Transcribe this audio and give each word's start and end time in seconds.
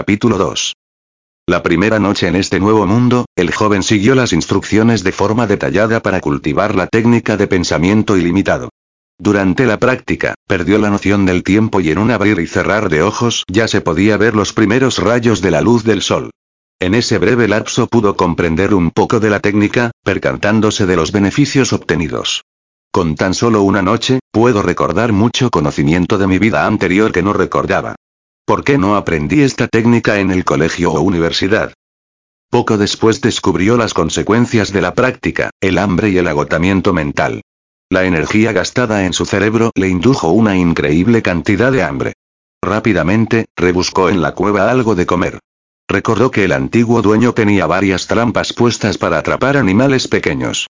Capítulo 0.00 0.38
2. 0.38 0.72
La 1.46 1.62
primera 1.62 1.98
noche 1.98 2.26
en 2.26 2.34
este 2.34 2.58
nuevo 2.58 2.86
mundo, 2.86 3.26
el 3.36 3.52
joven 3.52 3.82
siguió 3.82 4.14
las 4.14 4.32
instrucciones 4.32 5.04
de 5.04 5.12
forma 5.12 5.46
detallada 5.46 6.00
para 6.00 6.22
cultivar 6.22 6.74
la 6.74 6.86
técnica 6.86 7.36
de 7.36 7.46
pensamiento 7.46 8.16
ilimitado. 8.16 8.70
Durante 9.18 9.66
la 9.66 9.78
práctica, 9.78 10.32
perdió 10.48 10.78
la 10.78 10.88
noción 10.88 11.26
del 11.26 11.42
tiempo 11.42 11.82
y 11.82 11.90
en 11.90 11.98
un 11.98 12.10
abrir 12.10 12.40
y 12.40 12.46
cerrar 12.46 12.88
de 12.88 13.02
ojos 13.02 13.44
ya 13.46 13.68
se 13.68 13.82
podía 13.82 14.16
ver 14.16 14.34
los 14.34 14.54
primeros 14.54 14.96
rayos 14.96 15.42
de 15.42 15.50
la 15.50 15.60
luz 15.60 15.84
del 15.84 16.00
sol. 16.00 16.30
En 16.78 16.94
ese 16.94 17.18
breve 17.18 17.46
lapso 17.46 17.86
pudo 17.86 18.16
comprender 18.16 18.72
un 18.72 18.92
poco 18.92 19.20
de 19.20 19.28
la 19.28 19.40
técnica, 19.40 19.90
percatándose 20.02 20.86
de 20.86 20.96
los 20.96 21.12
beneficios 21.12 21.74
obtenidos. 21.74 22.40
Con 22.90 23.16
tan 23.16 23.34
solo 23.34 23.60
una 23.60 23.82
noche, 23.82 24.20
puedo 24.32 24.62
recordar 24.62 25.12
mucho 25.12 25.50
conocimiento 25.50 26.16
de 26.16 26.26
mi 26.26 26.38
vida 26.38 26.64
anterior 26.64 27.12
que 27.12 27.22
no 27.22 27.34
recordaba. 27.34 27.96
¿Por 28.44 28.64
qué 28.64 28.78
no 28.78 28.96
aprendí 28.96 29.42
esta 29.42 29.68
técnica 29.68 30.18
en 30.18 30.30
el 30.30 30.44
colegio 30.44 30.92
o 30.92 31.00
universidad? 31.00 31.72
Poco 32.50 32.78
después 32.78 33.20
descubrió 33.20 33.76
las 33.76 33.94
consecuencias 33.94 34.72
de 34.72 34.80
la 34.80 34.94
práctica, 34.94 35.50
el 35.60 35.78
hambre 35.78 36.10
y 36.10 36.18
el 36.18 36.26
agotamiento 36.26 36.92
mental. 36.92 37.42
La 37.88 38.04
energía 38.04 38.52
gastada 38.52 39.04
en 39.04 39.12
su 39.12 39.24
cerebro 39.24 39.70
le 39.74 39.88
indujo 39.88 40.30
una 40.30 40.56
increíble 40.56 41.22
cantidad 41.22 41.70
de 41.70 41.82
hambre. 41.82 42.12
Rápidamente, 42.62 43.46
rebuscó 43.56 44.08
en 44.08 44.20
la 44.20 44.34
cueva 44.34 44.70
algo 44.70 44.94
de 44.94 45.06
comer. 45.06 45.38
Recordó 45.88 46.30
que 46.30 46.44
el 46.44 46.52
antiguo 46.52 47.02
dueño 47.02 47.32
tenía 47.32 47.66
varias 47.66 48.06
trampas 48.06 48.52
puestas 48.52 48.98
para 48.98 49.18
atrapar 49.18 49.56
animales 49.56 50.06
pequeños. 50.08 50.68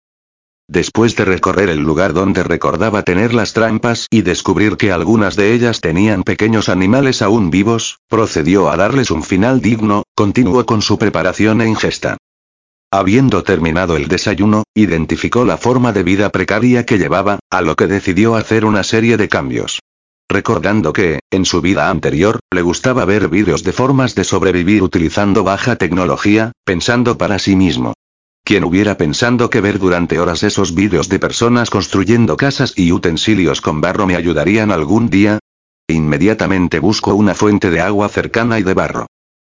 Después 0.70 1.16
de 1.16 1.24
recorrer 1.24 1.70
el 1.70 1.80
lugar 1.80 2.14
donde 2.14 2.44
recordaba 2.44 3.04
tener 3.04 3.34
las 3.34 3.54
trampas 3.54 4.08
y 4.10 4.22
descubrir 4.22 4.76
que 4.76 4.92
algunas 4.92 5.38
de 5.38 5.54
ellas 5.54 5.80
tenían 5.80 6.24
pequeños 6.24 6.68
animales 6.68 7.22
aún 7.22 7.50
vivos, 7.50 8.00
procedió 8.10 8.70
a 8.70 8.76
darles 8.76 9.10
un 9.10 9.24
final 9.24 9.62
digno, 9.62 10.04
continuó 10.14 10.66
con 10.66 10.82
su 10.82 10.98
preparación 10.98 11.62
e 11.62 11.70
ingesta. 11.70 12.18
Habiendo 12.92 13.44
terminado 13.44 13.96
el 13.96 14.10
desayuno, 14.10 14.64
identificó 14.74 15.46
la 15.46 15.58
forma 15.58 15.94
de 15.94 16.04
vida 16.04 16.30
precaria 16.32 16.86
que 16.86 16.98
llevaba, 16.98 17.40
a 17.50 17.62
lo 17.62 17.76
que 17.76 17.88
decidió 17.88 18.36
hacer 18.36 18.66
una 18.66 18.84
serie 18.84 19.16
de 19.16 19.30
cambios. 19.30 19.80
Recordando 20.30 20.92
que, 20.92 21.20
en 21.32 21.46
su 21.46 21.62
vida 21.62 21.90
anterior, 21.90 22.40
le 22.54 22.62
gustaba 22.62 23.06
ver 23.06 23.30
vídeos 23.30 23.64
de 23.64 23.72
formas 23.72 24.16
de 24.16 24.26
sobrevivir 24.26 24.84
utilizando 24.84 25.46
baja 25.46 25.78
tecnología, 25.78 26.52
pensando 26.66 27.18
para 27.18 27.40
sí 27.40 27.56
mismo. 27.56 27.94
Quien 28.48 28.64
hubiera 28.64 28.96
pensado 28.96 29.50
que 29.50 29.60
ver 29.60 29.78
durante 29.78 30.22
horas 30.22 30.42
esos 30.42 30.74
vídeos 30.74 31.10
de 31.10 31.20
personas 31.20 31.70
construyendo 31.70 32.38
casas 32.38 32.72
y 32.78 32.94
utensilios 32.94 33.60
con 33.60 33.82
barro 33.82 34.08
me 34.08 34.16
ayudarían 34.16 34.72
algún 34.72 35.10
día? 35.10 35.40
Inmediatamente 35.86 36.80
busco 36.80 37.14
una 37.14 37.36
fuente 37.36 37.70
de 37.70 37.82
agua 37.82 38.08
cercana 38.08 38.58
y 38.58 38.64
de 38.64 38.74
barro. 38.74 39.08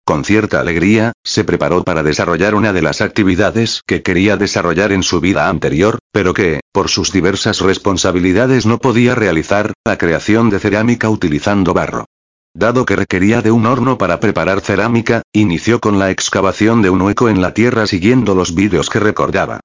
Con 0.06 0.24
cierta 0.24 0.60
alegría, 0.60 1.12
se 1.24 1.42
preparó 1.42 1.82
para 1.82 2.04
desarrollar 2.04 2.54
una 2.54 2.72
de 2.72 2.82
las 2.82 3.00
actividades 3.00 3.82
que 3.84 4.02
quería 4.02 4.36
desarrollar 4.36 4.92
en 4.92 5.02
su 5.02 5.18
vida 5.20 5.48
anterior, 5.48 5.98
pero 6.12 6.32
que, 6.32 6.60
por 6.70 6.88
sus 6.88 7.10
diversas 7.10 7.62
responsabilidades 7.62 8.64
no 8.64 8.78
podía 8.78 9.16
realizar, 9.16 9.72
la 9.84 9.98
creación 9.98 10.50
de 10.50 10.60
cerámica 10.60 11.10
utilizando 11.10 11.74
barro. 11.74 12.04
Dado 12.56 12.84
que 12.86 12.94
requería 12.94 13.42
de 13.42 13.50
un 13.50 13.66
horno 13.66 13.98
para 13.98 14.20
preparar 14.20 14.60
cerámica, 14.60 15.22
inició 15.32 15.80
con 15.80 15.98
la 15.98 16.12
excavación 16.12 16.82
de 16.82 16.90
un 16.90 17.02
hueco 17.02 17.28
en 17.28 17.42
la 17.42 17.52
tierra 17.52 17.88
siguiendo 17.88 18.36
los 18.36 18.54
vídeos 18.54 18.90
que 18.90 19.00
recordaba. 19.00 19.58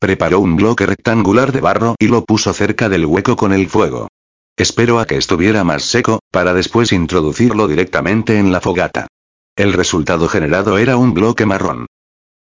Preparó 0.00 0.40
un 0.40 0.56
bloque 0.56 0.84
rectangular 0.84 1.52
de 1.52 1.60
barro 1.60 1.94
y 2.00 2.08
lo 2.08 2.24
puso 2.24 2.52
cerca 2.52 2.88
del 2.88 3.06
hueco 3.06 3.36
con 3.36 3.52
el 3.52 3.68
fuego. 3.68 4.08
Esperó 4.56 4.98
a 4.98 5.06
que 5.06 5.16
estuviera 5.16 5.62
más 5.62 5.84
seco, 5.84 6.18
para 6.32 6.52
después 6.52 6.92
introducirlo 6.92 7.68
directamente 7.68 8.36
en 8.38 8.50
la 8.50 8.60
fogata. 8.60 9.06
El 9.54 9.72
resultado 9.72 10.26
generado 10.26 10.78
era 10.78 10.96
un 10.96 11.14
bloque 11.14 11.46
marrón. 11.46 11.86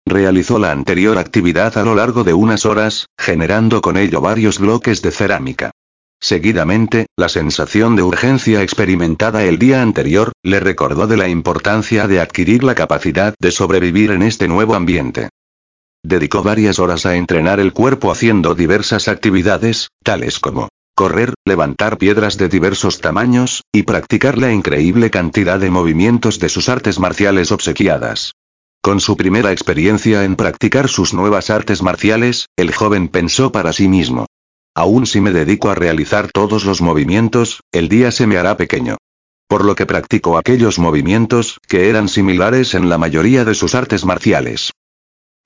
Realizó 0.05 0.59
la 0.59 0.71
anterior 0.71 1.17
actividad 1.17 1.77
a 1.77 1.83
lo 1.83 1.95
largo 1.95 2.25
de 2.25 2.33
unas 2.33 2.65
horas, 2.65 3.07
generando 3.17 3.81
con 3.81 3.95
ello 3.95 4.19
varios 4.19 4.59
bloques 4.59 5.01
de 5.01 5.11
cerámica. 5.11 5.71
Seguidamente, 6.19 7.05
la 7.15 7.29
sensación 7.29 7.95
de 7.95 8.03
urgencia 8.03 8.63
experimentada 8.63 9.43
el 9.43 9.59
día 9.59 9.81
anterior, 9.81 10.31
le 10.43 10.59
recordó 10.59 11.07
de 11.07 11.17
la 11.17 11.29
importancia 11.29 12.07
de 12.07 12.19
adquirir 12.19 12.63
la 12.63 12.75
capacidad 12.75 13.35
de 13.39 13.51
sobrevivir 13.51 14.11
en 14.11 14.23
este 14.23 14.47
nuevo 14.47 14.75
ambiente. 14.75 15.29
Dedicó 16.03 16.41
varias 16.41 16.79
horas 16.79 17.05
a 17.05 17.15
entrenar 17.15 17.59
el 17.59 17.73
cuerpo 17.73 18.11
haciendo 18.11 18.55
diversas 18.55 19.07
actividades, 19.07 19.89
tales 20.03 20.39
como 20.39 20.69
correr, 20.95 21.35
levantar 21.45 21.99
piedras 21.99 22.37
de 22.37 22.49
diversos 22.49 23.01
tamaños, 23.01 23.61
y 23.71 23.83
practicar 23.83 24.39
la 24.39 24.51
increíble 24.51 25.11
cantidad 25.11 25.59
de 25.59 25.69
movimientos 25.69 26.39
de 26.39 26.49
sus 26.49 26.69
artes 26.69 26.97
marciales 26.97 27.51
obsequiadas. 27.51 28.31
Con 28.81 28.99
su 28.99 29.15
primera 29.15 29.51
experiencia 29.51 30.23
en 30.23 30.35
practicar 30.35 30.87
sus 30.87 31.13
nuevas 31.13 31.51
artes 31.51 31.83
marciales, 31.83 32.47
el 32.57 32.73
joven 32.73 33.09
pensó 33.09 33.51
para 33.51 33.73
sí 33.73 33.87
mismo. 33.87 34.25
Aún 34.77 35.07
si 35.07 35.21
me 35.21 35.31
dedico 35.31 35.71
a 35.71 35.75
realizar 35.75 36.29
todos 36.31 36.63
los 36.63 36.83
movimientos, 36.83 37.61
el 37.71 37.89
día 37.89 38.11
se 38.11 38.27
me 38.27 38.37
hará 38.37 38.57
pequeño. 38.57 38.97
Por 39.49 39.65
lo 39.65 39.73
que 39.73 39.87
practicó 39.87 40.37
aquellos 40.37 40.77
movimientos, 40.77 41.59
que 41.67 41.89
eran 41.89 42.07
similares 42.07 42.75
en 42.75 42.87
la 42.87 42.99
mayoría 42.99 43.43
de 43.43 43.55
sus 43.55 43.73
artes 43.73 44.05
marciales. 44.05 44.69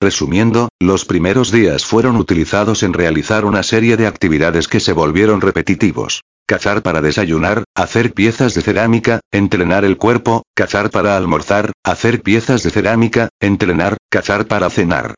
Resumiendo, 0.02 0.68
los 0.78 1.06
primeros 1.06 1.50
días 1.50 1.86
fueron 1.86 2.16
utilizados 2.16 2.82
en 2.82 2.92
realizar 2.92 3.46
una 3.46 3.62
serie 3.62 3.96
de 3.96 4.06
actividades 4.06 4.68
que 4.68 4.80
se 4.80 4.92
volvieron 4.92 5.40
repetitivos. 5.40 6.20
Cazar 6.46 6.82
para 6.82 7.00
desayunar, 7.00 7.64
hacer 7.74 8.12
piezas 8.12 8.52
de 8.52 8.60
cerámica, 8.60 9.20
entrenar 9.30 9.86
el 9.86 9.96
cuerpo, 9.96 10.42
cazar 10.54 10.90
para 10.90 11.16
almorzar, 11.16 11.72
hacer 11.82 12.20
piezas 12.20 12.62
de 12.64 12.68
cerámica, 12.68 13.30
entrenar, 13.40 13.96
cazar 14.10 14.46
para 14.46 14.68
cenar. 14.68 15.14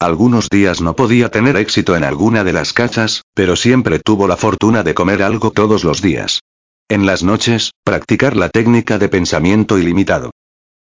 Algunos 0.00 0.48
días 0.48 0.80
no 0.80 0.94
podía 0.94 1.28
tener 1.28 1.56
éxito 1.56 1.96
en 1.96 2.04
alguna 2.04 2.44
de 2.44 2.52
las 2.52 2.72
cachas, 2.72 3.22
pero 3.34 3.56
siempre 3.56 3.98
tuvo 3.98 4.28
la 4.28 4.36
fortuna 4.36 4.84
de 4.84 4.94
comer 4.94 5.24
algo 5.24 5.50
todos 5.50 5.82
los 5.82 6.00
días. 6.00 6.40
En 6.88 7.04
las 7.04 7.24
noches, 7.24 7.72
practicar 7.82 8.36
la 8.36 8.48
técnica 8.48 8.98
de 8.98 9.08
pensamiento 9.08 9.76
ilimitado. 9.76 10.30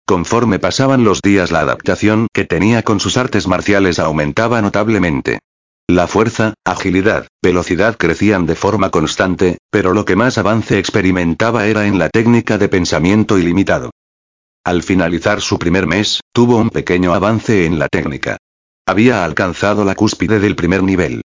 Conforme 0.05 0.59
pasaban 0.59 1.05
los 1.05 1.23
días 1.23 1.53
la 1.53 1.61
adaptación 1.61 2.27
que 2.33 2.45
tenía 2.45 2.83
con 2.83 2.99
sus 2.99 3.17
artes 3.17 3.47
marciales 3.47 4.01
aumentaba 4.01 4.61
notablemente. 4.63 5.39
La 5.87 6.09
fuerza, 6.09 6.55
agilidad, 6.65 7.29
velocidad 7.41 7.97
crecían 7.97 8.47
de 8.47 8.57
forma 8.57 8.91
constante, 8.91 9.59
pero 9.71 9.95
lo 9.95 10.05
que 10.05 10.17
más 10.17 10.39
avance 10.39 10.77
experimentaba 10.79 11.67
era 11.69 11.87
en 11.87 12.01
la 12.01 12.09
técnica 12.09 12.59
de 12.59 12.69
pensamiento 12.69 13.39
ilimitado. 13.39 13.91
Al 14.65 14.83
finalizar 14.83 15.41
su 15.41 15.57
primer 15.57 15.87
mes, 15.87 16.21
tuvo 16.33 16.57
un 16.57 16.71
pequeño 16.71 17.15
avance 17.15 17.65
en 17.65 17.79
la 17.79 17.87
técnica. 17.87 18.39
Había 18.89 19.23
alcanzado 19.23 19.85
la 19.85 19.95
cúspide 19.95 20.41
del 20.41 20.57
primer 20.57 20.83
nivel. 20.83 21.21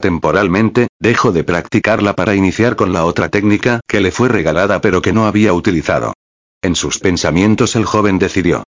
Temporalmente, 0.00 0.88
dejó 0.98 1.30
de 1.30 1.44
practicarla 1.44 2.16
para 2.16 2.34
iniciar 2.34 2.74
con 2.74 2.92
la 2.92 3.04
otra 3.04 3.28
técnica 3.28 3.78
que 3.86 4.00
le 4.00 4.10
fue 4.10 4.28
regalada 4.28 4.80
pero 4.80 5.00
que 5.00 5.12
no 5.12 5.24
había 5.28 5.52
utilizado. 5.52 6.14
En 6.60 6.74
sus 6.74 6.98
pensamientos 6.98 7.76
el 7.76 7.84
joven 7.84 8.18
decidió. 8.18 8.64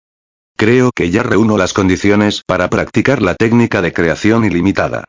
Creo 0.59 0.91
que 0.95 1.11
ya 1.11 1.23
reúno 1.23 1.57
las 1.57 1.73
condiciones 1.73 2.43
para 2.47 2.69
practicar 2.69 3.23
la 3.23 3.35
técnica 3.35 3.81
de 3.81 3.95
creación 3.95 4.45
ilimitada. 4.45 5.05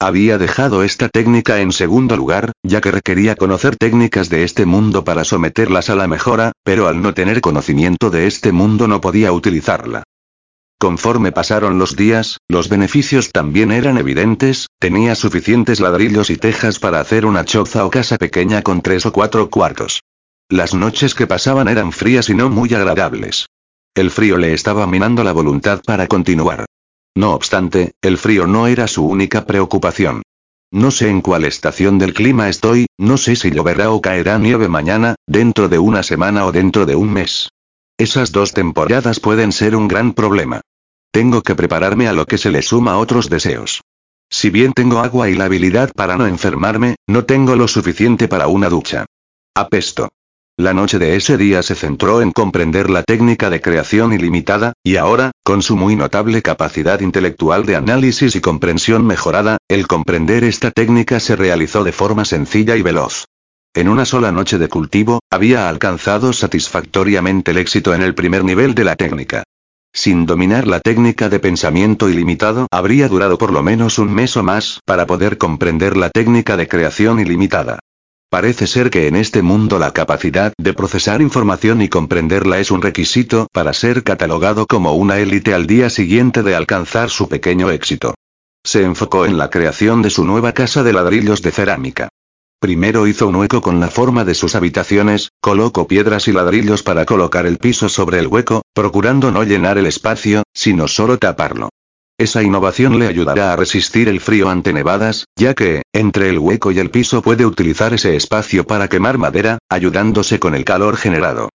Había 0.00 0.36
dejado 0.36 0.82
esta 0.82 1.08
técnica 1.08 1.60
en 1.60 1.70
segundo 1.70 2.16
lugar, 2.16 2.50
ya 2.64 2.80
que 2.80 2.90
requería 2.90 3.36
conocer 3.36 3.76
técnicas 3.76 4.30
de 4.30 4.42
este 4.42 4.66
mundo 4.66 5.04
para 5.04 5.22
someterlas 5.22 5.90
a 5.90 5.94
la 5.94 6.08
mejora, 6.08 6.50
pero 6.64 6.88
al 6.88 7.00
no 7.00 7.14
tener 7.14 7.40
conocimiento 7.40 8.10
de 8.10 8.26
este 8.26 8.50
mundo 8.50 8.88
no 8.88 9.00
podía 9.00 9.30
utilizarla. 9.30 10.02
Conforme 10.80 11.30
pasaron 11.30 11.78
los 11.78 11.94
días, 11.94 12.38
los 12.48 12.70
beneficios 12.70 13.32
también 13.32 13.70
eran 13.70 13.98
evidentes, 13.98 14.68
tenía 14.78 15.14
suficientes 15.14 15.78
ladrillos 15.78 16.30
y 16.30 16.38
tejas 16.38 16.78
para 16.78 17.00
hacer 17.00 17.26
una 17.26 17.44
choza 17.44 17.84
o 17.84 17.90
casa 17.90 18.16
pequeña 18.16 18.62
con 18.62 18.80
tres 18.80 19.04
o 19.04 19.12
cuatro 19.12 19.50
cuartos. 19.50 20.00
Las 20.48 20.72
noches 20.72 21.14
que 21.14 21.26
pasaban 21.26 21.68
eran 21.68 21.92
frías 21.92 22.30
y 22.30 22.34
no 22.34 22.48
muy 22.48 22.72
agradables. 22.72 23.44
El 23.94 24.10
frío 24.10 24.38
le 24.38 24.54
estaba 24.54 24.86
minando 24.86 25.22
la 25.22 25.32
voluntad 25.32 25.82
para 25.84 26.06
continuar. 26.06 26.64
No 27.14 27.34
obstante, 27.34 27.92
el 28.00 28.16
frío 28.16 28.46
no 28.46 28.66
era 28.66 28.86
su 28.86 29.06
única 29.06 29.44
preocupación. 29.44 30.22
No 30.72 30.90
sé 30.90 31.10
en 31.10 31.20
cuál 31.20 31.44
estación 31.44 31.98
del 31.98 32.14
clima 32.14 32.48
estoy, 32.48 32.86
no 32.96 33.18
sé 33.18 33.36
si 33.36 33.50
lloverá 33.50 33.90
o 33.90 34.00
caerá 34.00 34.38
nieve 34.38 34.68
mañana, 34.68 35.16
dentro 35.26 35.68
de 35.68 35.78
una 35.78 36.02
semana 36.02 36.46
o 36.46 36.52
dentro 36.52 36.86
de 36.86 36.96
un 36.96 37.12
mes. 37.12 37.50
Esas 37.98 38.32
dos 38.32 38.54
temporadas 38.54 39.20
pueden 39.20 39.52
ser 39.52 39.76
un 39.76 39.86
gran 39.86 40.14
problema. 40.14 40.62
Tengo 41.12 41.42
que 41.42 41.56
prepararme 41.56 42.06
a 42.06 42.12
lo 42.12 42.24
que 42.26 42.38
se 42.38 42.50
le 42.50 42.62
suma 42.62 42.98
otros 42.98 43.28
deseos. 43.28 43.82
Si 44.30 44.48
bien 44.50 44.72
tengo 44.72 45.00
agua 45.00 45.28
y 45.28 45.34
la 45.34 45.46
habilidad 45.46 45.90
para 45.92 46.16
no 46.16 46.26
enfermarme, 46.26 46.94
no 47.08 47.24
tengo 47.24 47.56
lo 47.56 47.66
suficiente 47.66 48.28
para 48.28 48.46
una 48.46 48.68
ducha. 48.68 49.06
Apesto. 49.56 50.10
La 50.56 50.72
noche 50.72 50.98
de 50.98 51.16
ese 51.16 51.36
día 51.36 51.62
se 51.62 51.74
centró 51.74 52.22
en 52.22 52.30
comprender 52.30 52.90
la 52.90 53.02
técnica 53.02 53.50
de 53.50 53.60
creación 53.60 54.12
ilimitada, 54.12 54.74
y 54.84 54.96
ahora, 54.96 55.32
con 55.42 55.62
su 55.62 55.76
muy 55.76 55.96
notable 55.96 56.42
capacidad 56.42 57.00
intelectual 57.00 57.66
de 57.66 57.76
análisis 57.76 58.36
y 58.36 58.40
comprensión 58.40 59.04
mejorada, 59.04 59.56
el 59.68 59.88
comprender 59.88 60.44
esta 60.44 60.70
técnica 60.70 61.18
se 61.18 61.34
realizó 61.34 61.82
de 61.82 61.92
forma 61.92 62.24
sencilla 62.24 62.76
y 62.76 62.82
veloz. 62.82 63.24
En 63.74 63.88
una 63.88 64.04
sola 64.04 64.30
noche 64.32 64.58
de 64.58 64.68
cultivo, 64.68 65.20
había 65.30 65.68
alcanzado 65.68 66.32
satisfactoriamente 66.32 67.52
el 67.52 67.58
éxito 67.58 67.94
en 67.94 68.02
el 68.02 68.14
primer 68.14 68.44
nivel 68.44 68.74
de 68.74 68.84
la 68.84 68.96
técnica. 68.96 69.44
Sin 69.92 70.24
dominar 70.24 70.66
la 70.66 70.80
técnica 70.80 71.28
de 71.28 71.40
pensamiento 71.40 72.08
ilimitado, 72.08 72.66
habría 72.70 73.08
durado 73.08 73.38
por 73.38 73.52
lo 73.52 73.62
menos 73.62 73.98
un 73.98 74.12
mes 74.12 74.36
o 74.36 74.42
más, 74.42 74.80
para 74.84 75.06
poder 75.06 75.36
comprender 75.36 75.96
la 75.96 76.10
técnica 76.10 76.56
de 76.56 76.68
creación 76.68 77.20
ilimitada. 77.20 77.80
Parece 78.30 78.68
ser 78.68 78.90
que 78.90 79.08
en 79.08 79.16
este 79.16 79.42
mundo 79.42 79.80
la 79.80 79.92
capacidad 79.92 80.52
de 80.56 80.72
procesar 80.72 81.20
información 81.20 81.82
y 81.82 81.88
comprenderla 81.88 82.60
es 82.60 82.70
un 82.70 82.80
requisito 82.80 83.48
para 83.52 83.72
ser 83.72 84.04
catalogado 84.04 84.66
como 84.66 84.94
una 84.94 85.18
élite 85.18 85.52
al 85.52 85.66
día 85.66 85.90
siguiente 85.90 86.44
de 86.44 86.54
alcanzar 86.54 87.10
su 87.10 87.28
pequeño 87.28 87.70
éxito. 87.70 88.14
Se 88.64 88.84
enfocó 88.84 89.26
en 89.26 89.36
la 89.36 89.50
creación 89.50 90.00
de 90.02 90.10
su 90.10 90.24
nueva 90.24 90.52
casa 90.52 90.84
de 90.84 90.92
ladrillos 90.92 91.42
de 91.42 91.50
cerámica. 91.50 92.08
Primero 92.60 93.06
hizo 93.06 93.26
un 93.26 93.36
hueco 93.36 93.62
con 93.62 93.80
la 93.80 93.88
forma 93.88 94.26
de 94.26 94.34
sus 94.34 94.54
habitaciones, 94.54 95.30
colocó 95.40 95.88
piedras 95.88 96.28
y 96.28 96.32
ladrillos 96.32 96.82
para 96.82 97.06
colocar 97.06 97.46
el 97.46 97.56
piso 97.56 97.88
sobre 97.88 98.18
el 98.18 98.26
hueco, 98.26 98.60
procurando 98.74 99.30
no 99.30 99.44
llenar 99.44 99.78
el 99.78 99.86
espacio, 99.86 100.42
sino 100.52 100.86
solo 100.86 101.16
taparlo. 101.16 101.70
Esa 102.18 102.42
innovación 102.42 102.98
le 102.98 103.06
ayudará 103.06 103.54
a 103.54 103.56
resistir 103.56 104.10
el 104.10 104.20
frío 104.20 104.50
ante 104.50 104.74
nevadas, 104.74 105.24
ya 105.36 105.54
que, 105.54 105.80
entre 105.94 106.28
el 106.28 106.38
hueco 106.38 106.70
y 106.70 106.78
el 106.78 106.90
piso 106.90 107.22
puede 107.22 107.46
utilizar 107.46 107.94
ese 107.94 108.14
espacio 108.14 108.66
para 108.66 108.88
quemar 108.88 109.16
madera, 109.16 109.56
ayudándose 109.70 110.38
con 110.38 110.54
el 110.54 110.66
calor 110.66 110.98
generado. 110.98 111.48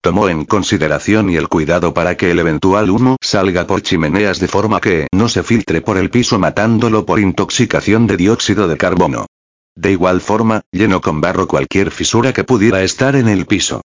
Tomó 0.00 0.28
en 0.28 0.44
consideración 0.44 1.28
y 1.28 1.34
el 1.34 1.48
cuidado 1.48 1.92
para 1.92 2.16
que 2.16 2.30
el 2.30 2.38
eventual 2.38 2.88
humo 2.88 3.16
salga 3.20 3.66
por 3.66 3.82
chimeneas 3.82 4.38
de 4.38 4.46
forma 4.46 4.80
que 4.80 5.08
no 5.12 5.28
se 5.28 5.42
filtre 5.42 5.80
por 5.80 5.98
el 5.98 6.08
piso 6.08 6.38
matándolo 6.38 7.04
por 7.04 7.18
intoxicación 7.18 8.06
de 8.06 8.16
dióxido 8.16 8.68
de 8.68 8.76
carbono. 8.76 9.26
De 9.74 9.92
igual 9.92 10.20
forma, 10.20 10.62
llenó 10.70 11.00
con 11.00 11.20
barro 11.20 11.48
cualquier 11.48 11.90
fisura 11.90 12.32
que 12.32 12.44
pudiera 12.44 12.82
estar 12.82 13.16
en 13.16 13.28
el 13.28 13.46
piso. 13.46 13.80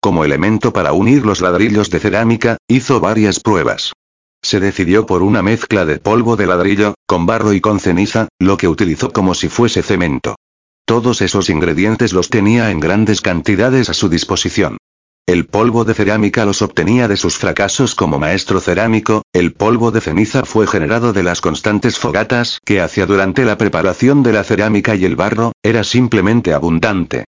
Como 0.00 0.24
elemento 0.24 0.72
para 0.72 0.92
unir 0.92 1.26
los 1.26 1.40
ladrillos 1.40 1.90
de 1.90 1.98
cerámica, 1.98 2.56
hizo 2.68 3.00
varias 3.00 3.40
pruebas. 3.40 3.92
Se 4.42 4.60
decidió 4.60 5.04
por 5.06 5.22
una 5.22 5.42
mezcla 5.42 5.84
de 5.84 5.98
polvo 5.98 6.36
de 6.36 6.46
ladrillo, 6.46 6.94
con 7.06 7.26
barro 7.26 7.52
y 7.52 7.60
con 7.60 7.80
ceniza, 7.80 8.28
lo 8.38 8.56
que 8.56 8.68
utilizó 8.68 9.12
como 9.12 9.34
si 9.34 9.48
fuese 9.48 9.82
cemento. 9.82 10.36
Todos 10.86 11.20
esos 11.20 11.50
ingredientes 11.50 12.14
los 12.14 12.30
tenía 12.30 12.70
en 12.70 12.80
grandes 12.80 13.20
cantidades 13.20 13.90
a 13.90 13.94
su 13.94 14.08
disposición. 14.08 14.77
El 15.28 15.44
polvo 15.44 15.84
de 15.84 15.92
cerámica 15.92 16.46
los 16.46 16.62
obtenía 16.62 17.06
de 17.06 17.18
sus 17.18 17.36
fracasos 17.36 17.94
como 17.94 18.18
maestro 18.18 18.60
cerámico, 18.60 19.24
el 19.34 19.52
polvo 19.52 19.90
de 19.90 20.00
ceniza 20.00 20.46
fue 20.46 20.66
generado 20.66 21.12
de 21.12 21.22
las 21.22 21.42
constantes 21.42 21.98
fogatas 21.98 22.60
que 22.64 22.80
hacía 22.80 23.04
durante 23.04 23.44
la 23.44 23.58
preparación 23.58 24.22
de 24.22 24.32
la 24.32 24.42
cerámica 24.42 24.96
y 24.96 25.04
el 25.04 25.16
barro, 25.16 25.52
era 25.62 25.84
simplemente 25.84 26.54
abundante. 26.54 27.26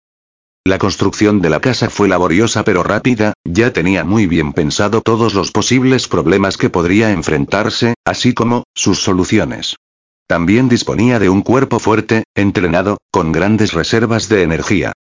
La 0.64 0.81
construcción 0.81 1.41
de 1.41 1.50
la 1.50 1.61
casa 1.61 1.88
fue 1.88 2.08
laboriosa 2.08 2.64
pero 2.64 2.82
rápida, 2.82 3.32
ya 3.44 3.73
tenía 3.73 4.02
muy 4.02 4.26
bien 4.26 4.55
pensado 4.55 5.00
todos 5.00 5.35
los 5.35 5.52
posibles 5.52 6.08
problemas 6.08 6.56
que 6.56 6.70
podría 6.70 7.12
enfrentarse, 7.12 7.94
así 8.05 8.35
como, 8.35 8.64
sus 8.75 9.05
soluciones. 9.05 9.76
También 10.26 10.69
disponía 10.69 11.20
de 11.20 11.29
un 11.29 11.43
cuerpo 11.43 11.79
fuerte, 11.79 12.25
entrenado, 12.35 12.96
con 13.12 13.31
grandes 13.31 13.73
reservas 13.73 14.29
de 14.29 14.43
energía. 14.43 14.94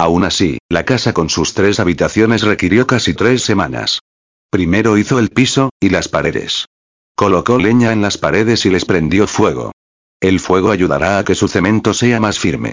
Aún 0.00 0.24
así, 0.24 0.56
la 0.70 0.86
casa 0.86 1.12
con 1.12 1.28
sus 1.28 1.52
tres 1.52 1.78
habitaciones 1.78 2.40
requirió 2.40 2.86
casi 2.86 3.12
tres 3.12 3.42
semanas. 3.42 3.98
Primero 4.50 4.96
hizo 4.96 5.18
el 5.18 5.28
piso, 5.28 5.68
y 5.78 5.90
las 5.90 6.08
paredes. 6.08 6.64
Colocó 7.14 7.58
leña 7.58 7.92
en 7.92 8.00
las 8.00 8.16
paredes 8.16 8.64
y 8.64 8.70
les 8.70 8.86
prendió 8.86 9.26
fuego. 9.26 9.72
El 10.18 10.40
fuego 10.40 10.70
ayudará 10.70 11.18
a 11.18 11.24
que 11.24 11.34
su 11.34 11.48
cemento 11.48 11.92
sea 11.92 12.18
más 12.18 12.38
firme. 12.38 12.72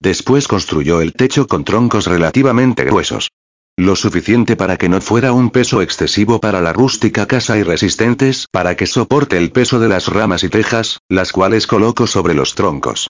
Después 0.00 0.46
construyó 0.46 1.00
el 1.00 1.14
techo 1.14 1.48
con 1.48 1.64
troncos 1.64 2.06
relativamente 2.06 2.84
gruesos. 2.84 3.32
Lo 3.76 3.96
suficiente 3.96 4.54
para 4.54 4.76
que 4.76 4.88
no 4.88 5.00
fuera 5.00 5.32
un 5.32 5.50
peso 5.50 5.82
excesivo 5.82 6.38
para 6.38 6.60
la 6.60 6.72
rústica 6.72 7.26
casa 7.26 7.58
y 7.58 7.64
resistentes 7.64 8.46
para 8.52 8.76
que 8.76 8.86
soporte 8.86 9.36
el 9.36 9.50
peso 9.50 9.80
de 9.80 9.88
las 9.88 10.06
ramas 10.06 10.44
y 10.44 10.48
tejas, 10.48 11.00
las 11.08 11.32
cuales 11.32 11.66
colocó 11.66 12.06
sobre 12.06 12.34
los 12.34 12.54
troncos. 12.54 13.08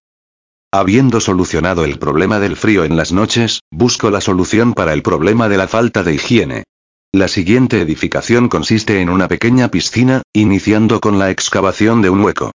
Habiendo 0.70 1.20
solucionado 1.20 1.86
el 1.86 1.98
problema 1.98 2.40
del 2.40 2.54
frío 2.54 2.84
en 2.84 2.94
las 2.98 3.10
noches, 3.10 3.60
busco 3.70 4.10
la 4.10 4.20
solución 4.20 4.74
para 4.74 4.92
el 4.92 5.02
problema 5.02 5.48
de 5.48 5.56
la 5.56 5.66
falta 5.66 6.02
de 6.02 6.12
higiene. 6.14 6.64
La 7.10 7.28
siguiente 7.28 7.80
edificación 7.80 8.50
consiste 8.50 9.00
en 9.00 9.08
una 9.08 9.28
pequeña 9.28 9.70
piscina, 9.70 10.20
iniciando 10.34 11.00
con 11.00 11.18
la 11.18 11.30
excavación 11.30 12.02
de 12.02 12.10
un 12.10 12.20
hueco. 12.20 12.50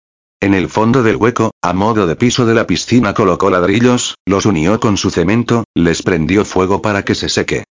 En 0.41 0.55
el 0.55 0.71
fondo 0.71 1.03
del 1.03 1.17
hueco, 1.17 1.51
a 1.61 1.75
modo 1.75 2.07
de 2.07 2.17
piso 2.17 2.47
de 2.47 2.55
la 2.55 2.67
piscina 2.67 3.13
colocó 3.13 3.51
ladrillos, 3.51 4.15
los 4.25 4.47
unió 4.47 4.81
con 4.81 4.97
su 4.97 5.11
cemento, 5.11 5.65
les 5.75 6.03
prendió 6.03 6.47
fuego 6.47 6.81
para 6.81 7.05
que 7.05 7.15
se 7.15 7.29
seque. 7.29 7.65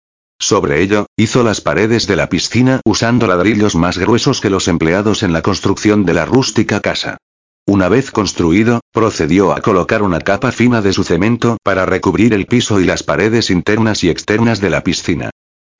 Sobre 0.40 0.82
ello, 0.82 1.06
hizo 1.16 1.44
las 1.44 1.60
paredes 1.60 2.08
de 2.08 2.16
la 2.16 2.28
piscina 2.28 2.80
usando 2.84 3.28
ladrillos 3.28 3.76
más 3.76 3.98
gruesos 3.98 4.40
que 4.40 4.50
los 4.50 4.66
empleados 4.66 5.22
en 5.22 5.32
la 5.32 5.42
construcción 5.42 6.04
de 6.04 6.14
la 6.14 6.24
rústica 6.24 6.80
casa. 6.80 7.18
Una 7.66 7.88
vez 7.88 8.10
construido, 8.10 8.80
procedió 8.92 9.52
a 9.52 9.62
colocar 9.62 10.02
una 10.02 10.20
capa 10.20 10.52
fina 10.52 10.82
de 10.82 10.92
su 10.92 11.02
cemento 11.02 11.56
para 11.62 11.86
recubrir 11.86 12.34
el 12.34 12.46
piso 12.46 12.78
y 12.78 12.84
las 12.84 13.02
paredes 13.02 13.48
internas 13.48 14.04
y 14.04 14.10
externas 14.10 14.60
de 14.60 14.68
la 14.68 14.84
piscina. 14.84 15.30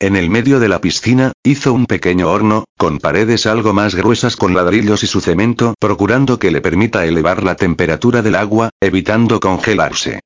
En 0.00 0.16
el 0.16 0.31
medio 0.31 0.60
de 0.60 0.69
la 0.69 0.81
piscina, 0.81 1.32
hizo 1.42 1.75
un 1.75 1.84
pequeño 1.84 2.31
horno, 2.31 2.64
con 2.78 2.98
paredes 2.98 3.46
algo 3.46 3.75
más 3.75 3.94
gruesas 3.94 4.36
con 4.36 4.54
ladrillos 4.54 5.02
y 5.02 5.06
su 5.06 5.20
cemento, 5.20 5.75
procurando 5.78 6.38
que 6.38 6.50
le 6.50 6.62
permita 6.62 7.04
elevar 7.04 7.42
la 7.42 7.54
temperatura 7.54 8.22
del 8.22 8.37
agua, 8.37 8.70
evitando 8.80 9.38
congelarse. 9.38 10.20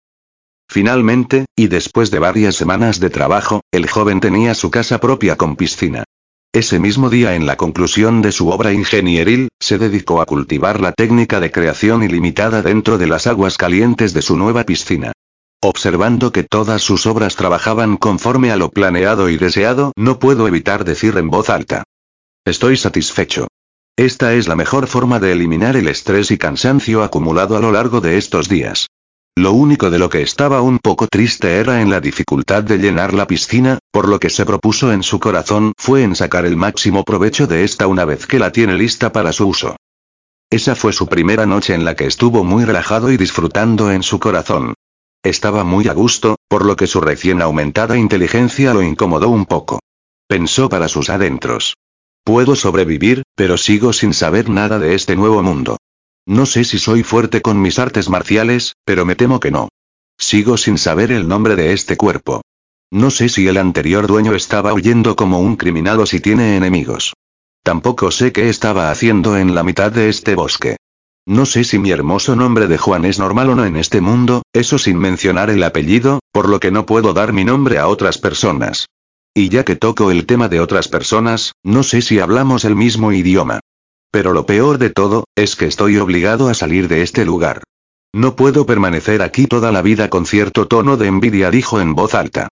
Finalmente, 0.69 1.47
y 1.57 1.67
después 1.67 2.11
de 2.11 2.21
varias 2.21 2.55
semanas 2.55 3.01
de 3.01 3.11
trabajo, 3.11 3.63
el 3.73 3.89
joven 3.89 4.21
tenía 4.21 4.55
su 4.55 4.71
casa 4.71 4.99
propia 5.01 5.37
con 5.37 5.57
piscina. 5.57 6.05
Ese 6.53 6.79
mismo 6.79 7.11
día 7.11 7.35
en 7.35 7.45
la 7.45 7.57
conclusión 7.57 8.23
de 8.23 8.33
su 8.33 8.49
obra 8.49 8.73
ingenieril, 8.73 9.49
se 9.61 9.77
dedicó 9.77 10.23
a 10.23 10.27
cultivar 10.27 10.81
la 10.81 10.93
técnica 10.93 11.41
de 11.41 11.51
creación 11.51 12.03
ilimitada 12.03 12.63
dentro 12.63 12.97
de 12.97 13.07
las 13.07 13.27
aguas 13.27 13.59
calientes 13.59 14.15
de 14.15 14.23
su 14.23 14.35
nueva 14.37 14.65
piscina. 14.65 15.13
Observando 15.61 16.33
que 16.33 16.45
todas 16.45 16.81
sus 16.81 17.05
obras 17.07 17.37
trabajaban 17.37 17.99
conforme 17.99 18.51
a 18.51 18.57
lo 18.57 18.71
planeado 18.71 19.29
y 19.29 19.37
deseado, 19.37 19.93
no 19.95 20.19
puedo 20.19 20.49
evitar 20.49 20.85
decir 20.85 21.19
en 21.19 21.29
voz 21.29 21.51
alta. 21.51 21.85
Estoy 22.47 22.79
satisfecho. 22.79 23.49
Esta 23.97 24.33
es 24.33 24.49
la 24.49 24.57
mejor 24.57 24.87
forma 24.87 25.19
de 25.19 25.33
eliminar 25.33 25.77
el 25.77 25.89
estrés 25.89 26.31
y 26.31 26.39
cansancio 26.39 27.03
acumulado 27.03 27.59
a 27.59 27.61
lo 27.61 27.73
largo 27.73 28.01
de 28.01 28.17
estos 28.17 28.49
días. 28.49 28.87
Lo 29.39 29.53
único 29.53 29.89
de 29.89 30.01
lo 30.01 30.09
que 30.09 30.21
estaba 30.21 30.63
un 30.63 30.81
poco 30.81 31.07
triste 31.07 31.59
era 31.59 31.81
en 31.81 31.91
la 31.91 32.01
dificultad 32.01 32.65
de 32.65 32.79
llenar 32.79 33.15
la 33.15 33.29
piscina, 33.29 33.79
por 33.93 34.09
lo 34.09 34.19
que 34.19 34.31
se 34.31 34.45
propuso 34.45 34.93
en 34.93 35.05
su 35.05 35.21
corazón 35.21 35.75
fue 35.79 36.03
en 36.03 36.17
sacar 36.17 36.45
el 36.45 36.57
máximo 36.57 37.05
provecho 37.05 37.47
de 37.47 37.63
esta 37.63 37.87
una 37.87 38.05
vez 38.05 38.27
que 38.27 38.41
la 38.41 38.51
tiene 38.51 38.75
lista 38.75 39.13
para 39.13 39.33
su 39.33 39.47
uso. 39.47 39.77
Esa 40.51 40.75
fue 40.75 40.93
su 40.93 41.07
primera 41.07 41.47
noche 41.47 41.73
en 41.75 41.85
la 41.85 41.95
que 41.95 42.07
estuvo 42.07 42.43
muy 42.43 42.65
relajado 42.65 43.13
y 43.13 43.17
disfrutando 43.17 43.93
en 43.93 44.03
su 44.03 44.19
corazón. 44.19 44.75
Estaba 45.23 45.63
muy 45.63 45.87
a 45.87 45.93
gusto, 45.93 46.35
por 46.49 46.65
lo 46.67 46.75
que 46.75 46.89
su 46.89 47.01
recién 47.01 47.41
aumentada 47.41 47.97
inteligencia 47.97 48.75
lo 48.75 48.83
incomodó 48.83 49.29
un 49.29 49.47
poco. 49.47 49.79
Pensó 50.27 50.69
para 50.69 50.89
sus 50.89 51.11
adentros. 51.11 51.77
Puedo 52.25 52.57
sobrevivir, 52.57 53.23
pero 53.37 53.57
sigo 53.57 53.93
sin 53.93 54.15
saber 54.15 54.51
nada 54.51 54.81
de 54.81 54.97
este 54.97 55.15
nuevo 55.15 55.45
mundo. 55.45 55.77
No 56.29 56.45
sé 56.45 56.65
si 56.65 56.79
soy 56.79 57.03
fuerte 57.05 57.41
con 57.41 57.63
mis 57.63 57.79
artes 57.79 58.11
marciales, 58.11 58.77
pero 58.85 59.07
me 59.07 59.17
temo 59.17 59.41
que 59.41 59.51
no. 59.51 59.71
Sigo 60.19 60.59
sin 60.59 60.77
saber 60.77 61.11
el 61.11 61.27
nombre 61.27 61.57
de 61.57 61.73
este 61.73 61.97
cuerpo. 61.97 62.43
No 62.91 63.09
sé 63.09 63.31
si 63.31 63.49
el 63.49 63.57
anterior 63.57 64.07
dueño 64.07 64.35
estaba 64.35 64.75
huyendo 64.75 65.17
como 65.17 65.41
un 65.41 65.57
criminal 65.57 66.01
o 66.01 66.05
si 66.05 66.21
tiene 66.21 66.59
enemigos. 66.59 67.15
Tampoco 67.63 68.11
sé 68.11 68.31
qué 68.31 68.51
estaba 68.51 68.91
haciendo 68.91 69.39
en 69.39 69.55
la 69.55 69.63
mitad 69.63 69.91
de 69.91 70.11
este 70.11 70.35
bosque. 70.35 70.77
No 71.25 71.47
sé 71.47 71.65
si 71.65 71.79
mi 71.79 71.93
hermoso 71.93 72.37
nombre 72.37 72.67
de 72.67 72.77
Juan 72.77 73.07
es 73.07 73.19
normal 73.19 73.49
o 73.49 73.55
no 73.55 73.65
en 73.65 73.79
este 73.79 74.03
mundo, 74.03 74.43
eso 74.53 74.77
sin 74.77 74.99
mencionar 74.99 75.49
el 75.49 75.63
apellido, 75.63 76.21
por 76.31 76.51
lo 76.51 76.61
que 76.61 76.71
no 76.71 76.85
puedo 76.85 77.15
dar 77.15 77.33
mi 77.33 77.47
nombre 77.47 77.79
a 77.79 77.89
otras 77.89 78.19
personas. 78.19 78.87
Y 79.33 79.49
ya 79.49 79.65
que 79.65 79.77
toco 79.77 80.11
el 80.11 80.27
tema 80.27 80.51
de 80.51 80.61
otras 80.61 80.89
personas, 80.89 81.53
no 81.63 81.83
sé 81.83 82.03
si 82.03 82.19
hablamos 82.19 82.67
el 82.67 82.77
mismo 82.77 83.13
idioma. 83.13 83.61
Pero 84.11 84.33
lo 84.33 84.47
peor 84.47 84.79
de 84.79 84.91
todo, 84.91 85.25
es 85.37 85.57
que 85.57 85.67
estoy 85.67 85.99
obligado 85.99 86.49
a 86.49 86.55
salir 86.55 86.89
de 86.89 87.03
este 87.03 87.25
lugar. 87.25 87.63
No 88.15 88.37
puedo 88.37 88.65
permanecer 88.65 89.21
aquí 89.23 89.47
toda 89.47 89.71
la 89.71 89.83
vida 89.83 90.09
con 90.09 90.25
cierto 90.25 90.67
tono 90.67 90.97
de 90.97 91.09
envidia, 91.09 91.51
dijo 91.51 91.81
en 91.81 91.95
voz 91.95 92.15
alta. 92.15 92.49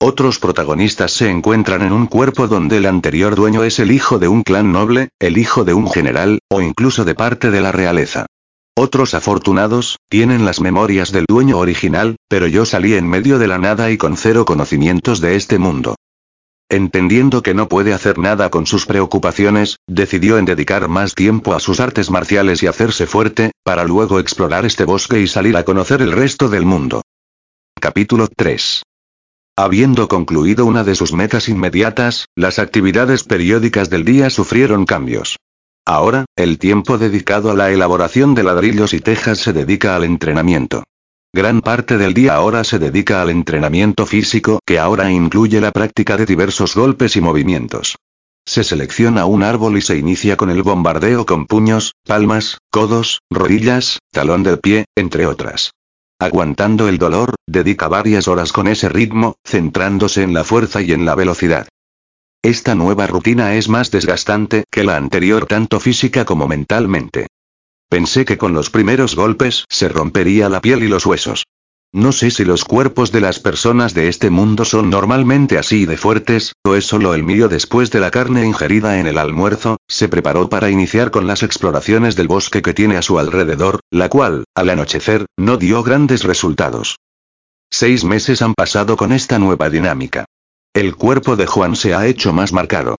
Otros 0.00 0.38
protagonistas 0.38 1.12
se 1.12 1.28
encuentran 1.28 1.82
en 1.82 1.92
un 1.92 2.06
cuerpo 2.06 2.46
donde 2.46 2.76
el 2.76 2.86
anterior 2.86 3.34
dueño 3.34 3.64
es 3.64 3.78
el 3.78 3.90
hijo 3.90 4.18
de 4.18 4.28
un 4.28 4.42
clan 4.42 4.70
noble, 4.72 5.08
el 5.18 5.38
hijo 5.38 5.64
de 5.64 5.74
un 5.74 5.90
general, 5.90 6.40
o 6.48 6.60
incluso 6.60 7.04
de 7.04 7.14
parte 7.14 7.50
de 7.50 7.60
la 7.60 7.72
realeza. 7.72 8.26
Otros 8.76 9.14
afortunados, 9.14 9.98
tienen 10.08 10.44
las 10.44 10.60
memorias 10.60 11.10
del 11.10 11.24
dueño 11.28 11.58
original, 11.58 12.16
pero 12.28 12.46
yo 12.46 12.64
salí 12.64 12.94
en 12.94 13.08
medio 13.08 13.40
de 13.40 13.48
la 13.48 13.58
nada 13.58 13.90
y 13.90 13.98
con 13.98 14.16
cero 14.16 14.44
conocimientos 14.44 15.20
de 15.20 15.34
este 15.34 15.58
mundo. 15.58 15.96
Entendiendo 16.70 17.42
que 17.42 17.54
no 17.54 17.66
puede 17.68 17.94
hacer 17.94 18.18
nada 18.18 18.50
con 18.50 18.66
sus 18.66 18.84
preocupaciones, 18.84 19.78
decidió 19.86 20.36
en 20.36 20.44
dedicar 20.44 20.88
más 20.88 21.14
tiempo 21.14 21.54
a 21.54 21.60
sus 21.60 21.80
artes 21.80 22.10
marciales 22.10 22.62
y 22.62 22.66
hacerse 22.66 23.06
fuerte, 23.06 23.52
para 23.62 23.84
luego 23.84 24.20
explorar 24.20 24.66
este 24.66 24.84
bosque 24.84 25.18
y 25.20 25.28
salir 25.28 25.56
a 25.56 25.64
conocer 25.64 26.02
el 26.02 26.12
resto 26.12 26.50
del 26.50 26.66
mundo. 26.66 27.00
Capítulo 27.80 28.28
3. 28.28 28.82
Habiendo 29.56 30.08
concluido 30.08 30.66
una 30.66 30.84
de 30.84 30.94
sus 30.94 31.14
metas 31.14 31.48
inmediatas, 31.48 32.26
las 32.36 32.58
actividades 32.58 33.24
periódicas 33.24 33.88
del 33.88 34.04
día 34.04 34.28
sufrieron 34.28 34.84
cambios. 34.84 35.38
Ahora, 35.86 36.26
el 36.36 36.58
tiempo 36.58 36.98
dedicado 36.98 37.50
a 37.50 37.54
la 37.54 37.70
elaboración 37.70 38.34
de 38.34 38.42
ladrillos 38.42 38.92
y 38.92 39.00
tejas 39.00 39.38
se 39.38 39.54
dedica 39.54 39.96
al 39.96 40.04
entrenamiento. 40.04 40.84
Gran 41.38 41.60
parte 41.60 41.98
del 41.98 42.14
día 42.14 42.34
ahora 42.34 42.64
se 42.64 42.80
dedica 42.80 43.22
al 43.22 43.30
entrenamiento 43.30 44.06
físico, 44.06 44.58
que 44.66 44.80
ahora 44.80 45.12
incluye 45.12 45.60
la 45.60 45.70
práctica 45.70 46.16
de 46.16 46.26
diversos 46.26 46.74
golpes 46.74 47.14
y 47.14 47.20
movimientos. 47.20 47.94
Se 48.44 48.64
selecciona 48.64 49.24
un 49.24 49.44
árbol 49.44 49.78
y 49.78 49.80
se 49.80 49.96
inicia 49.96 50.36
con 50.36 50.50
el 50.50 50.64
bombardeo 50.64 51.26
con 51.26 51.46
puños, 51.46 51.94
palmas, 52.04 52.58
codos, 52.72 53.20
rodillas, 53.30 54.00
talón 54.10 54.42
del 54.42 54.58
pie, 54.58 54.86
entre 54.96 55.26
otras. 55.26 55.70
Aguantando 56.18 56.88
el 56.88 56.98
dolor, 56.98 57.36
dedica 57.46 57.86
varias 57.86 58.26
horas 58.26 58.52
con 58.52 58.66
ese 58.66 58.88
ritmo, 58.88 59.36
centrándose 59.44 60.24
en 60.24 60.34
la 60.34 60.42
fuerza 60.42 60.82
y 60.82 60.90
en 60.90 61.04
la 61.04 61.14
velocidad. 61.14 61.68
Esta 62.42 62.74
nueva 62.74 63.06
rutina 63.06 63.54
es 63.54 63.68
más 63.68 63.92
desgastante 63.92 64.64
que 64.72 64.82
la 64.82 64.96
anterior 64.96 65.46
tanto 65.46 65.78
física 65.78 66.24
como 66.24 66.48
mentalmente. 66.48 67.28
Pensé 67.88 68.26
que 68.26 68.36
con 68.36 68.52
los 68.52 68.68
primeros 68.68 69.16
golpes 69.16 69.64
se 69.70 69.88
rompería 69.88 70.50
la 70.50 70.60
piel 70.60 70.82
y 70.82 70.88
los 70.88 71.06
huesos. 71.06 71.44
No 71.90 72.12
sé 72.12 72.30
si 72.30 72.44
los 72.44 72.64
cuerpos 72.66 73.12
de 73.12 73.22
las 73.22 73.38
personas 73.38 73.94
de 73.94 74.08
este 74.08 74.28
mundo 74.28 74.66
son 74.66 74.90
normalmente 74.90 75.56
así 75.56 75.86
de 75.86 75.96
fuertes, 75.96 76.52
o 76.62 76.74
es 76.74 76.84
solo 76.84 77.14
el 77.14 77.24
mío 77.24 77.48
después 77.48 77.90
de 77.90 78.00
la 78.00 78.10
carne 78.10 78.44
ingerida 78.44 79.00
en 79.00 79.06
el 79.06 79.16
almuerzo, 79.16 79.78
se 79.88 80.06
preparó 80.08 80.50
para 80.50 80.68
iniciar 80.68 81.10
con 81.10 81.26
las 81.26 81.42
exploraciones 81.42 82.14
del 82.14 82.28
bosque 82.28 82.60
que 82.60 82.74
tiene 82.74 82.98
a 82.98 83.02
su 83.02 83.18
alrededor, 83.18 83.80
la 83.90 84.10
cual, 84.10 84.44
al 84.54 84.68
anochecer, 84.68 85.24
no 85.38 85.56
dio 85.56 85.82
grandes 85.82 86.24
resultados. 86.24 86.98
Seis 87.70 88.04
meses 88.04 88.42
han 88.42 88.52
pasado 88.52 88.98
con 88.98 89.12
esta 89.12 89.38
nueva 89.38 89.70
dinámica. 89.70 90.26
El 90.74 90.94
cuerpo 90.94 91.36
de 91.36 91.46
Juan 91.46 91.74
se 91.74 91.94
ha 91.94 92.06
hecho 92.06 92.34
más 92.34 92.52
marcado. 92.52 92.96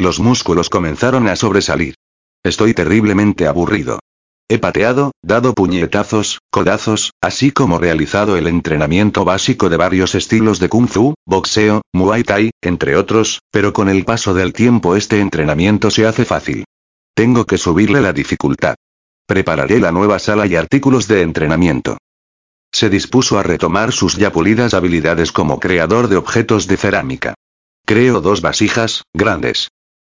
Los 0.00 0.18
músculos 0.18 0.68
comenzaron 0.68 1.28
a 1.28 1.36
sobresalir. 1.36 1.94
Estoy 2.42 2.74
terriblemente 2.74 3.46
aburrido. 3.46 4.00
He 4.52 4.58
pateado, 4.58 5.12
dado 5.22 5.54
puñetazos, 5.54 6.40
codazos, 6.50 7.12
así 7.22 7.52
como 7.52 7.78
realizado 7.78 8.36
el 8.36 8.46
entrenamiento 8.46 9.24
básico 9.24 9.70
de 9.70 9.78
varios 9.78 10.14
estilos 10.14 10.58
de 10.60 10.68
kung 10.68 10.88
fu, 10.88 11.14
boxeo, 11.24 11.80
muay 11.94 12.22
thai, 12.22 12.50
entre 12.60 12.96
otros, 12.96 13.40
pero 13.50 13.72
con 13.72 13.88
el 13.88 14.04
paso 14.04 14.34
del 14.34 14.52
tiempo 14.52 14.94
este 14.94 15.20
entrenamiento 15.20 15.90
se 15.90 16.06
hace 16.06 16.26
fácil. 16.26 16.66
Tengo 17.14 17.46
que 17.46 17.56
subirle 17.56 18.02
la 18.02 18.12
dificultad. 18.12 18.74
Prepararé 19.26 19.80
la 19.80 19.90
nueva 19.90 20.18
sala 20.18 20.46
y 20.46 20.54
artículos 20.54 21.08
de 21.08 21.22
entrenamiento. 21.22 21.96
Se 22.70 22.90
dispuso 22.90 23.38
a 23.38 23.42
retomar 23.42 23.90
sus 23.90 24.18
ya 24.18 24.32
pulidas 24.32 24.74
habilidades 24.74 25.32
como 25.32 25.60
creador 25.60 26.08
de 26.08 26.16
objetos 26.16 26.66
de 26.66 26.76
cerámica. 26.76 27.32
Creo 27.86 28.20
dos 28.20 28.42
vasijas, 28.42 29.02
grandes. 29.14 29.70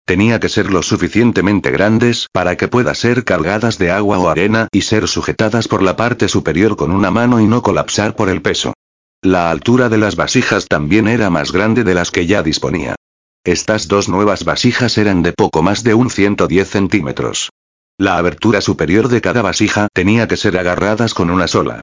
Tenía 0.09 0.39
que 0.39 0.49
ser 0.49 0.71
lo 0.71 0.81
suficientemente 0.81 1.69
grandes 1.69 2.29
para 2.33 2.57
que 2.57 2.67
pueda 2.67 2.95
ser 2.95 3.23
cargadas 3.25 3.77
de 3.77 3.91
agua 3.91 4.17
o 4.17 4.27
arena 4.27 4.67
y 4.71 4.81
ser 4.81 5.07
sujetadas 5.07 5.67
por 5.67 5.83
la 5.83 5.97
parte 5.97 6.27
superior 6.27 6.75
con 6.75 6.89
una 6.89 7.11
mano 7.11 7.39
y 7.39 7.45
no 7.45 7.61
colapsar 7.61 8.15
por 8.15 8.27
el 8.27 8.41
peso. 8.41 8.73
La 9.21 9.51
altura 9.51 9.87
de 9.87 9.99
las 9.99 10.15
vasijas 10.15 10.65
también 10.67 11.07
era 11.07 11.29
más 11.29 11.51
grande 11.51 11.83
de 11.83 11.93
las 11.93 12.09
que 12.09 12.25
ya 12.25 12.41
disponía. 12.41 12.95
Estas 13.43 13.87
dos 13.87 14.09
nuevas 14.09 14.45
vasijas 14.45 14.97
eran 14.97 15.21
de 15.21 15.31
poco 15.31 15.61
más 15.61 15.83
de 15.83 15.93
un 15.93 16.09
110 16.09 16.67
centímetros. 16.67 17.51
La 17.99 18.17
abertura 18.17 18.61
superior 18.61 19.09
de 19.09 19.21
cada 19.21 19.43
vasija 19.43 19.89
tenía 19.93 20.27
que 20.27 20.37
ser 20.37 20.57
agarradas 20.57 21.13
con 21.13 21.29
una 21.29 21.47
sola. 21.47 21.81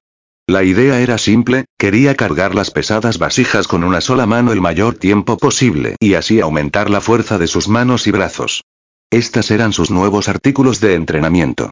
La 0.49 0.63
idea 0.63 1.01
era 1.01 1.19
simple, 1.19 1.65
quería 1.77 2.15
cargar 2.15 2.55
las 2.55 2.71
pesadas 2.71 3.19
vasijas 3.19 3.67
con 3.67 3.83
una 3.83 4.01
sola 4.01 4.27
mano 4.27 4.53
el 4.53 4.61
mayor 4.61 4.95
tiempo 4.95 5.39
posible 5.39 5.97
y 5.99 6.15
así 6.15 6.41
aumentar 6.41 6.89
la 6.89 7.01
fuerza 7.01 7.37
de 7.37 7.49
sus 7.49 7.67
manos 7.67 8.07
y 8.07 8.13
brazos. 8.13 8.63
Estas 9.11 9.51
eran 9.51 9.73
sus 9.73 9.91
nuevos 9.91 10.29
artículos 10.29 10.81
de 10.81 10.95
entrenamiento. 10.95 11.71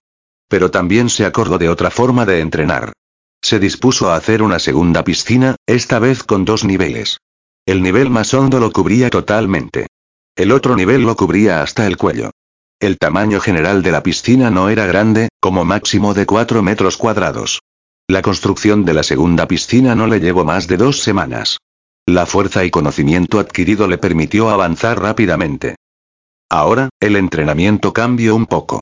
Pero 0.49 0.73
también 0.73 1.09
se 1.09 1.25
acordó 1.25 1.57
de 1.57 1.69
otra 1.69 1.93
forma 1.93 2.27
de 2.27 2.41
entrenar. 2.41 2.93
Se 3.41 3.61
dispuso 3.61 4.11
a 4.11 4.17
hacer 4.17 4.43
una 4.43 4.59
segunda 4.59 5.05
piscina, 5.05 5.55
esta 5.67 6.01
vez 6.01 6.25
con 6.25 6.45
dos 6.45 6.65
niveles. 6.65 7.19
El 7.67 7.81
nivel 7.81 8.11
más 8.11 8.35
hondo 8.35 8.59
lo 8.59 8.73
cubría 8.73 9.09
totalmente. 9.09 9.87
El 10.35 10.51
otro 10.51 10.75
nivel 10.75 11.03
lo 11.03 11.15
cubría 11.15 11.63
hasta 11.63 11.87
el 11.87 11.97
cuello. 11.97 12.33
El 12.81 12.99
tamaño 12.99 13.39
general 13.39 13.85
de 13.85 13.93
la 13.93 14.03
piscina 14.03 14.51
no 14.51 14.69
era 14.69 14.85
grande, 14.87 15.29
como 15.39 15.65
máximo 15.65 16.13
de 16.13 16.27
4 16.27 16.61
metros 16.63 16.97
cuadrados. 16.97 17.61
La 18.07 18.21
construcción 18.21 18.85
de 18.85 18.93
la 18.93 19.03
segunda 19.03 19.49
piscina 19.49 19.95
no 19.95 20.07
le 20.07 20.21
llevó 20.21 20.45
más 20.45 20.69
de 20.69 20.77
dos 20.77 21.01
semanas. 21.01 21.57
La 22.05 22.27
fuerza 22.27 22.63
y 22.63 22.71
conocimiento 22.71 23.39
adquirido 23.39 23.89
le 23.89 23.97
permitió 23.97 24.51
avanzar 24.51 25.01
rápidamente. 25.01 25.77
Ahora, 26.51 26.91
el 27.01 27.17
entrenamiento 27.17 27.95
cambió 27.95 28.37
un 28.37 28.45
poco. 28.45 28.81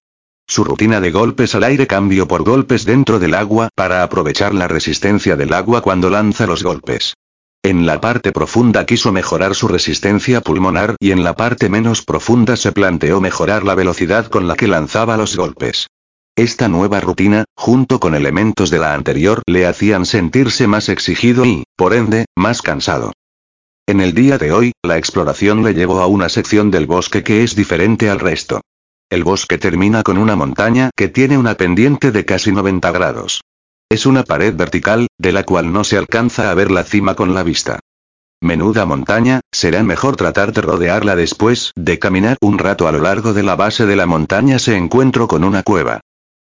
Su 0.49 0.64
rutina 0.64 1.00
de 1.00 1.12
golpes 1.12 1.55
al 1.55 1.62
aire 1.62 1.87
cambió 1.87 2.26
por 2.26 2.43
golpes 2.43 2.85
dentro 2.85 3.21
del 3.21 3.35
agua 3.35 3.69
para 3.76 4.02
aprovechar 4.02 4.55
la 4.55 4.67
resistencia 4.67 5.37
del 5.37 5.52
agua 5.52 5.83
cuando 5.83 6.11
lanza 6.11 6.49
los 6.49 6.64
golpes. 6.64 7.14
En 7.62 7.87
la 7.87 8.00
parte 8.00 8.33
profunda 8.33 8.85
quiso 8.87 9.12
mejorar 9.12 9.55
su 9.55 9.69
resistencia 9.69 10.41
pulmonar 10.41 10.97
y 10.99 11.12
en 11.12 11.23
la 11.23 11.37
parte 11.37 11.69
menos 11.69 12.02
profunda 12.02 12.57
se 12.57 12.73
planteó 12.73 13.21
mejorar 13.21 13.62
la 13.62 13.76
velocidad 13.76 14.26
con 14.26 14.49
la 14.49 14.57
que 14.57 14.67
lanzaba 14.67 15.17
los 15.17 15.37
golpes. 15.37 15.87
Esta 16.37 16.67
nueva 16.67 16.99
rutina, 17.01 17.45
junto 17.55 18.01
con 18.01 18.15
elementos 18.15 18.71
de 18.71 18.79
la 18.79 18.95
anterior, 18.95 19.43
le 19.47 19.67
hacían 19.67 20.07
sentirse 20.07 20.67
más 20.67 20.89
exigido 20.89 21.45
y, 21.45 21.65
por 21.77 21.93
ende, 21.93 22.25
más 22.35 22.62
cansado. 22.62 23.12
En 23.87 24.01
el 24.01 24.15
día 24.15 24.39
de 24.39 24.51
hoy, 24.51 24.73
la 24.83 24.97
exploración 24.97 25.62
le 25.62 25.75
llevó 25.75 26.01
a 26.01 26.07
una 26.07 26.31
sección 26.31 26.71
del 26.71 26.87
bosque 26.87 27.23
que 27.23 27.45
es 27.45 27.55
diferente 27.55 28.09
al 28.09 28.19
resto. 28.19 28.62
El 29.11 29.25
bosque 29.25 29.59
termina 29.59 30.03
con 30.03 30.17
una 30.17 30.35
montaña 30.35 30.89
que 30.97 31.09
tiene 31.09 31.37
una 31.37 31.57
pendiente 31.57 32.12
de 32.12 32.25
casi 32.25 32.51
90 32.51 32.91
grados. 32.93 33.43
Es 33.91 34.07
una 34.07 34.23
pared 34.23 34.55
vertical, 34.57 35.09
de 35.19 35.33
la 35.33 35.43
cual 35.43 35.71
no 35.71 35.85
se 35.85 35.99
alcanza 35.99 36.51
a 36.51 36.55
ver 36.55 36.71
la 36.71 36.85
cima 36.85 37.15
con 37.15 37.35
la 37.35 37.43
vista. 37.43 37.79
Menuda 38.41 38.87
montaña, 38.87 39.43
será 39.53 39.83
mejor 39.83 40.17
tratar 40.17 40.55
de 40.55 40.62
rodearla 40.62 41.15
después 41.15 41.73
de 41.77 41.99
caminar 41.99 42.39
un 42.41 42.57
rato 42.57 42.89
a 42.89 42.93
lo 42.93 43.01
largo 43.01 43.35
de 43.35 43.43
la 43.43 43.55
base 43.55 43.85
de 43.85 43.97
la 43.97 44.07
montaña 44.07 44.59
se 44.59 44.79
encuentro 44.79 45.29
con 45.29 45.45
una 45.45 45.62
cueva. 45.62 46.01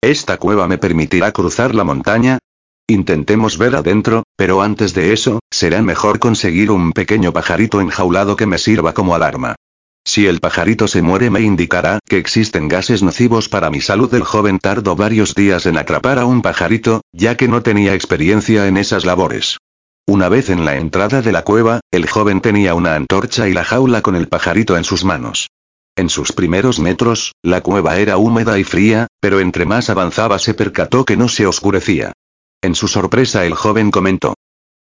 ¿Esta 0.03 0.37
cueva 0.37 0.67
me 0.67 0.79
permitirá 0.79 1.31
cruzar 1.31 1.77
la 1.77 1.85
montaña? 1.85 2.39
Intentemos 2.89 3.57
ver 3.57 3.77
adentro, 3.77 4.25
pero 4.35 4.61
antes 4.61 4.95
de 4.95 5.13
eso, 5.13 5.39
será 5.49 5.81
mejor 5.81 6.19
conseguir 6.19 6.73
un 6.73 6.91
pequeño 6.93 7.33
pajarito 7.33 7.81
enjaulado 7.81 8.35
que 8.35 8.47
me 8.47 8.59
sirva 8.59 8.95
como 8.95 9.15
alarma. 9.15 9.55
Si 10.05 10.27
el 10.27 10.41
pajarito 10.41 10.89
se 10.89 11.03
muere 11.03 11.31
me 11.31 11.43
indicará 11.43 12.01
que 12.05 12.19
existen 12.19 12.67
gases 12.67 13.05
nocivos 13.05 13.49
para 13.49 13.71
mi 13.71 13.81
salud. 13.81 14.13
El 14.13 14.25
joven 14.25 14.59
tardó 14.59 14.97
varios 14.97 15.37
días 15.37 15.67
en 15.67 15.79
atrapar 15.79 16.19
a 16.19 16.27
un 16.27 16.43
pajarito, 16.43 17.03
ya 17.13 17.37
que 17.37 17.47
no 17.47 17.63
tenía 17.63 17.95
experiencia 17.95 18.67
en 18.67 18.79
esas 18.79 19.05
labores. 19.05 19.59
Una 20.09 20.29
vez 20.29 20.51
en 20.51 20.65
la 20.65 20.75
entrada 20.79 21.23
de 21.23 21.31
la 21.31 21.43
cueva, 21.45 21.79
el 21.93 22.09
joven 22.09 22.41
tenía 22.41 22.75
una 22.75 22.97
antorcha 22.97 23.49
y 23.49 23.53
la 23.53 23.63
jaula 23.63 24.03
con 24.03 24.17
el 24.17 24.27
pajarito 24.27 24.77
en 24.77 24.83
sus 24.83 25.05
manos. 25.05 25.47
En 25.95 26.09
sus 26.09 26.33
primeros 26.33 26.81
metros, 26.81 27.35
la 27.43 27.61
cueva 27.61 27.99
era 27.99 28.17
húmeda 28.17 28.59
y 28.59 28.65
fría, 28.65 29.09
pero 29.21 29.41
entre 29.41 29.67
más 29.67 29.91
avanzaba 29.91 30.39
se 30.39 30.55
percató 30.55 31.05
que 31.05 31.19
no 31.19 31.29
se 31.29 31.47
oscurecía. 31.47 32.13
En 32.63 32.75
su 32.75 32.89
sorpresa 32.89 33.45
el 33.45 33.55
joven 33.55 33.91
comentó. 33.91 34.35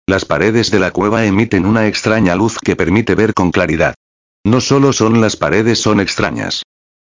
Las 0.07 0.25
paredes 0.25 0.71
de 0.71 0.79
la 0.79 0.93
cueva 0.93 1.27
emiten 1.27 1.67
una 1.67 1.87
extraña 1.89 2.35
luz 2.37 2.59
que 2.59 2.77
permite 2.77 3.15
ver 3.15 3.35
con 3.35 3.51
claridad. 3.51 3.95
No 4.45 4.61
solo 4.61 4.93
son 4.93 5.21
las 5.21 5.37
paredes 5.37 5.79
son 5.79 6.01
extrañas. 6.01 6.63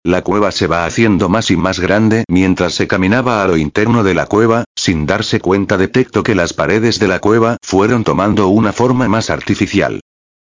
La 0.04 0.22
cueva 0.22 0.52
se 0.52 0.66
va 0.66 0.86
haciendo 0.86 1.28
más 1.28 1.50
y 1.50 1.56
más 1.56 1.80
grande 1.80 2.24
mientras 2.28 2.74
se 2.74 2.86
caminaba 2.86 3.42
a 3.42 3.48
lo 3.48 3.56
interno 3.56 4.04
de 4.04 4.14
la 4.14 4.26
cueva, 4.26 4.64
sin 4.76 5.04
darse 5.04 5.40
cuenta 5.40 5.76
detectó 5.76 6.22
que 6.22 6.34
las 6.34 6.52
paredes 6.52 6.98
de 6.98 7.08
la 7.08 7.18
cueva 7.18 7.56
fueron 7.62 8.04
tomando 8.04 8.48
una 8.48 8.72
forma 8.72 9.08
más 9.08 9.30
artificial. 9.30 10.00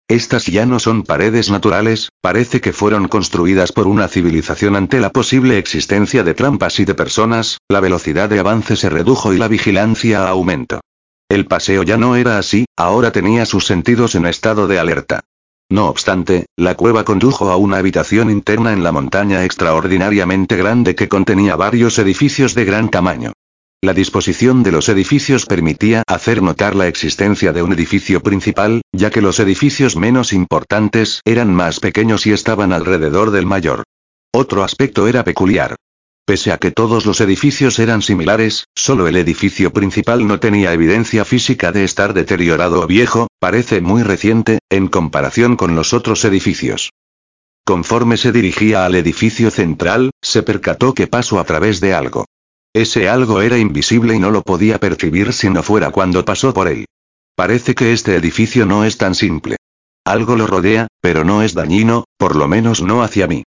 Estas 0.10 0.48
ya 0.48 0.66
no 0.66 0.80
son 0.80 1.04
paredes 1.04 1.50
naturales, 1.50 2.10
parece 2.22 2.60
que 2.60 2.74
fueron 2.74 3.08
construidas 3.08 3.72
por 3.72 3.88
una 3.88 4.08
civilización 4.10 4.76
ante 4.76 5.00
la 5.00 5.12
posible 5.12 5.58
existencia 5.58 6.24
de 6.24 6.34
trampas 6.34 6.80
y 6.80 6.86
de 6.86 6.94
personas, 6.94 7.60
la 7.70 7.80
velocidad 7.80 8.30
de 8.30 8.40
avance 8.40 8.76
se 8.76 8.90
redujo 8.90 9.34
y 9.34 9.38
la 9.38 9.48
vigilancia 9.48 10.28
aumentó. 10.28 10.82
El 11.30 11.46
paseo 11.46 11.84
ya 11.84 11.98
no 11.98 12.16
era 12.16 12.38
así, 12.38 12.66
ahora 12.76 13.12
tenía 13.12 13.46
sus 13.46 13.66
sentidos 13.66 14.16
en 14.16 14.26
estado 14.26 14.68
de 14.68 14.78
alerta. 14.78 15.22
No 15.70 15.88
obstante, 15.88 16.46
la 16.58 16.76
cueva 16.76 17.06
condujo 17.06 17.50
a 17.50 17.56
una 17.56 17.78
habitación 17.78 18.30
interna 18.30 18.74
en 18.74 18.84
la 18.84 18.92
montaña 18.92 19.46
extraordinariamente 19.46 20.58
grande 20.58 20.96
que 20.96 21.08
contenía 21.08 21.56
varios 21.56 21.98
edificios 21.98 22.54
de 22.54 22.66
gran 22.66 22.90
tamaño. 22.90 23.32
La 23.84 23.94
disposición 23.94 24.64
de 24.64 24.72
los 24.72 24.88
edificios 24.88 25.46
permitía 25.46 26.04
hacer 26.08 26.42
notar 26.42 26.74
la 26.74 26.88
existencia 26.88 27.52
de 27.52 27.62
un 27.64 27.74
edificio 27.74 28.24
principal, 28.24 28.82
ya 28.94 29.10
que 29.10 29.22
los 29.22 29.42
edificios 29.42 29.98
menos 29.98 30.32
importantes 30.32 31.20
eran 31.26 31.54
más 31.54 31.82
pequeños 31.82 32.26
y 32.26 32.32
estaban 32.32 32.72
alrededor 32.72 33.32
del 33.32 33.46
mayor. 33.46 33.84
Otro 34.34 34.64
aspecto 34.64 35.06
era 35.10 35.26
peculiar. 35.26 35.76
Pese 36.26 36.54
a 36.54 36.60
que 36.60 36.72
todos 36.72 37.06
los 37.06 37.20
edificios 37.20 37.78
eran 37.78 38.02
similares, 38.02 38.68
solo 38.74 39.06
el 39.10 39.18
edificio 39.18 39.74
principal 39.74 40.26
no 40.26 40.40
tenía 40.40 40.72
evidencia 40.72 41.26
física 41.26 41.74
de 41.74 41.84
estar 41.84 42.14
deteriorado 42.14 42.80
o 42.80 42.88
viejo, 42.88 43.28
parece 43.38 43.82
muy 43.82 44.02
reciente, 44.02 44.60
en 44.70 44.88
comparación 44.88 45.58
con 45.58 45.76
los 45.76 45.92
otros 45.94 46.24
edificios. 46.24 46.92
Conforme 47.66 48.16
se 48.16 48.32
dirigía 48.32 48.86
al 48.86 48.96
edificio 48.96 49.52
central, 49.52 50.12
se 50.22 50.42
percató 50.42 50.94
que 50.94 51.08
pasó 51.08 51.38
a 51.38 51.44
través 51.44 51.82
de 51.82 51.94
algo. 51.94 52.24
Ese 52.74 53.08
algo 53.08 53.42
era 53.42 53.60
invisible 53.60 54.16
y 54.16 54.20
no 54.20 54.32
lo 54.32 54.42
podía 54.42 54.80
percibir 54.80 55.32
si 55.32 55.50
no 55.50 55.62
fuera 55.62 55.92
cuando 55.92 56.26
pasó 56.26 56.56
por 56.56 56.68
él. 56.68 56.86
Parece 57.36 57.76
que 57.76 57.94
este 57.94 58.16
edificio 58.16 58.66
no 58.66 58.84
es 58.84 58.98
tan 58.98 59.14
simple. 59.14 59.58
Algo 60.06 60.36
lo 60.36 60.48
rodea, 60.48 60.88
pero 61.00 61.24
no 61.24 61.44
es 61.44 61.54
dañino, 61.54 62.06
por 62.18 62.36
lo 62.36 62.48
menos 62.48 62.82
no 62.82 63.04
hacia 63.04 63.28
mí. 63.28 63.44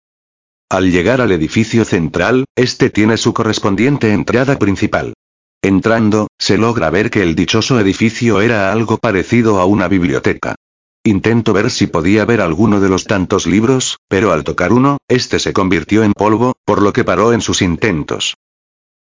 Al 0.69 0.91
llegar 0.91 1.21
al 1.21 1.31
edificio 1.31 1.85
central, 1.85 2.45
este 2.55 2.89
tiene 2.91 3.17
su 3.17 3.33
correspondiente 3.33 4.13
entrada 4.13 4.57
principal. 4.57 5.13
Entrando, 5.61 6.27
se 6.37 6.57
logra 6.59 6.91
ver 6.91 7.09
que 7.09 7.23
el 7.23 7.35
dichoso 7.35 7.79
edificio 7.79 8.41
era 8.41 8.71
algo 8.71 8.97
parecido 8.97 9.59
a 9.59 9.65
una 9.65 9.87
biblioteca. 9.87 10.55
Intento 11.03 11.53
ver 11.53 11.71
si 11.71 11.87
podía 11.87 12.25
ver 12.25 12.41
alguno 12.41 12.79
de 12.79 12.89
los 12.89 13.05
tantos 13.05 13.47
libros, 13.47 13.97
pero 14.07 14.31
al 14.31 14.43
tocar 14.43 14.71
uno, 14.71 14.97
este 15.07 15.39
se 15.39 15.53
convirtió 15.53 16.03
en 16.03 16.13
polvo, 16.13 16.53
por 16.65 16.81
lo 16.81 16.93
que 16.93 17.03
paró 17.03 17.33
en 17.33 17.41
sus 17.41 17.61
intentos. 17.61 18.35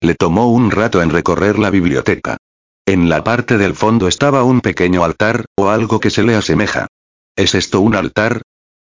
Le 0.01 0.15
tomó 0.15 0.51
un 0.51 0.71
rato 0.71 1.03
en 1.03 1.11
recorrer 1.11 1.59
la 1.59 1.71
biblioteca. 1.71 2.37
En 2.87 3.09
la 3.09 3.25
parte 3.25 3.59
del 3.59 3.75
fondo 3.75 4.09
estaba 4.09 4.45
un 4.45 4.61
pequeño 4.61 5.05
altar, 5.05 5.45
o 5.57 5.69
algo 5.69 6.01
que 6.01 6.11
se 6.11 6.23
le 6.23 6.35
asemeja. 6.35 6.87
¿Es 7.37 7.55
esto 7.55 7.81
un 7.81 7.95
altar? 7.95 8.43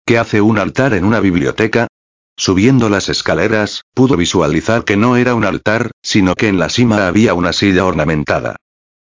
¿Qué 0.06 0.18
hace 0.18 0.42
un 0.42 0.58
altar 0.58 0.94
en 0.94 1.06
una 1.06 1.20
biblioteca? 1.20 1.88
Subiendo 2.38 2.90
las 2.90 3.10
escaleras, 3.10 3.84
pudo 3.94 4.18
visualizar 4.18 4.86
que 4.86 4.98
no 4.98 5.18
era 5.18 5.36
un 5.36 5.46
altar, 5.46 5.92
sino 6.02 6.34
que 6.34 6.48
en 6.48 6.58
la 6.58 6.70
cima 6.70 7.08
había 7.08 7.34
una 7.34 7.54
silla 7.54 7.86
ornamentada. 7.86 8.56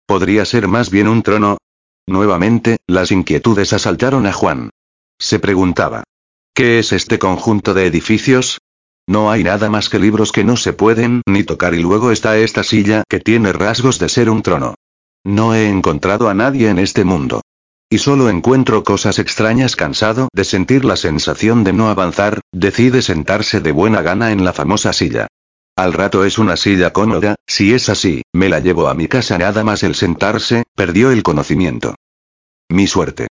¿Podría 0.05 0.45
ser 0.45 0.67
más 0.67 0.91
bien 0.91 1.07
un 1.07 1.23
trono? 1.23 1.57
Nuevamente, 2.05 2.77
las 2.87 3.11
inquietudes 3.11 3.73
asaltaron 3.73 4.27
a 4.27 4.33
Juan. 4.33 4.69
Se 5.17 5.39
preguntaba. 5.39 6.03
¿Qué 6.53 6.79
es 6.79 6.91
este 6.91 7.17
conjunto 7.19 7.73
de 7.73 7.85
edificios? 7.85 8.59
No 9.07 9.31
hay 9.31 9.43
nada 9.43 9.69
más 9.69 9.89
que 9.89 9.99
libros 9.99 10.31
que 10.31 10.43
no 10.43 10.57
se 10.57 10.73
pueden 10.73 11.21
ni 11.25 11.43
tocar 11.43 11.73
y 11.73 11.81
luego 11.81 12.11
está 12.11 12.37
esta 12.37 12.63
silla 12.63 13.03
que 13.09 13.19
tiene 13.19 13.51
rasgos 13.53 13.99
de 13.99 14.09
ser 14.09 14.29
un 14.29 14.41
trono. 14.41 14.75
No 15.23 15.53
he 15.53 15.67
encontrado 15.67 16.29
a 16.29 16.33
nadie 16.33 16.69
en 16.69 16.79
este 16.79 17.03
mundo. 17.03 17.41
Y 17.89 17.97
solo 17.97 18.29
encuentro 18.29 18.83
cosas 18.83 19.19
extrañas 19.19 19.75
cansado 19.75 20.29
de 20.33 20.45
sentir 20.45 20.85
la 20.85 20.95
sensación 20.95 21.63
de 21.65 21.73
no 21.73 21.89
avanzar, 21.89 22.39
decide 22.53 23.01
sentarse 23.01 23.59
de 23.59 23.73
buena 23.73 24.01
gana 24.01 24.31
en 24.31 24.45
la 24.45 24.53
famosa 24.53 24.93
silla. 24.93 25.27
Al 25.75 25.93
rato 25.93 26.23
es 26.23 26.37
una 26.37 26.55
silla 26.55 26.93
cómoda, 26.93 27.35
si 27.47 27.73
es 27.73 27.89
así, 27.89 28.21
me 28.33 28.49
la 28.49 28.59
llevo 28.59 28.87
a 28.87 28.93
mi 28.93 29.07
casa 29.07 29.37
nada 29.37 29.63
más 29.63 29.83
el 29.83 29.95
sentarse, 29.95 30.63
perdió 30.75 31.11
el 31.11 31.23
conocimiento. 31.23 31.95
Mi 32.69 32.87
suerte. 32.87 33.27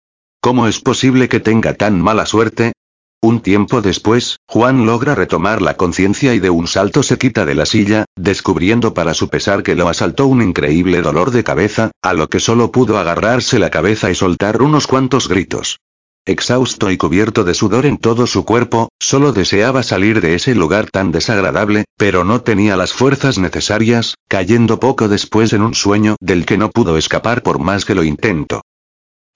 ¿Cómo 0.41 0.69
es 0.69 0.79
posible 0.79 1.29
que 1.29 1.41
tenga 1.41 1.75
tan 1.75 2.01
mala 2.01 2.27
suerte? 2.27 2.75
Un 3.25 3.41
tiempo 3.41 3.81
después, 3.81 4.37
Juan 4.47 4.85
logra 4.85 5.15
retomar 5.15 5.63
la 5.63 5.79
conciencia 5.79 6.35
y 6.35 6.41
de 6.41 6.51
un 6.51 6.67
salto 6.67 7.03
se 7.03 7.17
quita 7.17 7.47
de 7.47 7.55
la 7.55 7.65
silla, 7.65 8.05
descubriendo 8.17 8.93
para 8.93 9.15
su 9.15 9.31
pesar 9.31 9.63
que 9.63 9.75
lo 9.75 9.89
asaltó 9.89 10.27
un 10.27 10.43
increíble 10.43 11.01
dolor 11.01 11.31
de 11.31 11.43
cabeza, 11.43 11.91
a 12.03 12.13
lo 12.13 12.29
que 12.29 12.39
solo 12.39 12.71
pudo 12.71 12.99
agarrarse 12.99 13.59
la 13.59 13.71
cabeza 13.71 14.11
y 14.11 14.15
soltar 14.15 14.61
unos 14.61 14.87
cuantos 14.87 15.27
gritos. 15.27 15.79
Exhausto 16.27 16.91
y 16.91 16.99
cubierto 16.99 17.45
de 17.45 17.55
sudor 17.55 17.87
en 17.87 17.97
todo 17.97 18.27
su 18.27 18.45
cuerpo, 18.45 18.91
solo 19.01 19.33
deseaba 19.33 19.83
salir 19.83 20.21
de 20.21 20.35
ese 20.35 20.55
lugar 20.55 20.91
tan 20.91 21.11
desagradable, 21.11 21.87
pero 21.97 22.25
no 22.25 22.43
tenía 22.43 22.77
las 22.77 22.93
fuerzas 22.93 23.39
necesarias, 23.39 24.17
cayendo 24.29 24.79
poco 24.79 25.09
después 25.09 25.55
en 25.55 25.63
un 25.63 25.75
sueño 25.75 26.17
del 26.21 26.45
que 26.45 26.59
no 26.59 26.69
pudo 26.69 26.99
escapar 26.99 27.43
por 27.43 27.59
más 27.59 27.87
que 27.87 27.95
lo 27.95 28.05
intentó. 28.05 28.61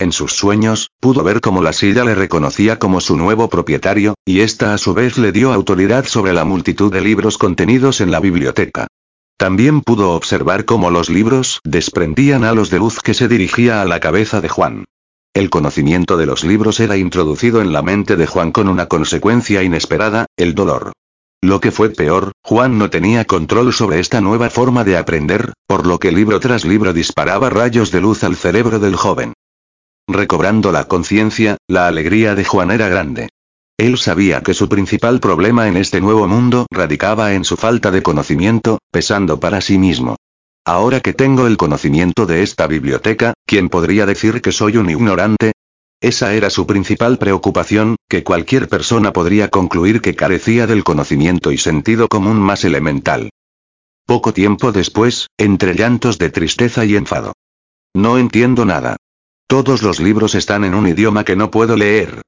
En 0.00 0.12
sus 0.12 0.32
sueños, 0.32 0.90
pudo 1.00 1.24
ver 1.24 1.40
cómo 1.40 1.60
la 1.60 1.72
silla 1.72 2.04
le 2.04 2.14
reconocía 2.14 2.78
como 2.78 3.00
su 3.00 3.16
nuevo 3.16 3.48
propietario, 3.48 4.14
y 4.24 4.40
ésta 4.40 4.72
a 4.72 4.78
su 4.78 4.94
vez 4.94 5.18
le 5.18 5.32
dio 5.32 5.52
autoridad 5.52 6.04
sobre 6.04 6.32
la 6.32 6.44
multitud 6.44 6.92
de 6.92 7.00
libros 7.00 7.36
contenidos 7.36 8.00
en 8.00 8.12
la 8.12 8.20
biblioteca. 8.20 8.86
También 9.36 9.80
pudo 9.80 10.12
observar 10.12 10.64
cómo 10.64 10.90
los 10.92 11.10
libros 11.10 11.60
desprendían 11.64 12.44
halos 12.44 12.70
de 12.70 12.78
luz 12.78 13.00
que 13.00 13.12
se 13.12 13.26
dirigía 13.26 13.82
a 13.82 13.86
la 13.86 13.98
cabeza 13.98 14.40
de 14.40 14.48
Juan. 14.48 14.84
El 15.34 15.50
conocimiento 15.50 16.16
de 16.16 16.26
los 16.26 16.44
libros 16.44 16.78
era 16.78 16.96
introducido 16.96 17.60
en 17.60 17.72
la 17.72 17.82
mente 17.82 18.16
de 18.16 18.26
Juan 18.28 18.52
con 18.52 18.68
una 18.68 18.86
consecuencia 18.86 19.64
inesperada, 19.64 20.26
el 20.36 20.54
dolor. 20.54 20.92
Lo 21.42 21.60
que 21.60 21.72
fue 21.72 21.90
peor, 21.90 22.32
Juan 22.44 22.78
no 22.78 22.88
tenía 22.88 23.24
control 23.24 23.72
sobre 23.72 23.98
esta 23.98 24.20
nueva 24.20 24.48
forma 24.48 24.84
de 24.84 24.96
aprender, 24.96 25.52
por 25.66 25.86
lo 25.86 25.98
que 25.98 26.12
libro 26.12 26.38
tras 26.38 26.64
libro 26.64 26.92
disparaba 26.92 27.50
rayos 27.50 27.90
de 27.90 28.00
luz 28.00 28.22
al 28.22 28.36
cerebro 28.36 28.78
del 28.78 28.94
joven. 28.94 29.34
Recobrando 30.08 30.72
la 30.72 30.88
conciencia, 30.88 31.58
la 31.68 31.86
alegría 31.86 32.34
de 32.34 32.42
Juan 32.42 32.70
era 32.70 32.88
grande. 32.88 33.28
Él 33.76 33.98
sabía 33.98 34.42
que 34.42 34.54
su 34.54 34.66
principal 34.66 35.20
problema 35.20 35.68
en 35.68 35.76
este 35.76 36.00
nuevo 36.00 36.26
mundo 36.26 36.66
radicaba 36.70 37.34
en 37.34 37.44
su 37.44 37.58
falta 37.58 37.90
de 37.90 38.02
conocimiento, 38.02 38.78
pesando 38.90 39.38
para 39.38 39.60
sí 39.60 39.76
mismo. 39.76 40.16
Ahora 40.64 41.00
que 41.00 41.12
tengo 41.12 41.46
el 41.46 41.58
conocimiento 41.58 42.24
de 42.24 42.42
esta 42.42 42.66
biblioteca, 42.66 43.34
¿quién 43.46 43.68
podría 43.68 44.06
decir 44.06 44.40
que 44.40 44.50
soy 44.50 44.78
un 44.78 44.88
ignorante? 44.88 45.52
Esa 46.00 46.32
era 46.32 46.48
su 46.48 46.66
principal 46.66 47.18
preocupación, 47.18 47.96
que 48.08 48.24
cualquier 48.24 48.68
persona 48.68 49.12
podría 49.12 49.48
concluir 49.48 50.00
que 50.00 50.16
carecía 50.16 50.66
del 50.66 50.84
conocimiento 50.84 51.52
y 51.52 51.58
sentido 51.58 52.08
común 52.08 52.40
más 52.40 52.64
elemental. 52.64 53.28
Poco 54.06 54.32
tiempo 54.32 54.72
después, 54.72 55.26
entre 55.36 55.74
llantos 55.74 56.16
de 56.16 56.30
tristeza 56.30 56.86
y 56.86 56.96
enfado. 56.96 57.34
No 57.94 58.16
entiendo 58.16 58.64
nada. 58.64 58.96
Todos 59.48 59.82
los 59.82 59.98
libros 59.98 60.34
están 60.34 60.64
en 60.64 60.74
un 60.74 60.86
idioma 60.86 61.24
que 61.24 61.34
no 61.34 61.50
puedo 61.50 61.74
leer. 61.74 62.20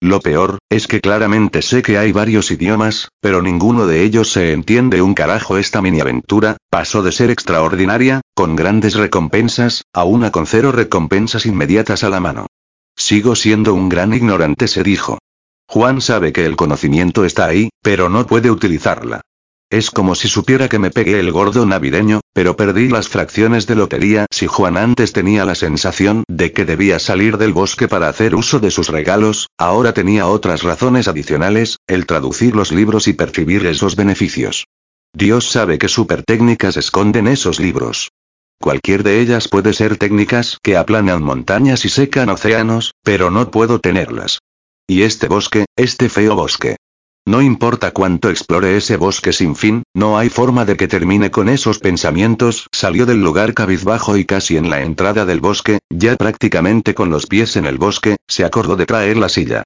Lo 0.00 0.20
peor, 0.20 0.58
es 0.70 0.86
que 0.86 1.00
claramente 1.00 1.60
sé 1.60 1.82
que 1.82 1.98
hay 1.98 2.12
varios 2.12 2.52
idiomas, 2.52 3.08
pero 3.20 3.42
ninguno 3.42 3.88
de 3.88 4.04
ellos 4.04 4.30
se 4.30 4.52
entiende 4.52 5.02
un 5.02 5.12
carajo. 5.14 5.58
Esta 5.58 5.82
mini 5.82 5.98
aventura, 5.98 6.56
pasó 6.70 7.02
de 7.02 7.10
ser 7.10 7.30
extraordinaria, 7.30 8.20
con 8.32 8.54
grandes 8.54 8.94
recompensas, 8.94 9.82
a 9.92 10.04
una 10.04 10.30
con 10.30 10.46
cero 10.46 10.70
recompensas 10.70 11.46
inmediatas 11.46 12.04
a 12.04 12.10
la 12.10 12.20
mano. 12.20 12.46
Sigo 12.96 13.34
siendo 13.34 13.74
un 13.74 13.88
gran 13.88 14.14
ignorante, 14.14 14.68
se 14.68 14.84
dijo. 14.84 15.18
Juan 15.66 16.00
sabe 16.00 16.32
que 16.32 16.46
el 16.46 16.54
conocimiento 16.54 17.24
está 17.24 17.46
ahí, 17.46 17.70
pero 17.82 18.08
no 18.08 18.24
puede 18.24 18.52
utilizarla. 18.52 19.22
Es 19.70 19.90
como 19.90 20.14
si 20.14 20.28
supiera 20.28 20.68
que 20.70 20.78
me 20.78 20.90
pegué 20.90 21.20
el 21.20 21.30
gordo 21.30 21.66
navideño, 21.66 22.22
pero 22.32 22.56
perdí 22.56 22.88
las 22.88 23.08
fracciones 23.08 23.66
de 23.66 23.74
lotería. 23.74 24.24
Si 24.30 24.46
Juan 24.46 24.78
antes 24.78 25.12
tenía 25.12 25.44
la 25.44 25.54
sensación 25.54 26.24
de 26.26 26.52
que 26.52 26.64
debía 26.64 26.98
salir 26.98 27.36
del 27.36 27.52
bosque 27.52 27.86
para 27.86 28.08
hacer 28.08 28.34
uso 28.34 28.60
de 28.60 28.70
sus 28.70 28.88
regalos, 28.88 29.48
ahora 29.58 29.92
tenía 29.92 30.26
otras 30.26 30.62
razones 30.62 31.06
adicionales, 31.06 31.76
el 31.86 32.06
traducir 32.06 32.56
los 32.56 32.72
libros 32.72 33.08
y 33.08 33.12
percibir 33.12 33.66
esos 33.66 33.94
beneficios. 33.94 34.64
Dios 35.12 35.50
sabe 35.50 35.78
que 35.78 35.88
super 35.88 36.22
técnicas 36.22 36.78
esconden 36.78 37.26
esos 37.26 37.60
libros. 37.60 38.10
Cualquier 38.58 39.02
de 39.02 39.20
ellas 39.20 39.48
puede 39.48 39.74
ser 39.74 39.98
técnicas 39.98 40.58
que 40.62 40.78
aplanan 40.78 41.22
montañas 41.22 41.84
y 41.84 41.90
secan 41.90 42.30
océanos, 42.30 42.94
pero 43.02 43.30
no 43.30 43.50
puedo 43.50 43.80
tenerlas. 43.80 44.38
Y 44.86 45.02
este 45.02 45.28
bosque, 45.28 45.66
este 45.76 46.08
feo 46.08 46.34
bosque. 46.34 46.76
No 47.28 47.42
importa 47.42 47.90
cuánto 47.90 48.30
explore 48.30 48.78
ese 48.78 48.96
bosque 48.96 49.34
sin 49.34 49.54
fin, 49.54 49.82
no 49.94 50.16
hay 50.16 50.30
forma 50.30 50.64
de 50.64 50.78
que 50.78 50.88
termine 50.88 51.30
con 51.30 51.50
esos 51.50 51.78
pensamientos. 51.78 52.68
Salió 52.72 53.04
del 53.04 53.20
lugar 53.20 53.52
cabizbajo 53.52 54.16
y 54.16 54.24
casi 54.24 54.56
en 54.56 54.70
la 54.70 54.80
entrada 54.80 55.26
del 55.26 55.40
bosque, 55.40 55.80
ya 55.90 56.16
prácticamente 56.16 56.94
con 56.94 57.10
los 57.10 57.26
pies 57.26 57.56
en 57.56 57.66
el 57.66 57.76
bosque, 57.76 58.16
se 58.26 58.46
acordó 58.46 58.76
de 58.76 58.86
traer 58.86 59.18
la 59.18 59.28
silla. 59.28 59.64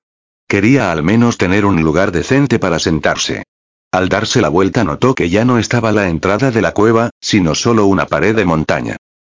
Quería 0.48 0.90
al 0.90 1.04
menos 1.04 1.38
tener 1.38 1.64
un 1.64 1.80
lugar 1.84 2.10
decente 2.10 2.58
para 2.58 2.80
sentarse. 2.80 3.44
Al 3.92 4.08
darse 4.08 4.40
la 4.40 4.48
vuelta 4.48 4.82
notó 4.82 5.14
que 5.14 5.30
ya 5.30 5.44
no 5.44 5.60
estaba 5.60 5.92
la 5.92 6.08
entrada 6.08 6.50
de 6.50 6.62
la 6.62 6.72
cueva, 6.72 7.10
sino 7.20 7.54
solo 7.54 7.86
una 7.86 8.06
pared 8.06 8.34
de 8.34 8.44
montaña. 8.44 8.96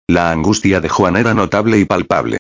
La 0.09 0.31
angustia 0.31 0.81
de 0.81 0.89
Juan 0.89 1.19
era 1.19 1.35
notable 1.35 1.79
y 1.79 1.85
palpable. 1.85 2.39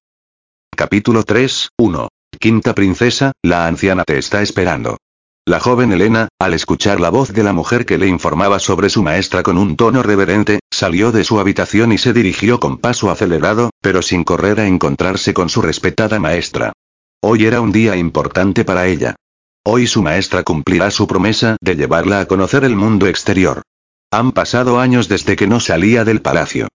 Capítulo 0.74 1.24
3, 1.24 1.68
1. 1.76 2.08
Quinta 2.40 2.74
princesa, 2.74 3.32
la 3.42 3.66
anciana 3.66 4.04
te 4.04 4.16
está 4.16 4.40
esperando. 4.40 4.96
La 5.46 5.60
joven 5.60 5.92
Elena, 5.92 6.28
al 6.38 6.54
escuchar 6.54 7.00
la 7.00 7.10
voz 7.10 7.30
de 7.34 7.42
la 7.42 7.52
mujer 7.52 7.84
que 7.84 7.98
le 7.98 8.08
informaba 8.08 8.58
sobre 8.58 8.88
su 8.88 9.02
maestra 9.02 9.42
con 9.42 9.58
un 9.58 9.76
tono 9.76 10.02
reverente, 10.02 10.60
salió 10.70 11.12
de 11.12 11.22
su 11.22 11.38
habitación 11.38 11.92
y 11.92 11.98
se 11.98 12.14
dirigió 12.14 12.58
con 12.58 12.78
paso 12.78 13.10
acelerado, 13.10 13.68
pero 13.82 14.00
sin 14.00 14.24
correr 14.24 14.58
a 14.58 14.66
encontrarse 14.66 15.34
con 15.34 15.50
su 15.50 15.60
respetada 15.60 16.18
maestra. 16.18 16.72
Hoy 17.20 17.44
era 17.44 17.60
un 17.60 17.72
día 17.72 17.94
importante 17.94 18.64
para 18.64 18.86
ella. 18.86 19.16
Hoy 19.66 19.86
su 19.86 20.02
maestra 20.02 20.44
cumplirá 20.44 20.90
su 20.90 21.06
promesa 21.06 21.58
de 21.60 21.76
llevarla 21.76 22.20
a 22.20 22.26
conocer 22.26 22.64
el 22.64 22.74
mundo 22.74 23.06
exterior. 23.06 23.60
Han 24.10 24.32
pasado 24.32 24.80
años 24.80 25.08
desde 25.08 25.36
que 25.36 25.46
no 25.46 25.60
salía 25.60 26.06
del 26.06 26.22
palacio. 26.22 26.68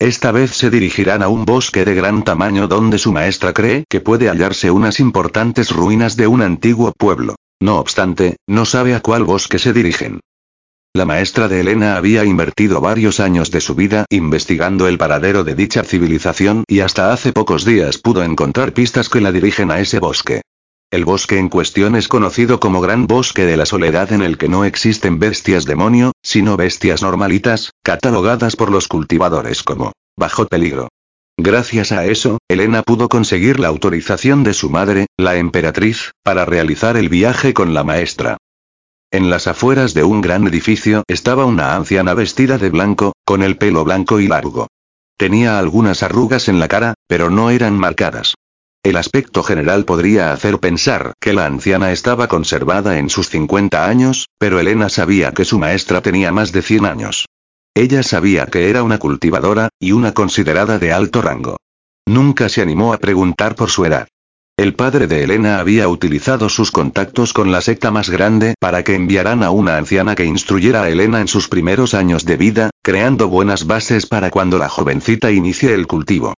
Esta 0.00 0.32
vez 0.32 0.50
se 0.50 0.68
dirigirán 0.68 1.22
a 1.22 1.28
un 1.28 1.44
bosque 1.44 1.84
de 1.84 1.94
gran 1.94 2.24
tamaño 2.24 2.66
donde 2.66 2.98
su 2.98 3.12
maestra 3.12 3.52
cree 3.52 3.84
que 3.88 4.00
puede 4.00 4.28
hallarse 4.28 4.72
unas 4.72 4.98
importantes 4.98 5.70
ruinas 5.70 6.16
de 6.16 6.26
un 6.26 6.42
antiguo 6.42 6.90
pueblo. 6.90 7.36
No 7.60 7.78
obstante, 7.78 8.36
no 8.46 8.64
sabe 8.66 8.94
a 8.94 9.00
cuál 9.00 9.24
bosque 9.24 9.58
se 9.58 9.72
dirigen. 9.72 10.20
La 10.94 11.04
maestra 11.04 11.48
de 11.48 11.60
Elena 11.60 11.96
había 11.96 12.24
invertido 12.24 12.80
varios 12.80 13.20
años 13.20 13.50
de 13.50 13.60
su 13.60 13.74
vida 13.74 14.06
investigando 14.08 14.88
el 14.88 14.98
paradero 14.98 15.44
de 15.44 15.54
dicha 15.54 15.82
civilización 15.82 16.64
y 16.68 16.80
hasta 16.80 17.12
hace 17.12 17.32
pocos 17.32 17.64
días 17.64 17.98
pudo 17.98 18.22
encontrar 18.22 18.72
pistas 18.72 19.08
que 19.08 19.20
la 19.20 19.32
dirigen 19.32 19.70
a 19.70 19.80
ese 19.80 19.98
bosque. 19.98 20.42
El 20.90 21.04
bosque 21.04 21.38
en 21.38 21.48
cuestión 21.48 21.96
es 21.96 22.08
conocido 22.08 22.60
como 22.60 22.80
Gran 22.80 23.06
Bosque 23.06 23.44
de 23.44 23.56
la 23.56 23.66
Soledad 23.66 24.12
en 24.12 24.22
el 24.22 24.38
que 24.38 24.48
no 24.48 24.64
existen 24.64 25.18
bestias 25.18 25.64
demonio, 25.64 26.12
sino 26.22 26.56
bestias 26.56 27.02
normalitas, 27.02 27.72
catalogadas 27.82 28.54
por 28.56 28.70
los 28.70 28.86
cultivadores 28.86 29.62
como 29.62 29.92
bajo 30.16 30.46
peligro. 30.46 30.88
Gracias 31.38 31.92
a 31.92 32.06
eso, 32.06 32.38
Elena 32.48 32.82
pudo 32.82 33.10
conseguir 33.10 33.60
la 33.60 33.68
autorización 33.68 34.42
de 34.42 34.54
su 34.54 34.70
madre, 34.70 35.06
la 35.18 35.36
emperatriz, 35.36 36.12
para 36.22 36.46
realizar 36.46 36.96
el 36.96 37.10
viaje 37.10 37.52
con 37.52 37.74
la 37.74 37.84
maestra. 37.84 38.38
En 39.10 39.28
las 39.28 39.46
afueras 39.46 39.92
de 39.92 40.02
un 40.02 40.22
gran 40.22 40.46
edificio 40.46 41.02
estaba 41.06 41.44
una 41.44 41.76
anciana 41.76 42.14
vestida 42.14 42.56
de 42.56 42.70
blanco, 42.70 43.12
con 43.24 43.42
el 43.42 43.58
pelo 43.58 43.84
blanco 43.84 44.18
y 44.18 44.28
largo. 44.28 44.68
Tenía 45.18 45.58
algunas 45.58 46.02
arrugas 46.02 46.48
en 46.48 46.58
la 46.58 46.68
cara, 46.68 46.94
pero 47.06 47.28
no 47.28 47.50
eran 47.50 47.78
marcadas. 47.78 48.34
El 48.82 48.96
aspecto 48.96 49.42
general 49.42 49.84
podría 49.84 50.32
hacer 50.32 50.58
pensar 50.58 51.12
que 51.20 51.34
la 51.34 51.44
anciana 51.44 51.92
estaba 51.92 52.28
conservada 52.28 52.98
en 52.98 53.10
sus 53.10 53.28
50 53.28 53.86
años, 53.86 54.26
pero 54.38 54.58
Elena 54.58 54.88
sabía 54.88 55.32
que 55.32 55.44
su 55.44 55.58
maestra 55.58 56.00
tenía 56.00 56.32
más 56.32 56.52
de 56.52 56.62
100 56.62 56.86
años. 56.86 57.26
Ella 57.76 58.02
sabía 58.02 58.46
que 58.46 58.70
era 58.70 58.82
una 58.82 58.96
cultivadora, 58.96 59.68
y 59.78 59.92
una 59.92 60.14
considerada 60.14 60.78
de 60.78 60.94
alto 60.94 61.20
rango. 61.20 61.58
Nunca 62.06 62.48
se 62.48 62.62
animó 62.62 62.94
a 62.94 62.98
preguntar 62.98 63.54
por 63.54 63.68
su 63.68 63.84
edad. 63.84 64.08
El 64.56 64.74
padre 64.74 65.06
de 65.06 65.22
Elena 65.22 65.58
había 65.58 65.86
utilizado 65.86 66.48
sus 66.48 66.70
contactos 66.70 67.34
con 67.34 67.52
la 67.52 67.60
secta 67.60 67.90
más 67.90 68.08
grande 68.08 68.54
para 68.58 68.82
que 68.82 68.94
enviaran 68.94 69.42
a 69.42 69.50
una 69.50 69.76
anciana 69.76 70.14
que 70.14 70.24
instruyera 70.24 70.84
a 70.84 70.88
Elena 70.88 71.20
en 71.20 71.28
sus 71.28 71.48
primeros 71.48 71.92
años 71.92 72.24
de 72.24 72.38
vida, 72.38 72.70
creando 72.82 73.28
buenas 73.28 73.66
bases 73.66 74.06
para 74.06 74.30
cuando 74.30 74.56
la 74.56 74.70
jovencita 74.70 75.30
inicie 75.30 75.74
el 75.74 75.86
cultivo. 75.86 76.32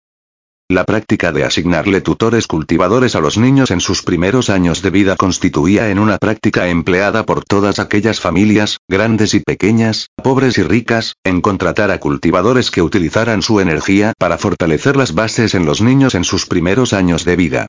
La 0.69 0.84
práctica 0.84 1.32
de 1.32 1.45
asignarle 1.45 2.01
tutores 2.01 2.45
cultivadores 2.45 3.15
a 3.15 3.21
los 3.21 3.38
niños 3.38 3.71
en 3.71 3.80
sus 3.80 4.03
primeros 4.03 4.49
años 4.49 4.82
de 4.82 4.89
vida 4.89 5.15
constituía 5.15 5.89
en 5.89 5.97
una 5.97 6.17
práctica 6.17 6.67
empleada 6.67 7.25
por 7.25 7.45
todas 7.45 7.80
aquellas 7.80 8.19
familias, 8.19 8.80
grandes 8.89 9.34
y 9.34 9.39
pequeñas, 9.39 10.10
pobres 10.21 10.58
y 10.58 10.63
ricas, 10.63 11.15
en 11.23 11.39
contratar 11.39 11.89
a 11.89 12.01
cultivadores 12.01 12.69
que 12.69 12.82
utilizaran 12.82 13.41
su 13.41 13.62
energía 13.62 14.12
para 14.19 14.38
fortalecer 14.38 14.97
las 14.97 15.15
bases 15.15 15.56
en 15.56 15.65
los 15.65 15.80
niños 15.80 16.15
en 16.15 16.25
sus 16.25 16.45
primeros 16.45 16.91
años 16.91 17.23
de 17.23 17.38
vida. 17.38 17.67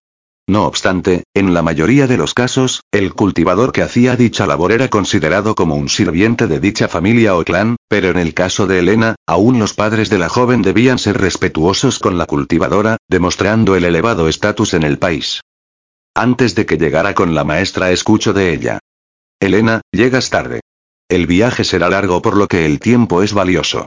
No 0.48 0.64
obstante, 0.64 1.24
en 1.34 1.52
la 1.52 1.60
mayoría 1.60 2.06
de 2.06 2.16
los 2.16 2.32
casos, 2.32 2.80
el 2.90 3.12
cultivador 3.12 3.70
que 3.70 3.82
hacía 3.82 4.16
dicha 4.16 4.46
labor 4.46 4.72
era 4.72 4.88
considerado 4.88 5.54
como 5.54 5.76
un 5.76 5.90
sirviente 5.90 6.46
de 6.46 6.58
dicha 6.58 6.88
familia 6.88 7.36
o 7.36 7.44
clan, 7.44 7.76
pero 7.86 8.08
en 8.08 8.16
el 8.16 8.32
caso 8.32 8.66
de 8.66 8.78
Elena, 8.78 9.16
aún 9.26 9.58
los 9.58 9.74
padres 9.74 10.08
de 10.08 10.16
la 10.16 10.30
joven 10.30 10.62
debían 10.62 10.98
ser 10.98 11.18
respetuosos 11.18 11.98
con 11.98 12.16
la 12.16 12.24
cultivadora, 12.24 12.96
demostrando 13.10 13.76
el 13.76 13.84
elevado 13.84 14.26
estatus 14.26 14.72
en 14.72 14.84
el 14.84 14.98
país. 14.98 15.42
Antes 16.14 16.54
de 16.54 16.64
que 16.64 16.78
llegara 16.78 17.14
con 17.14 17.34
la 17.34 17.44
maestra 17.44 17.90
escucho 17.90 18.32
de 18.32 18.54
ella. 18.54 18.78
Elena, 19.40 19.82
llegas 19.92 20.30
tarde. 20.30 20.60
El 21.10 21.26
viaje 21.26 21.62
será 21.62 21.90
largo 21.90 22.22
por 22.22 22.38
lo 22.38 22.48
que 22.48 22.64
el 22.64 22.80
tiempo 22.80 23.22
es 23.22 23.34
valioso. 23.34 23.86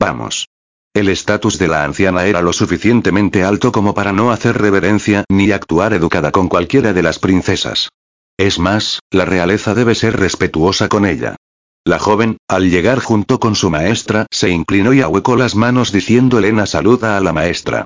Vamos. 0.00 0.46
El 0.94 1.08
estatus 1.08 1.58
de 1.58 1.68
la 1.68 1.84
anciana 1.84 2.26
era 2.26 2.42
lo 2.42 2.52
suficientemente 2.52 3.44
alto 3.44 3.72
como 3.72 3.94
para 3.94 4.12
no 4.12 4.32
hacer 4.32 4.58
reverencia 4.60 5.24
ni 5.28 5.50
actuar 5.52 5.92
educada 5.92 6.32
con 6.32 6.48
cualquiera 6.48 6.92
de 6.92 7.02
las 7.02 7.18
princesas. 7.18 7.90
Es 8.36 8.58
más, 8.58 9.00
la 9.10 9.24
realeza 9.24 9.74
debe 9.74 9.94
ser 9.94 10.18
respetuosa 10.18 10.88
con 10.88 11.06
ella. 11.06 11.36
La 11.84 11.98
joven, 11.98 12.36
al 12.48 12.70
llegar 12.70 13.00
junto 13.00 13.40
con 13.40 13.54
su 13.54 13.70
maestra, 13.70 14.26
se 14.30 14.50
inclinó 14.50 14.92
y 14.92 15.00
ahuecó 15.00 15.36
las 15.36 15.54
manos 15.54 15.92
diciendo 15.92 16.38
Elena 16.38 16.66
saluda 16.66 17.16
a 17.16 17.20
la 17.20 17.32
maestra. 17.32 17.84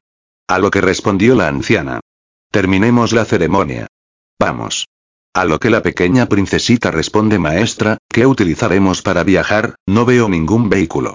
A 0.48 0.58
lo 0.58 0.70
que 0.70 0.80
respondió 0.80 1.34
la 1.34 1.48
anciana. 1.48 2.00
Terminemos 2.50 3.12
la 3.12 3.24
ceremonia. 3.24 3.86
Vamos. 4.38 4.86
A 5.34 5.44
lo 5.46 5.58
que 5.58 5.70
la 5.70 5.82
pequeña 5.82 6.26
princesita 6.26 6.90
responde 6.90 7.38
maestra, 7.38 7.98
¿qué 8.08 8.26
utilizaremos 8.26 9.00
para 9.00 9.24
viajar? 9.24 9.76
No 9.86 10.04
veo 10.04 10.28
ningún 10.28 10.68
vehículo. 10.68 11.14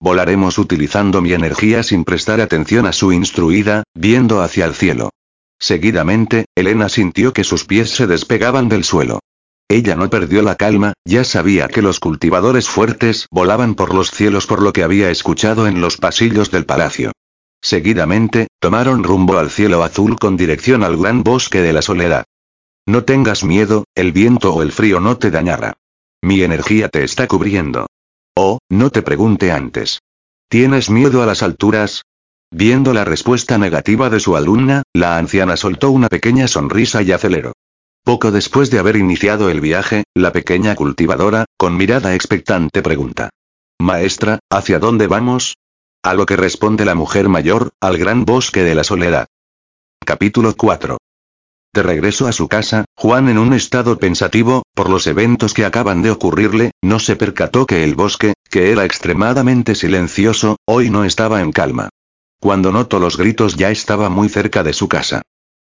Volaremos 0.00 0.58
utilizando 0.58 1.20
mi 1.20 1.32
energía 1.32 1.82
sin 1.82 2.04
prestar 2.04 2.40
atención 2.40 2.86
a 2.86 2.92
su 2.92 3.12
instruida, 3.12 3.82
viendo 3.94 4.42
hacia 4.42 4.64
el 4.64 4.74
cielo. 4.74 5.10
Seguidamente, 5.58 6.46
Elena 6.54 6.88
sintió 6.88 7.32
que 7.32 7.42
sus 7.42 7.64
pies 7.64 7.90
se 7.90 8.06
despegaban 8.06 8.68
del 8.68 8.84
suelo. 8.84 9.20
Ella 9.68 9.96
no 9.96 10.08
perdió 10.08 10.40
la 10.42 10.54
calma, 10.54 10.94
ya 11.04 11.24
sabía 11.24 11.68
que 11.68 11.82
los 11.82 12.00
cultivadores 12.00 12.68
fuertes 12.68 13.26
volaban 13.30 13.74
por 13.74 13.92
los 13.92 14.10
cielos 14.10 14.46
por 14.46 14.62
lo 14.62 14.72
que 14.72 14.82
había 14.82 15.10
escuchado 15.10 15.66
en 15.66 15.80
los 15.80 15.96
pasillos 15.96 16.50
del 16.50 16.64
palacio. 16.64 17.12
Seguidamente, 17.60 18.46
tomaron 18.60 19.02
rumbo 19.02 19.36
al 19.36 19.50
cielo 19.50 19.82
azul 19.82 20.18
con 20.18 20.36
dirección 20.36 20.84
al 20.84 20.96
gran 20.96 21.22
bosque 21.22 21.60
de 21.60 21.72
la 21.72 21.82
soledad. 21.82 22.24
No 22.86 23.04
tengas 23.04 23.44
miedo, 23.44 23.84
el 23.94 24.12
viento 24.12 24.54
o 24.54 24.62
el 24.62 24.72
frío 24.72 25.00
no 25.00 25.18
te 25.18 25.30
dañará. 25.30 25.74
Mi 26.22 26.42
energía 26.42 26.88
te 26.88 27.04
está 27.04 27.26
cubriendo. 27.26 27.86
Oh, 28.40 28.60
no 28.70 28.90
te 28.90 29.02
pregunte 29.02 29.50
antes. 29.50 29.98
¿Tienes 30.48 30.90
miedo 30.90 31.24
a 31.24 31.26
las 31.26 31.42
alturas? 31.42 32.02
Viendo 32.52 32.94
la 32.94 33.04
respuesta 33.04 33.58
negativa 33.58 34.10
de 34.10 34.20
su 34.20 34.36
alumna, 34.36 34.84
la 34.94 35.18
anciana 35.18 35.56
soltó 35.56 35.90
una 35.90 36.06
pequeña 36.06 36.46
sonrisa 36.46 37.02
y 37.02 37.10
aceleró. 37.10 37.54
Poco 38.04 38.30
después 38.30 38.70
de 38.70 38.78
haber 38.78 38.94
iniciado 38.94 39.50
el 39.50 39.60
viaje, 39.60 40.04
la 40.14 40.30
pequeña 40.32 40.76
cultivadora, 40.76 41.46
con 41.56 41.76
mirada 41.76 42.14
expectante 42.14 42.80
pregunta. 42.80 43.30
Maestra, 43.80 44.38
¿hacia 44.50 44.78
dónde 44.78 45.08
vamos? 45.08 45.56
A 46.04 46.14
lo 46.14 46.24
que 46.24 46.36
responde 46.36 46.84
la 46.84 46.94
mujer 46.94 47.28
mayor, 47.28 47.70
al 47.80 47.98
gran 47.98 48.24
bosque 48.24 48.62
de 48.62 48.76
la 48.76 48.84
soledad. 48.84 49.26
Capítulo 50.06 50.54
4. 50.56 50.96
De 51.74 51.82
regreso 51.82 52.26
a 52.26 52.32
su 52.32 52.48
casa, 52.48 52.84
Juan 52.96 53.28
en 53.28 53.38
un 53.38 53.52
estado 53.52 53.98
pensativo, 53.98 54.62
por 54.74 54.88
los 54.88 55.06
eventos 55.06 55.54
que 55.54 55.64
acaban 55.64 56.02
de 56.02 56.10
ocurrirle, 56.10 56.72
no 56.82 56.98
se 56.98 57.16
percató 57.16 57.66
que 57.66 57.84
el 57.84 57.94
bosque, 57.94 58.34
que 58.50 58.72
era 58.72 58.84
extremadamente 58.84 59.74
silencioso, 59.74 60.56
hoy 60.64 60.90
no 60.90 61.04
estaba 61.04 61.40
en 61.40 61.52
calma. 61.52 61.90
Cuando 62.40 62.72
notó 62.72 62.98
los 62.98 63.16
gritos 63.16 63.56
ya 63.56 63.70
estaba 63.70 64.08
muy 64.08 64.28
cerca 64.28 64.62
de 64.62 64.72
su 64.72 64.88
casa. 64.88 65.22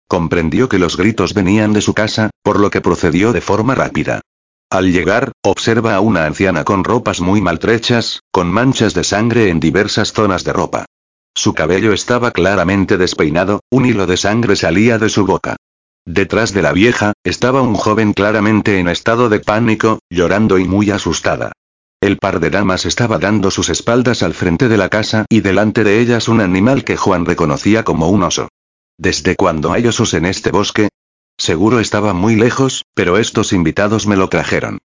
Comprendió 0.08 0.68
que 0.68 0.80
los 0.80 0.98
gritos 0.98 1.34
venían 1.34 1.72
de 1.74 1.82
su 1.82 1.94
casa, 1.94 2.32
por 2.44 2.60
lo 2.60 2.70
que 2.70 2.82
procedió 2.82 3.32
de 3.32 3.42
forma 3.42 3.74
rápida. 3.74 4.22
Al 4.70 4.92
llegar, 4.92 5.32
observa 5.44 5.96
a 5.96 6.02
una 6.02 6.26
anciana 6.26 6.63
con 6.63 6.84
ropas 6.84 7.22
muy 7.22 7.42
maltrechas, 7.42 8.22
con 8.32 8.52
manchas 8.52 8.94
de 8.94 9.04
sangre 9.04 9.50
en 9.50 9.60
diversas 9.60 10.13
zonas 10.13 10.44
de 10.44 10.52
ropa. 10.52 10.86
Su 11.36 11.54
cabello 11.54 11.94
estaba 11.94 12.32
claramente 12.32 12.98
despeinado, 12.98 13.62
un 13.70 13.86
hilo 13.86 14.06
de 14.06 14.18
sangre 14.18 14.56
salía 14.56 14.98
de 14.98 15.10
su 15.10 15.26
boca. 15.26 15.56
Detrás 16.06 16.54
de 16.54 16.62
la 16.62 16.74
vieja, 16.74 17.13
estaba 17.24 17.62
un 17.62 17.76
joven 17.76 18.13
claramente 18.13 18.80
en 18.80 18.89
estado 18.89 19.30
de 19.30 19.39
pánico, 19.39 20.00
llorando 20.10 20.58
y 20.58 20.66
muy 20.66 20.92
asustada. 20.92 21.54
El 22.02 22.18
par 22.18 22.42
de 22.42 22.50
damas 22.50 22.86
estaba 22.86 23.18
dando 23.18 23.50
sus 23.50 23.70
espaldas 23.70 24.24
al 24.24 24.34
frente 24.34 24.68
de 24.68 24.76
la 24.76 24.89
casa 24.89 25.26
y 25.30 25.39
delante 25.39 25.86
de 25.86 26.02
ellas 26.02 26.28
un 26.28 26.42
animal 26.42 26.84
que 26.84 26.98
Juan 26.98 27.26
reconocía 27.26 27.84
como 27.86 28.10
un 28.10 28.24
oso. 28.24 28.50
¿Desde 28.98 29.38
cuándo 29.38 29.72
hay 29.72 29.88
osos 29.88 30.13
en 30.13 30.26
este 30.26 30.52
bosque? 30.52 30.89
Seguro 31.38 31.80
estaba 31.80 32.13
muy 32.13 32.36
lejos, 32.36 32.84
pero 32.94 33.18
estos 33.18 33.54
invitados 33.54 34.06
me 34.06 34.18
lo 34.18 34.28
trajeron. 34.28 34.80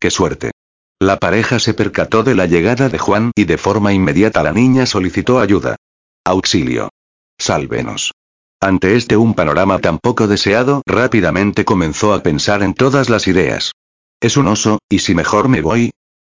¡Qué 0.00 0.10
suerte! 0.10 0.50
La 0.98 1.18
pareja 1.18 1.60
se 1.60 1.74
percató 1.74 2.24
de 2.24 2.34
la 2.34 2.46
llegada 2.46 2.88
de 2.88 2.98
Juan 2.98 3.30
y 3.36 3.44
de 3.44 3.58
forma 3.58 3.92
inmediata 3.92 4.42
la 4.42 4.52
niña 4.52 4.86
solicitó 4.86 5.38
ayuda. 5.38 5.76
Auxilio. 6.24 6.88
Sálvenos. 7.38 8.12
Ante 8.60 8.96
este 8.96 9.16
un 9.16 9.34
panorama 9.34 9.78
tan 9.78 9.98
poco 9.98 10.26
deseado, 10.26 10.82
rápidamente 10.86 11.64
comenzó 11.64 12.14
a 12.14 12.22
pensar 12.22 12.62
en 12.62 12.74
todas 12.74 13.10
las 13.10 13.28
ideas. 13.28 13.72
Es 14.20 14.36
un 14.36 14.46
oso, 14.46 14.78
¿y 14.88 15.00
si 15.00 15.14
mejor 15.14 15.48
me 15.48 15.60
voy? 15.60 15.90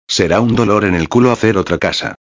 Será 0.09 0.41
un 0.41 0.55
dolor 0.55 0.85
en 0.85 0.95
el 0.95 1.09
culo 1.09 1.31
hacer 1.31 1.59
otra 1.59 1.79
casa. 1.79 2.15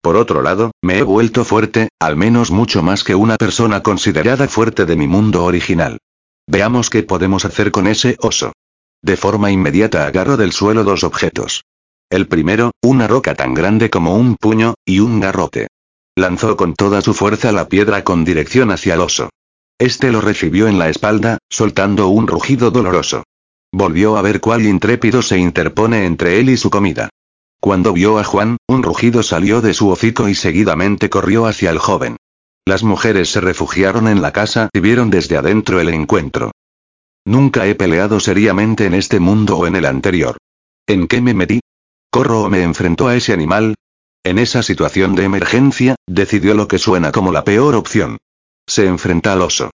Por 0.00 0.16
otro 0.16 0.42
lado, 0.42 0.70
me 0.82 0.98
he 0.98 1.02
vuelto 1.02 1.44
fuerte, 1.44 1.88
al 1.98 2.16
menos 2.16 2.50
mucho 2.50 2.82
más 2.82 3.04
que 3.04 3.14
una 3.14 3.36
persona 3.36 3.82
considerada 3.82 4.48
fuerte 4.48 4.86
de 4.86 4.96
mi 4.96 5.06
mundo 5.06 5.44
original. 5.44 5.98
Veamos 6.46 6.88
qué 6.88 7.02
podemos 7.02 7.44
hacer 7.44 7.70
con 7.70 7.86
ese 7.86 8.16
oso. 8.20 8.52
De 9.02 9.16
forma 9.16 9.50
inmediata 9.50 10.06
agarro 10.06 10.36
del 10.36 10.52
suelo 10.52 10.82
dos 10.82 11.04
objetos. 11.04 11.64
El 12.10 12.26
primero, 12.26 12.70
una 12.82 13.06
roca 13.06 13.34
tan 13.34 13.52
grande 13.52 13.90
como 13.90 14.14
un 14.14 14.36
puño, 14.36 14.74
y 14.86 15.00
un 15.00 15.20
garrote. 15.20 15.66
Lanzó 16.16 16.56
con 16.56 16.74
toda 16.74 17.02
su 17.02 17.12
fuerza 17.12 17.52
la 17.52 17.68
piedra 17.68 18.02
con 18.02 18.24
dirección 18.24 18.70
hacia 18.70 18.94
el 18.94 19.00
oso. 19.00 19.28
Este 19.78 20.10
lo 20.10 20.20
recibió 20.20 20.66
en 20.66 20.78
la 20.78 20.88
espalda, 20.88 21.38
soltando 21.48 22.08
un 22.08 22.26
rugido 22.26 22.72
doloroso. 22.72 23.22
Volvió 23.72 24.16
a 24.16 24.22
ver 24.22 24.40
cuál 24.40 24.66
intrépido 24.66 25.22
se 25.22 25.38
interpone 25.38 26.04
entre 26.04 26.40
él 26.40 26.50
y 26.50 26.56
su 26.56 26.68
comida. 26.68 27.10
Cuando 27.60 27.92
vio 27.92 28.18
a 28.18 28.24
Juan, 28.24 28.56
un 28.66 28.82
rugido 28.82 29.22
salió 29.22 29.60
de 29.60 29.74
su 29.74 29.88
hocico 29.88 30.28
y 30.28 30.34
seguidamente 30.34 31.10
corrió 31.10 31.46
hacia 31.46 31.70
el 31.70 31.78
joven. 31.78 32.16
Las 32.64 32.82
mujeres 32.82 33.30
se 33.30 33.40
refugiaron 33.40 34.08
en 34.08 34.20
la 34.20 34.32
casa 34.32 34.68
y 34.72 34.80
vieron 34.80 35.10
desde 35.10 35.36
adentro 35.36 35.80
el 35.80 35.90
encuentro. 35.90 36.50
Nunca 37.24 37.66
he 37.66 37.74
peleado 37.74 38.20
seriamente 38.20 38.84
en 38.86 38.94
este 38.94 39.20
mundo 39.20 39.58
o 39.58 39.66
en 39.66 39.76
el 39.76 39.86
anterior. 39.86 40.38
¿En 40.86 41.06
qué 41.06 41.20
me 41.20 41.34
metí? 41.34 41.60
¿Corro 42.10 42.42
o 42.42 42.48
me 42.48 42.62
enfrento 42.62 43.06
a 43.06 43.14
ese 43.14 43.32
animal? 43.32 43.74
En 44.24 44.38
esa 44.38 44.62
situación 44.62 45.14
de 45.14 45.24
emergencia, 45.24 45.94
decidió 46.06 46.54
lo 46.54 46.66
que 46.66 46.78
suena 46.78 47.12
como 47.12 47.32
la 47.32 47.44
peor 47.44 47.74
opción. 47.74 48.18
Se 48.68 48.86
enfrenta 48.86 49.32
al 49.32 49.40
oso. 49.40 49.70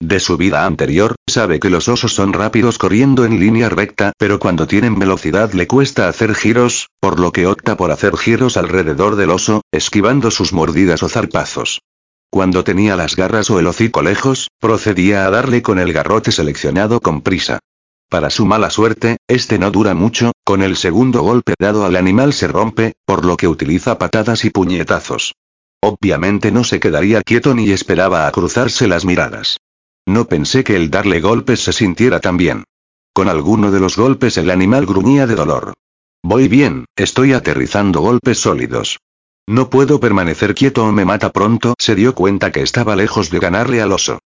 De 0.00 0.20
su 0.20 0.38
vida 0.38 0.64
anterior, 0.64 1.16
sabe 1.28 1.60
que 1.60 1.70
los 1.70 1.88
osos 1.88 2.14
son 2.14 2.32
rápidos 2.32 2.78
corriendo 2.78 3.24
en 3.26 3.38
línea 3.38 3.68
recta, 3.68 4.12
pero 4.16 4.38
cuando 4.38 4.66
tienen 4.66 4.98
velocidad 4.98 5.52
le 5.52 5.66
cuesta 5.66 6.08
hacer 6.08 6.34
giros, 6.34 6.88
por 6.98 7.20
lo 7.20 7.30
que 7.30 7.46
opta 7.46 7.76
por 7.76 7.90
hacer 7.90 8.16
giros 8.16 8.56
alrededor 8.56 9.16
del 9.16 9.30
oso, 9.30 9.60
esquivando 9.70 10.30
sus 10.30 10.54
mordidas 10.54 11.02
o 11.02 11.08
zarpazos. 11.08 11.80
Cuando 12.30 12.64
tenía 12.64 12.96
las 12.96 13.16
garras 13.16 13.50
o 13.50 13.58
el 13.58 13.66
hocico 13.66 14.00
lejos, 14.00 14.48
procedía 14.58 15.26
a 15.26 15.30
darle 15.30 15.60
con 15.60 15.78
el 15.78 15.92
garrote 15.92 16.32
seleccionado 16.32 17.00
con 17.00 17.20
prisa. 17.20 17.58
Para 18.08 18.30
su 18.30 18.46
mala 18.46 18.70
suerte, 18.70 19.18
este 19.28 19.58
no 19.58 19.70
dura 19.70 19.92
mucho, 19.92 20.32
con 20.42 20.62
el 20.62 20.76
segundo 20.76 21.20
golpe 21.20 21.52
dado 21.58 21.84
al 21.84 21.96
animal 21.96 22.32
se 22.32 22.48
rompe, 22.48 22.94
por 23.04 23.26
lo 23.26 23.36
que 23.36 23.48
utiliza 23.48 23.98
patadas 23.98 24.46
y 24.46 24.50
puñetazos. 24.50 25.34
Obviamente 25.88 26.52
no 26.52 26.64
se 26.64 26.80
quedaría 26.80 27.22
quieto 27.22 27.54
ni 27.54 27.70
esperaba 27.70 28.26
a 28.26 28.30
cruzarse 28.30 28.86
las 28.86 29.06
miradas. 29.06 29.56
No 30.06 30.26
pensé 30.26 30.62
que 30.62 30.76
el 30.76 30.90
darle 30.90 31.22
golpes 31.22 31.64
se 31.64 31.72
sintiera 31.72 32.20
tan 32.20 32.36
bien. 32.36 32.64
Con 33.14 33.26
alguno 33.26 33.70
de 33.70 33.80
los 33.80 33.96
golpes 33.96 34.36
el 34.36 34.50
animal 34.50 34.84
gruñía 34.84 35.26
de 35.26 35.34
dolor. 35.34 35.72
Voy 36.22 36.46
bien, 36.46 36.84
estoy 36.94 37.32
aterrizando 37.32 38.02
golpes 38.02 38.38
sólidos. 38.38 38.98
No 39.46 39.70
puedo 39.70 39.98
permanecer 39.98 40.54
quieto 40.54 40.84
o 40.84 40.92
me 40.92 41.06
mata 41.06 41.32
pronto. 41.32 41.72
Se 41.78 41.94
dio 41.94 42.14
cuenta 42.14 42.52
que 42.52 42.60
estaba 42.60 42.94
lejos 42.94 43.30
de 43.30 43.38
ganarle 43.38 43.80
al 43.80 43.92
oso. 43.92 44.18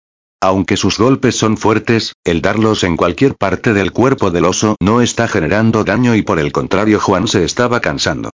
Aunque 0.41 0.77
sus 0.77 0.97
golpes 0.97 1.35
son 1.35 1.57
fuertes, 1.57 2.13
el 2.23 2.41
darlos 2.41 2.83
en 2.83 2.97
cualquier 2.97 3.35
parte 3.35 3.73
del 3.73 3.91
cuerpo 3.91 4.31
del 4.31 4.45
oso 4.45 4.77
no 4.79 4.99
está 4.99 5.27
generando 5.27 5.83
daño 5.83 6.15
y 6.15 6.23
por 6.23 6.39
el 6.39 6.51
contrario 6.51 6.99
Juan 6.99 7.27
se 7.27 7.43
estaba 7.43 7.81
cansando. 7.81 8.30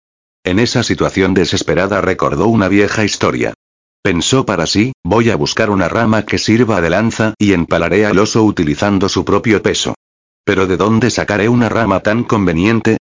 En 0.46 0.60
esa 0.60 0.84
situación 0.84 1.34
desesperada 1.34 2.00
recordó 2.00 2.46
una 2.46 2.68
vieja 2.68 3.02
historia. 3.02 3.52
Pensó 4.00 4.46
para 4.46 4.66
sí, 4.66 4.92
voy 5.02 5.30
a 5.30 5.34
buscar 5.34 5.70
una 5.70 5.88
rama 5.88 6.24
que 6.24 6.38
sirva 6.38 6.80
de 6.80 6.88
lanza 6.88 7.34
y 7.36 7.52
empalaré 7.52 8.06
al 8.06 8.20
oso 8.20 8.44
utilizando 8.44 9.08
su 9.08 9.24
propio 9.24 9.60
peso. 9.60 9.96
Pero 10.44 10.68
¿de 10.68 10.76
dónde 10.76 11.10
sacaré 11.10 11.48
una 11.48 11.68
rama 11.68 11.98
tan 11.98 12.22
conveniente? 12.22 12.98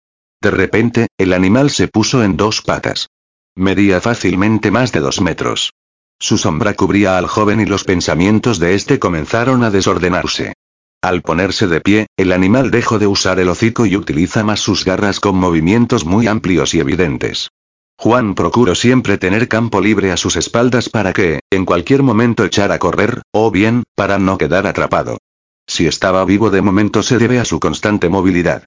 De 0.41 0.51
repente, 0.51 1.07
el 1.17 1.31
animal 1.31 1.69
se 1.69 1.87
puso 1.87 2.25
en 2.25 2.35
dos 2.35 2.61
patas. 2.61 3.07
Medía 3.55 4.01
fácilmente 4.01 4.69
más 4.69 4.91
de 4.91 4.99
dos 4.99 5.21
metros. 5.21 5.71
Su 6.19 6.37
sombra 6.37 6.73
cubría 6.73 7.17
al 7.17 7.27
joven 7.27 7.61
y 7.61 7.65
los 7.65 7.85
pensamientos 7.85 8.59
de 8.59 8.75
este 8.75 8.99
comenzaron 8.99 9.63
a 9.63 9.71
desordenarse. 9.71 10.55
Al 11.01 11.21
ponerse 11.21 11.67
de 11.67 11.79
pie, 11.79 12.07
el 12.17 12.33
animal 12.33 12.71
dejó 12.71 12.99
de 12.99 13.07
usar 13.07 13.39
el 13.39 13.47
hocico 13.47 13.85
y 13.85 13.95
utiliza 13.95 14.43
más 14.43 14.59
sus 14.59 14.83
garras 14.83 15.21
con 15.21 15.35
movimientos 15.35 16.03
muy 16.05 16.27
amplios 16.27 16.73
y 16.73 16.81
evidentes. 16.81 17.51
Juan 17.97 18.35
procuró 18.35 18.75
siempre 18.75 19.17
tener 19.17 19.47
campo 19.47 19.79
libre 19.79 20.11
a 20.11 20.17
sus 20.17 20.35
espaldas 20.35 20.89
para 20.89 21.13
que, 21.13 21.39
en 21.49 21.65
cualquier 21.65 22.03
momento 22.03 22.43
echara 22.43 22.75
a 22.75 22.79
correr, 22.79 23.21
o 23.31 23.49
bien, 23.49 23.83
para 23.95 24.19
no 24.19 24.37
quedar 24.37 24.67
atrapado. 24.67 25.17
Si 25.67 25.87
estaba 25.87 26.25
vivo 26.25 26.49
de 26.49 26.61
momento 26.61 27.01
se 27.01 27.17
debe 27.17 27.39
a 27.39 27.45
su 27.45 27.61
constante 27.61 28.09
movilidad. 28.09 28.65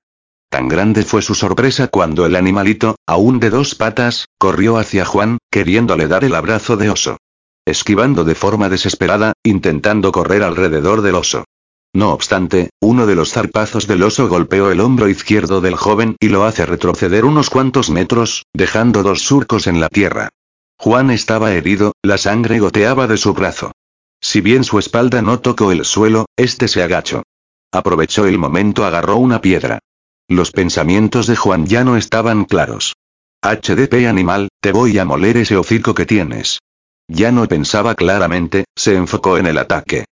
Tan 0.49 0.69
grande 0.69 1.03
fue 1.03 1.21
su 1.21 1.35
sorpresa 1.35 1.89
cuando 1.89 2.25
el 2.25 2.37
animalito, 2.37 2.97
aún 3.07 3.41
de 3.41 3.51
dos 3.51 3.75
patas, 3.75 4.27
corrió 4.39 4.79
hacia 4.79 5.05
Juan, 5.05 5.39
queriéndole 5.51 6.09
dar 6.09 6.25
el 6.25 6.35
abrazo 6.35 6.77
de 6.77 6.89
oso 6.89 7.19
esquivando 7.65 8.25
de 8.25 8.35
forma 8.35 8.69
desesperada, 8.69 9.35
intentando 9.45 10.11
correr 10.11 10.43
alrededor 10.43 11.01
del 11.03 11.15
oso. 11.15 11.45
No 11.95 12.13
obstante, 12.13 12.71
uno 12.81 13.07
de 13.07 13.15
los 13.15 13.33
zarpazos 13.33 13.87
del 13.87 14.03
oso 14.03 14.29
golpeó 14.29 14.71
el 14.71 14.81
hombro 14.81 15.09
izquierdo 15.09 15.61
del 15.61 15.77
joven 15.77 16.17
y 16.21 16.29
lo 16.29 16.45
hace 16.45 16.65
retroceder 16.65 17.27
unos 17.27 17.51
cuantos 17.51 17.91
metros, 17.91 18.47
dejando 18.55 19.03
dos 19.03 19.23
surcos 19.23 19.67
en 19.67 19.79
la 19.79 19.89
tierra. 19.89 20.31
Juan 20.79 21.11
estaba 21.11 21.53
herido, 21.53 21.93
la 22.03 22.17
sangre 22.17 22.59
goteaba 22.61 23.07
de 23.07 23.19
su 23.19 23.35
brazo. 23.35 23.73
Si 24.21 24.41
bien 24.41 24.65
su 24.65 24.79
espalda 24.79 25.21
no 25.21 25.41
tocó 25.41 25.71
el 25.71 25.85
suelo, 25.85 26.27
este 26.37 26.67
se 26.67 26.83
agachó. 26.83 27.25
Aprovechó 27.71 28.27
el 28.27 28.39
momento, 28.39 28.87
agarró 28.87 29.17
una 29.17 29.41
piedra. 29.41 29.81
Los 30.29 30.51
pensamientos 30.51 31.27
de 31.27 31.37
Juan 31.37 31.67
ya 31.67 31.85
no 31.85 31.97
estaban 31.97 32.47
claros. 32.47 32.95
HDP 33.43 34.07
animal, 34.07 34.49
te 34.61 34.73
voy 34.73 34.99
a 34.99 35.05
moler 35.05 35.37
ese 35.37 35.57
hocico 35.57 35.95
que 35.95 36.07
tienes. 36.07 36.61
Ya 37.09 37.33
no 37.33 37.47
pensaba 37.49 37.95
claramente, 37.95 38.65
se 38.75 38.95
enfocó 38.95 39.37
en 39.37 39.47
el 39.47 39.59
ataque. 39.59 40.07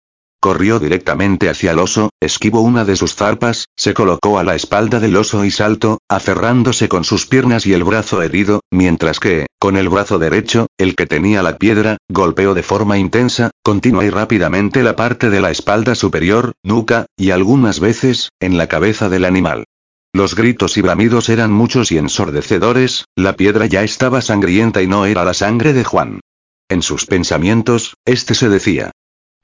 Corrió 0.40 0.78
directamente 0.78 1.48
hacia 1.48 1.72
el 1.72 1.78
oso, 1.78 2.10
esquivó 2.20 2.60
una 2.60 2.84
de 2.84 2.96
sus 2.96 3.14
zarpas, 3.14 3.66
se 3.76 3.94
colocó 3.94 4.38
a 4.38 4.44
la 4.44 4.54
espalda 4.54 5.00
del 5.00 5.16
oso 5.16 5.44
y 5.44 5.50
saltó, 5.50 5.98
aferrándose 6.08 6.88
con 6.88 7.04
sus 7.04 7.26
piernas 7.26 7.66
y 7.66 7.72
el 7.72 7.84
brazo 7.84 8.22
herido, 8.22 8.60
mientras 8.70 9.18
que, 9.18 9.46
con 9.58 9.76
el 9.76 9.88
brazo 9.88 10.18
derecho, 10.18 10.66
el 10.78 10.94
que 10.94 11.06
tenía 11.06 11.42
la 11.42 11.56
piedra, 11.56 11.96
golpeó 12.08 12.54
de 12.54 12.62
forma 12.62 12.98
intensa, 12.98 13.50
continua 13.62 14.04
y 14.04 14.10
rápidamente 14.10 14.82
la 14.82 14.94
parte 14.94 15.30
de 15.30 15.40
la 15.40 15.50
espalda 15.50 15.94
superior, 15.94 16.52
nuca, 16.62 17.06
y 17.16 17.30
algunas 17.30 17.80
veces, 17.80 18.30
en 18.38 18.58
la 18.58 18.68
cabeza 18.68 19.08
del 19.08 19.24
animal. 19.24 19.64
Los 20.12 20.34
gritos 20.34 20.76
y 20.78 20.82
bramidos 20.82 21.28
eran 21.28 21.52
muchos 21.52 21.92
y 21.92 21.98
ensordecedores, 21.98 23.04
la 23.16 23.34
piedra 23.34 23.66
ya 23.66 23.82
estaba 23.82 24.20
sangrienta 24.20 24.80
y 24.82 24.86
no 24.86 25.06
era 25.06 25.24
la 25.24 25.34
sangre 25.34 25.72
de 25.72 25.84
Juan. 25.84 26.20
En 26.68 26.82
sus 26.82 27.06
pensamientos, 27.06 27.94
este 28.04 28.34
se 28.34 28.48
decía. 28.48 28.92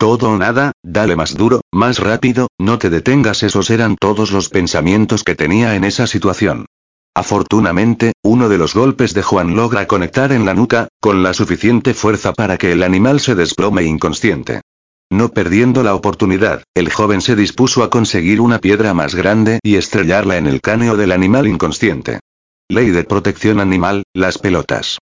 Todo 0.02 0.30
o 0.30 0.36
nada, 0.36 0.72
dale 0.82 1.14
más 1.14 1.36
duro, 1.36 1.60
más 1.70 2.00
rápido, 2.00 2.48
no 2.58 2.76
te 2.76 2.90
detengas. 2.90 3.44
Esos 3.44 3.70
eran 3.70 3.94
todos 3.94 4.32
los 4.32 4.48
pensamientos 4.48 5.22
que 5.22 5.36
tenía 5.36 5.76
en 5.76 5.84
esa 5.84 6.08
situación. 6.08 6.66
Afortunadamente, 7.14 8.10
uno 8.24 8.48
de 8.48 8.58
los 8.58 8.74
golpes 8.74 9.14
de 9.14 9.22
Juan 9.22 9.54
logra 9.54 9.86
conectar 9.86 10.32
en 10.32 10.44
la 10.44 10.54
nuca, 10.54 10.88
con 11.00 11.22
la 11.22 11.32
suficiente 11.34 11.94
fuerza 11.94 12.32
para 12.32 12.58
que 12.58 12.72
el 12.72 12.82
animal 12.82 13.20
se 13.20 13.36
desplome 13.36 13.84
inconsciente. 13.84 14.62
No 15.08 15.28
perdiendo 15.28 15.84
la 15.84 15.94
oportunidad, 15.94 16.64
el 16.74 16.90
joven 16.90 17.20
se 17.20 17.36
dispuso 17.36 17.84
a 17.84 17.90
conseguir 17.90 18.40
una 18.40 18.58
piedra 18.58 18.94
más 18.94 19.14
grande 19.14 19.60
y 19.62 19.76
estrellarla 19.76 20.36
en 20.36 20.48
el 20.48 20.60
cráneo 20.60 20.96
del 20.96 21.12
animal 21.12 21.46
inconsciente. 21.46 22.18
Ley 22.68 22.90
de 22.90 23.04
protección 23.04 23.60
animal, 23.60 24.02
las 24.14 24.38
pelotas. 24.38 24.98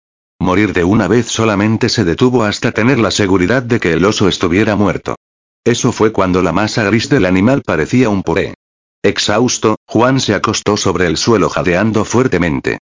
Morir 0.45 0.75
de 0.75 0.85
una 0.85 1.09
vez 1.09 1.29
solamente 1.29 1.89
se 1.89 2.05
detuvo 2.05 2.45
hasta 2.45 2.71
tener 2.71 2.99
la 2.99 3.11
seguridad 3.11 3.63
de 3.63 3.81
que 3.81 3.95
el 3.95 4.05
oso 4.05 4.29
estuviera 4.29 4.77
muerto. 4.77 5.17
Eso 5.65 5.91
fue 5.91 6.13
cuando 6.13 6.43
la 6.43 6.53
masa 6.53 6.85
gris 6.85 7.09
del 7.09 7.25
animal 7.25 7.63
parecía 7.65 8.11
un 8.11 8.23
puré. 8.23 8.53
Exhausto, 9.03 9.77
Juan 9.87 10.21
se 10.21 10.35
acostó 10.35 10.77
sobre 10.77 11.07
el 11.07 11.17
suelo 11.17 11.49
jadeando 11.49 12.05
fuertemente. 12.05 12.77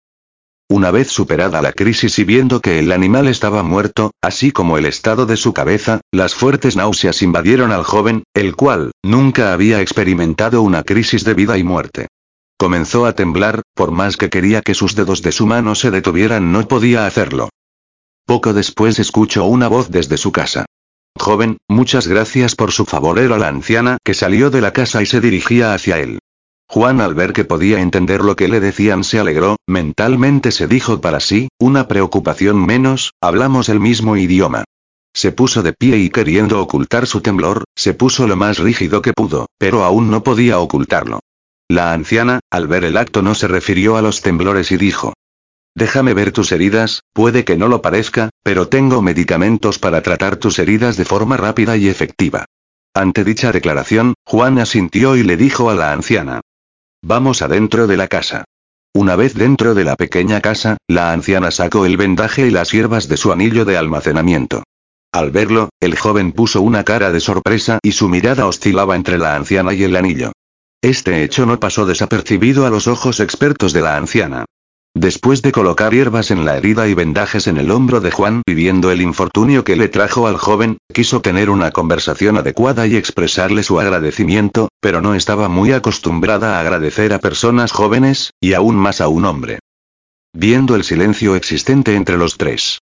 Una 0.71 0.89
vez 0.89 1.09
superada 1.09 1.61
la 1.61 1.71
crisis 1.71 2.17
y 2.17 2.23
viendo 2.23 2.61
que 2.61 2.79
el 2.79 2.91
animal 2.91 3.27
estaba 3.27 3.61
muerto, 3.61 4.09
así 4.23 4.51
como 4.51 4.79
el 4.79 4.87
estado 4.87 5.27
de 5.27 5.37
su 5.37 5.53
cabeza, 5.53 6.01
las 6.11 6.33
fuertes 6.33 6.75
náuseas 6.75 7.21
invadieron 7.21 7.71
al 7.71 7.83
joven, 7.83 8.23
el 8.33 8.55
cual, 8.55 8.89
nunca 9.03 9.53
había 9.53 9.81
experimentado 9.81 10.63
una 10.63 10.81
crisis 10.81 11.23
de 11.23 11.35
vida 11.35 11.59
y 11.59 11.63
muerte. 11.63 12.07
Comenzó 12.61 13.07
a 13.07 13.15
temblar, 13.15 13.63
por 13.73 13.89
más 13.89 14.17
que 14.17 14.29
quería 14.29 14.61
que 14.61 14.75
sus 14.75 14.93
dedos 14.93 15.23
de 15.23 15.31
su 15.31 15.47
mano 15.47 15.73
se 15.73 15.89
detuvieran 15.89 16.51
no 16.51 16.67
podía 16.67 17.07
hacerlo. 17.07 17.49
Poco 18.27 18.53
después 18.53 18.99
escuchó 18.99 19.45
una 19.45 19.67
voz 19.67 19.89
desde 19.89 20.15
su 20.15 20.31
casa. 20.31 20.67
Joven, 21.17 21.57
muchas 21.67 22.05
gracias 22.07 22.53
por 22.53 22.71
su 22.71 22.85
favor. 22.85 23.17
Era 23.17 23.39
la 23.39 23.47
anciana 23.47 23.97
que 24.03 24.13
salió 24.13 24.51
de 24.51 24.61
la 24.61 24.73
casa 24.73 25.01
y 25.01 25.07
se 25.07 25.19
dirigía 25.19 25.73
hacia 25.73 25.97
él. 25.97 26.19
Juan 26.67 27.01
al 27.01 27.15
ver 27.15 27.33
que 27.33 27.45
podía 27.45 27.81
entender 27.81 28.21
lo 28.21 28.35
que 28.35 28.47
le 28.47 28.59
decían 28.59 29.03
se 29.03 29.17
alegró, 29.17 29.55
mentalmente 29.65 30.51
se 30.51 30.67
dijo 30.67 31.01
para 31.01 31.19
sí, 31.19 31.47
una 31.57 31.87
preocupación 31.87 32.63
menos, 32.63 33.13
hablamos 33.21 33.69
el 33.69 33.79
mismo 33.79 34.17
idioma. 34.17 34.65
Se 35.15 35.31
puso 35.31 35.63
de 35.63 35.73
pie 35.73 35.97
y 35.97 36.11
queriendo 36.11 36.61
ocultar 36.61 37.07
su 37.07 37.21
temblor, 37.21 37.63
se 37.75 37.95
puso 37.95 38.27
lo 38.27 38.35
más 38.35 38.59
rígido 38.59 39.01
que 39.01 39.13
pudo, 39.13 39.47
pero 39.57 39.83
aún 39.83 40.11
no 40.11 40.21
podía 40.21 40.59
ocultarlo. 40.59 41.21
La 41.71 41.93
anciana, 41.93 42.41
al 42.49 42.67
ver 42.67 42.83
el 42.83 42.97
acto 42.97 43.21
no 43.21 43.33
se 43.33 43.47
refirió 43.47 43.95
a 43.95 44.01
los 44.01 44.21
temblores 44.21 44.73
y 44.73 44.77
dijo. 44.77 45.13
Déjame 45.73 46.13
ver 46.13 46.33
tus 46.33 46.51
heridas, 46.51 47.03
puede 47.13 47.45
que 47.45 47.55
no 47.55 47.69
lo 47.69 47.81
parezca, 47.81 48.29
pero 48.43 48.67
tengo 48.67 49.01
medicamentos 49.01 49.79
para 49.79 50.01
tratar 50.01 50.35
tus 50.35 50.59
heridas 50.59 50.97
de 50.97 51.05
forma 51.05 51.37
rápida 51.37 51.77
y 51.77 51.87
efectiva. 51.87 52.43
Ante 52.93 53.23
dicha 53.23 53.53
declaración, 53.53 54.15
Juan 54.25 54.59
asintió 54.59 55.15
y 55.15 55.23
le 55.23 55.37
dijo 55.37 55.69
a 55.69 55.75
la 55.75 55.93
anciana. 55.93 56.41
Vamos 57.01 57.41
adentro 57.41 57.87
de 57.87 57.95
la 57.95 58.09
casa. 58.09 58.43
Una 58.93 59.15
vez 59.15 59.33
dentro 59.33 59.73
de 59.73 59.85
la 59.85 59.95
pequeña 59.95 60.41
casa, 60.41 60.75
la 60.89 61.13
anciana 61.13 61.51
sacó 61.51 61.85
el 61.85 61.95
vendaje 61.95 62.47
y 62.47 62.51
las 62.51 62.71
hierbas 62.71 63.07
de 63.07 63.15
su 63.15 63.31
anillo 63.31 63.63
de 63.63 63.77
almacenamiento. 63.77 64.63
Al 65.13 65.31
verlo, 65.31 65.69
el 65.79 65.97
joven 65.97 66.33
puso 66.33 66.61
una 66.61 66.83
cara 66.83 67.13
de 67.13 67.21
sorpresa 67.21 67.79
y 67.81 67.93
su 67.93 68.09
mirada 68.09 68.45
oscilaba 68.45 68.97
entre 68.97 69.17
la 69.17 69.37
anciana 69.37 69.73
y 69.73 69.85
el 69.85 69.95
anillo. 69.95 70.33
Este 70.81 71.23
hecho 71.23 71.45
no 71.45 71.59
pasó 71.59 71.85
desapercibido 71.85 72.65
a 72.65 72.71
los 72.71 72.87
ojos 72.87 73.19
expertos 73.19 73.71
de 73.71 73.81
la 73.81 73.97
anciana. 73.97 74.45
Después 74.95 75.41
de 75.41 75.51
colocar 75.51 75.93
hierbas 75.93 76.31
en 76.31 76.43
la 76.43 76.57
herida 76.57 76.87
y 76.87 76.95
vendajes 76.95 77.47
en 77.47 77.57
el 77.57 77.71
hombro 77.71 78.01
de 78.01 78.11
Juan, 78.11 78.41
viviendo 78.45 78.91
el 78.91 79.01
infortunio 79.01 79.63
que 79.63 79.75
le 79.75 79.87
trajo 79.87 80.27
al 80.27 80.37
joven, 80.37 80.79
quiso 80.91 81.21
tener 81.21 81.49
una 81.49 81.71
conversación 81.71 82.37
adecuada 82.37 82.87
y 82.87 82.97
expresarle 82.97 83.63
su 83.63 83.79
agradecimiento, 83.79 84.69
pero 84.81 85.01
no 85.01 85.13
estaba 85.13 85.47
muy 85.47 85.71
acostumbrada 85.71 86.57
a 86.57 86.61
agradecer 86.61 87.13
a 87.13 87.19
personas 87.19 87.71
jóvenes, 87.71 88.33
y 88.41 88.53
aún 88.53 88.75
más 88.75 88.99
a 89.01 89.07
un 89.07 89.25
hombre. 89.25 89.59
Viendo 90.33 90.75
el 90.75 90.83
silencio 90.83 91.35
existente 91.35 91.95
entre 91.95 92.17
los 92.17 92.37
tres. 92.37 92.79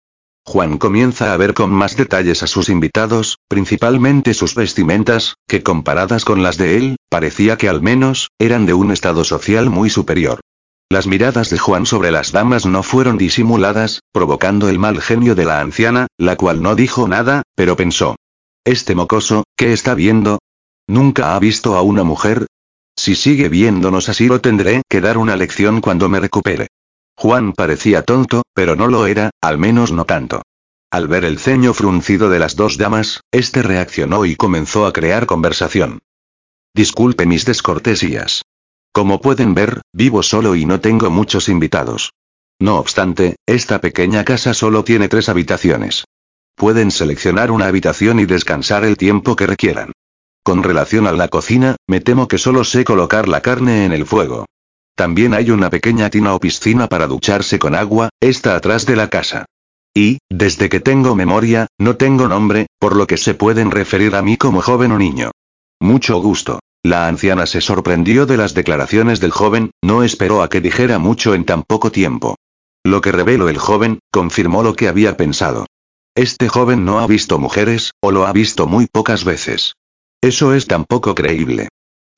Juan 0.49 0.79
comienza 0.79 1.35
a 1.35 1.37
ver 1.37 1.53
con 1.53 1.71
más 1.71 1.95
detalles 1.95 2.43
a 2.43 2.47
sus 2.47 2.71
invitados, 2.71 3.37
principalmente 3.49 4.33
sus 4.33 4.55
vestimentas, 4.55 5.35
que 5.47 5.63
comparadas 5.63 6.25
con 6.25 6.43
las 6.43 6.57
de 6.57 6.79
él, 6.79 6.97
parecía 7.11 7.59
que 7.59 7.69
al 7.69 7.83
menos, 7.83 8.31
eran 8.39 8.65
de 8.65 8.73
un 8.73 8.91
estado 8.91 9.25
social 9.25 9.69
muy 9.69 9.91
superior. 9.91 10.41
Las 10.89 11.07
miradas 11.07 11.51
de 11.51 11.59
Juan 11.59 11.85
sobre 11.85 12.11
las 12.11 12.33
damas 12.33 12.65
no 12.65 12.83
fueron 12.83 13.19
disimuladas, 13.19 14.01
provocando 14.11 14.71
el 14.71 14.79
mal 14.79 15.03
genio 15.03 15.35
de 15.35 15.45
la 15.45 15.61
anciana, 15.61 16.07
la 16.17 16.37
cual 16.37 16.63
no 16.63 16.75
dijo 16.75 17.07
nada, 17.07 17.43
pero 17.55 17.77
pensó. 17.77 18.17
Este 18.65 18.95
mocoso, 18.95 19.45
¿qué 19.55 19.75
está 19.75 19.93
viendo? 19.93 20.39
¿Nunca 20.87 21.37
ha 21.37 21.39
visto 21.39 21.77
a 21.77 21.83
una 21.83 22.05
mujer? 22.05 22.47
Si 22.97 23.17
sigue 23.17 23.51
viéndonos 23.51 24.09
así 24.09 24.29
lo 24.29 24.41
tendré 24.41 24.81
que 24.89 25.03
dar 25.03 25.19
una 25.19 25.37
lección 25.37 25.83
cuando 25.83 26.09
me 26.09 26.21
recupere. 26.21 26.69
Juan 27.19 27.53
parecía 27.53 28.03
tonto, 28.03 28.43
pero 28.55 28.77
no 28.77 28.87
lo 28.87 29.09
era, 29.09 29.31
al 29.41 29.59
menos 29.59 29.91
no 29.91 30.05
tanto. 30.05 30.43
Al 30.89 31.09
ver 31.09 31.25
el 31.25 31.41
ceño 31.41 31.75
fruncido 31.75 32.31
de 32.31 32.39
las 32.39 32.55
dos 32.55 32.79
damas, 32.79 33.23
este 33.33 33.63
reaccionó 33.63 34.25
y 34.25 34.37
comenzó 34.37 34.87
a 34.87 34.93
crear 34.93 35.27
conversación. 35.27 35.99
Disculpe 36.73 37.27
mis 37.27 37.45
descortesías. 37.45 38.43
Como 38.93 39.21
pueden 39.21 39.53
ver, 39.55 39.83
vivo 39.93 40.23
solo 40.23 40.55
y 40.55 40.65
no 40.65 40.79
tengo 40.79 41.11
muchos 41.11 41.49
invitados. 41.49 42.13
No 42.61 42.79
obstante, 42.79 43.35
esta 43.47 43.81
pequeña 43.81 44.25
casa 44.25 44.55
solo 44.55 44.85
tiene 44.85 45.09
tres 45.09 45.29
habitaciones. 45.29 46.05
Pueden 46.55 46.93
seleccionar 46.93 47.51
una 47.51 47.67
habitación 47.67 48.21
y 48.21 48.27
descansar 48.27 48.85
el 48.85 48.97
tiempo 48.97 49.35
que 49.35 49.49
requieran. 49.49 49.91
Con 50.45 50.63
relación 50.63 51.09
a 51.09 51.13
la 51.13 51.27
cocina, 51.27 51.75
me 51.89 52.01
temo 52.01 52.29
que 52.29 52.39
solo 52.39 52.63
sé 52.63 52.85
colocar 52.85 53.27
la 53.27 53.41
carne 53.41 53.87
en 53.87 53.93
el 53.93 54.07
fuego. 54.07 54.47
También 54.99 55.33
hay 55.33 55.53
una 55.53 55.71
pequeña 55.71 56.11
tina 56.11 56.35
o 56.35 56.41
piscina 56.41 56.89
para 56.89 57.07
ducharse 57.07 57.61
con 57.61 57.77
agua, 57.77 58.09
está 58.19 58.57
atrás 58.57 58.85
de 58.85 58.97
la 58.97 59.09
casa. 59.09 59.45
Y, 59.95 60.19
desde 60.29 60.69
que 60.69 60.81
tengo 60.81 61.15
memoria, 61.15 61.69
no 61.79 61.97
tengo 61.97 62.27
nombre, 62.27 62.67
por 62.81 62.97
lo 62.97 63.07
que 63.07 63.17
se 63.17 63.35
pueden 63.35 63.71
referir 63.71 64.17
a 64.17 64.23
mí 64.23 64.37
como 64.37 64.61
joven 64.61 64.91
o 64.91 64.99
niño. 64.99 65.31
Mucho 65.79 66.21
gusto. 66.21 66.59
La 66.83 67.07
anciana 67.07 67.47
se 67.47 67.61
sorprendió 67.61 68.27
de 68.27 68.39
las 68.39 68.55
declaraciones 68.55 69.21
del 69.21 69.31
joven, 69.31 69.71
no 69.85 70.03
esperó 70.03 70.43
a 70.43 70.49
que 70.49 70.61
dijera 70.61 70.99
mucho 70.99 71.33
en 71.33 71.45
tan 71.45 71.63
poco 71.63 71.93
tiempo. 71.93 72.35
Lo 72.83 73.01
que 73.01 73.13
reveló 73.13 73.49
el 73.49 73.59
joven, 73.59 74.01
confirmó 74.11 74.65
lo 74.65 74.75
que 74.75 74.89
había 74.89 75.17
pensado. 75.17 75.67
Este 76.17 76.49
joven 76.49 76.85
no 76.85 76.99
ha 76.99 77.07
visto 77.07 77.39
mujeres, 77.39 77.93
o 78.01 78.11
lo 78.11 78.27
ha 78.27 78.33
visto 78.33 78.67
muy 78.67 78.89
pocas 78.89 79.23
veces. 79.23 79.75
Eso 80.21 80.55
es 80.55 80.67
tan 80.67 80.85
poco 80.85 81.15
creíble. 81.15 81.69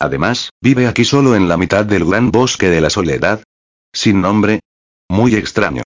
Además, 0.00 0.50
vive 0.62 0.88
aquí 0.88 1.04
solo 1.04 1.36
en 1.36 1.46
la 1.46 1.58
mitad 1.58 1.84
del 1.84 2.06
gran 2.06 2.30
bosque 2.30 2.70
de 2.70 2.80
la 2.80 2.88
soledad. 2.88 3.44
Sin 3.92 4.22
nombre. 4.22 4.60
Muy 5.08 5.34
extraño. 5.34 5.82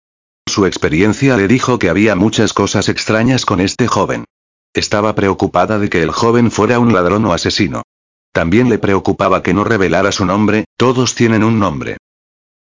Su 0.47 0.67
experiencia 0.67 1.37
le 1.37 1.49
dijo 1.49 1.79
que 1.81 1.89
había 1.89 2.15
muchas 2.15 2.53
cosas 2.53 2.89
extrañas 2.89 3.45
con 3.45 3.61
este 3.61 3.89
joven. 3.89 4.25
Estaba 4.73 5.15
preocupada 5.15 5.79
de 5.79 5.91
que 5.91 6.03
el 6.03 6.13
joven 6.13 6.51
fuera 6.51 6.79
un 6.79 6.93
ladrón 6.93 7.25
o 7.25 7.33
asesino. 7.33 7.83
También 8.33 8.69
le 8.69 8.79
preocupaba 8.79 9.43
que 9.43 9.55
no 9.55 9.65
revelara 9.65 10.13
su 10.13 10.25
nombre, 10.25 10.65
todos 10.77 11.15
tienen 11.15 11.43
un 11.43 11.59
nombre. 11.59 11.97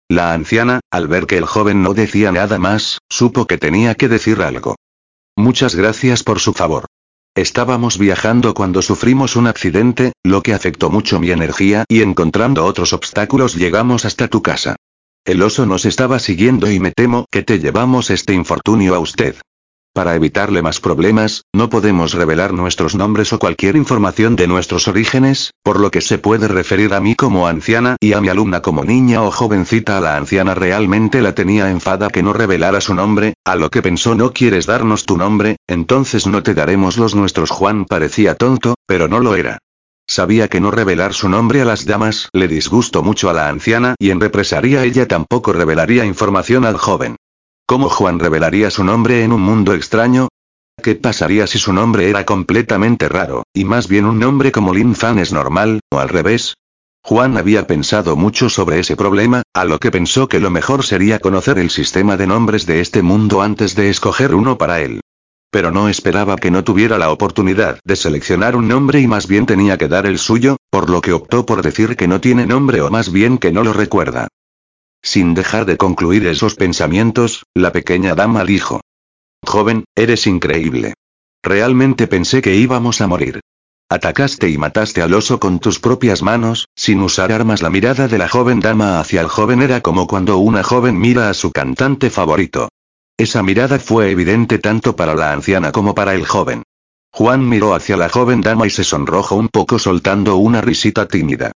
La 0.08 0.32
anciana, 0.32 0.80
al 0.90 1.08
ver 1.08 1.26
que 1.26 1.38
el 1.38 1.46
joven 1.46 1.82
no 1.82 1.94
decía 1.94 2.32
nada 2.32 2.58
más, 2.58 2.98
supo 3.10 3.46
que 3.46 3.58
tenía 3.58 3.94
que 3.94 4.08
decir 4.08 4.40
algo. 4.42 4.76
Muchas 5.36 5.74
gracias 5.74 6.22
por 6.22 6.40
su 6.40 6.52
favor. 6.52 6.86
Estábamos 7.34 7.96
viajando 7.96 8.52
cuando 8.52 8.82
sufrimos 8.82 9.36
un 9.36 9.46
accidente, 9.46 10.12
lo 10.22 10.42
que 10.42 10.52
afectó 10.52 10.90
mucho 10.90 11.18
mi 11.18 11.30
energía 11.30 11.86
y 11.88 12.02
encontrando 12.02 12.66
otros 12.66 12.92
obstáculos 12.92 13.54
llegamos 13.54 14.04
hasta 14.04 14.28
tu 14.28 14.42
casa. 14.42 14.76
El 15.24 15.40
oso 15.42 15.64
nos 15.64 15.86
estaba 15.86 16.18
siguiendo 16.18 16.70
y 16.70 16.78
me 16.78 16.90
temo 16.90 17.24
que 17.30 17.42
te 17.42 17.58
llevamos 17.58 18.10
este 18.10 18.34
infortunio 18.34 18.94
a 18.94 18.98
usted. 18.98 19.36
Para 19.94 20.14
evitarle 20.14 20.62
más 20.62 20.80
problemas, 20.80 21.44
no 21.52 21.68
podemos 21.68 22.14
revelar 22.14 22.54
nuestros 22.54 22.94
nombres 22.94 23.34
o 23.34 23.38
cualquier 23.38 23.76
información 23.76 24.36
de 24.36 24.46
nuestros 24.46 24.88
orígenes, 24.88 25.50
por 25.62 25.78
lo 25.78 25.90
que 25.90 26.00
se 26.00 26.16
puede 26.16 26.48
referir 26.48 26.94
a 26.94 27.00
mí 27.00 27.14
como 27.14 27.46
anciana 27.46 27.96
y 28.00 28.14
a 28.14 28.22
mi 28.22 28.30
alumna 28.30 28.62
como 28.62 28.84
niña 28.84 29.22
o 29.22 29.30
jovencita. 29.30 29.98
A 29.98 30.00
la 30.00 30.16
anciana 30.16 30.54
realmente 30.54 31.20
la 31.20 31.34
tenía 31.34 31.70
enfada 31.70 32.08
que 32.08 32.22
no 32.22 32.32
revelara 32.32 32.80
su 32.80 32.94
nombre, 32.94 33.34
a 33.44 33.54
lo 33.54 33.68
que 33.68 33.82
pensó 33.82 34.14
no 34.14 34.32
quieres 34.32 34.64
darnos 34.64 35.04
tu 35.04 35.18
nombre, 35.18 35.56
entonces 35.66 36.26
no 36.26 36.42
te 36.42 36.54
daremos 36.54 36.96
los 36.96 37.14
nuestros. 37.14 37.50
Juan 37.50 37.84
parecía 37.84 38.34
tonto, 38.34 38.76
pero 38.86 39.08
no 39.08 39.20
lo 39.20 39.36
era. 39.36 39.58
Sabía 40.06 40.48
que 40.48 40.60
no 40.60 40.70
revelar 40.70 41.12
su 41.12 41.28
nombre 41.28 41.60
a 41.60 41.66
las 41.66 41.84
damas 41.84 42.30
le 42.32 42.48
disgustó 42.48 43.02
mucho 43.02 43.28
a 43.28 43.34
la 43.34 43.48
anciana 43.48 43.94
y 43.98 44.10
en 44.10 44.20
represaría 44.20 44.84
ella 44.84 45.06
tampoco 45.06 45.52
revelaría 45.52 46.06
información 46.06 46.64
al 46.64 46.78
joven. 46.78 47.16
¿Cómo 47.72 47.88
Juan 47.88 48.18
revelaría 48.18 48.70
su 48.70 48.84
nombre 48.84 49.24
en 49.24 49.32
un 49.32 49.40
mundo 49.40 49.72
extraño? 49.72 50.28
¿Qué 50.82 50.94
pasaría 50.94 51.46
si 51.46 51.58
su 51.58 51.72
nombre 51.72 52.10
era 52.10 52.26
completamente 52.26 53.08
raro, 53.08 53.44
y 53.54 53.64
más 53.64 53.88
bien 53.88 54.04
un 54.04 54.18
nombre 54.18 54.52
como 54.52 54.74
Lin 54.74 54.94
Fan 54.94 55.18
es 55.18 55.32
normal, 55.32 55.80
o 55.90 55.98
al 55.98 56.10
revés? 56.10 56.52
Juan 57.02 57.38
había 57.38 57.66
pensado 57.66 58.14
mucho 58.14 58.50
sobre 58.50 58.78
ese 58.78 58.94
problema, 58.94 59.40
a 59.54 59.64
lo 59.64 59.78
que 59.78 59.90
pensó 59.90 60.28
que 60.28 60.38
lo 60.38 60.50
mejor 60.50 60.84
sería 60.84 61.18
conocer 61.18 61.58
el 61.58 61.70
sistema 61.70 62.18
de 62.18 62.26
nombres 62.26 62.66
de 62.66 62.80
este 62.80 63.00
mundo 63.00 63.40
antes 63.40 63.74
de 63.74 63.88
escoger 63.88 64.34
uno 64.34 64.58
para 64.58 64.82
él. 64.82 65.00
Pero 65.50 65.70
no 65.70 65.88
esperaba 65.88 66.36
que 66.36 66.50
no 66.50 66.64
tuviera 66.64 66.98
la 66.98 67.10
oportunidad 67.10 67.78
de 67.86 67.96
seleccionar 67.96 68.54
un 68.54 68.68
nombre 68.68 69.00
y 69.00 69.06
más 69.06 69.26
bien 69.26 69.46
tenía 69.46 69.78
que 69.78 69.88
dar 69.88 70.04
el 70.04 70.18
suyo, 70.18 70.58
por 70.68 70.90
lo 70.90 71.00
que 71.00 71.14
optó 71.14 71.46
por 71.46 71.62
decir 71.62 71.96
que 71.96 72.06
no 72.06 72.20
tiene 72.20 72.44
nombre 72.44 72.82
o 72.82 72.90
más 72.90 73.10
bien 73.10 73.38
que 73.38 73.50
no 73.50 73.64
lo 73.64 73.72
recuerda. 73.72 74.28
Sin 75.02 75.34
dejar 75.34 75.66
de 75.66 75.76
concluir 75.76 76.26
esos 76.26 76.54
pensamientos, 76.54 77.44
la 77.54 77.72
pequeña 77.72 78.14
dama 78.14 78.44
dijo. 78.44 78.80
Joven, 79.44 79.84
eres 79.96 80.26
increíble. 80.26 80.94
Realmente 81.42 82.06
pensé 82.06 82.40
que 82.40 82.54
íbamos 82.54 83.00
a 83.00 83.08
morir. 83.08 83.40
Atacaste 83.90 84.48
y 84.48 84.56
mataste 84.56 85.02
al 85.02 85.12
oso 85.12 85.38
con 85.38 85.58
tus 85.58 85.78
propias 85.80 86.22
manos, 86.22 86.68
sin 86.76 87.00
usar 87.02 87.32
armas. 87.32 87.60
La 87.60 87.68
mirada 87.68 88.08
de 88.08 88.16
la 88.16 88.28
joven 88.28 88.60
dama 88.60 89.00
hacia 89.00 89.20
el 89.20 89.28
joven 89.28 89.60
era 89.60 89.80
como 89.80 90.06
cuando 90.06 90.38
una 90.38 90.62
joven 90.62 90.98
mira 90.98 91.28
a 91.28 91.34
su 91.34 91.50
cantante 91.50 92.08
favorito. 92.08 92.68
Esa 93.18 93.42
mirada 93.42 93.78
fue 93.78 94.10
evidente 94.10 94.58
tanto 94.58 94.96
para 94.96 95.14
la 95.14 95.32
anciana 95.32 95.72
como 95.72 95.94
para 95.94 96.14
el 96.14 96.26
joven. 96.26 96.62
Juan 97.12 97.46
miró 97.46 97.74
hacia 97.74 97.98
la 97.98 98.08
joven 98.08 98.40
dama 98.40 98.66
y 98.66 98.70
se 98.70 98.84
sonrojó 98.84 99.34
un 99.34 99.48
poco 99.48 99.78
soltando 99.78 100.36
una 100.36 100.62
risita 100.62 101.06
tímida. 101.06 101.52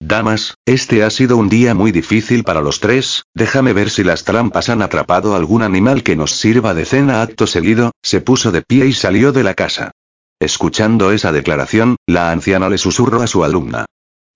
Damas, 0.00 0.54
este 0.66 1.02
ha 1.02 1.10
sido 1.10 1.38
un 1.38 1.48
día 1.48 1.74
muy 1.74 1.90
difícil 1.90 2.44
para 2.44 2.60
los 2.60 2.80
tres, 2.80 3.24
déjame 3.34 3.72
ver 3.72 3.88
si 3.88 4.04
las 4.04 4.24
trampas 4.24 4.68
han 4.68 4.82
atrapado 4.82 5.34
algún 5.34 5.62
animal 5.62 6.02
que 6.02 6.16
nos 6.16 6.32
sirva 6.32 6.74
de 6.74 6.84
cena 6.84 7.22
acto 7.22 7.46
seguido, 7.46 7.92
se 8.02 8.20
puso 8.20 8.52
de 8.52 8.62
pie 8.62 8.86
y 8.86 8.92
salió 8.92 9.32
de 9.32 9.42
la 9.42 9.54
casa. 9.54 9.92
Escuchando 10.38 11.12
esa 11.12 11.32
declaración, 11.32 11.96
la 12.06 12.30
anciana 12.30 12.68
le 12.68 12.76
susurró 12.76 13.22
a 13.22 13.26
su 13.26 13.42
alumna. 13.42 13.86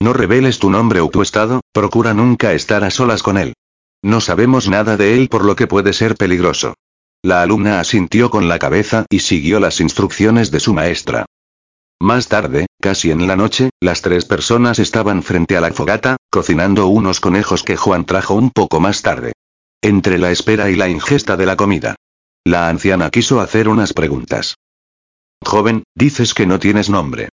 No 0.01 0.13
reveles 0.13 0.57
tu 0.57 0.71
nombre 0.71 0.99
o 0.99 1.09
tu 1.09 1.21
estado, 1.21 1.61
procura 1.71 2.15
nunca 2.15 2.53
estar 2.53 2.83
a 2.83 2.89
solas 2.89 3.21
con 3.21 3.37
él. 3.37 3.53
No 4.01 4.19
sabemos 4.19 4.67
nada 4.67 4.97
de 4.97 5.13
él 5.13 5.29
por 5.29 5.45
lo 5.45 5.55
que 5.55 5.67
puede 5.67 5.93
ser 5.93 6.15
peligroso. 6.15 6.73
La 7.21 7.43
alumna 7.43 7.79
asintió 7.79 8.31
con 8.31 8.47
la 8.47 8.57
cabeza 8.57 9.05
y 9.11 9.19
siguió 9.19 9.59
las 9.59 9.79
instrucciones 9.79 10.49
de 10.49 10.59
su 10.59 10.73
maestra. 10.73 11.27
Más 12.01 12.29
tarde, 12.29 12.65
casi 12.79 13.11
en 13.11 13.27
la 13.27 13.35
noche, 13.35 13.69
las 13.79 14.01
tres 14.01 14.25
personas 14.25 14.79
estaban 14.79 15.21
frente 15.21 15.55
a 15.55 15.61
la 15.61 15.71
fogata, 15.71 16.17
cocinando 16.31 16.87
unos 16.87 17.19
conejos 17.19 17.61
que 17.61 17.77
Juan 17.77 18.05
trajo 18.05 18.33
un 18.33 18.49
poco 18.49 18.79
más 18.79 19.03
tarde. 19.03 19.33
Entre 19.83 20.17
la 20.17 20.31
espera 20.31 20.71
y 20.71 20.75
la 20.75 20.89
ingesta 20.89 21.37
de 21.37 21.45
la 21.45 21.55
comida. 21.55 21.95
La 22.43 22.69
anciana 22.69 23.11
quiso 23.11 23.39
hacer 23.39 23.69
unas 23.69 23.93
preguntas. 23.93 24.55
Joven, 25.45 25.83
dices 25.93 26.33
que 26.33 26.47
no 26.47 26.57
tienes 26.57 26.89
nombre. 26.89 27.29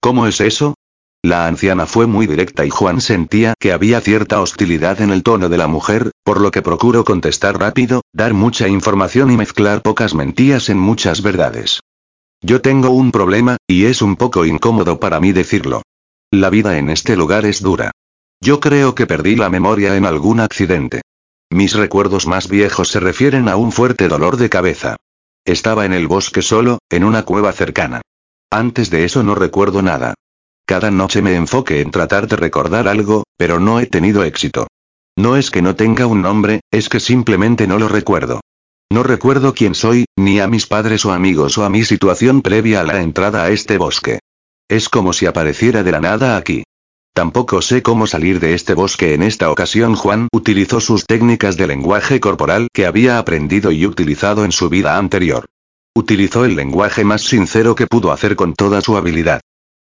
¿Cómo 0.00 0.28
es 0.28 0.40
eso? 0.40 0.76
La 1.24 1.48
anciana 1.48 1.86
fue 1.86 2.06
muy 2.06 2.28
directa 2.28 2.64
y 2.64 2.70
Juan 2.70 3.00
sentía 3.00 3.54
que 3.58 3.72
había 3.72 4.00
cierta 4.00 4.40
hostilidad 4.40 5.00
en 5.00 5.10
el 5.10 5.24
tono 5.24 5.48
de 5.48 5.58
la 5.58 5.66
mujer, 5.66 6.12
por 6.22 6.40
lo 6.40 6.52
que 6.52 6.62
procuró 6.62 7.04
contestar 7.04 7.58
rápido, 7.58 8.02
dar 8.12 8.34
mucha 8.34 8.68
información 8.68 9.32
y 9.32 9.36
mezclar 9.36 9.82
pocas 9.82 10.14
mentiras 10.14 10.68
en 10.68 10.78
muchas 10.78 11.22
verdades. 11.22 11.80
Yo 12.42 12.60
tengo 12.60 12.90
un 12.90 13.12
problema, 13.12 13.56
y 13.68 13.84
es 13.84 14.02
un 14.02 14.16
poco 14.16 14.44
incómodo 14.44 14.98
para 14.98 15.20
mí 15.20 15.32
decirlo. 15.32 15.82
La 16.32 16.50
vida 16.50 16.76
en 16.76 16.90
este 16.90 17.16
lugar 17.16 17.46
es 17.46 17.62
dura. 17.62 17.92
Yo 18.40 18.58
creo 18.58 18.96
que 18.96 19.06
perdí 19.06 19.36
la 19.36 19.48
memoria 19.48 19.96
en 19.96 20.04
algún 20.04 20.40
accidente. 20.40 21.02
Mis 21.50 21.74
recuerdos 21.74 22.26
más 22.26 22.48
viejos 22.48 22.88
se 22.88 22.98
refieren 22.98 23.48
a 23.48 23.56
un 23.56 23.70
fuerte 23.70 24.08
dolor 24.08 24.36
de 24.38 24.50
cabeza. 24.50 24.96
Estaba 25.44 25.84
en 25.84 25.92
el 25.92 26.08
bosque 26.08 26.42
solo, 26.42 26.78
en 26.90 27.04
una 27.04 27.24
cueva 27.24 27.52
cercana. 27.52 28.00
Antes 28.50 28.90
de 28.90 29.04
eso 29.04 29.22
no 29.22 29.36
recuerdo 29.36 29.80
nada. 29.80 30.14
Cada 30.66 30.90
noche 30.90 31.22
me 31.22 31.36
enfoqué 31.36 31.80
en 31.80 31.90
tratar 31.92 32.26
de 32.26 32.36
recordar 32.36 32.88
algo, 32.88 33.24
pero 33.36 33.60
no 33.60 33.78
he 33.78 33.86
tenido 33.86 34.24
éxito. 34.24 34.66
No 35.16 35.36
es 35.36 35.50
que 35.50 35.62
no 35.62 35.76
tenga 35.76 36.06
un 36.06 36.22
nombre, 36.22 36.60
es 36.72 36.88
que 36.88 36.98
simplemente 36.98 37.66
no 37.66 37.78
lo 37.78 37.86
recuerdo. 37.86 38.40
No 38.92 39.02
recuerdo 39.02 39.54
quién 39.54 39.74
soy, 39.74 40.04
ni 40.18 40.38
a 40.38 40.46
mis 40.46 40.66
padres 40.66 41.06
o 41.06 41.12
amigos 41.12 41.56
o 41.56 41.64
a 41.64 41.70
mi 41.70 41.82
situación 41.82 42.42
previa 42.42 42.82
a 42.82 42.84
la 42.84 43.00
entrada 43.00 43.42
a 43.42 43.48
este 43.48 43.78
bosque. 43.78 44.18
Es 44.68 44.90
como 44.90 45.14
si 45.14 45.24
apareciera 45.24 45.82
de 45.82 45.92
la 45.92 46.00
nada 46.02 46.36
aquí. 46.36 46.64
Tampoco 47.14 47.62
sé 47.62 47.80
cómo 47.80 48.06
salir 48.06 48.38
de 48.38 48.52
este 48.52 48.74
bosque 48.74 49.14
en 49.14 49.22
esta 49.22 49.50
ocasión 49.50 49.94
Juan 49.94 50.28
utilizó 50.30 50.78
sus 50.78 51.06
técnicas 51.06 51.56
de 51.56 51.68
lenguaje 51.68 52.20
corporal 52.20 52.68
que 52.70 52.84
había 52.84 53.18
aprendido 53.18 53.72
y 53.72 53.86
utilizado 53.86 54.44
en 54.44 54.52
su 54.52 54.68
vida 54.68 54.98
anterior. 54.98 55.46
Utilizó 55.94 56.44
el 56.44 56.54
lenguaje 56.54 57.02
más 57.02 57.22
sincero 57.22 57.74
que 57.74 57.86
pudo 57.86 58.12
hacer 58.12 58.36
con 58.36 58.52
toda 58.52 58.82
su 58.82 58.98
habilidad. 58.98 59.40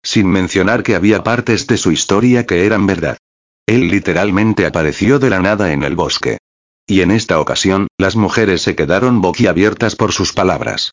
Sin 0.03 0.29
mencionar 0.29 0.83
que 0.83 0.95
había 0.95 1.23
partes 1.23 1.67
de 1.67 1.77
su 1.77 1.93
historia 1.93 2.47
que 2.47 2.65
eran 2.65 2.87
verdad. 2.87 3.19
Él 3.67 3.89
literalmente 3.89 4.65
apareció 4.65 5.19
de 5.19 5.29
la 5.29 5.41
nada 5.41 5.75
en 5.75 5.83
el 5.83 5.95
bosque. 5.95 6.39
Y 6.87 7.01
en 7.01 7.11
esta 7.11 7.41
ocasión, 7.41 7.89
las 7.99 8.15
mujeres 8.15 8.63
se 8.63 8.77
quedaron 8.77 9.21
boquiabiertas 9.21 9.97
por 9.97 10.13
sus 10.13 10.33
palabras. 10.33 10.93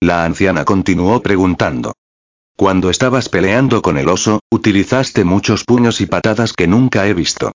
La 0.00 0.24
anciana 0.24 0.64
continuó 0.64 1.20
preguntando. 1.20 1.92
Cuando 2.56 2.88
estabas 2.90 3.28
peleando 3.28 3.82
con 3.82 3.98
el 3.98 4.08
oso, 4.08 4.40
utilizaste 4.50 5.24
muchos 5.24 5.64
puños 5.64 6.00
y 6.00 6.06
patadas 6.06 6.52
que 6.52 6.66
nunca 6.66 7.06
he 7.06 7.14
visto. 7.14 7.52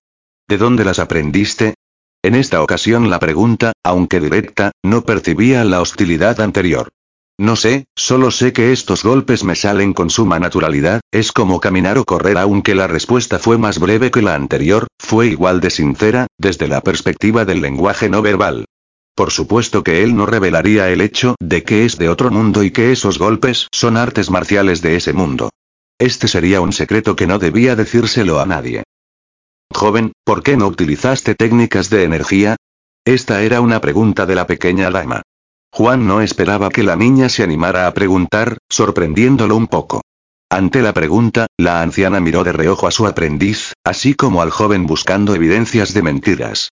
¿De 0.48 0.58
dónde 0.58 0.84
las 0.84 1.00
aprendiste? 1.00 1.74
En 2.22 2.34
esta 2.34 2.62
ocasión 2.62 3.10
la 3.10 3.18
pregunta, 3.18 3.72
aunque 3.84 4.20
directa, 4.20 4.72
no 4.84 5.02
percibía 5.02 5.64
la 5.64 5.80
hostilidad 5.80 6.40
anterior. 6.40 6.88
No 7.38 7.54
sé, 7.54 7.84
solo 7.94 8.30
sé 8.30 8.54
que 8.54 8.72
estos 8.72 9.02
golpes 9.02 9.44
me 9.44 9.56
salen 9.56 9.92
con 9.92 10.08
suma 10.08 10.38
naturalidad, 10.38 11.00
es 11.10 11.32
como 11.32 11.60
caminar 11.60 11.98
o 11.98 12.04
correr 12.04 12.38
aunque 12.38 12.74
la 12.74 12.86
respuesta 12.86 13.38
fue 13.38 13.58
más 13.58 13.78
breve 13.78 14.10
que 14.10 14.22
la 14.22 14.34
anterior, 14.34 14.86
fue 14.98 15.26
igual 15.26 15.60
de 15.60 15.68
sincera, 15.68 16.28
desde 16.38 16.66
la 16.66 16.80
perspectiva 16.80 17.44
del 17.44 17.60
lenguaje 17.60 18.08
no 18.08 18.22
verbal. 18.22 18.64
Por 19.14 19.30
supuesto 19.30 19.84
que 19.84 20.02
él 20.02 20.16
no 20.16 20.24
revelaría 20.24 20.88
el 20.90 21.02
hecho 21.02 21.34
de 21.38 21.62
que 21.62 21.84
es 21.84 21.98
de 21.98 22.08
otro 22.08 22.30
mundo 22.30 22.62
y 22.62 22.70
que 22.70 22.92
esos 22.92 23.18
golpes 23.18 23.68
son 23.70 23.98
artes 23.98 24.30
marciales 24.30 24.80
de 24.80 24.96
ese 24.96 25.12
mundo. 25.12 25.50
Este 25.98 26.28
sería 26.28 26.62
un 26.62 26.72
secreto 26.72 27.16
que 27.16 27.26
no 27.26 27.38
debía 27.38 27.76
decírselo 27.76 28.40
a 28.40 28.46
nadie. 28.46 28.82
Joven, 29.74 30.12
¿por 30.24 30.42
qué 30.42 30.56
no 30.56 30.66
utilizaste 30.68 31.34
técnicas 31.34 31.90
de 31.90 32.04
energía? 32.04 32.56
Esta 33.04 33.42
era 33.42 33.60
una 33.60 33.80
pregunta 33.80 34.24
de 34.26 34.34
la 34.34 34.46
pequeña 34.46 34.90
dama. 34.90 35.22
Juan 35.76 36.06
no 36.06 36.22
esperaba 36.22 36.70
que 36.70 36.82
la 36.82 36.96
niña 36.96 37.28
se 37.28 37.42
animara 37.42 37.86
a 37.86 37.92
preguntar, 37.92 38.56
sorprendiéndolo 38.66 39.54
un 39.54 39.66
poco. 39.66 40.00
Ante 40.48 40.80
la 40.80 40.94
pregunta, 40.94 41.48
la 41.58 41.82
anciana 41.82 42.18
miró 42.18 42.44
de 42.44 42.52
reojo 42.52 42.86
a 42.86 42.90
su 42.90 43.06
aprendiz, 43.06 43.74
así 43.84 44.14
como 44.14 44.40
al 44.40 44.50
joven 44.50 44.86
buscando 44.86 45.34
evidencias 45.34 45.92
de 45.92 46.00
mentiras. 46.00 46.70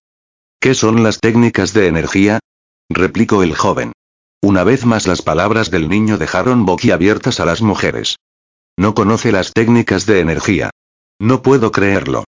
¿Qué 0.59 0.73
son 0.73 1.03
las 1.03 1.19
técnicas 1.19 1.71
de 1.71 1.85
energía? 1.85 2.39
replicó 2.89 3.43
el 3.43 3.55
joven. 3.55 3.91
Una 4.41 4.63
vez 4.63 4.87
más 4.87 5.05
las 5.05 5.21
palabras 5.21 5.69
del 5.69 5.87
niño 5.87 6.17
dejaron 6.17 6.65
boquiabiertas 6.65 7.39
a 7.39 7.45
las 7.45 7.61
mujeres. 7.61 8.15
No 8.75 8.95
conoce 8.95 9.31
las 9.31 9.53
técnicas 9.53 10.07
de 10.07 10.19
energía. 10.19 10.71
No 11.19 11.43
puedo 11.43 11.71
creerlo. 11.71 12.23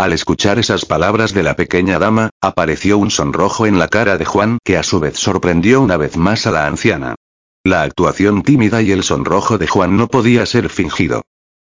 Al 0.00 0.14
escuchar 0.14 0.58
esas 0.58 0.86
palabras 0.86 1.34
de 1.34 1.42
la 1.42 1.56
pequeña 1.56 1.98
dama, 1.98 2.30
apareció 2.40 2.96
un 2.96 3.10
sonrojo 3.10 3.66
en 3.66 3.78
la 3.78 3.88
cara 3.88 4.16
de 4.16 4.24
Juan 4.24 4.56
que 4.64 4.78
a 4.78 4.82
su 4.82 4.98
vez 4.98 5.18
sorprendió 5.18 5.82
una 5.82 5.98
vez 5.98 6.16
más 6.16 6.46
a 6.46 6.50
la 6.50 6.66
anciana. 6.66 7.16
La 7.64 7.82
actuación 7.82 8.42
tímida 8.42 8.80
y 8.80 8.92
el 8.92 9.02
sonrojo 9.02 9.58
de 9.58 9.66
Juan 9.66 9.98
no 9.98 10.08
podía 10.08 10.46
ser 10.46 10.70
fingido. 10.70 11.20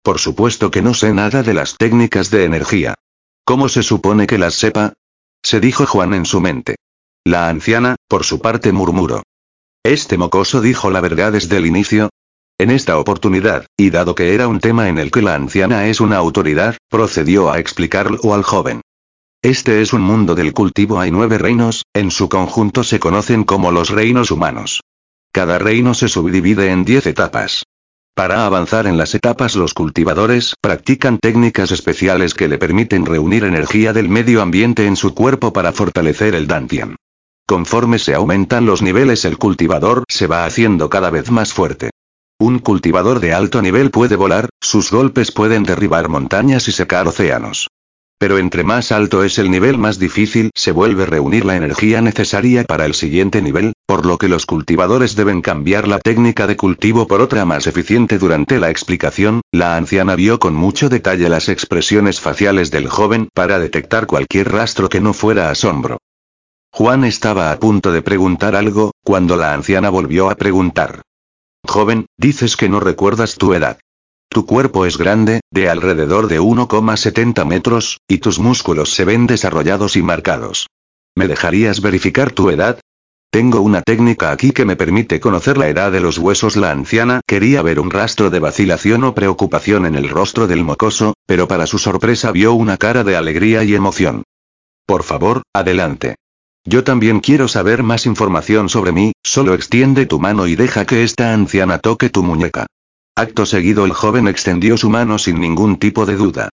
Por 0.02 0.18
supuesto 0.18 0.72
que 0.72 0.82
no 0.82 0.94
sé 0.94 1.14
nada 1.14 1.44
de 1.44 1.54
las 1.54 1.76
técnicas 1.76 2.32
de 2.32 2.46
energía. 2.46 2.96
¿Cómo 3.44 3.68
se 3.68 3.84
supone 3.84 4.28
que 4.28 4.38
las 4.38 4.54
sepa? 4.54 4.94
Se 5.44 5.60
dijo 5.60 5.86
Juan 5.86 6.14
en 6.14 6.26
su 6.26 6.40
mente. 6.40 6.78
La 7.26 7.50
anciana, 7.50 7.98
por 8.08 8.24
su 8.24 8.40
parte, 8.40 8.72
murmuró. 8.72 9.24
Este 9.84 10.18
mocoso 10.18 10.62
dijo 10.62 10.90
la 10.90 11.02
verdad 11.02 11.34
desde 11.34 11.58
el 11.58 11.66
inicio, 11.66 12.10
en 12.62 12.70
esta 12.70 13.00
oportunidad, 13.00 13.66
y 13.76 13.90
dado 13.90 14.14
que 14.14 14.36
era 14.36 14.48
un 14.48 14.60
tema 14.60 14.88
en 14.88 15.00
el 15.00 15.10
que 15.10 15.22
la 15.22 15.34
anciana 15.36 15.88
es 15.88 16.00
una 16.00 16.18
autoridad, 16.18 16.78
procedió 16.90 17.52
a 17.52 17.60
explicarlo 17.60 18.34
al 18.34 18.44
joven. 18.44 18.82
Este 19.42 19.82
es 19.82 19.94
un 19.94 20.02
mundo 20.02 20.36
del 20.36 20.54
cultivo, 20.54 21.00
hay 21.00 21.10
nueve 21.10 21.40
reinos, 21.40 21.84
en 21.96 22.12
su 22.12 22.30
conjunto 22.30 22.84
se 22.84 23.00
conocen 23.00 23.44
como 23.44 23.72
los 23.72 23.90
reinos 23.90 24.30
humanos. 24.30 24.82
Cada 25.32 25.58
reino 25.58 25.96
se 25.96 26.08
subdivide 26.08 26.70
en 26.70 26.86
diez 26.86 27.08
etapas. 27.08 27.64
Para 28.14 28.46
avanzar 28.46 28.86
en 28.86 28.98
las 28.98 29.16
etapas 29.16 29.56
los 29.56 29.74
cultivadores 29.74 30.54
practican 30.62 31.18
técnicas 31.18 31.72
especiales 31.72 32.36
que 32.36 32.48
le 32.48 32.60
permiten 32.60 33.06
reunir 33.06 33.46
energía 33.46 33.94
del 33.94 34.10
medio 34.10 34.42
ambiente 34.42 34.86
en 34.86 34.98
su 34.98 35.16
cuerpo 35.16 35.54
para 35.54 35.72
fortalecer 35.72 36.36
el 36.36 36.46
dantian. 36.46 36.98
Conforme 37.48 37.98
se 37.98 38.14
aumentan 38.14 38.68
los 38.68 38.82
niveles 38.82 39.26
el 39.26 39.38
cultivador 39.38 40.04
se 40.08 40.28
va 40.28 40.46
haciendo 40.46 40.90
cada 40.90 41.10
vez 41.10 41.32
más 41.32 41.54
fuerte. 41.54 41.90
Un 42.42 42.58
cultivador 42.58 43.20
de 43.20 43.36
alto 43.36 43.62
nivel 43.62 43.92
puede 43.92 44.16
volar, 44.16 44.50
sus 44.60 44.90
golpes 44.90 45.32
pueden 45.32 45.62
derribar 45.62 46.10
montañas 46.10 46.68
y 46.68 46.72
secar 46.72 47.08
océanos. 47.08 47.68
Pero 48.18 48.40
entre 48.40 48.64
más 48.64 48.92
alto 48.92 49.24
es 49.24 49.38
el 49.38 49.52
nivel 49.52 49.78
más 49.78 50.00
difícil 50.00 50.50
se 50.56 50.72
vuelve 50.72 51.06
reunir 51.06 51.46
la 51.46 51.56
energía 51.56 52.02
necesaria 52.02 52.64
para 52.64 52.88
el 52.88 52.96
siguiente 52.96 53.44
nivel, 53.44 53.74
por 53.86 54.08
lo 54.08 54.18
que 54.18 54.28
los 54.28 54.48
cultivadores 54.48 55.16
deben 55.16 55.44
cambiar 55.44 55.88
la 55.88 56.00
técnica 56.00 56.48
de 56.48 56.58
cultivo 56.58 57.06
por 57.06 57.22
otra 57.22 57.46
más 57.46 57.68
eficiente. 57.68 58.18
Durante 58.18 58.60
la 58.60 58.72
explicación, 58.72 59.42
la 59.52 59.78
anciana 59.78 60.16
vio 60.16 60.40
con 60.40 60.56
mucho 60.56 60.90
detalle 60.90 61.30
las 61.30 61.48
expresiones 61.48 62.20
faciales 62.20 62.72
del 62.72 62.88
joven 62.90 63.30
para 63.36 63.60
detectar 63.60 64.08
cualquier 64.08 64.52
rastro 64.52 64.90
que 64.90 65.00
no 65.00 65.14
fuera 65.14 65.52
asombro. 65.52 66.00
Juan 66.72 67.04
estaba 67.04 67.52
a 67.52 67.60
punto 67.60 67.92
de 67.92 68.02
preguntar 68.02 68.56
algo, 68.56 68.94
cuando 69.04 69.36
la 69.36 69.54
anciana 69.54 69.92
volvió 69.92 70.32
a 70.32 70.36
preguntar. 70.36 71.04
Joven, 71.66 72.06
dices 72.18 72.58
que 72.58 72.70
no 72.70 72.80
recuerdas 72.80 73.36
tu 73.36 73.54
edad. 73.54 73.80
Tu 74.30 74.46
cuerpo 74.46 74.86
es 74.86 74.98
grande, 74.98 75.42
de 75.52 75.70
alrededor 75.70 76.28
de 76.28 76.40
1,70 76.40 77.46
metros, 77.46 78.00
y 78.08 78.20
tus 78.20 78.40
músculos 78.40 78.94
se 78.94 79.06
ven 79.06 79.28
desarrollados 79.28 79.96
y 79.96 80.02
marcados. 80.02 80.68
¿Me 81.16 81.28
dejarías 81.28 81.82
verificar 81.82 82.32
tu 82.32 82.50
edad? 82.50 82.80
Tengo 83.30 83.62
una 83.62 83.82
técnica 83.82 84.32
aquí 84.32 84.52
que 84.52 84.66
me 84.66 84.76
permite 84.76 85.20
conocer 85.20 85.58
la 85.58 85.70
edad 85.70 85.92
de 85.92 86.02
los 86.02 86.18
huesos. 86.18 86.56
La 86.58 86.72
anciana 86.72 87.22
quería 87.26 87.62
ver 87.62 87.80
un 87.80 87.90
rastro 87.90 88.30
de 88.30 88.40
vacilación 88.40 89.04
o 89.04 89.14
preocupación 89.14 89.86
en 89.86 89.96
el 89.96 90.10
rostro 90.10 90.48
del 90.48 90.64
mocoso, 90.64 91.14
pero 91.26 91.48
para 91.48 91.68
su 91.68 91.78
sorpresa 91.78 92.32
vio 92.32 92.54
una 92.54 92.78
cara 92.78 93.04
de 93.04 93.16
alegría 93.16 93.64
y 93.64 93.76
emoción. 93.76 94.24
Por 94.86 95.04
favor, 95.04 95.44
adelante. 95.54 96.16
Yo 96.64 96.84
también 96.84 97.20
quiero 97.22 97.48
saber 97.48 97.82
más 97.82 98.06
información 98.06 98.70
sobre 98.70 98.92
mí, 98.92 99.14
solo 99.24 99.54
extiende 99.54 100.06
tu 100.06 100.20
mano 100.20 100.46
y 100.48 100.56
deja 100.56 100.86
que 100.86 101.04
esta 101.04 101.34
anciana 101.34 101.80
toque 101.80 102.10
tu 102.10 102.22
muñeca. 102.24 102.68
Acto 103.16 103.46
seguido 103.46 103.86
el 103.86 103.94
joven 103.94 104.28
extendió 104.28 104.78
su 104.78 104.90
mano 104.90 105.18
sin 105.18 105.40
ningún 105.40 105.78
tipo 105.78 106.06
de 106.06 106.16
duda. 106.16 106.50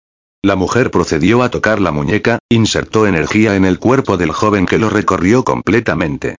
La 0.44 0.56
mujer 0.56 0.92
procedió 0.92 1.42
a 1.42 1.50
tocar 1.50 1.82
la 1.82 1.92
muñeca, 1.92 2.38
insertó 2.50 3.08
energía 3.08 3.56
en 3.56 3.66
el 3.66 3.80
cuerpo 3.80 4.16
del 4.16 4.32
joven 4.32 4.68
que 4.68 4.78
lo 4.78 4.92
recorrió 4.92 5.44
completamente. 5.44 6.36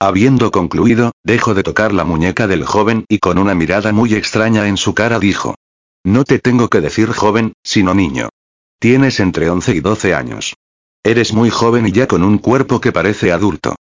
Habiendo 0.00 0.50
concluido, 0.50 1.12
dejó 1.22 1.52
de 1.52 1.62
tocar 1.62 1.92
la 1.92 2.04
muñeca 2.04 2.46
del 2.46 2.64
joven 2.64 3.04
y 3.06 3.18
con 3.18 3.36
una 3.36 3.54
mirada 3.54 3.92
muy 3.92 4.14
extraña 4.14 4.66
en 4.66 4.78
su 4.78 4.94
cara 4.94 5.18
dijo. 5.18 5.56
No 6.04 6.24
te 6.24 6.38
tengo 6.38 6.68
que 6.68 6.80
decir 6.80 7.10
joven, 7.12 7.52
sino 7.62 7.92
niño. 7.92 8.30
Tienes 8.78 9.20
entre 9.20 9.50
11 9.50 9.74
y 9.74 9.80
12 9.80 10.14
años. 10.14 10.54
Eres 11.02 11.32
muy 11.32 11.48
joven 11.48 11.86
y 11.88 11.92
ya 11.92 12.06
con 12.06 12.22
un 12.22 12.36
cuerpo 12.36 12.80
que 12.80 12.92
parece 12.92 13.32
adulto. 13.32 13.74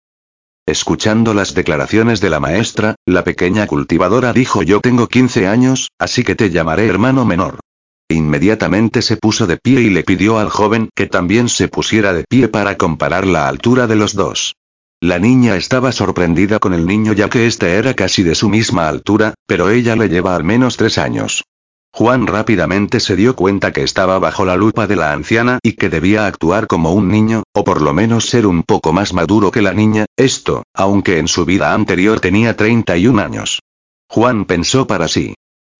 Escuchando 0.67 1.33
las 1.33 1.55
declaraciones 1.55 2.21
de 2.21 2.29
la 2.29 2.39
maestra, 2.39 2.95
la 3.07 3.23
pequeña 3.23 3.65
cultivadora 3.65 4.33
dijo 4.33 4.61
yo 4.61 4.81
tengo 4.81 5.07
15 5.07 5.47
años, 5.47 5.89
así 5.97 6.23
que 6.23 6.35
te 6.35 6.51
llamaré 6.51 6.85
hermano 6.85 7.25
menor. 7.25 7.59
Inmediatamente 8.07 9.01
se 9.01 9.17
puso 9.17 9.47
de 9.47 9.57
pie 9.57 9.81
y 9.81 9.89
le 9.89 10.03
pidió 10.03 10.37
al 10.37 10.49
joven 10.49 10.89
que 10.95 11.07
también 11.07 11.49
se 11.49 11.67
pusiera 11.67 12.13
de 12.13 12.23
pie 12.23 12.49
para 12.49 12.77
comparar 12.77 13.25
la 13.25 13.47
altura 13.47 13.87
de 13.87 13.95
los 13.95 14.13
dos. 14.13 14.53
La 15.01 15.17
niña 15.17 15.55
estaba 15.55 15.91
sorprendida 15.91 16.59
con 16.59 16.75
el 16.75 16.85
niño 16.85 17.13
ya 17.13 17.29
que 17.29 17.47
éste 17.47 17.73
era 17.73 17.95
casi 17.95 18.21
de 18.21 18.35
su 18.35 18.47
misma 18.47 18.87
altura, 18.87 19.33
pero 19.47 19.71
ella 19.71 19.95
le 19.95 20.07
lleva 20.07 20.35
al 20.35 20.43
menos 20.43 20.77
tres 20.77 20.99
años. 20.99 21.43
Juan 21.97 22.27
rápidamente 22.27 22.99
se 22.99 23.15
dio 23.15 23.35
cuenta 23.35 23.73
que 23.73 23.81
estaba 23.81 24.19
bajo 24.19 24.45
la 24.45 24.55
lupa 24.55 24.85
de 24.85 24.95
la 24.95 25.13
anciana 25.13 25.57
y 25.63 25.71
que 25.71 25.89
debía 25.89 26.27
actuar 26.27 26.67
como 26.67 26.93
un 26.93 27.07
niño, 27.07 27.41
o 27.55 27.63
por 27.63 27.81
lo 27.81 27.91
menos 27.91 28.29
ser 28.29 28.45
un 28.45 28.61
poco 28.61 28.93
más 28.93 29.15
maduro 29.15 29.49
que 29.49 29.63
la 29.63 29.73
niña, 29.73 30.05
esto, 30.15 30.61
aunque 30.75 31.17
en 31.17 31.27
su 31.27 31.43
vida 31.43 31.73
anterior 31.73 32.19
tenía 32.19 32.55
31 32.55 33.19
años. 33.19 33.61
Juan 34.07 34.45
pensó 34.45 34.85
para 34.85 35.07
sí. 35.07 35.33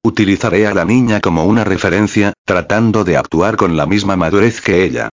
Utilizaré 0.04 0.66
a 0.66 0.74
la 0.74 0.86
niña 0.86 1.22
como 1.22 1.46
una 1.46 1.64
referencia, 1.64 2.34
tratando 2.46 3.04
de 3.04 3.16
actuar 3.16 3.56
con 3.56 3.78
la 3.78 3.86
misma 3.86 4.16
madurez 4.16 4.60
que 4.60 4.86
ella. 4.86 5.10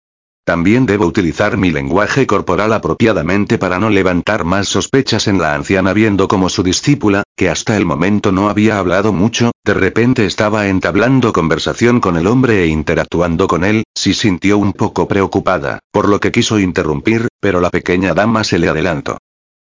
También 0.44 0.88
debo 0.88 1.06
utilizar 1.06 1.56
mi 1.56 1.70
lenguaje 1.70 2.26
corporal 2.26 2.74
apropiadamente 2.74 3.60
para 3.60 3.78
no 3.78 3.92
levantar 3.92 4.44
más 4.44 4.68
sospechas 4.68 5.28
en 5.28 5.40
la 5.40 5.54
anciana 5.54 5.94
viendo 5.94 6.28
como 6.28 6.50
su 6.50 6.64
discípula, 6.64 7.24
que 7.38 7.50
hasta 7.50 7.78
el 7.78 7.86
momento 7.86 8.32
no 8.32 8.50
había 8.50 8.80
hablado 8.80 9.14
mucho, 9.14 9.52
de 9.64 9.76
repente 9.76 10.26
estaba 10.26 10.68
entablando 10.68 11.32
conversación 11.32 12.00
con 12.00 12.18
el 12.18 12.26
hombre 12.26 12.64
e 12.64 12.68
interactuando 12.68 13.48
con 13.48 13.64
él, 13.64 13.84
si 13.96 14.16
sintió 14.16 14.58
un 14.58 14.74
poco 14.74 15.08
preocupada, 15.08 15.80
por 15.92 16.10
lo 16.10 16.20
que 16.20 16.32
quiso 16.32 16.60
interrumpir, 16.60 17.28
pero 17.40 17.62
la 17.62 17.70
pequeña 17.70 18.16
dama 18.16 18.44
se 18.44 18.58
le 18.58 18.68
adelantó. 18.68 19.18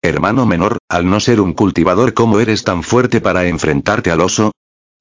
Hermano 0.03 0.47
menor, 0.47 0.79
al 0.89 1.09
no 1.09 1.21
ser 1.21 1.41
un 1.41 1.53
cultivador 1.53 2.15
¿cómo 2.15 2.41
eres 2.41 2.65
tan 2.65 2.83
fuerte 2.83 3.21
para 3.21 3.47
enfrentarte 3.47 4.11
al 4.11 4.23
oso? 4.23 4.53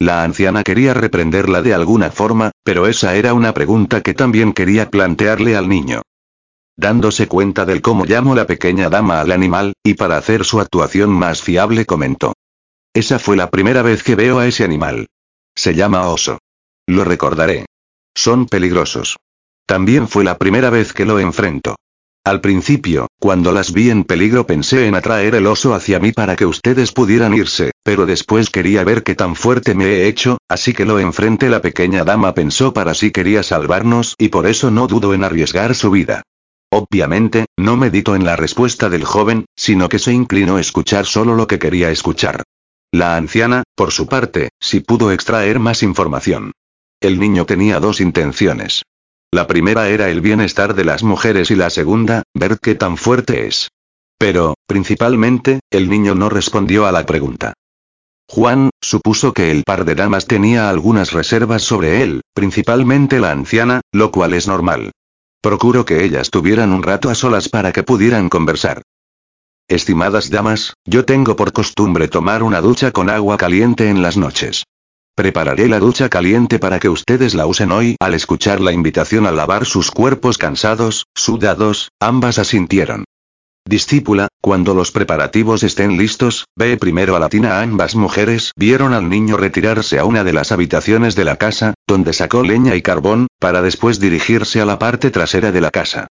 La 0.03 0.25
anciana 0.25 0.63
quería 0.63 0.93
reprenderla 0.93 1.61
de 1.61 1.73
alguna 1.73 2.11
forma, 2.11 2.51
pero 2.65 2.87
esa 2.87 3.15
era 3.15 3.33
una 3.33 3.53
pregunta 3.53 4.01
que 4.01 4.13
también 4.13 4.51
quería 4.51 4.89
plantearle 4.89 5.55
al 5.55 5.69
niño. 5.69 6.01
Dándose 6.75 7.29
cuenta 7.29 7.63
del 7.63 7.81
cómo 7.81 8.03
llamó 8.03 8.35
la 8.35 8.45
pequeña 8.45 8.89
dama 8.89 9.21
al 9.21 9.31
animal, 9.31 9.71
y 9.81 9.93
para 9.93 10.17
hacer 10.17 10.43
su 10.43 10.59
actuación 10.59 11.09
más 11.09 11.41
fiable 11.41 11.85
comentó. 11.85 12.33
Esa 12.93 13.17
fue 13.17 13.37
la 13.37 13.49
primera 13.49 13.81
vez 13.81 14.03
que 14.03 14.15
veo 14.15 14.39
a 14.39 14.45
ese 14.45 14.65
animal. 14.65 15.07
Se 15.55 15.73
llama 15.73 16.09
oso. 16.09 16.39
Lo 16.85 17.05
recordaré. 17.05 17.65
Son 18.13 18.45
peligrosos. 18.47 19.15
También 19.65 20.09
fue 20.09 20.25
la 20.25 20.37
primera 20.37 20.69
vez 20.69 20.91
que 20.91 21.05
lo 21.05 21.17
enfrento. 21.17 21.77
Al 22.25 22.39
principio, 22.39 23.07
cuando 23.19 23.51
las 23.51 23.73
vi 23.73 23.89
en 23.89 24.05
peligro 24.05 24.47
pensé 24.47 24.87
en 24.87 24.95
atraer 24.95 25.35
el 25.35 25.45
oso 25.45 25.73
hacia 25.73 25.99
mí 25.99 26.13
para 26.13 26.37
que 26.37 26.45
ustedes 26.45 26.93
pudieran 26.93 27.33
irse, 27.33 27.71
pero 27.83 28.05
después 28.05 28.49
quería 28.49 28.85
ver 28.85 29.03
qué 29.03 29.13
tan 29.13 29.35
fuerte 29.35 29.75
me 29.75 29.87
he 29.87 30.07
hecho, 30.07 30.37
así 30.47 30.71
que 30.71 30.85
lo 30.85 30.99
enfrenté. 30.99 31.49
La 31.49 31.61
pequeña 31.61 32.05
dama 32.05 32.33
pensó 32.33 32.73
para 32.73 32.93
sí 32.93 33.11
quería 33.11 33.43
salvarnos 33.43 34.15
y 34.17 34.29
por 34.29 34.47
eso 34.47 34.71
no 34.71 34.87
dudo 34.87 35.13
en 35.13 35.25
arriesgar 35.25 35.75
su 35.75 35.91
vida. 35.91 36.21
Obviamente, 36.71 37.45
no 37.57 37.75
medito 37.75 38.15
en 38.15 38.23
la 38.23 38.37
respuesta 38.37 38.89
del 38.89 39.03
joven, 39.03 39.43
sino 39.57 39.89
que 39.89 39.99
se 39.99 40.13
inclinó 40.13 40.55
a 40.55 40.61
escuchar 40.61 41.05
solo 41.05 41.35
lo 41.35 41.45
que 41.45 41.59
quería 41.59 41.91
escuchar. 41.91 42.43
La 42.93 43.17
anciana, 43.17 43.63
por 43.75 43.91
su 43.91 44.07
parte, 44.07 44.49
sí 44.61 44.79
pudo 44.79 45.11
extraer 45.11 45.59
más 45.59 45.83
información. 45.83 46.53
El 47.01 47.19
niño 47.19 47.45
tenía 47.45 47.81
dos 47.81 47.99
intenciones. 47.99 48.83
La 49.33 49.47
primera 49.47 49.89
era 49.89 50.11
el 50.11 50.21
bienestar 50.21 50.75
de 50.75 50.85
las 50.85 51.01
mujeres 51.01 51.49
y 51.49 51.55
la 51.55 51.71
segunda, 51.71 52.21
ver 52.35 52.59
qué 52.61 52.75
tan 52.75 52.97
fuerte 52.97 53.47
es. 53.47 53.69
Pero, 54.19 54.53
principalmente, 54.67 55.59
el 55.71 55.89
niño 55.89 56.13
no 56.13 56.29
respondió 56.29 56.85
a 56.85 56.91
la 56.91 57.03
pregunta. 57.07 57.53
Juan, 58.29 58.69
supuso 58.79 59.33
que 59.33 59.49
el 59.49 59.63
par 59.63 59.85
de 59.85 59.95
damas 59.95 60.27
tenía 60.27 60.69
algunas 60.69 61.13
reservas 61.13 61.63
sobre 61.63 62.03
él, 62.03 62.21
principalmente 62.35 63.19
la 63.19 63.31
anciana, 63.31 63.81
lo 63.91 64.11
cual 64.11 64.35
es 64.35 64.47
normal. 64.47 64.91
Procuro 65.41 65.83
que 65.83 66.03
ellas 66.03 66.29
tuvieran 66.29 66.71
un 66.71 66.83
rato 66.83 67.09
a 67.09 67.15
solas 67.15 67.49
para 67.49 67.71
que 67.71 67.81
pudieran 67.81 68.29
conversar. 68.29 68.83
Estimadas 69.67 70.29
damas, 70.29 70.75
yo 70.85 71.05
tengo 71.05 71.35
por 71.35 71.53
costumbre 71.53 72.07
tomar 72.07 72.43
una 72.43 72.61
ducha 72.61 72.91
con 72.91 73.09
agua 73.09 73.37
caliente 73.37 73.89
en 73.89 74.03
las 74.03 74.15
noches. 74.15 74.65
Prepararé 75.15 75.67
la 75.67 75.77
ducha 75.77 76.09
caliente 76.09 76.57
para 76.57 76.79
que 76.79 76.89
ustedes 76.89 77.35
la 77.35 77.45
usen 77.45 77.71
hoy. 77.71 77.95
Al 77.99 78.15
escuchar 78.15 78.59
la 78.59 78.71
invitación 78.71 79.27
a 79.27 79.31
lavar 79.31 79.65
sus 79.65 79.91
cuerpos 79.91 80.39
cansados, 80.39 81.05
sudados, 81.13 81.91
ambas 81.99 82.39
asintieron. 82.39 83.05
Discípula, 83.63 84.27
cuando 84.41 84.73
los 84.73 84.91
preparativos 84.91 85.61
estén 85.61 85.97
listos, 85.97 86.45
ve 86.57 86.77
primero 86.77 87.15
a 87.15 87.19
la 87.19 87.29
tina. 87.29 87.61
Ambas 87.61 87.95
mujeres 87.95 88.53
vieron 88.57 88.91
al 88.91 89.07
niño 89.07 89.37
retirarse 89.37 89.99
a 89.99 90.05
una 90.05 90.23
de 90.23 90.33
las 90.33 90.51
habitaciones 90.51 91.15
de 91.15 91.25
la 91.25 91.35
casa, 91.35 91.75
donde 91.87 92.13
sacó 92.13 92.41
leña 92.41 92.75
y 92.75 92.81
carbón, 92.81 93.27
para 93.39 93.61
después 93.61 93.99
dirigirse 93.99 94.61
a 94.61 94.65
la 94.65 94.79
parte 94.79 95.11
trasera 95.11 95.51
de 95.51 95.61
la 95.61 95.69
casa. 95.69 96.07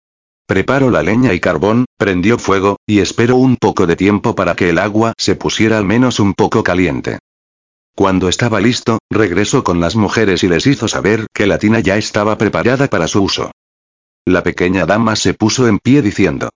Preparó 0.45 0.91
la 0.91 1.01
leña 1.01 1.33
y 1.33 1.39
carbón, 1.39 1.85
prendió 1.97 2.37
fuego, 2.37 2.77
y 2.85 2.99
esperó 2.99 3.37
un 3.37 3.57
poco 3.57 3.87
de 3.87 3.95
tiempo 3.95 4.35
para 4.35 4.55
que 4.55 4.69
el 4.69 4.77
agua 4.77 5.13
se 5.17 5.35
pusiera 5.35 5.79
al 5.79 5.85
menos 5.85 6.19
un 6.19 6.35
poco 6.35 6.63
caliente. 6.63 7.17
Cuando 7.95 8.29
estaba 8.29 8.59
listo, 8.59 8.99
regresó 9.09 9.63
con 9.63 9.79
las 9.79 9.95
mujeres 9.95 10.43
y 10.43 10.47
les 10.47 10.65
hizo 10.67 10.87
saber 10.87 11.27
que 11.33 11.47
la 11.47 11.57
tina 11.57 11.79
ya 11.79 11.97
estaba 11.97 12.37
preparada 12.37 12.87
para 12.87 13.07
su 13.07 13.21
uso. 13.21 13.51
La 14.25 14.43
pequeña 14.43 14.85
dama 14.85 15.15
se 15.15 15.33
puso 15.33 15.67
en 15.67 15.79
pie 15.79 16.01
diciendo, 16.01 16.49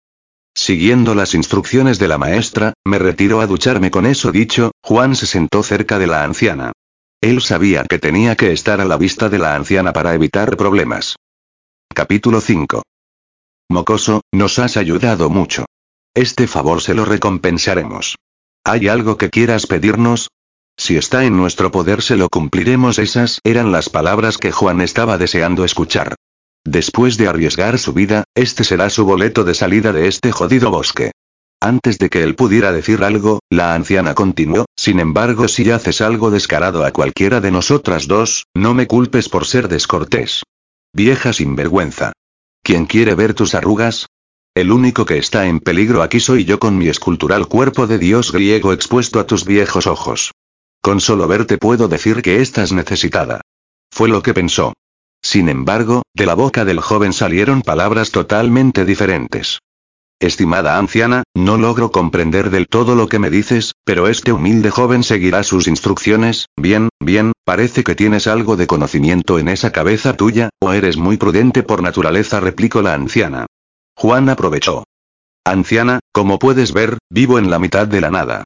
Siguiendo 0.57 1.15
las 1.15 1.33
instrucciones 1.33 1.99
de 1.99 2.07
la 2.07 2.17
maestra, 2.17 2.73
me 2.85 2.97
retiro 2.97 3.41
a 3.41 3.47
ducharme 3.47 3.91
con 3.91 4.05
eso 4.05 4.31
dicho, 4.31 4.71
Juan 4.81 5.15
se 5.15 5.25
sentó 5.25 5.63
cerca 5.63 5.99
de 5.99 6.07
la 6.07 6.23
anciana. 6.23 6.71
Él 7.19 7.41
sabía 7.41 7.83
que 7.83 7.99
tenía 7.99 8.35
que 8.35 8.53
estar 8.53 8.79
a 8.79 8.85
la 8.85 8.97
vista 8.97 9.27
de 9.27 9.39
la 9.39 9.55
anciana 9.55 9.91
para 9.91 10.13
evitar 10.13 10.55
problemas. 10.55 11.17
Capítulo 11.93 12.39
5. 12.39 12.83
Mocoso, 13.69 14.21
nos 14.31 14.59
has 14.59 14.77
ayudado 14.77 15.29
mucho. 15.29 15.65
Este 16.13 16.47
favor 16.47 16.81
se 16.81 16.93
lo 16.93 17.03
recompensaremos. 17.03 18.15
¿Hay 18.63 18.87
algo 18.87 19.17
que 19.17 19.29
quieras 19.29 19.67
pedirnos? 19.67 20.29
Si 20.77 20.97
está 20.97 21.25
en 21.25 21.37
nuestro 21.37 21.71
poder 21.71 22.01
se 22.01 22.15
lo 22.15 22.29
cumpliremos. 22.29 22.99
Esas 22.99 23.39
eran 23.43 23.71
las 23.71 23.89
palabras 23.89 24.37
que 24.37 24.51
Juan 24.51 24.81
estaba 24.81 25.17
deseando 25.17 25.63
escuchar. 25.63 26.15
Después 26.63 27.17
de 27.17 27.27
arriesgar 27.27 27.77
su 27.79 27.93
vida, 27.93 28.23
este 28.35 28.63
será 28.63 28.89
su 28.89 29.05
boleto 29.05 29.43
de 29.43 29.53
salida 29.53 29.93
de 29.93 30.07
este 30.07 30.31
jodido 30.31 30.71
bosque. 30.71 31.11
Antes 31.61 31.97
de 31.97 32.09
que 32.09 32.23
él 32.23 32.35
pudiera 32.35 32.71
decir 32.71 33.03
algo, 33.03 33.39
la 33.49 33.73
anciana 33.73 34.13
continuó, 34.13 34.65
sin 34.75 34.99
embargo 34.99 35.47
si 35.47 35.69
haces 35.71 36.01
algo 36.01 36.29
descarado 36.29 36.83
a 36.83 36.91
cualquiera 36.91 37.39
de 37.39 37.51
nosotras 37.51 38.07
dos, 38.07 38.45
no 38.53 38.73
me 38.73 38.87
culpes 38.87 39.29
por 39.29 39.45
ser 39.45 39.67
descortés. 39.67 40.43
Vieja 40.93 41.33
sinvergüenza. 41.33 42.11
¿Quién 42.61 42.85
quiere 42.85 43.15
ver 43.15 43.33
tus 43.33 43.55
arrugas? 43.55 44.07
El 44.53 44.71
único 44.71 45.05
que 45.05 45.17
está 45.17 45.47
en 45.47 45.59
peligro 45.59 46.01
aquí 46.01 46.19
soy 46.19 46.45
yo 46.45 46.59
con 46.59 46.77
mi 46.77 46.87
escultural 46.87 47.47
cuerpo 47.47 47.87
de 47.87 47.99
dios 47.99 48.31
griego 48.31 48.73
expuesto 48.73 49.19
a 49.19 49.27
tus 49.27 49.45
viejos 49.45 49.87
ojos. 49.87 50.31
Con 50.85 51.01
solo 51.01 51.27
verte 51.27 51.57
puedo 51.57 51.87
decir 51.87 52.21
que 52.21 52.43
estás 52.43 52.71
necesitada. 52.71 53.41
Fue 53.91 54.07
lo 54.07 54.21
que 54.21 54.35
pensó. 54.35 54.73
Sin 55.19 55.49
embargo, 55.49 56.03
de 56.13 56.27
la 56.27 56.35
boca 56.35 56.63
del 56.63 56.79
joven 56.79 57.11
salieron 57.11 57.63
palabras 57.63 58.11
totalmente 58.11 58.85
diferentes. 58.85 59.57
Estimada 60.19 60.77
anciana, 60.77 61.23
no 61.33 61.57
logro 61.57 61.91
comprender 61.91 62.51
del 62.51 62.67
todo 62.67 62.93
lo 62.93 63.07
que 63.07 63.17
me 63.17 63.31
dices, 63.31 63.73
pero 63.83 64.07
este 64.07 64.31
humilde 64.31 64.69
joven 64.69 65.01
seguirá 65.01 65.41
sus 65.41 65.67
instrucciones, 65.67 66.45
bien, 66.55 66.89
bien, 66.99 67.31
parece 67.45 67.83
que 67.83 67.95
tienes 67.95 68.27
algo 68.27 68.55
de 68.55 68.67
conocimiento 68.67 69.39
en 69.39 69.47
esa 69.47 69.71
cabeza 69.71 70.15
tuya, 70.15 70.51
o 70.61 70.71
eres 70.71 70.97
muy 70.97 71.17
prudente 71.17 71.63
por 71.63 71.81
naturaleza, 71.81 72.39
replicó 72.41 72.83
la 72.83 72.93
anciana. 72.93 73.47
Juan 73.95 74.29
aprovechó. 74.29 74.83
Anciana, 75.43 75.99
como 76.11 76.37
puedes 76.37 76.73
ver, 76.73 76.99
vivo 77.09 77.39
en 77.39 77.49
la 77.49 77.57
mitad 77.57 77.87
de 77.87 78.01
la 78.01 78.11
nada. 78.11 78.43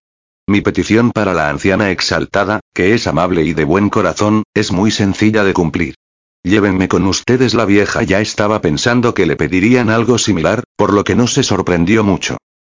Mi 0.49 0.61
petición 0.61 1.11
para 1.11 1.35
la 1.35 1.47
anciana 1.47 1.91
exaltada, 1.91 2.59
que 2.73 2.95
es 2.95 3.05
amable 3.05 3.43
y 3.43 3.53
de 3.53 3.65
buen 3.65 3.91
corazón, 3.91 4.41
es 4.55 4.71
muy 4.71 4.89
sencilla 4.89 5.43
de 5.43 5.53
cumplir. 5.53 5.93
Llévenme 6.41 6.87
con 6.87 7.05
ustedes. 7.05 7.53
La 7.53 7.65
vieja 7.65 8.01
ya 8.01 8.19
estaba 8.19 8.59
pensando 8.59 9.13
que 9.13 9.27
le 9.27 9.35
pedirían 9.35 9.91
algo 9.91 10.17
similar, 10.17 10.63
por 10.75 10.91
lo 10.91 11.03
que 11.03 11.13
no 11.13 11.27
se 11.27 11.43
sorprendió 11.43 12.03
mucho. 12.03 12.37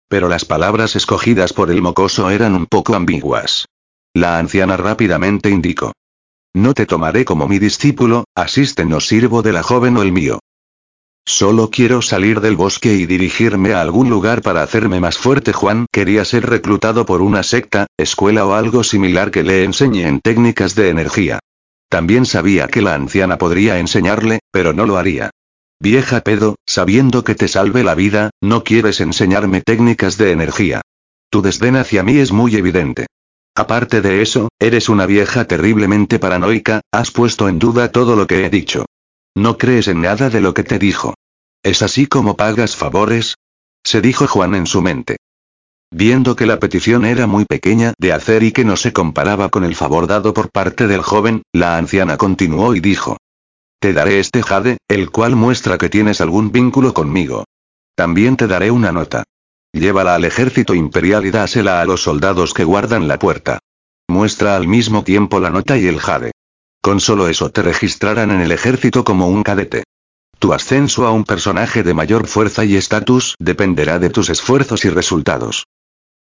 Pero 0.08 0.28
las 0.28 0.44
palabras 0.44 0.96
escogidas 0.96 1.52
por 1.52 1.70
el 1.70 1.80
mocoso 1.80 2.30
eran 2.30 2.56
un 2.56 2.66
poco 2.66 2.96
ambiguas. 2.96 3.66
La 4.14 4.40
anciana 4.40 4.76
rápidamente 4.76 5.48
indicó. 5.48 5.92
No 6.52 6.74
te 6.74 6.86
tomaré 6.86 7.24
como 7.24 7.46
mi 7.46 7.60
discípulo, 7.60 8.24
asiste 8.34 8.84
no 8.84 8.98
sirvo 8.98 9.42
de 9.42 9.52
la 9.52 9.62
joven 9.62 9.96
o 9.96 10.02
el 10.02 10.10
mío. 10.10 10.39
Solo 11.32 11.70
quiero 11.70 12.02
salir 12.02 12.40
del 12.40 12.56
bosque 12.56 12.92
y 12.92 13.06
dirigirme 13.06 13.72
a 13.72 13.80
algún 13.80 14.10
lugar 14.10 14.42
para 14.42 14.64
hacerme 14.64 14.98
más 14.98 15.16
fuerte. 15.16 15.52
Juan 15.52 15.86
quería 15.92 16.24
ser 16.24 16.44
reclutado 16.44 17.06
por 17.06 17.22
una 17.22 17.44
secta, 17.44 17.86
escuela 17.96 18.44
o 18.44 18.54
algo 18.54 18.82
similar 18.82 19.30
que 19.30 19.44
le 19.44 19.62
enseñe 19.62 20.08
en 20.08 20.20
técnicas 20.20 20.74
de 20.74 20.88
energía. 20.88 21.38
También 21.88 22.26
sabía 22.26 22.66
que 22.66 22.82
la 22.82 22.94
anciana 22.94 23.38
podría 23.38 23.78
enseñarle, 23.78 24.40
pero 24.50 24.72
no 24.72 24.86
lo 24.86 24.98
haría. 24.98 25.30
Vieja 25.78 26.20
pedo, 26.22 26.56
sabiendo 26.66 27.22
que 27.22 27.36
te 27.36 27.46
salve 27.46 27.84
la 27.84 27.94
vida, 27.94 28.30
no 28.42 28.64
quieres 28.64 29.00
enseñarme 29.00 29.62
técnicas 29.62 30.18
de 30.18 30.32
energía. 30.32 30.80
Tu 31.30 31.42
desdén 31.42 31.76
hacia 31.76 32.02
mí 32.02 32.18
es 32.18 32.32
muy 32.32 32.56
evidente. 32.56 33.06
Aparte 33.54 34.00
de 34.02 34.20
eso, 34.20 34.48
eres 34.58 34.88
una 34.88 35.06
vieja 35.06 35.44
terriblemente 35.44 36.18
paranoica, 36.18 36.80
has 36.90 37.12
puesto 37.12 37.48
en 37.48 37.60
duda 37.60 37.92
todo 37.92 38.16
lo 38.16 38.26
que 38.26 38.44
he 38.44 38.50
dicho. 38.50 38.84
No 39.36 39.58
crees 39.58 39.86
en 39.86 40.00
nada 40.00 40.28
de 40.28 40.40
lo 40.40 40.54
que 40.54 40.64
te 40.64 40.80
dijo. 40.80 41.14
¿Es 41.62 41.82
así 41.82 42.06
como 42.06 42.36
pagas 42.36 42.74
favores? 42.74 43.36
Se 43.84 44.00
dijo 44.00 44.26
Juan 44.26 44.54
en 44.54 44.66
su 44.66 44.80
mente. 44.80 45.16
Viendo 45.90 46.36
que 46.36 46.46
la 46.46 46.58
petición 46.58 47.04
era 47.04 47.26
muy 47.26 47.44
pequeña 47.44 47.92
de 47.98 48.12
hacer 48.12 48.42
y 48.44 48.52
que 48.52 48.64
no 48.64 48.76
se 48.76 48.92
comparaba 48.92 49.50
con 49.50 49.64
el 49.64 49.74
favor 49.74 50.06
dado 50.06 50.32
por 50.32 50.50
parte 50.50 50.86
del 50.86 51.02
joven, 51.02 51.42
la 51.52 51.76
anciana 51.76 52.16
continuó 52.16 52.74
y 52.74 52.80
dijo. 52.80 53.18
Te 53.78 53.92
daré 53.92 54.20
este 54.20 54.42
jade, 54.42 54.78
el 54.88 55.10
cual 55.10 55.36
muestra 55.36 55.76
que 55.78 55.88
tienes 55.88 56.20
algún 56.20 56.52
vínculo 56.52 56.94
conmigo. 56.94 57.44
También 57.94 58.36
te 58.36 58.46
daré 58.46 58.70
una 58.70 58.92
nota. 58.92 59.24
Llévala 59.72 60.14
al 60.14 60.24
ejército 60.24 60.74
imperial 60.74 61.26
y 61.26 61.30
dásela 61.30 61.80
a 61.80 61.84
los 61.84 62.02
soldados 62.02 62.54
que 62.54 62.64
guardan 62.64 63.08
la 63.08 63.18
puerta. 63.18 63.58
Muestra 64.08 64.56
al 64.56 64.66
mismo 64.66 65.04
tiempo 65.04 65.40
la 65.40 65.50
nota 65.50 65.76
y 65.76 65.86
el 65.86 66.00
jade. 66.00 66.32
Con 66.80 67.00
solo 67.00 67.28
eso 67.28 67.50
te 67.50 67.62
registrarán 67.62 68.30
en 68.30 68.40
el 68.40 68.52
ejército 68.52 69.04
como 69.04 69.28
un 69.28 69.42
cadete. 69.42 69.84
Tu 70.40 70.54
ascenso 70.54 71.06
a 71.06 71.12
un 71.12 71.24
personaje 71.24 71.82
de 71.82 71.92
mayor 71.92 72.26
fuerza 72.26 72.64
y 72.64 72.74
estatus 72.74 73.34
dependerá 73.38 73.98
de 73.98 74.08
tus 74.08 74.30
esfuerzos 74.30 74.86
y 74.86 74.88
resultados. 74.88 75.66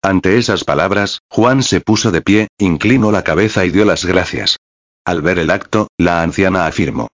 Ante 0.02 0.36
esas 0.36 0.64
palabras, 0.64 1.20
Juan 1.30 1.62
se 1.62 1.80
puso 1.80 2.12
de 2.12 2.20
pie, 2.20 2.48
inclinó 2.58 3.10
la 3.10 3.24
cabeza 3.24 3.64
y 3.64 3.70
dio 3.70 3.86
las 3.86 4.04
gracias. 4.04 4.58
Al 5.06 5.22
ver 5.22 5.38
el 5.38 5.50
acto, 5.50 5.88
la 5.96 6.22
anciana 6.22 6.66
afirmó. 6.66 7.08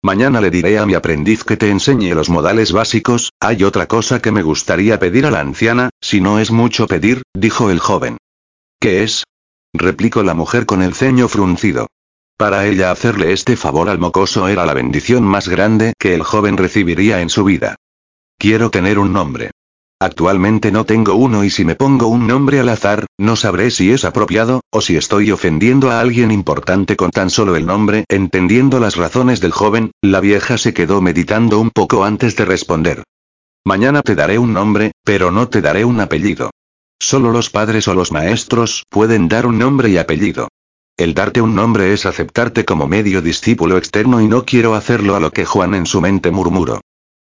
Mañana 0.00 0.40
le 0.40 0.50
diré 0.50 0.78
a 0.78 0.86
mi 0.86 0.94
aprendiz 0.94 1.42
que 1.42 1.56
te 1.56 1.70
enseñe 1.70 2.14
los 2.14 2.30
modales 2.30 2.70
básicos, 2.70 3.32
hay 3.40 3.64
otra 3.64 3.88
cosa 3.88 4.22
que 4.22 4.30
me 4.30 4.42
gustaría 4.42 5.00
pedir 5.00 5.26
a 5.26 5.32
la 5.32 5.40
anciana, 5.40 5.90
si 6.00 6.20
no 6.20 6.38
es 6.38 6.52
mucho 6.52 6.86
pedir, 6.86 7.22
dijo 7.34 7.68
el 7.68 7.80
joven. 7.80 8.16
¿Qué 8.78 9.02
es? 9.02 9.24
replicó 9.74 10.22
la 10.22 10.34
mujer 10.34 10.66
con 10.66 10.82
el 10.82 10.94
ceño 10.94 11.26
fruncido. 11.26 11.88
Para 12.38 12.68
ella 12.68 12.92
hacerle 12.92 13.32
este 13.32 13.56
favor 13.56 13.88
al 13.88 13.98
mocoso 13.98 14.46
era 14.46 14.64
la 14.64 14.72
bendición 14.72 15.24
más 15.24 15.48
grande 15.48 15.94
que 15.98 16.14
el 16.14 16.22
joven 16.22 16.56
recibiría 16.56 17.20
en 17.20 17.30
su 17.30 17.42
vida. 17.42 17.74
Quiero 18.38 18.70
tener 18.70 19.00
un 19.00 19.12
nombre. 19.12 19.50
Actualmente 19.98 20.70
no 20.70 20.86
tengo 20.86 21.16
uno 21.16 21.42
y 21.42 21.50
si 21.50 21.64
me 21.64 21.74
pongo 21.74 22.06
un 22.06 22.28
nombre 22.28 22.60
al 22.60 22.68
azar, 22.68 23.06
no 23.18 23.34
sabré 23.34 23.72
si 23.72 23.90
es 23.90 24.04
apropiado, 24.04 24.60
o 24.70 24.80
si 24.80 24.96
estoy 24.96 25.32
ofendiendo 25.32 25.90
a 25.90 25.98
alguien 25.98 26.30
importante 26.30 26.94
con 26.94 27.10
tan 27.10 27.28
solo 27.28 27.56
el 27.56 27.66
nombre. 27.66 28.04
Entendiendo 28.08 28.78
las 28.78 28.94
razones 28.94 29.40
del 29.40 29.50
joven, 29.50 29.90
la 30.00 30.20
vieja 30.20 30.58
se 30.58 30.72
quedó 30.72 31.00
meditando 31.00 31.58
un 31.58 31.70
poco 31.70 32.04
antes 32.04 32.36
de 32.36 32.44
responder. 32.44 33.02
Mañana 33.64 34.02
te 34.02 34.14
daré 34.14 34.38
un 34.38 34.52
nombre, 34.52 34.92
pero 35.02 35.32
no 35.32 35.48
te 35.48 35.60
daré 35.60 35.84
un 35.84 36.00
apellido. 36.00 36.52
Solo 37.00 37.32
los 37.32 37.50
padres 37.50 37.88
o 37.88 37.94
los 37.94 38.12
maestros 38.12 38.84
pueden 38.88 39.26
dar 39.26 39.44
un 39.44 39.58
nombre 39.58 39.90
y 39.90 39.98
apellido. 39.98 40.46
El 40.98 41.14
darte 41.14 41.40
un 41.40 41.54
nombre 41.54 41.92
es 41.92 42.06
aceptarte 42.06 42.64
como 42.64 42.88
medio 42.88 43.22
discípulo 43.22 43.78
externo 43.78 44.20
y 44.20 44.26
no 44.26 44.44
quiero 44.44 44.74
hacerlo 44.74 45.14
a 45.14 45.20
lo 45.20 45.30
que 45.30 45.44
Juan 45.44 45.76
en 45.76 45.86
su 45.86 46.00
mente 46.00 46.32
murmuró. 46.32 46.80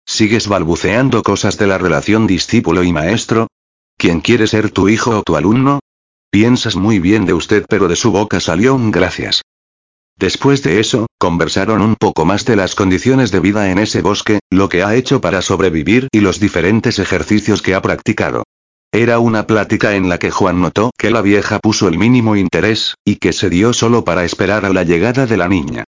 ¿Sigues 0.06 0.46
balbuceando 0.46 1.24
cosas 1.24 1.58
de 1.58 1.66
la 1.66 1.76
relación 1.76 2.28
discípulo 2.28 2.84
y 2.84 2.92
maestro? 2.92 3.48
¿Quién 3.98 4.20
quiere 4.20 4.46
ser 4.46 4.70
tu 4.70 4.88
hijo 4.88 5.18
o 5.18 5.22
tu 5.24 5.34
alumno? 5.34 5.80
Piensas 6.30 6.76
muy 6.76 7.00
bien 7.00 7.26
de 7.26 7.34
usted, 7.34 7.66
pero 7.68 7.88
de 7.88 7.96
su 7.96 8.12
boca 8.12 8.38
salió 8.38 8.76
un 8.76 8.92
gracias. 8.92 9.42
Después 10.16 10.62
de 10.62 10.78
eso, 10.78 11.08
conversaron 11.18 11.82
un 11.82 11.96
poco 11.96 12.24
más 12.24 12.44
de 12.44 12.54
las 12.54 12.76
condiciones 12.76 13.32
de 13.32 13.40
vida 13.40 13.72
en 13.72 13.80
ese 13.80 14.02
bosque, 14.02 14.38
lo 14.50 14.68
que 14.68 14.84
ha 14.84 14.94
hecho 14.94 15.20
para 15.20 15.42
sobrevivir 15.42 16.06
y 16.12 16.20
los 16.20 16.38
diferentes 16.38 17.00
ejercicios 17.00 17.60
que 17.60 17.74
ha 17.74 17.82
practicado. 17.82 18.44
Era 18.94 19.18
una 19.18 19.48
plática 19.48 19.96
en 19.96 20.08
la 20.08 20.18
que 20.18 20.30
Juan 20.30 20.62
notó 20.62 20.92
que 20.96 21.10
la 21.10 21.20
vieja 21.20 21.58
puso 21.58 21.88
el 21.88 21.98
mínimo 21.98 22.36
interés, 22.36 22.94
y 23.04 23.16
que 23.16 23.32
se 23.32 23.50
dio 23.50 23.72
solo 23.72 24.04
para 24.04 24.24
esperar 24.24 24.64
a 24.64 24.72
la 24.72 24.84
llegada 24.84 25.26
de 25.26 25.36
la 25.36 25.48
niña. 25.48 25.82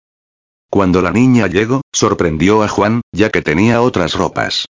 Cuando 0.71 1.03
la 1.03 1.11
niña 1.11 1.47
llegó, 1.47 1.83
sorprendió 1.93 2.63
a 2.63 2.69
Juan, 2.69 3.03
ya 3.13 3.29
que 3.29 3.43
tenía 3.43 3.83
otras 3.83 4.15
ropas. 4.15 4.65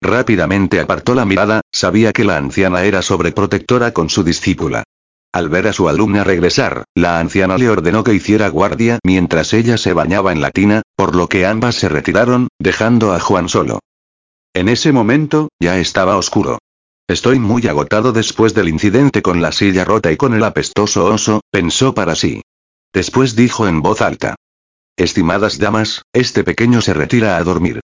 Rápidamente 0.00 0.78
apartó 0.78 1.16
la 1.16 1.24
mirada, 1.24 1.62
sabía 1.72 2.12
que 2.12 2.22
la 2.22 2.36
anciana 2.36 2.84
era 2.84 3.02
sobreprotectora 3.02 3.92
con 3.92 4.08
su 4.08 4.22
discípula. 4.22 4.84
Al 5.32 5.48
ver 5.48 5.66
a 5.66 5.72
su 5.72 5.88
alumna 5.88 6.22
regresar, 6.22 6.84
la 6.94 7.18
anciana 7.18 7.58
le 7.58 7.70
ordenó 7.70 8.04
que 8.04 8.14
hiciera 8.14 8.50
guardia 8.50 9.00
mientras 9.02 9.52
ella 9.52 9.76
se 9.76 9.94
bañaba 9.94 10.30
en 10.30 10.40
la 10.40 10.52
tina, 10.52 10.82
por 10.94 11.16
lo 11.16 11.26
que 11.26 11.44
ambas 11.44 11.74
se 11.74 11.88
retiraron, 11.88 12.46
dejando 12.60 13.12
a 13.12 13.18
Juan 13.18 13.48
solo. 13.48 13.80
En 14.54 14.68
ese 14.68 14.92
momento, 14.92 15.48
ya 15.58 15.80
estaba 15.80 16.16
oscuro. 16.16 16.60
Estoy 17.10 17.40
muy 17.40 17.66
agotado 17.66 18.12
después 18.12 18.54
del 18.54 18.68
incidente 18.68 19.20
con 19.20 19.42
la 19.42 19.50
silla 19.50 19.84
rota 19.84 20.12
y 20.12 20.16
con 20.16 20.32
el 20.32 20.44
apestoso 20.44 21.06
oso, 21.06 21.40
pensó 21.50 21.92
para 21.92 22.14
sí. 22.14 22.42
Después 22.92 23.34
dijo 23.34 23.66
en 23.66 23.82
voz 23.82 24.00
alta. 24.00 24.36
Estimadas 24.96 25.58
damas, 25.58 26.02
este 26.12 26.44
pequeño 26.44 26.80
se 26.80 26.94
retira 26.94 27.36
a 27.36 27.42
dormir. 27.42 27.80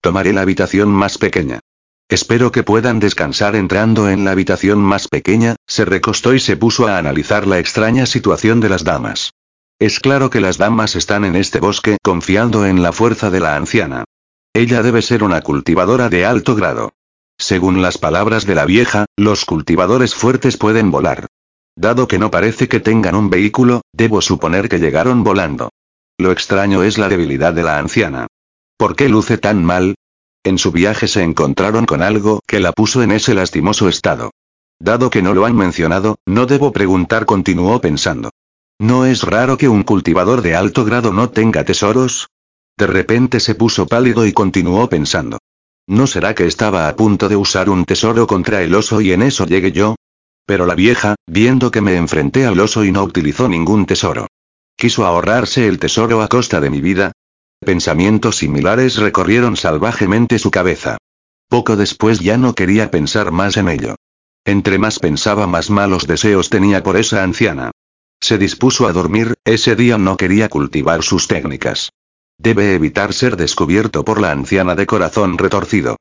Tomaré 0.00 0.32
la 0.32 0.40
habitación 0.40 0.88
más 0.88 1.18
pequeña. 1.18 1.60
Espero 2.08 2.52
que 2.52 2.62
puedan 2.62 3.00
descansar 3.00 3.54
entrando 3.54 4.08
en 4.08 4.24
la 4.24 4.30
habitación 4.30 4.78
más 4.78 5.08
pequeña, 5.08 5.56
se 5.66 5.84
recostó 5.84 6.32
y 6.32 6.40
se 6.40 6.56
puso 6.56 6.86
a 6.86 6.96
analizar 6.96 7.46
la 7.46 7.58
extraña 7.58 8.06
situación 8.06 8.60
de 8.60 8.70
las 8.70 8.82
damas. 8.82 9.34
Es 9.78 10.00
claro 10.00 10.30
que 10.30 10.40
las 10.40 10.56
damas 10.56 10.96
están 10.96 11.26
en 11.26 11.36
este 11.36 11.60
bosque 11.60 11.98
confiando 12.02 12.64
en 12.64 12.82
la 12.82 12.92
fuerza 12.92 13.28
de 13.28 13.40
la 13.40 13.56
anciana. 13.56 14.04
Ella 14.54 14.82
debe 14.82 15.02
ser 15.02 15.22
una 15.22 15.42
cultivadora 15.42 16.08
de 16.08 16.24
alto 16.24 16.54
grado. 16.54 16.94
Según 17.40 17.80
las 17.80 17.96
palabras 17.96 18.44
de 18.44 18.54
la 18.54 18.66
vieja, 18.66 19.06
los 19.16 19.46
cultivadores 19.46 20.14
fuertes 20.14 20.58
pueden 20.58 20.90
volar. 20.90 21.26
Dado 21.74 22.06
que 22.06 22.18
no 22.18 22.30
parece 22.30 22.68
que 22.68 22.80
tengan 22.80 23.14
un 23.14 23.30
vehículo, 23.30 23.80
debo 23.94 24.20
suponer 24.20 24.68
que 24.68 24.78
llegaron 24.78 25.24
volando. 25.24 25.70
Lo 26.18 26.32
extraño 26.32 26.82
es 26.82 26.98
la 26.98 27.08
debilidad 27.08 27.54
de 27.54 27.62
la 27.62 27.78
anciana. 27.78 28.26
¿Por 28.76 28.94
qué 28.94 29.08
luce 29.08 29.38
tan 29.38 29.64
mal? 29.64 29.94
En 30.44 30.58
su 30.58 30.70
viaje 30.70 31.08
se 31.08 31.22
encontraron 31.22 31.86
con 31.86 32.02
algo 32.02 32.40
que 32.46 32.60
la 32.60 32.72
puso 32.72 33.02
en 33.02 33.10
ese 33.10 33.32
lastimoso 33.32 33.88
estado. 33.88 34.32
Dado 34.78 35.08
que 35.08 35.22
no 35.22 35.32
lo 35.32 35.46
han 35.46 35.56
mencionado, 35.56 36.16
no 36.26 36.44
debo 36.44 36.72
preguntar, 36.72 37.24
continuó 37.24 37.80
pensando. 37.80 38.28
¿No 38.78 39.06
es 39.06 39.22
raro 39.22 39.56
que 39.56 39.70
un 39.70 39.82
cultivador 39.82 40.42
de 40.42 40.56
alto 40.56 40.84
grado 40.84 41.10
no 41.14 41.30
tenga 41.30 41.64
tesoros? 41.64 42.28
De 42.76 42.86
repente 42.86 43.40
se 43.40 43.54
puso 43.54 43.86
pálido 43.86 44.26
y 44.26 44.34
continuó 44.34 44.90
pensando. 44.90 45.38
¿No 45.90 46.06
será 46.06 46.36
que 46.36 46.46
estaba 46.46 46.88
a 46.88 46.94
punto 46.94 47.28
de 47.28 47.34
usar 47.34 47.68
un 47.68 47.84
tesoro 47.84 48.28
contra 48.28 48.62
el 48.62 48.76
oso 48.76 49.00
y 49.00 49.10
en 49.10 49.22
eso 49.22 49.44
llegué 49.44 49.72
yo? 49.72 49.96
Pero 50.46 50.64
la 50.64 50.76
vieja, 50.76 51.16
viendo 51.26 51.72
que 51.72 51.80
me 51.80 51.96
enfrenté 51.96 52.46
al 52.46 52.60
oso 52.60 52.84
y 52.84 52.92
no 52.92 53.02
utilizó 53.02 53.48
ningún 53.48 53.86
tesoro. 53.86 54.28
¿Quiso 54.76 55.04
ahorrarse 55.04 55.66
el 55.66 55.80
tesoro 55.80 56.22
a 56.22 56.28
costa 56.28 56.60
de 56.60 56.70
mi 56.70 56.80
vida? 56.80 57.10
Pensamientos 57.58 58.36
similares 58.36 58.98
recorrieron 58.98 59.56
salvajemente 59.56 60.38
su 60.38 60.52
cabeza. 60.52 60.96
Poco 61.48 61.74
después 61.74 62.20
ya 62.20 62.38
no 62.38 62.54
quería 62.54 62.92
pensar 62.92 63.32
más 63.32 63.56
en 63.56 63.68
ello. 63.68 63.96
Entre 64.44 64.78
más 64.78 65.00
pensaba 65.00 65.48
más 65.48 65.70
malos 65.70 66.06
deseos 66.06 66.50
tenía 66.50 66.84
por 66.84 66.96
esa 66.98 67.24
anciana. 67.24 67.72
Se 68.20 68.38
dispuso 68.38 68.86
a 68.86 68.92
dormir, 68.92 69.34
ese 69.44 69.74
día 69.74 69.98
no 69.98 70.16
quería 70.16 70.48
cultivar 70.48 71.02
sus 71.02 71.26
técnicas. 71.26 71.90
Debe 72.42 72.74
evitar 72.74 73.12
ser 73.12 73.36
descubierto 73.36 74.02
por 74.02 74.18
la 74.18 74.30
anciana 74.30 74.74
de 74.74 74.86
corazón 74.86 75.36
retorcido. 75.36 75.96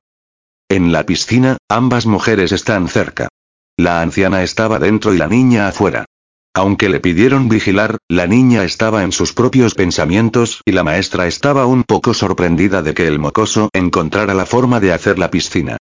En 0.70 0.94
la 0.94 1.06
piscina, 1.06 1.58
ambas 1.68 2.06
mujeres 2.06 2.54
están 2.54 2.88
cerca. 2.88 3.28
La 3.76 4.02
anciana 4.02 4.42
estaba 4.42 4.80
dentro 4.80 5.14
y 5.14 5.18
la 5.18 5.28
niña 5.28 5.68
afuera. 5.68 6.06
Aunque 6.54 6.88
le 6.88 7.02
pidieron 7.02 7.50
vigilar, 7.50 7.98
la 8.08 8.26
niña 8.26 8.64
estaba 8.64 9.04
en 9.04 9.12
sus 9.12 9.34
propios 9.34 9.76
pensamientos 9.76 10.62
y 10.64 10.72
la 10.72 10.86
maestra 10.86 11.28
estaba 11.28 11.66
un 11.66 11.84
poco 11.84 12.14
sorprendida 12.14 12.82
de 12.82 12.94
que 12.94 13.06
el 13.06 13.20
mocoso 13.20 13.70
encontrara 13.74 14.34
la 14.34 14.46
forma 14.46 14.80
de 14.80 14.94
hacer 14.94 15.20
la 15.20 15.30
piscina. 15.30 15.76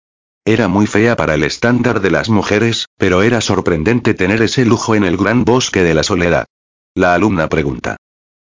Era 0.45 0.67
muy 0.67 0.89
fea 0.89 1.15
para 1.15 1.35
el 1.35 1.45
estándar 1.45 2.01
de 2.01 2.11
las 2.11 2.31
mujeres, 2.31 2.87
pero 2.97 3.23
era 3.23 3.41
sorprendente 3.41 4.13
tener 4.13 4.43
ese 4.43 4.65
lujo 4.65 4.97
en 4.97 5.05
el 5.05 5.17
gran 5.17 5.45
bosque 5.45 5.85
de 5.85 5.95
la 5.95 6.03
soledad. 6.03 6.47
La 6.97 7.15
alumna 7.15 7.49
pregunta. 7.49 7.97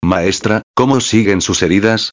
Maestra, 0.04 0.62
¿cómo 0.74 1.00
siguen 1.00 1.40
sus 1.40 1.62
heridas? 1.62 2.12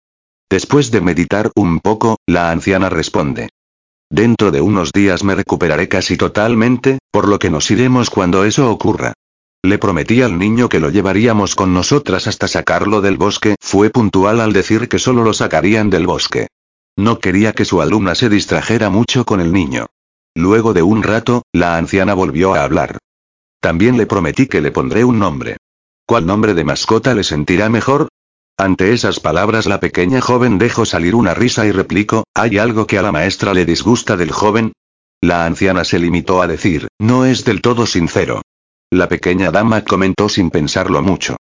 Después 0.50 0.92
de 0.92 1.02
meditar 1.02 1.52
un 1.56 1.80
poco, 1.80 2.18
la 2.28 2.52
anciana 2.52 2.90
responde. 2.90 3.50
Dentro 4.12 4.52
de 4.52 4.62
unos 4.62 4.92
días 4.92 5.24
me 5.24 5.36
recuperaré 5.36 5.88
casi 5.88 6.16
totalmente, 6.16 7.00
por 7.12 7.28
lo 7.28 7.40
que 7.40 7.50
nos 7.50 7.70
iremos 7.72 8.10
cuando 8.10 8.46
eso 8.46 8.72
ocurra. 8.72 9.14
Le 9.64 9.78
prometí 9.78 10.22
al 10.22 10.40
niño 10.40 10.70
que 10.70 10.80
lo 10.80 10.90
llevaríamos 10.90 11.56
con 11.56 11.74
nosotras 11.74 12.28
hasta 12.28 12.48
sacarlo 12.48 13.02
del 13.02 13.18
bosque, 13.18 13.56
fue 13.60 13.90
puntual 13.90 14.40
al 14.40 14.54
decir 14.54 14.88
que 14.88 15.00
solo 15.00 15.24
lo 15.24 15.34
sacarían 15.34 15.90
del 15.90 16.08
bosque. 16.08 16.48
No 16.96 17.20
quería 17.20 17.54
que 17.54 17.66
su 17.66 17.82
alumna 17.82 18.16
se 18.16 18.30
distrajera 18.30 18.90
mucho 18.90 19.26
con 19.26 19.42
el 19.42 19.52
niño. 19.52 19.88
Luego 20.36 20.74
de 20.74 20.82
un 20.84 21.04
rato, 21.04 21.44
la 21.54 21.78
anciana 21.78 22.14
volvió 22.14 22.54
a 22.54 22.64
hablar. 22.64 22.98
También 23.60 23.98
le 23.98 24.06
prometí 24.06 24.48
que 24.48 24.62
le 24.62 24.72
pondré 24.72 25.04
un 25.04 25.20
nombre. 25.20 25.58
¿Cuál 26.10 26.26
nombre 26.26 26.56
de 26.56 26.64
mascota 26.64 27.14
le 27.14 27.24
sentirá 27.24 27.70
mejor? 27.70 28.08
Ante 28.58 28.94
esas 28.94 29.20
palabras 29.20 29.68
la 29.68 29.80
pequeña 29.80 30.22
joven 30.22 30.58
dejó 30.58 30.84
salir 30.84 31.14
una 31.14 31.36
risa 31.36 31.68
y 31.68 31.72
replicó, 31.72 32.24
¿hay 32.34 32.58
algo 32.58 32.88
que 32.88 32.98
a 32.98 33.04
la 33.04 33.12
maestra 33.12 33.54
le 33.54 33.64
disgusta 33.64 34.18
del 34.18 34.32
joven? 34.32 34.74
La 35.22 35.46
anciana 35.46 35.84
se 35.84 36.00
limitó 36.00 36.42
a 36.42 36.48
decir, 36.48 36.88
no 36.98 37.26
es 37.26 37.46
del 37.46 37.62
todo 37.62 37.86
sincero. 37.86 38.42
La 38.90 39.08
pequeña 39.08 39.52
dama 39.52 39.84
comentó 39.84 40.30
sin 40.30 40.50
pensarlo 40.50 41.04
mucho. 41.04 41.36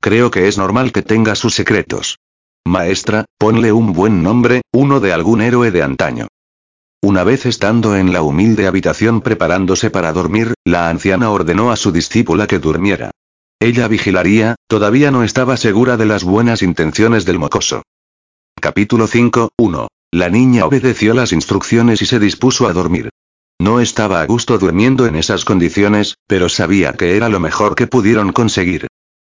Creo 0.00 0.32
que 0.32 0.48
es 0.48 0.58
normal 0.58 0.90
que 0.90 1.02
tenga 1.02 1.36
sus 1.36 1.54
secretos. 1.54 2.18
Maestra, 2.66 3.26
ponle 3.38 3.70
un 3.70 3.92
buen 3.92 4.24
nombre, 4.24 4.62
uno 4.72 4.98
de 4.98 5.12
algún 5.12 5.40
héroe 5.40 5.70
de 5.70 5.84
antaño. 5.84 6.26
Una 7.00 7.22
vez 7.22 7.46
estando 7.46 7.94
en 7.94 8.12
la 8.12 8.22
humilde 8.22 8.66
habitación 8.66 9.20
preparándose 9.20 9.88
para 9.88 10.12
dormir, 10.12 10.54
la 10.64 10.88
anciana 10.88 11.30
ordenó 11.30 11.70
a 11.70 11.76
su 11.76 11.92
discípula 11.92 12.48
que 12.48 12.58
durmiera. 12.58 13.12
Ella 13.62 13.88
vigilaría, 13.88 14.56
todavía 14.68 15.10
no 15.10 15.22
estaba 15.22 15.58
segura 15.58 15.98
de 15.98 16.06
las 16.06 16.24
buenas 16.24 16.62
intenciones 16.62 17.26
del 17.26 17.38
mocoso. 17.38 17.82
Capítulo 18.58 19.06
5, 19.06 19.50
1. 19.58 19.88
La 20.12 20.30
niña 20.30 20.64
obedeció 20.64 21.12
las 21.12 21.32
instrucciones 21.32 22.00
y 22.00 22.06
se 22.06 22.18
dispuso 22.18 22.66
a 22.68 22.72
dormir. 22.72 23.10
No 23.60 23.80
estaba 23.80 24.22
a 24.22 24.26
gusto 24.26 24.56
durmiendo 24.56 25.04
en 25.04 25.14
esas 25.14 25.44
condiciones, 25.44 26.16
pero 26.26 26.48
sabía 26.48 26.94
que 26.94 27.18
era 27.18 27.28
lo 27.28 27.38
mejor 27.38 27.74
que 27.74 27.86
pudieron 27.86 28.32
conseguir. 28.32 28.86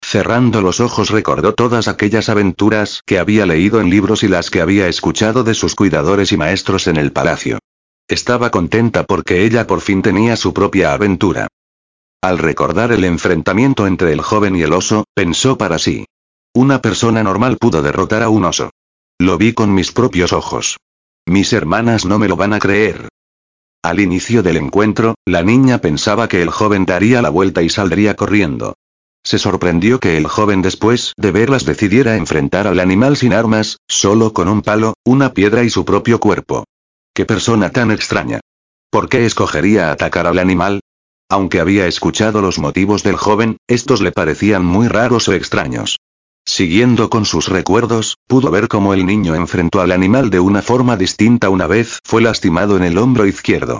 Cerrando 0.03 0.61
los 0.61 0.79
ojos 0.79 1.11
recordó 1.11 1.53
todas 1.53 1.87
aquellas 1.87 2.27
aventuras 2.27 3.01
que 3.05 3.19
había 3.19 3.45
leído 3.45 3.79
en 3.79 3.91
libros 3.91 4.23
y 4.23 4.27
las 4.27 4.49
que 4.49 4.61
había 4.61 4.87
escuchado 4.87 5.43
de 5.43 5.53
sus 5.53 5.75
cuidadores 5.75 6.31
y 6.31 6.37
maestros 6.37 6.87
en 6.87 6.97
el 6.97 7.11
palacio. 7.11 7.59
Estaba 8.07 8.49
contenta 8.49 9.03
porque 9.03 9.45
ella 9.45 9.67
por 9.67 9.81
fin 9.81 10.01
tenía 10.01 10.35
su 10.35 10.51
propia 10.51 10.93
aventura. 10.93 11.47
Al 12.25 12.39
recordar 12.39 12.91
el 12.91 13.03
enfrentamiento 13.03 13.85
entre 13.85 14.11
el 14.11 14.19
joven 14.19 14.55
y 14.55 14.63
el 14.63 14.73
oso, 14.73 15.03
pensó 15.13 15.59
para 15.59 15.77
sí. 15.77 16.07
Una 16.55 16.81
persona 16.81 17.21
normal 17.21 17.57
pudo 17.59 17.83
derrotar 17.83 18.23
a 18.23 18.29
un 18.29 18.45
oso. 18.45 18.71
Lo 19.19 19.37
vi 19.37 19.53
con 19.53 19.75
mis 19.75 19.91
propios 19.91 20.33
ojos. 20.33 20.77
Mis 21.27 21.53
hermanas 21.53 22.03
no 22.03 22.17
me 22.17 22.27
lo 22.27 22.35
van 22.35 22.53
a 22.53 22.59
creer. 22.59 23.09
Al 23.83 23.99
inicio 23.99 24.41
del 24.41 24.57
encuentro, 24.57 25.13
la 25.23 25.43
niña 25.43 25.81
pensaba 25.81 26.27
que 26.27 26.41
el 26.41 26.49
joven 26.49 26.87
daría 26.87 27.21
la 27.21 27.29
vuelta 27.29 27.61
y 27.61 27.69
saldría 27.69 28.15
corriendo. 28.15 28.73
Se 29.23 29.37
sorprendió 29.37 29.99
que 29.99 30.17
el 30.17 30.25
joven 30.25 30.63
después 30.63 31.13
de 31.17 31.29
verlas 31.29 31.63
decidiera 31.63 32.15
enfrentar 32.15 32.65
al 32.65 32.79
animal 32.79 33.17
sin 33.17 33.33
armas, 33.33 33.77
solo 33.87 34.33
con 34.33 34.47
un 34.47 34.63
palo, 34.63 34.95
una 35.05 35.35
piedra 35.35 35.63
y 35.63 35.69
su 35.69 35.85
propio 35.85 36.19
cuerpo. 36.19 36.63
¡Qué 37.13 37.25
persona 37.25 37.69
tan 37.69 37.91
extraña! 37.91 38.39
¿Por 38.89 39.09
qué 39.09 39.27
escogería 39.27 39.91
atacar 39.91 40.25
al 40.25 40.39
animal? 40.39 40.79
Aunque 41.29 41.59
había 41.59 41.87
escuchado 41.87 42.41
los 42.41 42.59
motivos 42.59 43.03
del 43.03 43.15
joven, 43.15 43.57
estos 43.67 44.01
le 44.01 44.11
parecían 44.11 44.63
muy 44.63 44.87
raros 44.87 45.27
o 45.27 45.33
extraños. 45.33 45.97
Siguiendo 46.45 47.09
con 47.09 47.25
sus 47.25 47.47
recuerdos, 47.47 48.17
pudo 48.27 48.51
ver 48.51 48.67
cómo 48.67 48.93
el 48.93 49.05
niño 49.07 49.33
enfrentó 49.33 49.81
al 49.81 49.91
animal 49.91 50.29
de 50.29 50.39
una 50.39 50.61
forma 50.61 50.95
distinta 50.95 51.49
una 51.49 51.65
vez 51.65 51.99
fue 52.03 52.21
lastimado 52.21 52.77
en 52.77 52.83
el 52.83 52.99
hombro 52.99 53.25
izquierdo. 53.25 53.79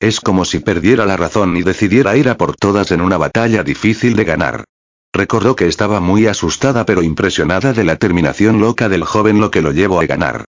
Es 0.00 0.20
como 0.20 0.46
si 0.46 0.60
perdiera 0.60 1.04
la 1.04 1.18
razón 1.18 1.56
y 1.56 1.62
decidiera 1.62 2.16
ir 2.16 2.30
a 2.30 2.38
por 2.38 2.56
todas 2.56 2.90
en 2.90 3.02
una 3.02 3.18
batalla 3.18 3.62
difícil 3.62 4.16
de 4.16 4.24
ganar. 4.24 4.64
Recordó 5.12 5.56
que 5.56 5.68
estaba 5.68 6.00
muy 6.00 6.26
asustada 6.26 6.86
pero 6.86 7.02
impresionada 7.02 7.74
de 7.74 7.84
la 7.84 7.96
terminación 7.96 8.60
loca 8.60 8.88
del 8.88 9.04
joven 9.04 9.40
lo 9.40 9.50
que 9.50 9.62
lo 9.62 9.72
llevó 9.72 10.00
a 10.00 10.06
ganar. 10.06 10.46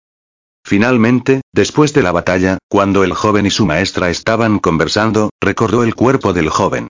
Finalmente, 0.63 1.41
después 1.53 1.93
de 1.93 2.03
la 2.03 2.11
batalla, 2.11 2.57
cuando 2.69 3.03
el 3.03 3.13
joven 3.13 3.45
y 3.45 3.51
su 3.51 3.65
maestra 3.65 4.09
estaban 4.09 4.59
conversando, 4.59 5.29
recordó 5.41 5.83
el 5.83 5.95
cuerpo 5.95 6.33
del 6.33 6.49
joven. 6.49 6.87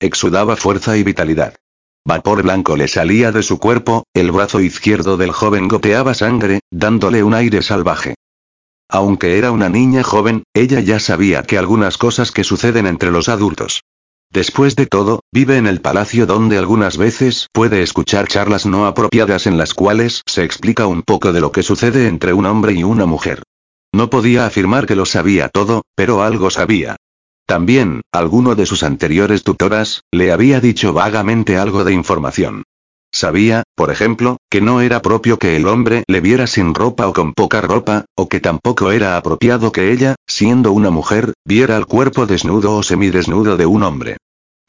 Exudaba 0.00 0.56
fuerza 0.56 0.96
y 0.96 1.02
vitalidad. 1.02 1.56
Vapor 2.06 2.42
blanco 2.42 2.76
le 2.76 2.86
salía 2.86 3.32
de 3.32 3.42
su 3.42 3.58
cuerpo, 3.58 4.04
el 4.12 4.30
brazo 4.30 4.60
izquierdo 4.60 5.16
del 5.16 5.32
joven 5.32 5.68
goteaba 5.68 6.12
sangre, 6.12 6.60
dándole 6.70 7.22
un 7.22 7.32
aire 7.32 7.62
salvaje. 7.62 8.14
Aunque 8.90 9.38
era 9.38 9.50
una 9.50 9.70
niña 9.70 10.02
joven, 10.02 10.44
ella 10.52 10.80
ya 10.80 11.00
sabía 11.00 11.42
que 11.42 11.56
algunas 11.56 11.96
cosas 11.96 12.30
que 12.30 12.44
suceden 12.44 12.86
entre 12.86 13.10
los 13.10 13.30
adultos. 13.30 13.82
Después 14.34 14.74
de 14.74 14.86
todo, 14.86 15.20
vive 15.32 15.58
en 15.58 15.68
el 15.68 15.80
palacio 15.80 16.26
donde 16.26 16.58
algunas 16.58 16.96
veces 16.96 17.46
puede 17.52 17.82
escuchar 17.82 18.26
charlas 18.26 18.66
no 18.66 18.84
apropiadas 18.84 19.46
en 19.46 19.58
las 19.58 19.74
cuales 19.74 20.22
se 20.26 20.42
explica 20.42 20.88
un 20.88 21.02
poco 21.02 21.32
de 21.32 21.40
lo 21.40 21.52
que 21.52 21.62
sucede 21.62 22.08
entre 22.08 22.32
un 22.32 22.44
hombre 22.44 22.72
y 22.72 22.82
una 22.82 23.06
mujer. 23.06 23.44
No 23.92 24.10
podía 24.10 24.44
afirmar 24.44 24.86
que 24.86 24.96
lo 24.96 25.06
sabía 25.06 25.50
todo, 25.50 25.82
pero 25.94 26.24
algo 26.24 26.50
sabía. 26.50 26.96
También, 27.46 28.00
alguno 28.10 28.56
de 28.56 28.66
sus 28.66 28.82
anteriores 28.82 29.44
tutoras, 29.44 30.02
le 30.10 30.32
había 30.32 30.60
dicho 30.60 30.92
vagamente 30.92 31.56
algo 31.56 31.84
de 31.84 31.92
información. 31.92 32.64
Sabía, 33.12 33.62
por 33.76 33.92
ejemplo, 33.92 34.38
que 34.50 34.60
no 34.60 34.80
era 34.80 35.00
propio 35.00 35.38
que 35.38 35.54
el 35.54 35.68
hombre 35.68 36.02
le 36.08 36.20
viera 36.20 36.48
sin 36.48 36.74
ropa 36.74 37.06
o 37.06 37.12
con 37.12 37.34
poca 37.34 37.60
ropa, 37.60 38.06
o 38.16 38.28
que 38.28 38.40
tampoco 38.40 38.90
era 38.90 39.16
apropiado 39.16 39.70
que 39.70 39.92
ella, 39.92 40.16
siendo 40.26 40.72
una 40.72 40.90
mujer, 40.90 41.34
viera 41.44 41.76
el 41.76 41.86
cuerpo 41.86 42.26
desnudo 42.26 42.74
o 42.74 42.82
semidesnudo 42.82 43.56
de 43.56 43.66
un 43.66 43.84
hombre. 43.84 44.16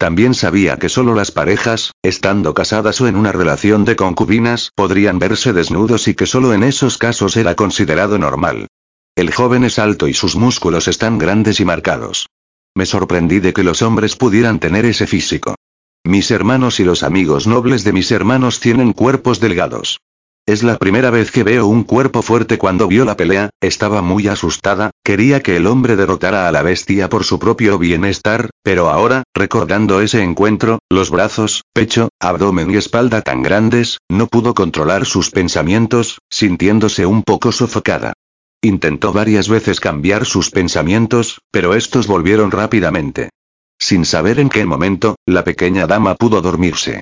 También 0.06 0.36
sabía 0.36 0.78
que 0.78 0.88
solo 0.88 1.16
las 1.16 1.32
parejas, 1.32 1.92
estando 2.04 2.54
casadas 2.54 3.02
o 3.02 3.08
en 3.08 3.16
una 3.16 3.32
relación 3.32 3.86
de 3.86 3.96
concubinas, 3.96 4.70
podrían 4.76 5.18
verse 5.18 5.52
desnudos 5.52 6.08
y 6.08 6.14
que 6.14 6.28
solo 6.28 6.54
en 6.54 6.62
esos 6.62 7.00
casos 7.00 7.36
era 7.38 7.56
considerado 7.56 8.20
normal. 8.20 8.68
El 9.16 9.34
joven 9.34 9.64
es 9.64 9.80
alto 9.80 10.08
y 10.08 10.14
sus 10.14 10.36
músculos 10.36 10.88
están 10.88 11.18
grandes 11.18 11.60
y 11.60 11.66
marcados. 11.66 12.28
Me 12.76 12.86
sorprendí 12.86 13.40
de 13.40 13.52
que 13.52 13.64
los 13.64 13.82
hombres 13.82 14.16
pudieran 14.16 14.60
tener 14.60 14.86
ese 14.86 15.08
físico. 15.08 15.56
Mis 16.04 16.30
hermanos 16.30 16.80
y 16.80 16.84
los 16.84 17.02
amigos 17.02 17.48
nobles 17.48 17.84
de 17.84 17.94
mis 17.94 18.12
hermanos 18.12 18.60
tienen 18.60 18.94
cuerpos 18.94 19.40
delgados. 19.40 20.02
Es 20.48 20.62
la 20.62 20.78
primera 20.78 21.10
vez 21.10 21.32
que 21.32 21.42
veo 21.42 21.66
un 21.66 21.84
cuerpo 21.84 22.22
fuerte 22.22 22.60
cuando 22.60 22.88
vio 22.88 23.04
la 23.04 23.18
pelea, 23.18 23.50
estaba 23.62 24.04
muy 24.04 24.28
asustada, 24.28 24.92
quería 25.04 25.42
que 25.42 25.56
el 25.56 25.66
hombre 25.66 25.96
derrotara 25.96 26.48
a 26.48 26.52
la 26.52 26.62
bestia 26.62 27.10
por 27.10 27.24
su 27.24 27.40
propio 27.40 27.80
bienestar, 27.80 28.52
pero 28.62 28.92
ahora, 28.92 29.24
recordando 29.34 30.02
ese 30.02 30.22
encuentro, 30.22 30.78
los 30.88 31.10
brazos, 31.10 31.64
pecho, 31.74 32.10
abdomen 32.20 32.70
y 32.70 32.76
espalda 32.76 33.24
tan 33.24 33.42
grandes, 33.42 33.98
no 34.08 34.28
pudo 34.28 34.54
controlar 34.54 35.08
sus 35.08 35.32
pensamientos, 35.32 36.20
sintiéndose 36.30 37.08
un 37.08 37.24
poco 37.24 37.52
sofocada. 37.52 38.14
Intentó 38.62 39.14
varias 39.14 39.50
veces 39.50 39.80
cambiar 39.80 40.26
sus 40.26 40.52
pensamientos, 40.52 41.40
pero 41.50 41.74
estos 41.74 42.06
volvieron 42.06 42.52
rápidamente. 42.52 43.30
Sin 43.80 44.06
saber 44.06 44.40
en 44.40 44.50
qué 44.50 44.64
momento, 44.66 45.16
la 45.26 45.44
pequeña 45.44 45.88
dama 45.88 46.14
pudo 46.14 46.42
dormirse. 46.42 47.02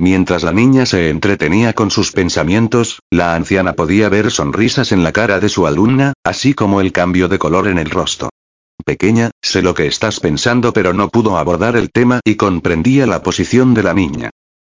Mientras 0.00 0.44
la 0.44 0.52
niña 0.52 0.86
se 0.86 1.10
entretenía 1.10 1.72
con 1.72 1.90
sus 1.90 2.12
pensamientos, 2.12 3.00
la 3.10 3.34
anciana 3.34 3.72
podía 3.72 4.08
ver 4.08 4.30
sonrisas 4.30 4.92
en 4.92 5.02
la 5.02 5.10
cara 5.10 5.40
de 5.40 5.48
su 5.48 5.66
alumna, 5.66 6.12
así 6.22 6.54
como 6.54 6.80
el 6.80 6.92
cambio 6.92 7.28
de 7.28 7.40
color 7.40 7.66
en 7.66 7.78
el 7.78 7.90
rostro. 7.90 8.30
Pequeña, 8.84 9.32
sé 9.42 9.60
lo 9.60 9.74
que 9.74 9.88
estás 9.88 10.20
pensando 10.20 10.72
pero 10.72 10.92
no 10.92 11.08
pudo 11.08 11.36
abordar 11.36 11.76
el 11.76 11.90
tema 11.90 12.20
y 12.24 12.36
comprendía 12.36 13.06
la 13.08 13.24
posición 13.24 13.74
de 13.74 13.82
la 13.82 13.92
niña. 13.92 14.30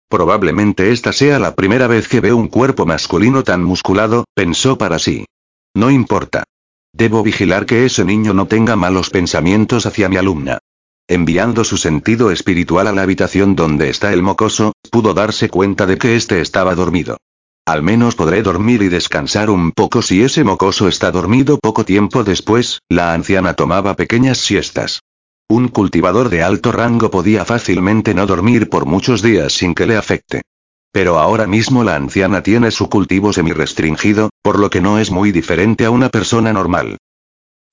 Probablemente 0.09 0.93
esta 0.93 1.12
sea 1.12 1.41
la 1.41 1.57
primera 1.57 1.89
vez 1.89 2.07
que 2.07 2.20
veo 2.20 2.37
un 2.37 2.47
cuerpo 2.47 2.87
masculino 2.87 3.43
tan 3.43 3.64
musculado, 3.64 4.27
pensó 4.33 4.79
para 4.79 5.01
sí. 5.01 5.27
No 5.74 5.91
importa. 5.91 6.45
Debo 6.93 7.24
vigilar 7.24 7.66
que 7.66 7.85
ese 7.85 8.05
niño 8.05 8.33
no 8.33 8.47
tenga 8.47 8.77
malos 8.77 9.11
pensamientos 9.11 9.87
hacia 9.87 10.09
mi 10.09 10.16
alumna. 10.16 10.61
Enviando 11.09 11.62
su 11.62 11.76
sentido 11.76 12.32
espiritual 12.32 12.88
a 12.88 12.92
la 12.92 13.02
habitación 13.02 13.54
donde 13.54 13.90
está 13.90 14.12
el 14.12 14.22
mocoso, 14.22 14.72
pudo 14.90 15.14
darse 15.14 15.48
cuenta 15.48 15.86
de 15.86 15.98
que 15.98 16.16
éste 16.16 16.40
estaba 16.40 16.74
dormido. 16.74 17.18
Al 17.64 17.84
menos 17.84 18.16
podré 18.16 18.42
dormir 18.42 18.82
y 18.82 18.88
descansar 18.88 19.48
un 19.48 19.70
poco 19.70 20.02
si 20.02 20.22
ese 20.22 20.42
mocoso 20.42 20.88
está 20.88 21.12
dormido 21.12 21.59
poco 21.59 21.84
tiempo 21.84 22.24
después, 22.24 22.80
la 22.88 23.12
anciana 23.12 23.54
tomaba 23.54 23.94
pequeñas 23.94 24.38
siestas. 24.38 25.00
Un 25.48 25.68
cultivador 25.68 26.28
de 26.28 26.42
alto 26.42 26.72
rango 26.72 27.09
podía 27.09 27.44
fácilmente 27.44 28.12
no 28.12 28.26
dormir 28.26 28.68
por 28.68 28.84
muchos 28.84 29.22
días 29.22 29.52
sin 29.52 29.76
que 29.76 29.86
le 29.86 29.96
afecte. 29.96 30.42
Pero 30.90 31.20
ahora 31.20 31.46
mismo 31.46 31.84
la 31.84 31.94
anciana 31.94 32.42
tiene 32.42 32.72
su 32.72 32.88
cultivo 32.88 33.32
semi-restringido, 33.32 34.30
por 34.42 34.59
lo 34.59 34.70
que 34.70 34.80
no 34.80 34.98
es 34.98 35.12
muy 35.12 35.30
diferente 35.30 35.84
a 35.84 35.90
una 35.90 36.09
persona 36.09 36.52
normal. 36.52 36.96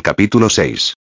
Capítulo 0.03 0.49
6. 0.49 0.93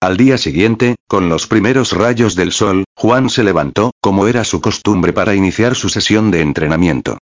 Al 0.00 0.18
día 0.18 0.36
siguiente, 0.36 0.96
con 1.08 1.30
los 1.30 1.46
primeros 1.46 1.92
rayos 1.92 2.34
del 2.34 2.52
sol, 2.52 2.84
Juan 2.94 3.30
se 3.30 3.42
levantó, 3.42 3.92
como 4.02 4.26
era 4.26 4.44
su 4.44 4.60
costumbre 4.60 5.14
para 5.14 5.34
iniciar 5.34 5.74
su 5.74 5.88
sesión 5.88 6.30
de 6.30 6.42
entrenamiento. 6.42 7.16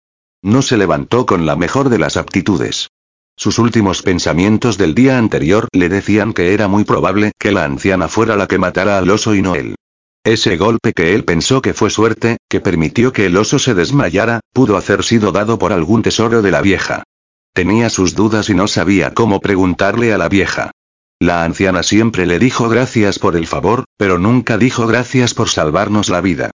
No 0.42 0.62
se 0.62 0.78
levantó 0.78 1.26
con 1.26 1.46
la 1.46 1.58
mejor 1.58 1.90
de 1.90 2.00
las 2.00 2.16
aptitudes. 2.16 2.88
Sus 3.36 3.60
últimos 3.60 4.04
pensamientos 4.04 4.78
del 4.78 4.96
día 4.96 5.18
anterior 5.18 5.68
le 5.74 5.90
decían 5.90 6.32
que 6.32 6.54
era 6.54 6.70
muy 6.70 6.86
probable 6.86 7.34
que 7.38 7.52
la 7.52 7.66
anciana 7.66 8.08
fuera 8.08 8.38
la 8.38 8.48
que 8.48 8.58
matara 8.58 8.98
al 8.98 9.10
oso 9.10 9.36
y 9.36 9.42
no 9.42 9.56
él. 9.56 9.76
Ese 10.24 10.56
golpe 10.56 10.94
que 10.94 11.14
él 11.14 11.26
pensó 11.26 11.62
que 11.62 11.74
fue 11.74 11.90
suerte, 11.90 12.38
que 12.48 12.62
permitió 12.62 13.12
que 13.12 13.26
el 13.26 13.36
oso 13.36 13.60
se 13.60 13.74
desmayara, 13.74 14.40
pudo 14.54 14.78
haber 14.78 15.04
sido 15.04 15.34
dado 15.34 15.60
por 15.60 15.74
algún 15.74 16.04
tesoro 16.04 16.42
de 16.42 16.52
la 16.52 16.62
vieja. 16.62 17.04
Tenía 17.54 17.90
sus 17.90 18.16
dudas 18.16 18.50
y 18.50 18.54
no 18.54 18.68
sabía 18.68 19.14
cómo 19.14 19.42
preguntarle 19.42 20.14
a 20.14 20.18
la 20.18 20.30
vieja. 20.30 20.72
La 21.22 21.44
anciana 21.44 21.84
siempre 21.84 22.26
le 22.26 22.40
dijo 22.40 22.68
gracias 22.68 23.20
por 23.20 23.36
el 23.36 23.46
favor, 23.46 23.86
pero 23.96 24.18
nunca 24.18 24.58
dijo 24.58 24.88
gracias 24.88 25.36
por 25.36 25.50
salvarnos 25.50 26.10
la 26.10 26.20
vida. 26.20 26.50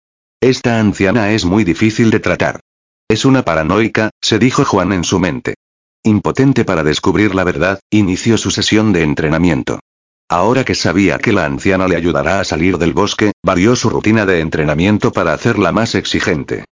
Esta 0.41 0.79
anciana 0.79 1.33
es 1.33 1.45
muy 1.45 1.65
difícil 1.65 2.11
de 2.11 2.21
tratar. 2.21 2.61
Es 3.09 3.25
una 3.25 3.43
paranoica, 3.43 4.11
se 4.21 4.39
dijo 4.39 4.65
Juan 4.65 4.93
en 4.93 5.03
su 5.03 5.19
mente. 5.19 5.57
Impotente 6.05 6.65
para 6.65 6.85
descubrir 6.85 7.35
la 7.35 7.43
verdad, 7.43 7.81
inició 7.91 8.39
su 8.39 8.53
sesión 8.53 8.93
de 8.93 9.03
entrenamiento. 9.03 9.81
Ahora 10.29 10.65
que 10.65 10.77
sabía 10.77 11.19
que 11.19 11.33
la 11.33 11.45
anciana 11.45 11.89
le 11.89 11.97
ayudará 11.97 12.39
a 12.39 12.45
salir 12.45 12.79
del 12.79 12.93
bosque, 12.93 13.33
varió 13.43 13.75
su 13.75 13.91
rutina 13.91 14.27
de 14.27 14.39
entrenamiento 14.39 15.13
para 15.13 15.33
hacerla 15.33 15.73
más 15.73 15.97
exigente. 15.97 16.67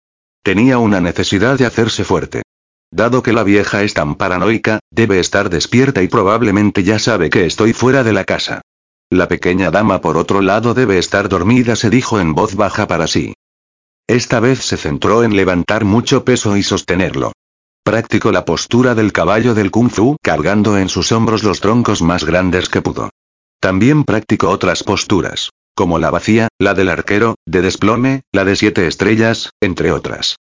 Tenía 0.45 0.78
una 0.78 1.01
necesidad 1.01 1.59
de 1.59 1.66
hacerse 1.66 2.05
fuerte. 2.05 2.43
Dado 2.93 3.22
que 3.22 3.32
la 3.32 3.45
vieja 3.45 3.82
es 3.82 3.95
tan 3.95 4.16
paranoica, 4.16 4.80
debe 4.91 5.20
estar 5.20 5.49
despierta 5.49 6.03
y 6.03 6.09
probablemente 6.09 6.82
ya 6.82 6.99
sabe 6.99 7.30
que 7.30 7.47
estoy 7.47 7.72
fuera 7.72 8.03
de 8.03 8.12
la 8.12 8.24
casa. 8.24 8.62
La 9.11 9.28
pequeña 9.28 9.70
dama 9.70 10.01
por 10.01 10.16
otro 10.16 10.41
lado 10.41 10.74
debe 10.74 10.99
estar 10.99 11.28
dormida, 11.28 11.76
se 11.76 11.91
dijo 11.91 12.20
en 12.20 12.34
voz 12.34 12.57
baja 12.57 12.86
para 12.86 13.07
sí. 13.07 13.34
Esta 14.09 14.41
vez 14.41 14.61
se 14.61 14.76
centró 14.76 15.22
en 15.22 15.36
levantar 15.36 15.84
mucho 15.84 16.24
peso 16.24 16.57
y 16.57 16.64
sostenerlo. 16.64 17.32
Practicó 17.84 18.32
la 18.32 18.45
postura 18.45 18.95
del 18.95 19.12
caballo 19.12 19.55
del 19.55 19.70
kung 19.70 19.88
fu, 19.88 20.16
cargando 20.20 20.76
en 20.76 20.88
sus 20.88 21.12
hombros 21.12 21.45
los 21.45 21.61
troncos 21.61 22.03
más 22.03 22.24
grandes 22.24 22.68
que 22.68 22.82
pudo. 22.82 23.11
También 23.61 24.05
practicó 24.05 24.49
otras 24.51 24.82
posturas, 24.82 25.51
como 25.74 25.99
la 25.99 26.11
vacía, 26.11 26.49
la 26.59 26.74
del 26.74 26.88
arquero, 26.88 27.36
de 27.47 27.62
desplome, 27.62 28.22
la 28.32 28.45
de 28.45 28.57
siete 28.57 28.86
estrellas, 28.86 29.51
entre 29.61 29.93
otras. 29.93 30.36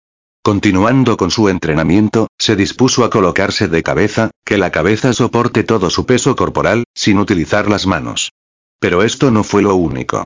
Continuando 0.48 1.18
con 1.18 1.30
su 1.30 1.50
entrenamiento, 1.50 2.30
se 2.38 2.56
dispuso 2.56 3.04
a 3.04 3.10
colocarse 3.10 3.68
de 3.68 3.84
cabeza, 3.84 4.32
que 4.45 4.58
la 4.58 4.72
cabeza 4.72 5.12
soporte 5.12 5.66
todo 5.66 5.89
su 5.89 6.06
peso 6.06 6.38
corporal, 6.38 6.86
sin 6.95 7.20
utilizar 7.20 7.70
las 7.70 7.86
manos. 7.86 8.32
Pero 8.80 9.04
esto 9.04 9.30
no 9.30 9.43
fue 9.43 9.62
lo 9.62 9.76
único. 9.76 10.24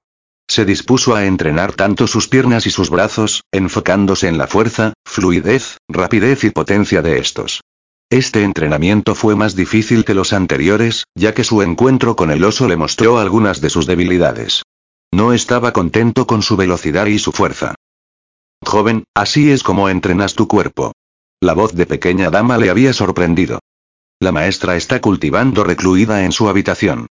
Se 0.48 0.64
dispuso 0.64 1.16
a 1.16 1.26
entrenar 1.26 1.74
tanto 1.74 2.06
sus 2.06 2.28
piernas 2.28 2.68
y 2.68 2.70
sus 2.70 2.92
brazos, 2.92 3.42
enfocándose 3.52 4.28
en 4.28 4.38
la 4.38 4.46
fuerza, 4.46 4.94
fluidez, 5.08 5.78
rapidez 5.90 6.44
y 6.44 6.52
potencia 6.52 7.02
de 7.02 7.18
estos. 7.18 7.62
Este 8.12 8.44
entrenamiento 8.44 9.16
fue 9.16 9.36
más 9.36 9.56
difícil 9.56 10.06
que 10.06 10.14
los 10.14 10.34
anteriores, 10.34 11.06
ya 11.16 11.34
que 11.34 11.44
su 11.44 11.64
encuentro 11.64 12.16
con 12.16 12.30
el 12.30 12.44
oso 12.44 12.68
le 12.68 12.78
mostró 12.78 13.18
algunas 13.18 13.60
de 13.60 13.72
sus 13.72 13.88
debilidades. 13.88 14.62
No 15.12 15.34
estaba 15.34 15.74
contento 15.74 16.28
con 16.28 16.44
su 16.44 16.58
velocidad 16.58 17.08
y 17.08 17.18
su 17.18 17.32
fuerza. 17.32 17.74
Joven, 18.64 19.04
así 19.16 19.52
es 19.52 19.64
como 19.64 19.90
entrenas 19.90 20.36
tu 20.36 20.48
cuerpo. 20.48 20.94
La 21.42 21.54
voz 21.54 21.74
de 21.74 21.86
pequeña 21.86 22.30
dama 22.30 22.58
le 22.58 22.70
había 22.70 22.94
sorprendido. 22.94 23.60
La 24.20 24.32
maestra 24.32 24.76
está 24.76 25.02
cultivando 25.02 25.64
recluida 25.64 26.24
en 26.24 26.32
su 26.32 26.48
habitación. 26.48 27.08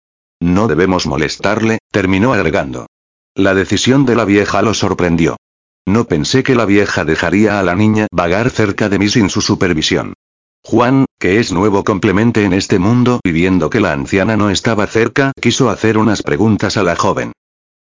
No 0.42 0.68
debemos 0.68 1.06
molestarle, 1.06 1.78
terminó 1.92 2.34
agregando. 2.34 2.88
La 3.36 3.54
decisión 3.54 4.06
de 4.06 4.16
la 4.16 4.26
vieja 4.26 4.62
lo 4.62 4.74
sorprendió. 4.74 5.38
No 5.86 6.06
pensé 6.06 6.42
que 6.42 6.56
la 6.56 6.66
vieja 6.66 7.06
dejaría 7.06 7.60
a 7.60 7.64
la 7.64 7.76
niña 7.76 8.08
vagar 8.12 8.50
cerca 8.50 8.90
de 8.90 8.98
mí 8.98 9.08
sin 9.08 9.30
su 9.30 9.42
supervisión. 9.42 10.16
Juan, 10.64 11.06
que 11.20 11.40
es 11.40 11.52
nuevo 11.52 11.84
complemente 11.84 12.44
en 12.44 12.54
este 12.54 12.80
mundo 12.80 13.20
y 13.24 13.32
viendo 13.32 13.70
que 13.70 13.80
la 13.80 13.94
anciana 13.94 14.36
no 14.36 14.50
estaba 14.50 14.88
cerca, 14.88 15.32
quiso 15.40 15.70
hacer 15.70 16.00
unas 16.00 16.24
preguntas 16.24 16.76
a 16.76 16.84
la 16.84 16.96
joven. 16.96 17.34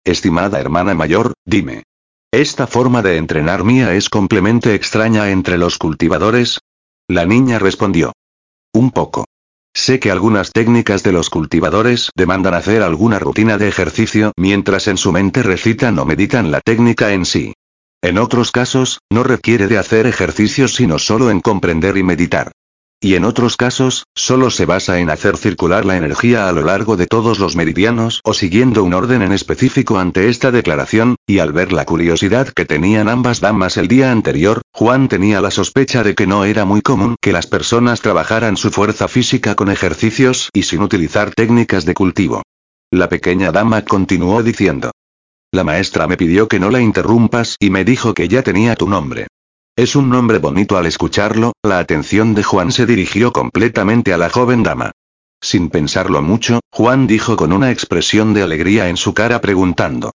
Estimada 0.04 0.60
hermana 0.60 0.94
mayor, 0.94 1.32
dime. 1.46 1.84
¿Esta 2.36 2.66
forma 2.66 3.00
de 3.00 3.16
entrenar 3.16 3.64
mía 3.64 3.94
es 3.94 4.10
complemente 4.10 4.74
extraña 4.74 5.30
entre 5.30 5.56
los 5.56 5.78
cultivadores? 5.78 6.58
La 7.08 7.24
niña 7.24 7.58
respondió. 7.58 8.12
Un 8.74 8.90
poco. 8.90 9.24
Sé 9.74 10.00
que 10.00 10.10
algunas 10.10 10.52
técnicas 10.52 11.02
de 11.02 11.12
los 11.12 11.30
cultivadores 11.30 12.10
demandan 12.14 12.52
hacer 12.52 12.82
alguna 12.82 13.18
rutina 13.18 13.56
de 13.56 13.68
ejercicio 13.68 14.32
mientras 14.36 14.86
en 14.86 14.98
su 14.98 15.12
mente 15.12 15.42
recitan 15.42 15.98
o 15.98 16.04
meditan 16.04 16.50
la 16.50 16.60
técnica 16.60 17.14
en 17.14 17.24
sí. 17.24 17.54
En 18.02 18.18
otros 18.18 18.52
casos, 18.52 19.00
no 19.10 19.22
requiere 19.22 19.66
de 19.66 19.78
hacer 19.78 20.06
ejercicios 20.06 20.74
sino 20.74 20.98
solo 20.98 21.30
en 21.30 21.40
comprender 21.40 21.96
y 21.96 22.02
meditar. 22.02 22.52
Y 22.98 23.14
en 23.14 23.24
otros 23.24 23.58
casos, 23.58 24.06
solo 24.14 24.50
se 24.50 24.64
basa 24.64 24.98
en 25.00 25.10
hacer 25.10 25.36
circular 25.36 25.84
la 25.84 25.98
energía 25.98 26.48
a 26.48 26.52
lo 26.52 26.62
largo 26.62 26.96
de 26.96 27.06
todos 27.06 27.38
los 27.38 27.54
meridianos 27.54 28.20
o 28.24 28.32
siguiendo 28.32 28.82
un 28.84 28.94
orden 28.94 29.20
en 29.20 29.32
específico 29.32 29.98
ante 29.98 30.30
esta 30.30 30.50
declaración, 30.50 31.16
y 31.26 31.38
al 31.40 31.52
ver 31.52 31.72
la 31.72 31.84
curiosidad 31.84 32.48
que 32.48 32.64
tenían 32.64 33.10
ambas 33.10 33.40
damas 33.40 33.76
el 33.76 33.86
día 33.86 34.10
anterior, 34.10 34.62
Juan 34.72 35.08
tenía 35.08 35.42
la 35.42 35.50
sospecha 35.50 36.02
de 36.02 36.14
que 36.14 36.26
no 36.26 36.44
era 36.44 36.64
muy 36.64 36.80
común 36.80 37.16
que 37.20 37.32
las 37.32 37.46
personas 37.46 38.00
trabajaran 38.00 38.56
su 38.56 38.70
fuerza 38.70 39.08
física 39.08 39.54
con 39.54 39.70
ejercicios 39.70 40.48
y 40.54 40.62
sin 40.62 40.80
utilizar 40.80 41.34
técnicas 41.34 41.84
de 41.84 41.92
cultivo. 41.92 42.42
La 42.90 43.10
pequeña 43.10 43.52
dama 43.52 43.82
continuó 43.82 44.42
diciendo. 44.42 44.90
La 45.52 45.64
maestra 45.64 46.06
me 46.06 46.16
pidió 46.16 46.48
que 46.48 46.58
no 46.58 46.70
la 46.70 46.80
interrumpas 46.80 47.56
y 47.60 47.68
me 47.68 47.84
dijo 47.84 48.14
que 48.14 48.28
ya 48.28 48.42
tenía 48.42 48.74
tu 48.74 48.88
nombre. 48.88 49.26
Es 49.78 49.94
un 49.94 50.08
nombre 50.08 50.38
bonito 50.38 50.78
al 50.78 50.86
escucharlo, 50.86 51.52
la 51.62 51.78
atención 51.78 52.34
de 52.34 52.42
Juan 52.42 52.72
se 52.72 52.86
dirigió 52.86 53.30
completamente 53.30 54.14
a 54.14 54.16
la 54.16 54.30
joven 54.30 54.62
dama. 54.62 54.92
Sin 55.38 55.68
pensarlo 55.68 56.22
mucho, 56.22 56.60
Juan 56.72 57.06
dijo 57.06 57.36
con 57.36 57.52
una 57.52 57.70
expresión 57.70 58.32
de 58.32 58.40
alegría 58.40 58.88
en 58.88 58.96
su 58.96 59.12
cara 59.12 59.42
preguntando. 59.42 60.12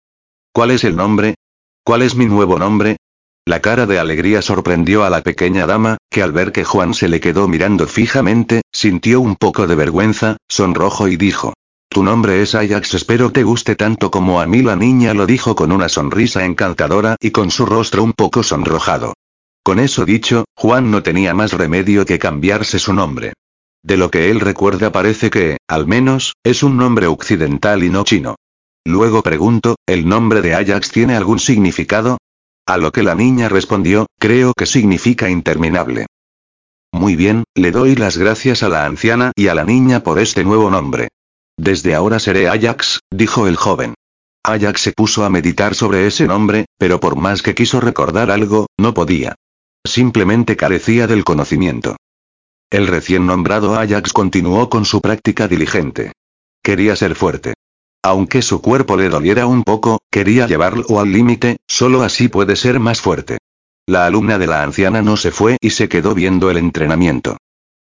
¿Cuál 0.52 0.72
es 0.72 0.84
el 0.84 0.94
nombre? 0.94 1.36
¿Cuál 1.82 2.02
es 2.02 2.16
mi 2.16 2.26
nuevo 2.26 2.58
nombre? 2.58 2.98
La 3.46 3.62
cara 3.62 3.86
de 3.86 3.98
alegría 3.98 4.42
sorprendió 4.42 5.04
a 5.04 5.08
la 5.10 5.22
pequeña 5.22 5.66
dama, 5.66 5.96
que 6.10 6.22
al 6.22 6.32
ver 6.32 6.52
que 6.52 6.64
Juan 6.64 6.92
se 6.92 7.08
le 7.08 7.18
quedó 7.18 7.48
mirando 7.48 7.86
fijamente, 7.86 8.60
sintió 8.70 9.22
un 9.22 9.36
poco 9.36 9.66
de 9.66 9.74
vergüenza, 9.74 10.36
sonrojo 10.50 11.08
y 11.08 11.16
dijo. 11.16 11.54
Tu 11.88 12.02
nombre 12.02 12.42
es 12.42 12.54
Ajax, 12.54 12.92
espero 12.92 13.32
te 13.32 13.42
guste 13.42 13.74
tanto 13.74 14.10
como 14.10 14.38
a 14.42 14.46
mí. 14.46 14.60
La 14.60 14.76
niña 14.76 15.14
lo 15.14 15.24
dijo 15.24 15.56
con 15.56 15.72
una 15.72 15.88
sonrisa 15.88 16.44
encantadora 16.44 17.16
y 17.20 17.30
con 17.30 17.50
su 17.50 17.64
rostro 17.64 18.04
un 18.04 18.12
poco 18.12 18.42
sonrojado. 18.42 19.14
Con 19.66 19.80
eso 19.80 20.04
dicho, 20.04 20.44
Juan 20.54 20.92
no 20.92 21.02
tenía 21.02 21.34
más 21.34 21.52
remedio 21.52 22.06
que 22.06 22.20
cambiarse 22.20 22.78
su 22.78 22.92
nombre. 22.92 23.32
De 23.82 23.96
lo 23.96 24.12
que 24.12 24.30
él 24.30 24.38
recuerda 24.38 24.92
parece 24.92 25.28
que, 25.28 25.56
al 25.66 25.88
menos, 25.88 26.34
es 26.44 26.62
un 26.62 26.76
nombre 26.76 27.08
occidental 27.08 27.82
y 27.82 27.90
no 27.90 28.04
chino. 28.04 28.36
Luego 28.84 29.24
pregunto, 29.24 29.74
¿el 29.84 30.08
nombre 30.08 30.40
de 30.40 30.54
Ajax 30.54 30.92
tiene 30.92 31.16
algún 31.16 31.40
significado? 31.40 32.18
A 32.64 32.76
lo 32.76 32.92
que 32.92 33.02
la 33.02 33.16
niña 33.16 33.48
respondió, 33.48 34.06
creo 34.20 34.52
que 34.56 34.66
significa 34.66 35.30
interminable. 35.30 36.06
Muy 36.92 37.16
bien, 37.16 37.42
le 37.56 37.72
doy 37.72 37.96
las 37.96 38.18
gracias 38.18 38.62
a 38.62 38.68
la 38.68 38.86
anciana 38.86 39.32
y 39.34 39.48
a 39.48 39.56
la 39.56 39.64
niña 39.64 40.04
por 40.04 40.20
este 40.20 40.44
nuevo 40.44 40.70
nombre. 40.70 41.08
Desde 41.56 41.96
ahora 41.96 42.20
seré 42.20 42.48
Ajax, 42.48 43.00
dijo 43.10 43.48
el 43.48 43.56
joven. 43.56 43.94
Ajax 44.44 44.80
se 44.80 44.92
puso 44.92 45.24
a 45.24 45.28
meditar 45.28 45.74
sobre 45.74 46.06
ese 46.06 46.28
nombre, 46.28 46.66
pero 46.78 47.00
por 47.00 47.16
más 47.16 47.42
que 47.42 47.56
quiso 47.56 47.80
recordar 47.80 48.30
algo, 48.30 48.68
no 48.78 48.94
podía. 48.94 49.34
Simplemente 49.86 50.56
carecía 50.56 51.06
del 51.06 51.24
conocimiento. 51.24 51.96
El 52.70 52.88
recién 52.88 53.26
nombrado 53.26 53.76
Ajax 53.76 54.12
continuó 54.12 54.68
con 54.68 54.84
su 54.84 55.00
práctica 55.00 55.46
diligente. 55.48 56.12
Quería 56.62 56.96
ser 56.96 57.14
fuerte. 57.14 57.54
Aunque 58.02 58.42
su 58.42 58.60
cuerpo 58.60 58.96
le 58.96 59.08
doliera 59.08 59.46
un 59.46 59.62
poco, 59.62 60.00
quería 60.10 60.46
llevarlo 60.46 61.00
al 61.00 61.12
límite, 61.12 61.58
solo 61.66 62.02
así 62.02 62.28
puede 62.28 62.56
ser 62.56 62.80
más 62.80 63.00
fuerte. 63.00 63.38
La 63.86 64.06
alumna 64.06 64.38
de 64.38 64.48
la 64.48 64.62
anciana 64.62 65.02
no 65.02 65.16
se 65.16 65.30
fue 65.30 65.58
y 65.60 65.70
se 65.70 65.88
quedó 65.88 66.14
viendo 66.14 66.50
el 66.50 66.56
entrenamiento. 66.56 67.36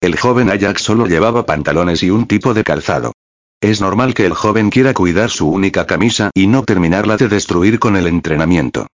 El 0.01 0.17
joven 0.17 0.49
Ajax 0.49 0.81
solo 0.81 1.05
llevaba 1.05 1.45
pantalones 1.45 2.01
y 2.01 2.09
un 2.09 2.25
tipo 2.25 2.55
de 2.55 2.63
calzado. 2.63 3.13
Es 3.61 3.81
normal 3.81 4.15
que 4.15 4.25
el 4.25 4.33
joven 4.33 4.71
quiera 4.71 4.95
cuidar 4.95 5.29
su 5.29 5.47
única 5.47 5.85
camisa 5.85 6.31
y 6.33 6.47
no 6.47 6.63
terminarla 6.63 7.17
de 7.17 7.27
destruir 7.27 7.77
con 7.77 7.95
el 7.95 8.07
entrenamiento. 8.07 8.87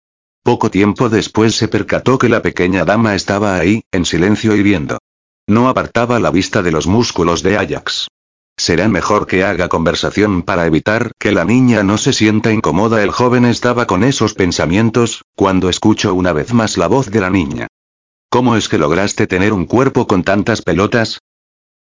Poco 0.46 0.70
tiempo 0.70 1.08
después 1.08 1.56
se 1.56 1.66
percató 1.66 2.18
que 2.18 2.28
la 2.28 2.40
pequeña 2.40 2.84
dama 2.84 3.16
estaba 3.16 3.56
ahí, 3.56 3.82
en 3.90 4.04
silencio 4.04 4.54
y 4.54 4.62
viendo. 4.62 4.98
No 5.48 5.68
apartaba 5.68 6.20
la 6.20 6.30
vista 6.30 6.62
de 6.62 6.70
los 6.70 6.86
músculos 6.86 7.42
de 7.42 7.58
Ajax. 7.58 8.06
Será 8.56 8.86
mejor 8.88 9.26
que 9.26 9.42
haga 9.42 9.68
conversación 9.68 10.42
para 10.42 10.64
evitar 10.66 11.10
que 11.18 11.32
la 11.32 11.44
niña 11.44 11.82
no 11.82 11.98
se 11.98 12.12
sienta 12.12 12.52
incómoda. 12.52 13.02
El 13.02 13.10
joven 13.10 13.44
estaba 13.44 13.88
con 13.88 14.04
esos 14.04 14.34
pensamientos, 14.34 15.24
cuando 15.34 15.68
escuchó 15.68 16.14
una 16.14 16.32
vez 16.32 16.52
más 16.52 16.78
la 16.78 16.86
voz 16.86 17.10
de 17.10 17.20
la 17.20 17.30
niña. 17.30 17.66
¿Cómo 18.30 18.54
es 18.54 18.68
que 18.68 18.78
lograste 18.78 19.26
tener 19.26 19.52
un 19.52 19.66
cuerpo 19.66 20.06
con 20.06 20.22
tantas 20.22 20.62
pelotas? 20.62 21.18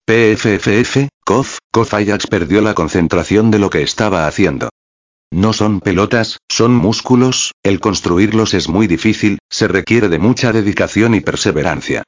PFFF, 0.06 1.06
Kof, 1.24 1.58
Kof 1.70 1.94
Ajax 1.94 2.26
perdió 2.26 2.60
la 2.62 2.74
concentración 2.74 3.52
de 3.52 3.60
lo 3.60 3.70
que 3.70 3.82
estaba 3.82 4.26
haciendo. 4.26 4.70
No 5.36 5.52
son 5.52 5.80
pelotas, 5.80 6.38
son 6.48 6.74
músculos, 6.74 7.52
el 7.62 7.78
construirlos 7.78 8.54
es 8.54 8.70
muy 8.70 8.86
difícil, 8.86 9.38
se 9.50 9.68
requiere 9.68 10.08
de 10.08 10.18
mucha 10.18 10.50
dedicación 10.50 11.14
y 11.14 11.20
perseverancia. 11.20 12.04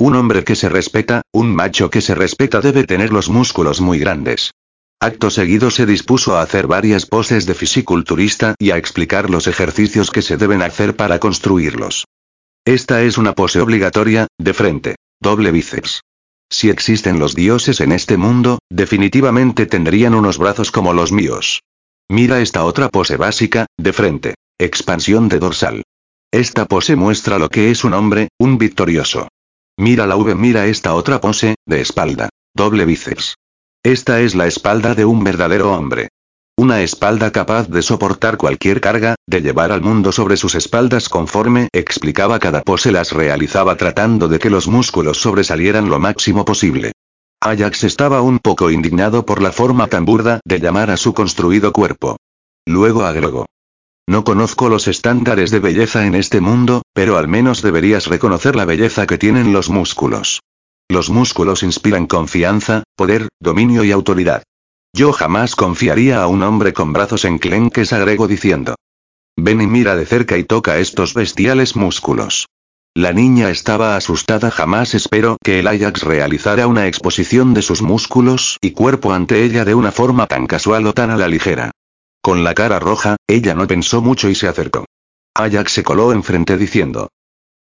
Un 0.00 0.16
hombre 0.16 0.42
que 0.42 0.56
se 0.56 0.68
respeta, 0.68 1.22
un 1.32 1.54
macho 1.54 1.90
que 1.90 2.00
se 2.00 2.16
respeta 2.16 2.60
debe 2.60 2.82
tener 2.82 3.12
los 3.12 3.28
músculos 3.28 3.80
muy 3.80 4.00
grandes. 4.00 4.50
Acto 4.98 5.30
seguido 5.30 5.70
se 5.70 5.86
dispuso 5.86 6.36
a 6.36 6.42
hacer 6.42 6.66
varias 6.66 7.06
poses 7.06 7.46
de 7.46 7.54
fisiculturista 7.54 8.56
y 8.58 8.72
a 8.72 8.78
explicar 8.78 9.30
los 9.30 9.46
ejercicios 9.46 10.10
que 10.10 10.22
se 10.22 10.36
deben 10.36 10.60
hacer 10.60 10.96
para 10.96 11.20
construirlos. 11.20 12.06
Esta 12.64 13.04
es 13.04 13.16
una 13.16 13.34
pose 13.34 13.60
obligatoria, 13.60 14.26
de 14.38 14.54
frente. 14.54 14.96
Doble 15.20 15.52
bíceps. 15.52 16.00
Si 16.50 16.68
existen 16.68 17.20
los 17.20 17.36
dioses 17.36 17.80
en 17.80 17.92
este 17.92 18.16
mundo, 18.16 18.58
definitivamente 18.68 19.66
tendrían 19.66 20.16
unos 20.16 20.36
brazos 20.36 20.72
como 20.72 20.92
los 20.92 21.12
míos. 21.12 21.60
Mira 22.12 22.40
esta 22.40 22.66
otra 22.66 22.90
pose 22.90 23.16
básica, 23.16 23.64
de 23.78 23.94
frente. 23.94 24.34
Expansión 24.60 25.30
de 25.30 25.38
dorsal. 25.38 25.82
Esta 26.30 26.66
pose 26.66 26.94
muestra 26.94 27.38
lo 27.38 27.48
que 27.48 27.70
es 27.70 27.84
un 27.84 27.94
hombre, 27.94 28.28
un 28.38 28.58
victorioso. 28.58 29.28
Mira 29.78 30.06
la 30.06 30.16
V, 30.16 30.34
mira 30.34 30.66
esta 30.66 30.92
otra 30.92 31.22
pose, 31.22 31.54
de 31.64 31.80
espalda. 31.80 32.28
Doble 32.54 32.84
bíceps. 32.84 33.36
Esta 33.82 34.20
es 34.20 34.34
la 34.34 34.46
espalda 34.46 34.94
de 34.94 35.06
un 35.06 35.24
verdadero 35.24 35.72
hombre. 35.72 36.08
Una 36.54 36.82
espalda 36.82 37.32
capaz 37.32 37.70
de 37.70 37.80
soportar 37.80 38.36
cualquier 38.36 38.82
carga, 38.82 39.14
de 39.26 39.40
llevar 39.40 39.72
al 39.72 39.80
mundo 39.80 40.12
sobre 40.12 40.36
sus 40.36 40.54
espaldas 40.54 41.08
conforme 41.08 41.68
explicaba 41.72 42.38
cada 42.38 42.60
pose 42.60 42.92
las 42.92 43.12
realizaba 43.12 43.76
tratando 43.76 44.28
de 44.28 44.38
que 44.38 44.50
los 44.50 44.68
músculos 44.68 45.16
sobresalieran 45.16 45.88
lo 45.88 45.98
máximo 45.98 46.44
posible. 46.44 46.92
Ajax 47.44 47.82
estaba 47.82 48.22
un 48.22 48.38
poco 48.38 48.70
indignado 48.70 49.26
por 49.26 49.42
la 49.42 49.50
forma 49.50 49.88
tan 49.88 50.04
burda 50.04 50.38
de 50.44 50.60
llamar 50.60 50.92
a 50.92 50.96
su 50.96 51.12
construido 51.12 51.72
cuerpo. 51.72 52.16
Luego 52.66 53.04
agregó. 53.04 53.46
No 54.08 54.22
conozco 54.22 54.68
los 54.68 54.86
estándares 54.86 55.50
de 55.50 55.58
belleza 55.58 56.06
en 56.06 56.14
este 56.14 56.40
mundo, 56.40 56.82
pero 56.94 57.18
al 57.18 57.26
menos 57.26 57.60
deberías 57.60 58.06
reconocer 58.06 58.54
la 58.54 58.64
belleza 58.64 59.08
que 59.08 59.18
tienen 59.18 59.52
los 59.52 59.70
músculos. 59.70 60.40
Los 60.88 61.10
músculos 61.10 61.64
inspiran 61.64 62.06
confianza, 62.06 62.84
poder, 62.94 63.26
dominio 63.40 63.82
y 63.82 63.90
autoridad. 63.90 64.44
Yo 64.94 65.12
jamás 65.12 65.56
confiaría 65.56 66.22
a 66.22 66.28
un 66.28 66.44
hombre 66.44 66.72
con 66.72 66.92
brazos 66.92 67.24
enclenques, 67.24 67.92
agregó 67.92 68.28
diciendo. 68.28 68.76
Ven 69.36 69.60
y 69.60 69.66
mira 69.66 69.96
de 69.96 70.06
cerca 70.06 70.38
y 70.38 70.44
toca 70.44 70.78
estos 70.78 71.14
bestiales 71.14 71.74
músculos. 71.74 72.46
La 72.94 73.14
niña 73.14 73.48
estaba 73.48 73.96
asustada, 73.96 74.50
jamás 74.50 74.94
esperó 74.94 75.38
que 75.42 75.60
el 75.60 75.66
Ajax 75.66 76.02
realizara 76.02 76.66
una 76.66 76.86
exposición 76.86 77.54
de 77.54 77.62
sus 77.62 77.80
músculos 77.80 78.58
y 78.60 78.72
cuerpo 78.72 79.14
ante 79.14 79.44
ella 79.44 79.64
de 79.64 79.74
una 79.74 79.92
forma 79.92 80.26
tan 80.26 80.46
casual 80.46 80.86
o 80.86 80.92
tan 80.92 81.10
a 81.10 81.16
la 81.16 81.26
ligera. 81.26 81.70
Con 82.20 82.44
la 82.44 82.54
cara 82.54 82.78
roja, 82.78 83.16
ella 83.26 83.54
no 83.54 83.66
pensó 83.66 84.02
mucho 84.02 84.28
y 84.28 84.34
se 84.34 84.46
acercó. 84.46 84.84
Ajax 85.34 85.72
se 85.72 85.82
coló 85.82 86.12
enfrente 86.12 86.58
diciendo. 86.58 87.08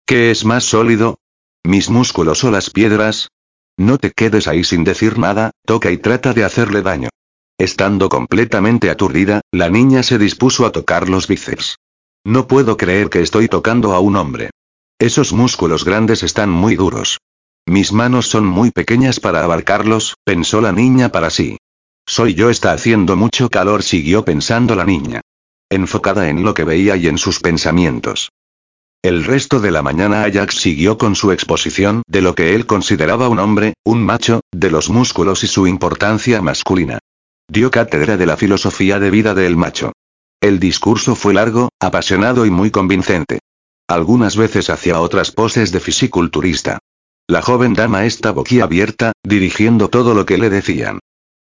¿Qué 0.05 0.31
es 0.31 0.45
más 0.45 0.63
sólido? 0.63 1.17
¿Mis 1.61 1.89
músculos 1.89 2.45
o 2.45 2.51
las 2.51 2.69
piedras? 2.69 3.27
No 3.75 3.97
te 3.97 4.11
quedes 4.11 4.47
ahí 4.47 4.63
sin 4.63 4.85
decir 4.85 5.19
nada, 5.19 5.51
toca 5.65 5.91
y 5.91 5.97
trata 5.97 6.33
de 6.33 6.45
hacerle 6.45 6.81
daño. 6.81 7.09
Estando 7.57 8.07
completamente 8.07 8.89
aturdida, 8.89 9.41
la 9.51 9.69
niña 9.69 10.03
se 10.03 10.17
dispuso 10.17 10.65
a 10.65 10.71
tocar 10.71 11.09
los 11.09 11.27
bíceps. 11.27 11.75
No 12.23 12.47
puedo 12.47 12.77
creer 12.77 13.09
que 13.09 13.21
estoy 13.21 13.49
tocando 13.49 13.93
a 13.93 13.99
un 13.99 14.15
hombre. 14.15 14.51
Esos 14.99 15.31
músculos 15.31 15.85
grandes 15.85 16.23
están 16.23 16.49
muy 16.49 16.75
duros. 16.75 17.19
Mis 17.67 17.93
manos 17.93 18.27
son 18.27 18.47
muy 18.47 18.71
pequeñas 18.71 19.19
para 19.19 19.43
abarcarlos, 19.43 20.15
pensó 20.23 20.59
la 20.59 20.71
niña 20.71 21.09
para 21.09 21.29
sí. 21.29 21.57
Soy 22.07 22.33
yo 22.33 22.49
está 22.49 22.71
haciendo 22.71 23.15
mucho 23.15 23.49
calor, 23.49 23.83
siguió 23.83 24.25
pensando 24.25 24.73
la 24.73 24.85
niña. 24.85 25.21
Enfocada 25.69 26.29
en 26.29 26.43
lo 26.43 26.55
que 26.55 26.63
veía 26.63 26.95
y 26.95 27.07
en 27.07 27.19
sus 27.19 27.39
pensamientos. 27.39 28.31
El 29.03 29.23
resto 29.23 29.59
de 29.59 29.69
la 29.69 29.83
mañana 29.83 30.23
Ajax 30.23 30.55
siguió 30.55 30.97
con 30.97 31.15
su 31.15 31.31
exposición 31.31 32.01
de 32.07 32.21
lo 32.21 32.33
que 32.33 32.55
él 32.55 32.65
consideraba 32.65 33.29
un 33.29 33.37
hombre, 33.37 33.73
un 33.83 34.01
macho, 34.03 34.41
de 34.51 34.71
los 34.71 34.89
músculos 34.89 35.43
y 35.43 35.47
su 35.47 35.67
importancia 35.67 36.41
masculina. 36.41 36.97
Dio 37.47 37.69
cátedra 37.69 38.17
de 38.17 38.25
la 38.25 38.35
filosofía 38.35 38.99
de 38.99 39.11
vida 39.11 39.35
del 39.35 39.57
macho. 39.57 39.91
El 40.41 40.59
discurso 40.59 41.15
fue 41.15 41.35
largo, 41.35 41.69
apasionado 41.79 42.47
y 42.47 42.49
muy 42.49 42.71
convincente. 42.71 43.39
Algunas 43.87 44.35
veces 44.35 44.69
hacía 44.69 44.99
otras 44.99 45.31
poses 45.31 45.71
de 45.71 45.79
fisiculturista. 45.79 46.79
La 47.25 47.41
joven 47.41 47.73
dama 47.73 48.05
está 48.05 48.31
boquiabierta, 48.31 49.13
dirigiendo 49.23 49.89
todo 49.89 50.13
lo 50.13 50.25
que 50.25 50.37
le 50.37 50.49
decían. 50.49 50.99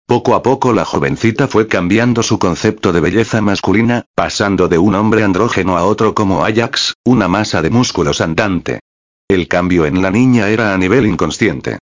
Poco 0.05 0.35
a 0.35 0.43
poco 0.43 0.73
la 0.73 0.83
jovencita 0.83 1.47
fue 1.47 1.67
cambiando 1.67 2.21
su 2.23 2.39
concepto 2.39 2.91
de 2.91 2.99
belleza 2.99 3.41
masculina, 3.41 4.05
pasando 4.13 4.67
de 4.67 4.77
un 4.77 4.95
hombre 4.95 5.23
andrógeno 5.23 5.77
a 5.77 5.85
otro 5.85 6.13
como 6.13 6.43
Ajax, 6.43 6.95
una 7.05 7.29
masa 7.29 7.61
de 7.61 7.69
músculos 7.69 8.19
andante. 8.19 8.81
El 9.29 9.47
cambio 9.47 9.85
en 9.85 10.01
la 10.01 10.11
niña 10.11 10.49
era 10.49 10.73
a 10.73 10.77
nivel 10.77 11.05
inconsciente. 11.05 11.79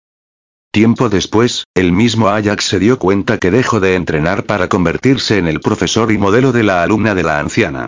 Tiempo 0.72 1.09
después, 1.09 1.66
el 1.74 1.91
mismo 1.91 2.30
Ajax 2.30 2.66
se 2.66 2.80
dio 2.80 2.99
cuenta 2.99 3.39
que 3.39 3.49
dejó 3.49 3.80
de 3.80 3.95
entrenar 3.95 4.45
para 4.45 4.70
convertirse 4.70 5.39
en 5.39 5.47
el 5.47 5.59
profesor 5.59 6.12
y 6.12 6.20
modelo 6.20 6.51
de 6.51 6.64
la 6.64 6.84
alumna 6.84 7.16
de 7.16 7.24
la 7.24 7.39
anciana. 7.39 7.88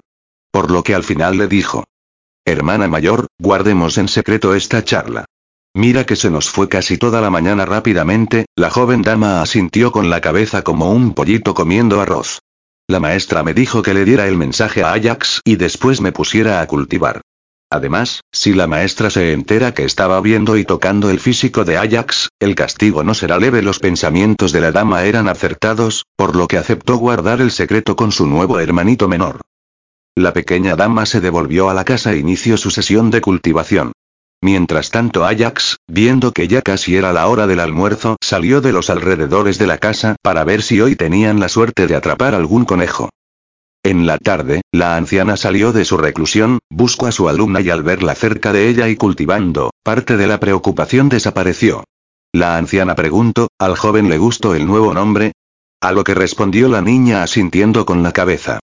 Por 0.51 0.71
lo 0.71 0.83
que 0.83 0.95
al 0.95 1.03
final 1.03 1.37
le 1.37 1.47
dijo. 1.47 1.85
Hermana 2.45 2.89
mayor, 2.89 3.27
guardemos 3.39 3.97
en 3.97 4.09
secreto 4.09 4.53
esta 4.53 4.83
charla. 4.83 5.25
Mira 5.73 6.05
que 6.05 6.17
se 6.17 6.29
nos 6.29 6.49
fue 6.49 6.67
casi 6.67 6.97
toda 6.97 7.21
la 7.21 7.29
mañana 7.29 7.65
rápidamente, 7.65 8.45
la 8.55 8.69
joven 8.69 9.01
dama 9.01 9.41
asintió 9.41 9.91
con 9.91 10.09
la 10.09 10.19
cabeza 10.19 10.61
como 10.61 10.91
un 10.91 11.13
pollito 11.13 11.53
comiendo 11.53 12.01
arroz. 12.01 12.41
La 12.87 12.99
maestra 12.99 13.43
me 13.43 13.53
dijo 13.53 13.81
que 13.81 13.93
le 13.93 14.03
diera 14.03 14.27
el 14.27 14.35
mensaje 14.35 14.83
a 14.83 14.91
Ajax 14.91 15.39
y 15.45 15.55
después 15.55 16.01
me 16.01 16.11
pusiera 16.11 16.59
a 16.59 16.67
cultivar. 16.67 17.21
Además, 17.69 18.21
si 18.31 18.53
la 18.53 18.67
maestra 18.67 19.09
se 19.09 19.31
entera 19.31 19.73
que 19.73 19.85
estaba 19.85 20.19
viendo 20.19 20.57
y 20.57 20.65
tocando 20.65 21.09
el 21.09 21.19
físico 21.19 21.63
de 21.63 21.77
Ajax, 21.77 22.29
el 22.39 22.55
castigo 22.55 23.03
no 23.03 23.13
será 23.13 23.39
leve. 23.39 23.61
Los 23.63 23.79
pensamientos 23.79 24.51
de 24.51 24.61
la 24.61 24.71
dama 24.71 25.05
eran 25.05 25.29
acertados, 25.29 26.05
por 26.17 26.35
lo 26.35 26.47
que 26.47 26.57
aceptó 26.57 26.97
guardar 26.97 27.41
el 27.41 27.51
secreto 27.51 27.95
con 27.95 28.11
su 28.11 28.27
nuevo 28.27 28.59
hermanito 28.59 29.07
menor. 29.07 29.39
La 30.15 30.31
pequeña 30.31 30.75
dama 30.75 31.07
se 31.07 31.21
devolvió 31.21 31.69
a 31.69 31.73
la 31.73 31.85
casa 31.85 32.13
e 32.13 32.19
inició 32.19 32.57
su 32.57 32.69
sesión 32.69 33.09
de 33.09 33.19
cultivación. 33.19 33.93
Mientras 34.43 34.91
tanto 34.91 35.25
Ajax, 35.25 35.77
viendo 35.87 36.33
que 36.33 36.47
ya 36.47 36.61
casi 36.61 36.95
era 36.95 37.13
la 37.13 37.27
hora 37.27 37.47
del 37.47 37.59
almuerzo, 37.59 38.17
salió 38.21 38.61
de 38.61 38.73
los 38.73 38.89
alrededores 38.89 39.57
de 39.57 39.67
la 39.67 39.79
casa 39.79 40.17
para 40.21 40.43
ver 40.43 40.61
si 40.61 40.81
hoy 40.81 40.95
tenían 40.95 41.39
la 41.39 41.49
suerte 41.49 41.87
de 41.87 41.95
atrapar 41.95 42.35
algún 42.35 42.65
conejo. 42.65 43.09
En 43.83 44.05
la 44.05 44.17
tarde, 44.17 44.61
la 44.71 44.97
anciana 44.97 45.35
salió 45.35 45.73
de 45.73 45.83
su 45.83 45.97
reclusión, 45.97 46.59
buscó 46.69 47.07
a 47.07 47.11
su 47.11 47.27
alumna 47.27 47.61
y 47.61 47.69
al 47.69 47.83
verla 47.83 48.15
cerca 48.15 48.53
de 48.53 48.69
ella 48.69 48.89
y 48.89 48.95
cultivando, 48.95 49.71
parte 49.83 50.15
de 50.15 50.27
la 50.27 50.39
preocupación 50.39 51.09
desapareció. 51.09 51.83
La 52.31 52.57
anciana 52.57 52.95
preguntó, 52.95 53.47
¿al 53.59 53.75
joven 53.75 54.09
le 54.09 54.19
gustó 54.19 54.55
el 54.55 54.67
nuevo 54.67 54.93
nombre? 54.93 55.33
A 55.81 55.91
lo 55.91 56.03
que 56.03 56.13
respondió 56.13 56.69
la 56.69 56.81
niña 56.81 57.23
asintiendo 57.23 57.85
con 57.85 58.03
la 58.03 58.11
cabeza. 58.11 58.59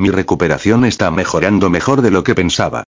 Mi 0.00 0.08
recuperación 0.08 0.86
está 0.86 1.10
mejorando 1.10 1.68
mejor 1.68 2.00
de 2.00 2.10
lo 2.10 2.24
que 2.24 2.34
pensaba. 2.34 2.84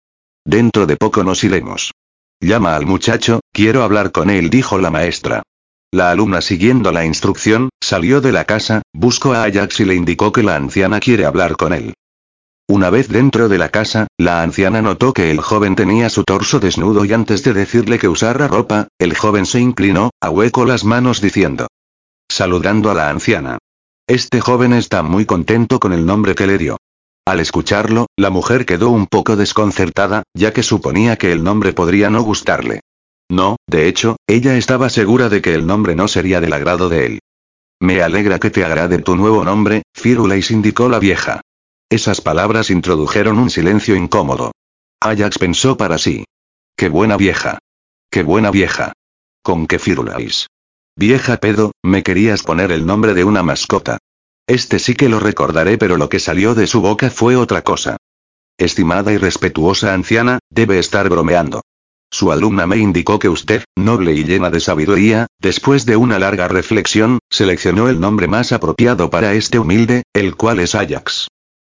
Dentro 0.46 0.86
de 0.86 0.96
poco 0.96 1.22
nos 1.22 1.44
iremos. 1.44 1.92
Llama 2.40 2.74
al 2.74 2.86
muchacho, 2.86 3.40
quiero 3.52 3.82
hablar 3.82 4.12
con 4.12 4.30
él, 4.30 4.48
dijo 4.48 4.78
la 4.78 4.90
maestra. 4.90 5.42
La 5.90 6.10
alumna 6.10 6.40
siguiendo 6.40 6.90
la 6.90 7.04
instrucción, 7.04 7.68
salió 7.82 8.22
de 8.22 8.32
la 8.32 8.46
casa, 8.46 8.80
buscó 8.94 9.34
a 9.34 9.44
Ajax 9.44 9.80
y 9.80 9.84
le 9.84 9.94
indicó 9.94 10.32
que 10.32 10.42
la 10.42 10.56
anciana 10.56 11.00
quiere 11.00 11.26
hablar 11.26 11.58
con 11.58 11.74
él. 11.74 11.92
Una 12.66 12.88
vez 12.88 13.08
dentro 13.08 13.50
de 13.50 13.58
la 13.58 13.68
casa, 13.68 14.06
la 14.16 14.42
anciana 14.42 14.80
notó 14.80 15.12
que 15.12 15.30
el 15.30 15.42
joven 15.42 15.76
tenía 15.76 16.08
su 16.08 16.24
torso 16.24 16.60
desnudo 16.60 17.04
y 17.04 17.12
antes 17.12 17.44
de 17.44 17.52
decirle 17.52 17.98
que 17.98 18.08
usara 18.08 18.48
ropa, 18.48 18.88
el 18.98 19.14
joven 19.14 19.44
se 19.44 19.60
inclinó, 19.60 20.12
ahuecó 20.18 20.64
las 20.64 20.82
manos 20.84 21.20
diciendo. 21.20 21.66
Saludando 22.30 22.90
a 22.90 22.94
la 22.94 23.10
anciana. 23.10 23.58
Este 24.06 24.40
joven 24.40 24.72
está 24.72 25.02
muy 25.02 25.26
contento 25.26 25.78
con 25.78 25.92
el 25.92 26.06
nombre 26.06 26.34
que 26.34 26.46
le 26.46 26.56
dio. 26.56 26.78
Al 27.24 27.38
escucharlo, 27.38 28.06
la 28.16 28.30
mujer 28.30 28.66
quedó 28.66 28.90
un 28.90 29.06
poco 29.06 29.36
desconcertada, 29.36 30.24
ya 30.34 30.52
que 30.52 30.62
suponía 30.62 31.16
que 31.16 31.30
el 31.30 31.44
nombre 31.44 31.72
podría 31.72 32.10
no 32.10 32.22
gustarle. 32.22 32.80
No, 33.30 33.56
de 33.68 33.86
hecho, 33.86 34.16
ella 34.26 34.56
estaba 34.56 34.88
segura 34.90 35.28
de 35.28 35.40
que 35.40 35.54
el 35.54 35.66
nombre 35.66 35.94
no 35.94 36.08
sería 36.08 36.40
del 36.40 36.52
agrado 36.52 36.88
de 36.88 37.06
él. 37.06 37.18
Me 37.80 38.02
alegra 38.02 38.38
que 38.38 38.50
te 38.50 38.64
agrade 38.64 38.98
tu 38.98 39.16
nuevo 39.16 39.44
nombre, 39.44 39.82
Firulais 39.94 40.50
indicó 40.50 40.88
la 40.88 40.98
vieja. 40.98 41.40
Esas 41.88 42.20
palabras 42.20 42.70
introdujeron 42.70 43.38
un 43.38 43.50
silencio 43.50 43.96
incómodo. 43.96 44.52
Ajax 45.00 45.38
pensó 45.38 45.76
para 45.76 45.98
sí. 45.98 46.24
Qué 46.76 46.88
buena 46.88 47.16
vieja. 47.16 47.58
Qué 48.10 48.22
buena 48.22 48.50
vieja. 48.50 48.92
¿Con 49.42 49.66
qué 49.66 49.78
Firulais? 49.78 50.48
Vieja 50.96 51.36
pedo, 51.38 51.72
me 51.82 52.02
querías 52.02 52.42
poner 52.42 52.72
el 52.72 52.84
nombre 52.84 53.14
de 53.14 53.24
una 53.24 53.42
mascota. 53.42 53.98
Este 54.47 54.78
sí 54.78 54.95
que 54.95 55.09
lo 55.09 55.20
recordaré, 55.20 55.78
pero 55.78 55.97
lo 55.97 56.09
que 56.09 56.18
salió 56.18 56.55
de 56.55 56.66
su 56.66 56.80
boca 56.80 57.11
fue 57.11 57.36
otra 57.36 57.62
cosa. 57.62 57.97
Estimada 58.59 59.12
y 59.12 59.16
respetuosa 59.16 59.95
anciana, 59.95 60.38
debe 60.51 60.78
estar 60.78 61.09
bromeando. 61.09 61.62
Su 62.11 62.30
alumna 62.30 62.66
me 62.66 62.76
indicó 62.76 63.18
que 63.18 63.30
usted, 63.30 63.64
noble 63.74 64.12
y 64.12 64.24
llena 64.24 64.51
de 64.51 64.61
sabiduría, 64.61 65.28
después 65.40 65.86
de 65.86 65.97
una 65.97 66.18
larga 66.18 66.47
reflexión, 66.47 67.18
seleccionó 67.30 67.88
el 67.88 68.01
nombre 68.01 68.28
más 68.28 68.53
apropiado 68.53 69.09
para 69.09 69.32
este 69.32 69.59
humilde, 69.59 70.03
el 70.12 70.36
cual 70.36 70.61
es 70.61 70.74
Ajax. 70.74 71.28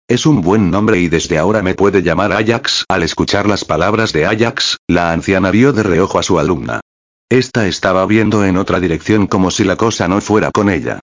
Es 0.09 0.25
un 0.25 0.41
buen 0.41 0.69
nombre 0.69 0.99
y 0.99 1.07
desde 1.07 1.37
ahora 1.37 1.61
me 1.61 1.75
puede 1.75 2.01
llamar 2.01 2.33
Ajax. 2.33 2.83
Al 2.89 3.03
escuchar 3.03 3.47
las 3.47 3.63
palabras 3.63 4.11
de 4.11 4.25
Ajax, 4.25 4.77
la 4.87 5.13
anciana 5.13 5.49
vio 5.49 5.71
de 5.71 5.83
reojo 5.83 6.19
a 6.19 6.23
su 6.23 6.37
alumna. 6.39 6.81
Esta 7.29 7.67
estaba 7.67 8.05
viendo 8.05 8.43
en 8.43 8.57
otra 8.57 8.81
dirección 8.81 9.27
como 9.27 9.49
si 9.49 9.63
la 9.63 9.77
cosa 9.77 10.09
no 10.09 10.19
fuera 10.19 10.51
con 10.51 10.69
ella. 10.69 10.99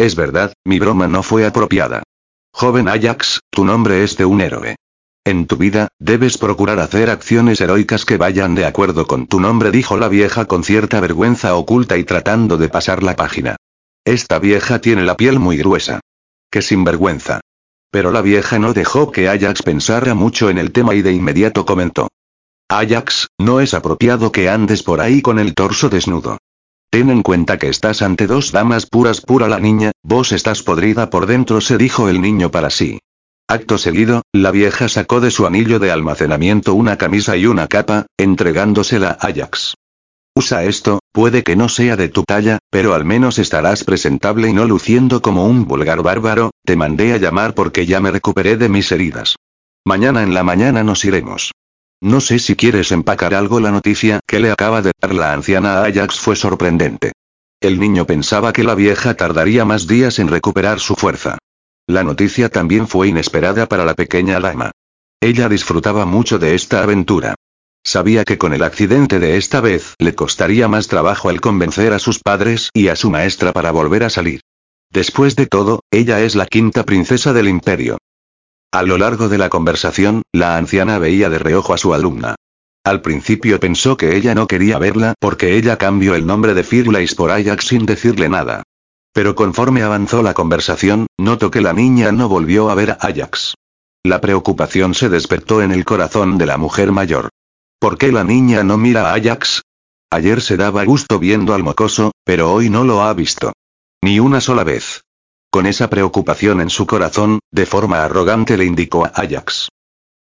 Es 0.00 0.16
verdad, 0.16 0.54
mi 0.64 0.78
broma 0.78 1.08
no 1.08 1.22
fue 1.22 1.44
apropiada. 1.44 2.02
Joven 2.54 2.88
Ajax, 2.88 3.40
tu 3.50 3.66
nombre 3.66 4.02
es 4.02 4.16
de 4.16 4.24
un 4.24 4.40
héroe. 4.40 4.76
En 5.26 5.46
tu 5.46 5.58
vida, 5.58 5.88
debes 5.98 6.38
procurar 6.38 6.80
hacer 6.80 7.10
acciones 7.10 7.60
heroicas 7.60 8.06
que 8.06 8.16
vayan 8.16 8.54
de 8.54 8.64
acuerdo 8.64 9.06
con 9.06 9.26
tu 9.26 9.40
nombre, 9.40 9.70
dijo 9.70 9.98
la 9.98 10.08
vieja 10.08 10.46
con 10.46 10.64
cierta 10.64 11.00
vergüenza 11.00 11.54
oculta 11.54 11.98
y 11.98 12.04
tratando 12.04 12.56
de 12.56 12.70
pasar 12.70 13.02
la 13.02 13.14
página. 13.14 13.56
Esta 14.02 14.38
vieja 14.38 14.80
tiene 14.80 15.02
la 15.02 15.18
piel 15.18 15.38
muy 15.38 15.58
gruesa. 15.58 16.00
Qué 16.50 16.62
sinvergüenza. 16.62 17.42
Pero 17.90 18.10
la 18.10 18.22
vieja 18.22 18.58
no 18.58 18.72
dejó 18.72 19.12
que 19.12 19.28
Ajax 19.28 19.62
pensara 19.62 20.14
mucho 20.14 20.48
en 20.48 20.56
el 20.56 20.72
tema 20.72 20.94
y 20.94 21.02
de 21.02 21.12
inmediato 21.12 21.66
comentó. 21.66 22.08
Ajax, 22.70 23.28
no 23.38 23.60
es 23.60 23.74
apropiado 23.74 24.32
que 24.32 24.48
andes 24.48 24.82
por 24.82 25.02
ahí 25.02 25.20
con 25.20 25.38
el 25.38 25.52
torso 25.52 25.90
desnudo. 25.90 26.38
Ten 26.90 27.08
en 27.08 27.22
cuenta 27.22 27.56
que 27.56 27.68
estás 27.68 28.02
ante 28.02 28.26
dos 28.26 28.50
damas 28.50 28.84
puras 28.84 29.20
pura 29.20 29.46
la 29.46 29.60
niña, 29.60 29.92
vos 30.02 30.32
estás 30.32 30.64
podrida 30.64 31.08
por 31.08 31.26
dentro 31.26 31.60
se 31.60 31.78
dijo 31.78 32.08
el 32.08 32.20
niño 32.20 32.50
para 32.50 32.68
sí. 32.68 32.98
Acto 33.48 33.78
seguido, 33.78 34.22
la 34.32 34.50
vieja 34.50 34.88
sacó 34.88 35.20
de 35.20 35.30
su 35.30 35.46
anillo 35.46 35.78
de 35.78 35.92
almacenamiento 35.92 36.74
una 36.74 36.98
camisa 36.98 37.36
y 37.36 37.46
una 37.46 37.68
capa, 37.68 38.06
entregándosela 38.16 39.16
a 39.20 39.28
Ajax. 39.28 39.74
Usa 40.34 40.64
esto, 40.64 40.98
puede 41.12 41.44
que 41.44 41.54
no 41.54 41.68
sea 41.68 41.96
de 41.96 42.08
tu 42.08 42.24
talla, 42.24 42.58
pero 42.70 42.94
al 42.94 43.04
menos 43.04 43.38
estarás 43.38 43.84
presentable 43.84 44.48
y 44.48 44.52
no 44.52 44.64
luciendo 44.64 45.22
como 45.22 45.46
un 45.46 45.66
vulgar 45.66 46.02
bárbaro, 46.02 46.50
te 46.64 46.74
mandé 46.74 47.12
a 47.12 47.18
llamar 47.18 47.54
porque 47.54 47.86
ya 47.86 48.00
me 48.00 48.10
recuperé 48.10 48.56
de 48.56 48.68
mis 48.68 48.90
heridas. 48.90 49.36
Mañana 49.84 50.22
en 50.22 50.34
la 50.34 50.42
mañana 50.42 50.82
nos 50.82 51.04
iremos. 51.04 51.52
No 52.00 52.20
sé 52.20 52.38
si 52.38 52.56
quieres 52.56 52.92
empacar 52.92 53.34
algo. 53.34 53.60
La 53.60 53.70
noticia 53.70 54.20
que 54.26 54.40
le 54.40 54.50
acaba 54.50 54.80
de 54.80 54.92
dar 55.00 55.14
la 55.14 55.32
anciana 55.32 55.82
Ajax 55.82 56.18
fue 56.18 56.34
sorprendente. 56.34 57.12
El 57.60 57.78
niño 57.78 58.06
pensaba 58.06 58.52
que 58.54 58.64
la 58.64 58.74
vieja 58.74 59.14
tardaría 59.14 59.66
más 59.66 59.86
días 59.86 60.18
en 60.18 60.28
recuperar 60.28 60.80
su 60.80 60.96
fuerza. 60.96 61.36
La 61.86 62.02
noticia 62.02 62.48
también 62.48 62.88
fue 62.88 63.08
inesperada 63.08 63.66
para 63.66 63.84
la 63.84 63.94
pequeña 63.94 64.40
dama. 64.40 64.70
Ella 65.20 65.48
disfrutaba 65.50 66.06
mucho 66.06 66.38
de 66.38 66.54
esta 66.54 66.82
aventura. 66.82 67.34
Sabía 67.84 68.24
que 68.24 68.38
con 68.38 68.54
el 68.54 68.62
accidente 68.62 69.18
de 69.18 69.36
esta 69.36 69.60
vez 69.60 69.94
le 69.98 70.14
costaría 70.14 70.68
más 70.68 70.88
trabajo 70.88 71.30
el 71.30 71.42
convencer 71.42 71.92
a 71.92 71.98
sus 71.98 72.18
padres 72.18 72.70
y 72.72 72.88
a 72.88 72.96
su 72.96 73.10
maestra 73.10 73.52
para 73.52 73.72
volver 73.72 74.04
a 74.04 74.10
salir. 74.10 74.40
Después 74.90 75.36
de 75.36 75.46
todo, 75.46 75.80
ella 75.90 76.20
es 76.20 76.34
la 76.34 76.46
quinta 76.46 76.84
princesa 76.84 77.32
del 77.34 77.48
imperio. 77.48 77.98
A 78.72 78.84
lo 78.84 78.98
largo 78.98 79.28
de 79.28 79.36
la 79.36 79.48
conversación, 79.48 80.22
la 80.32 80.56
anciana 80.56 80.98
veía 80.98 81.28
de 81.28 81.38
reojo 81.40 81.74
a 81.74 81.78
su 81.78 81.92
alumna. 81.92 82.36
Al 82.84 83.02
principio 83.02 83.58
pensó 83.58 83.96
que 83.96 84.16
ella 84.16 84.34
no 84.34 84.46
quería 84.46 84.78
verla 84.78 85.14
porque 85.18 85.56
ella 85.56 85.76
cambió 85.76 86.14
el 86.14 86.24
nombre 86.24 86.54
de 86.54 86.62
Firulais 86.62 87.14
por 87.16 87.30
Ajax 87.32 87.66
sin 87.66 87.84
decirle 87.84 88.28
nada. 88.28 88.62
Pero 89.12 89.34
conforme 89.34 89.82
avanzó 89.82 90.22
la 90.22 90.34
conversación, 90.34 91.06
notó 91.18 91.50
que 91.50 91.60
la 91.60 91.72
niña 91.72 92.12
no 92.12 92.28
volvió 92.28 92.70
a 92.70 92.76
ver 92.76 92.92
a 92.92 92.98
Ajax. 93.00 93.54
La 94.04 94.20
preocupación 94.20 94.94
se 94.94 95.08
despertó 95.08 95.62
en 95.62 95.72
el 95.72 95.84
corazón 95.84 96.38
de 96.38 96.46
la 96.46 96.56
mujer 96.56 96.92
mayor. 96.92 97.28
¿Por 97.80 97.98
qué 97.98 98.12
la 98.12 98.24
niña 98.24 98.62
no 98.62 98.78
mira 98.78 99.10
a 99.10 99.14
Ajax? 99.14 99.62
Ayer 100.10 100.40
se 100.40 100.56
daba 100.56 100.84
gusto 100.84 101.18
viendo 101.18 101.54
al 101.54 101.64
mocoso, 101.64 102.12
pero 102.24 102.52
hoy 102.52 102.70
no 102.70 102.84
lo 102.84 103.02
ha 103.02 103.12
visto. 103.14 103.52
Ni 104.00 104.20
una 104.20 104.40
sola 104.40 104.64
vez. 104.64 105.02
Con 105.50 105.66
esa 105.66 105.90
preocupación 105.90 106.60
en 106.60 106.70
su 106.70 106.86
corazón, 106.86 107.40
de 107.50 107.66
forma 107.66 108.04
arrogante 108.04 108.56
le 108.56 108.64
indicó 108.64 109.04
a 109.04 109.08
Ajax. 109.08 109.68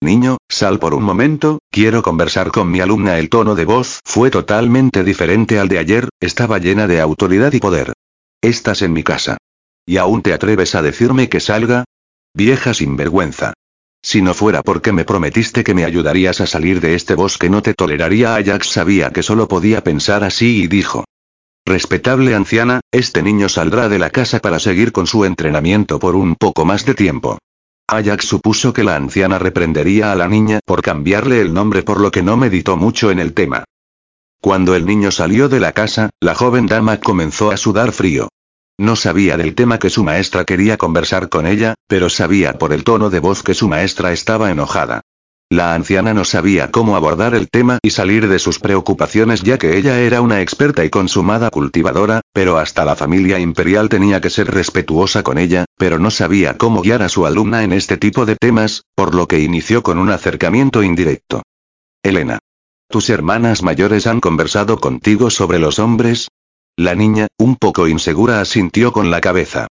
Niño, 0.01 0.37
sal 0.49 0.79
por 0.79 0.95
un 0.95 1.03
momento, 1.03 1.59
quiero 1.69 2.01
conversar 2.01 2.49
con 2.49 2.71
mi 2.71 2.79
alumna. 2.79 3.19
El 3.19 3.29
tono 3.29 3.53
de 3.53 3.65
voz 3.65 3.99
fue 4.03 4.31
totalmente 4.31 5.03
diferente 5.03 5.59
al 5.59 5.67
de 5.67 5.77
ayer, 5.77 6.09
estaba 6.19 6.57
llena 6.57 6.87
de 6.87 6.99
autoridad 6.99 7.53
y 7.53 7.59
poder. 7.59 7.93
Estás 8.41 8.81
en 8.81 8.93
mi 8.93 9.03
casa. 9.03 9.37
¿Y 9.85 9.97
aún 9.97 10.23
te 10.23 10.33
atreves 10.33 10.73
a 10.73 10.81
decirme 10.81 11.29
que 11.29 11.39
salga? 11.39 11.85
Vieja 12.33 12.73
sinvergüenza. 12.73 13.53
Si 14.01 14.23
no 14.23 14.33
fuera 14.33 14.63
porque 14.63 14.91
me 14.91 15.05
prometiste 15.05 15.63
que 15.63 15.75
me 15.75 15.85
ayudarías 15.85 16.41
a 16.41 16.47
salir 16.47 16.81
de 16.81 16.95
este 16.95 17.13
bosque 17.13 17.47
no 17.51 17.61
te 17.61 17.75
toleraría. 17.75 18.35
Ajax 18.35 18.69
sabía 18.69 19.11
que 19.11 19.21
solo 19.21 19.47
podía 19.47 19.83
pensar 19.83 20.23
así 20.23 20.63
y 20.63 20.67
dijo. 20.67 21.05
Respetable 21.65 22.35
anciana, 22.35 22.81
este 22.91 23.21
niño 23.21 23.47
saldrá 23.47 23.87
de 23.87 23.99
la 23.99 24.09
casa 24.09 24.39
para 24.39 24.59
seguir 24.59 24.91
con 24.91 25.07
su 25.07 25.25
entrenamiento 25.25 25.99
por 25.99 26.15
un 26.15 26.35
poco 26.35 26.65
más 26.65 26.85
de 26.85 26.95
tiempo. 26.95 27.37
Ajax 27.87 28.25
supuso 28.25 28.73
que 28.73 28.83
la 28.83 28.95
anciana 28.95 29.37
reprendería 29.37 30.11
a 30.11 30.15
la 30.15 30.27
niña 30.27 30.59
por 30.65 30.81
cambiarle 30.81 31.41
el 31.41 31.53
nombre 31.53 31.83
por 31.83 31.99
lo 31.99 32.09
que 32.09 32.23
no 32.23 32.37
meditó 32.37 32.77
mucho 32.77 33.11
en 33.11 33.19
el 33.19 33.33
tema. 33.33 33.63
Cuando 34.41 34.75
el 34.75 34.85
niño 34.85 35.11
salió 35.11 35.49
de 35.49 35.59
la 35.59 35.71
casa, 35.71 36.09
la 36.19 36.33
joven 36.33 36.65
dama 36.65 36.97
comenzó 36.97 37.51
a 37.51 37.57
sudar 37.57 37.91
frío. 37.91 38.29
No 38.79 38.95
sabía 38.95 39.37
del 39.37 39.53
tema 39.53 39.77
que 39.77 39.91
su 39.91 40.03
maestra 40.03 40.45
quería 40.45 40.77
conversar 40.77 41.29
con 41.29 41.45
ella, 41.45 41.75
pero 41.87 42.09
sabía 42.09 42.57
por 42.57 42.73
el 42.73 42.83
tono 42.83 43.11
de 43.11 43.19
voz 43.19 43.43
que 43.43 43.53
su 43.53 43.67
maestra 43.67 44.13
estaba 44.13 44.49
enojada. 44.49 45.01
La 45.51 45.75
anciana 45.75 46.13
no 46.13 46.23
sabía 46.23 46.71
cómo 46.71 46.95
abordar 46.95 47.35
el 47.35 47.49
tema 47.49 47.77
y 47.81 47.89
salir 47.89 48.29
de 48.29 48.39
sus 48.39 48.57
preocupaciones 48.57 49.43
ya 49.43 49.57
que 49.57 49.77
ella 49.77 49.99
era 49.99 50.21
una 50.21 50.39
experta 50.39 50.85
y 50.85 50.89
consumada 50.89 51.49
cultivadora, 51.49 52.21
pero 52.31 52.57
hasta 52.57 52.85
la 52.85 52.95
familia 52.95 53.37
imperial 53.37 53.89
tenía 53.89 54.21
que 54.21 54.29
ser 54.29 54.49
respetuosa 54.49 55.23
con 55.23 55.37
ella, 55.37 55.65
pero 55.77 55.99
no 55.99 56.09
sabía 56.09 56.57
cómo 56.57 56.81
guiar 56.81 57.01
a 57.01 57.09
su 57.09 57.25
alumna 57.25 57.65
en 57.65 57.73
este 57.73 57.97
tipo 57.97 58.25
de 58.25 58.37
temas, 58.37 58.83
por 58.95 59.13
lo 59.13 59.27
que 59.27 59.41
inició 59.41 59.83
con 59.83 59.97
un 59.97 60.09
acercamiento 60.09 60.83
indirecto. 60.83 61.43
Elena. 62.01 62.39
¿Tus 62.87 63.09
hermanas 63.09 63.61
mayores 63.61 64.07
han 64.07 64.21
conversado 64.21 64.79
contigo 64.79 65.29
sobre 65.29 65.59
los 65.59 65.79
hombres? 65.79 66.29
La 66.77 66.95
niña, 66.95 67.27
un 67.37 67.57
poco 67.57 67.89
insegura, 67.89 68.39
asintió 68.39 68.93
con 68.93 69.11
la 69.11 69.19
cabeza. 69.19 69.67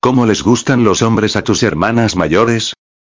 ¿Cómo 0.00 0.26
les 0.26 0.42
gustan 0.42 0.82
los 0.82 1.00
hombres 1.00 1.36
a 1.36 1.44
tus 1.44 1.62
hermanas 1.62 2.16
mayores? 2.16 2.72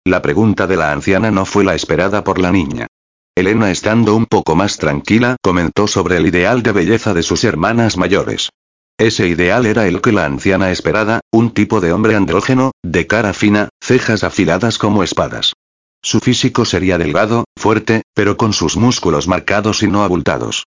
La 0.06 0.20
pregunta 0.20 0.66
de 0.66 0.76
la 0.76 0.92
anciana 0.92 1.30
no 1.30 1.46
fue 1.46 1.64
la 1.64 1.74
esperada 1.74 2.24
por 2.24 2.38
la 2.38 2.52
niña. 2.52 2.88
Elena, 3.34 3.70
estando 3.70 4.14
un 4.14 4.26
poco 4.26 4.54
más 4.54 4.76
tranquila, 4.76 5.36
comentó 5.42 5.86
sobre 5.86 6.18
el 6.18 6.26
ideal 6.26 6.62
de 6.62 6.72
belleza 6.72 7.14
de 7.14 7.22
sus 7.22 7.42
hermanas 7.42 7.96
mayores. 7.96 8.50
Ese 8.98 9.26
ideal 9.28 9.64
era 9.64 9.88
el 9.88 10.02
que 10.02 10.12
la 10.12 10.26
anciana 10.26 10.70
esperaba, 10.70 11.20
un 11.32 11.52
tipo 11.52 11.80
de 11.80 11.92
hombre 11.92 12.14
andrógeno, 12.14 12.72
de 12.82 13.06
cara 13.06 13.32
fina, 13.32 13.70
cejas 13.82 14.24
afiladas 14.24 14.76
como 14.76 15.02
espadas. 15.02 15.54
Su 16.02 16.20
físico 16.20 16.66
sería 16.66 16.98
delgado, 16.98 17.46
fuerte, 17.56 18.02
pero 18.12 18.36
con 18.36 18.52
sus 18.52 18.76
músculos 18.76 19.26
marcados 19.26 19.82
y 19.82 19.88
no 19.88 20.04
abultados. 20.04 20.64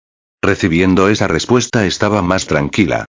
Recibiendo 0.44 1.10
esa 1.10 1.28
respuesta 1.28 1.88
estaba 1.88 2.22
más 2.22 2.46
tranquila. 2.46 3.06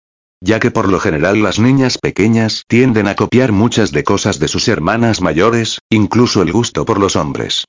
Ya 0.42 0.60
que 0.60 0.72
por 0.72 0.88
lo 0.88 1.00
general 1.00 1.44
las 1.44 1.60
niñas 1.60 1.98
pequeñas 1.98 2.64
tienden 2.68 3.08
a 3.08 3.16
copiar 3.16 3.52
muchas 3.52 3.92
de 3.92 4.04
cosas 4.04 4.40
de 4.40 4.48
sus 4.48 4.68
hermanas 4.68 5.22
mayores, 5.22 5.80
incluso 5.90 6.42
el 6.42 6.52
gusto 6.52 6.86
por 6.86 7.00
los 7.00 7.16
hombres. 7.16 7.66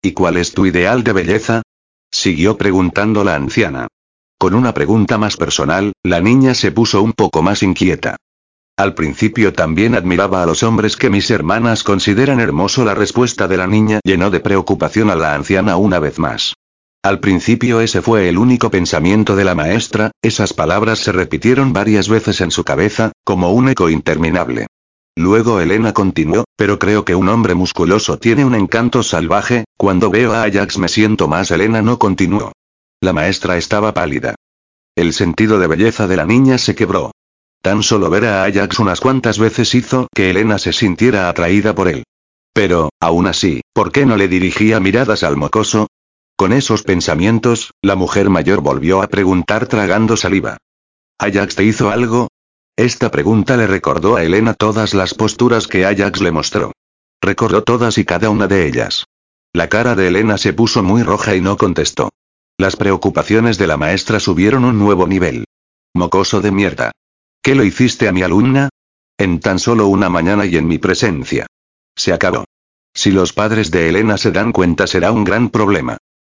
¿Y 0.00 0.12
cuál 0.12 0.36
es 0.36 0.52
tu 0.52 0.66
ideal 0.66 1.04
de 1.04 1.12
belleza? 1.12 1.62
Siguió 2.10 2.56
preguntando 2.56 3.22
la 3.22 3.34
anciana. 3.34 3.88
Con 4.38 4.54
una 4.54 4.72
pregunta 4.72 5.18
más 5.18 5.36
personal, 5.36 5.92
la 6.02 6.20
niña 6.20 6.54
se 6.54 6.72
puso 6.72 7.02
un 7.02 7.12
poco 7.12 7.42
más 7.42 7.62
inquieta. 7.62 8.16
Al 8.78 8.94
principio 8.94 9.52
también 9.52 9.94
admiraba 9.94 10.42
a 10.42 10.46
los 10.46 10.62
hombres 10.62 10.96
que 10.96 11.08
mis 11.08 11.30
hermanas 11.30 11.82
consideran 11.82 12.40
hermoso. 12.40 12.84
La 12.84 12.94
respuesta 12.94 13.48
de 13.48 13.56
la 13.56 13.66
niña 13.66 14.00
llenó 14.04 14.30
de 14.30 14.40
preocupación 14.40 15.10
a 15.10 15.16
la 15.16 15.34
anciana 15.34 15.76
una 15.76 15.98
vez 15.98 16.18
más. 16.18 16.54
Al 17.06 17.20
principio 17.20 17.80
ese 17.80 18.02
fue 18.02 18.28
el 18.28 18.36
único 18.36 18.68
pensamiento 18.68 19.36
de 19.36 19.44
la 19.44 19.54
maestra, 19.54 20.10
esas 20.22 20.52
palabras 20.52 20.98
se 20.98 21.12
repitieron 21.12 21.72
varias 21.72 22.08
veces 22.08 22.40
en 22.40 22.50
su 22.50 22.64
cabeza, 22.64 23.12
como 23.22 23.52
un 23.52 23.68
eco 23.68 23.90
interminable. 23.90 24.66
Luego 25.14 25.60
Elena 25.60 25.92
continuó, 25.92 26.46
pero 26.56 26.80
creo 26.80 27.04
que 27.04 27.14
un 27.14 27.28
hombre 27.28 27.54
musculoso 27.54 28.18
tiene 28.18 28.44
un 28.44 28.56
encanto 28.56 29.04
salvaje, 29.04 29.66
cuando 29.76 30.10
veo 30.10 30.32
a 30.32 30.42
Ajax 30.42 30.78
me 30.78 30.88
siento 30.88 31.28
más 31.28 31.52
Elena 31.52 31.80
no 31.80 32.00
continuó. 32.00 32.50
La 33.00 33.12
maestra 33.12 33.56
estaba 33.56 33.94
pálida. 33.94 34.34
El 34.96 35.12
sentido 35.12 35.60
de 35.60 35.68
belleza 35.68 36.08
de 36.08 36.16
la 36.16 36.26
niña 36.26 36.58
se 36.58 36.74
quebró. 36.74 37.12
Tan 37.62 37.84
solo 37.84 38.10
ver 38.10 38.24
a 38.24 38.42
Ajax 38.42 38.80
unas 38.80 38.98
cuantas 38.98 39.38
veces 39.38 39.76
hizo 39.76 40.08
que 40.12 40.30
Elena 40.30 40.58
se 40.58 40.72
sintiera 40.72 41.28
atraída 41.28 41.72
por 41.72 41.86
él. 41.86 42.02
Pero, 42.52 42.90
aún 42.98 43.28
así, 43.28 43.60
¿por 43.72 43.92
qué 43.92 44.06
no 44.06 44.16
le 44.16 44.26
dirigía 44.26 44.80
miradas 44.80 45.22
al 45.22 45.36
mocoso? 45.36 45.86
Con 46.36 46.52
esos 46.52 46.82
pensamientos, 46.82 47.72
la 47.80 47.96
mujer 47.96 48.28
mayor 48.28 48.60
volvió 48.60 49.00
a 49.00 49.08
preguntar 49.08 49.68
tragando 49.68 50.18
saliva. 50.18 50.58
¿Ajax 51.18 51.56
te 51.56 51.64
hizo 51.64 51.88
algo? 51.90 52.28
Esta 52.76 53.10
pregunta 53.10 53.56
le 53.56 53.66
recordó 53.66 54.16
a 54.16 54.22
Elena 54.22 54.52
todas 54.52 54.92
las 54.92 55.14
posturas 55.14 55.66
que 55.66 55.86
Ajax 55.86 56.20
le 56.20 56.30
mostró. 56.30 56.72
Recordó 57.22 57.62
todas 57.62 57.96
y 57.96 58.04
cada 58.04 58.28
una 58.28 58.48
de 58.48 58.66
ellas. 58.66 59.06
La 59.54 59.70
cara 59.70 59.94
de 59.94 60.08
Elena 60.08 60.36
se 60.36 60.52
puso 60.52 60.82
muy 60.82 61.02
roja 61.02 61.34
y 61.34 61.40
no 61.40 61.56
contestó. 61.56 62.10
Las 62.58 62.76
preocupaciones 62.76 63.56
de 63.56 63.66
la 63.66 63.78
maestra 63.78 64.20
subieron 64.20 64.66
un 64.66 64.78
nuevo 64.78 65.06
nivel. 65.06 65.46
Mocoso 65.94 66.42
de 66.42 66.50
mierda. 66.50 66.92
¿Qué 67.40 67.54
lo 67.54 67.64
hiciste 67.64 68.08
a 68.08 68.12
mi 68.12 68.20
alumna? 68.20 68.68
En 69.16 69.40
tan 69.40 69.58
solo 69.58 69.86
una 69.86 70.10
mañana 70.10 70.44
y 70.44 70.58
en 70.58 70.68
mi 70.68 70.76
presencia. 70.76 71.46
Se 71.96 72.12
acabó. 72.12 72.44
Si 72.92 73.10
los 73.10 73.32
padres 73.32 73.70
de 73.70 73.88
Elena 73.88 74.18
se 74.18 74.32
dan 74.32 74.52
cuenta 74.52 74.86
será 74.86 75.12
un 75.12 75.24
gran 75.24 75.48
problema. 75.48 75.96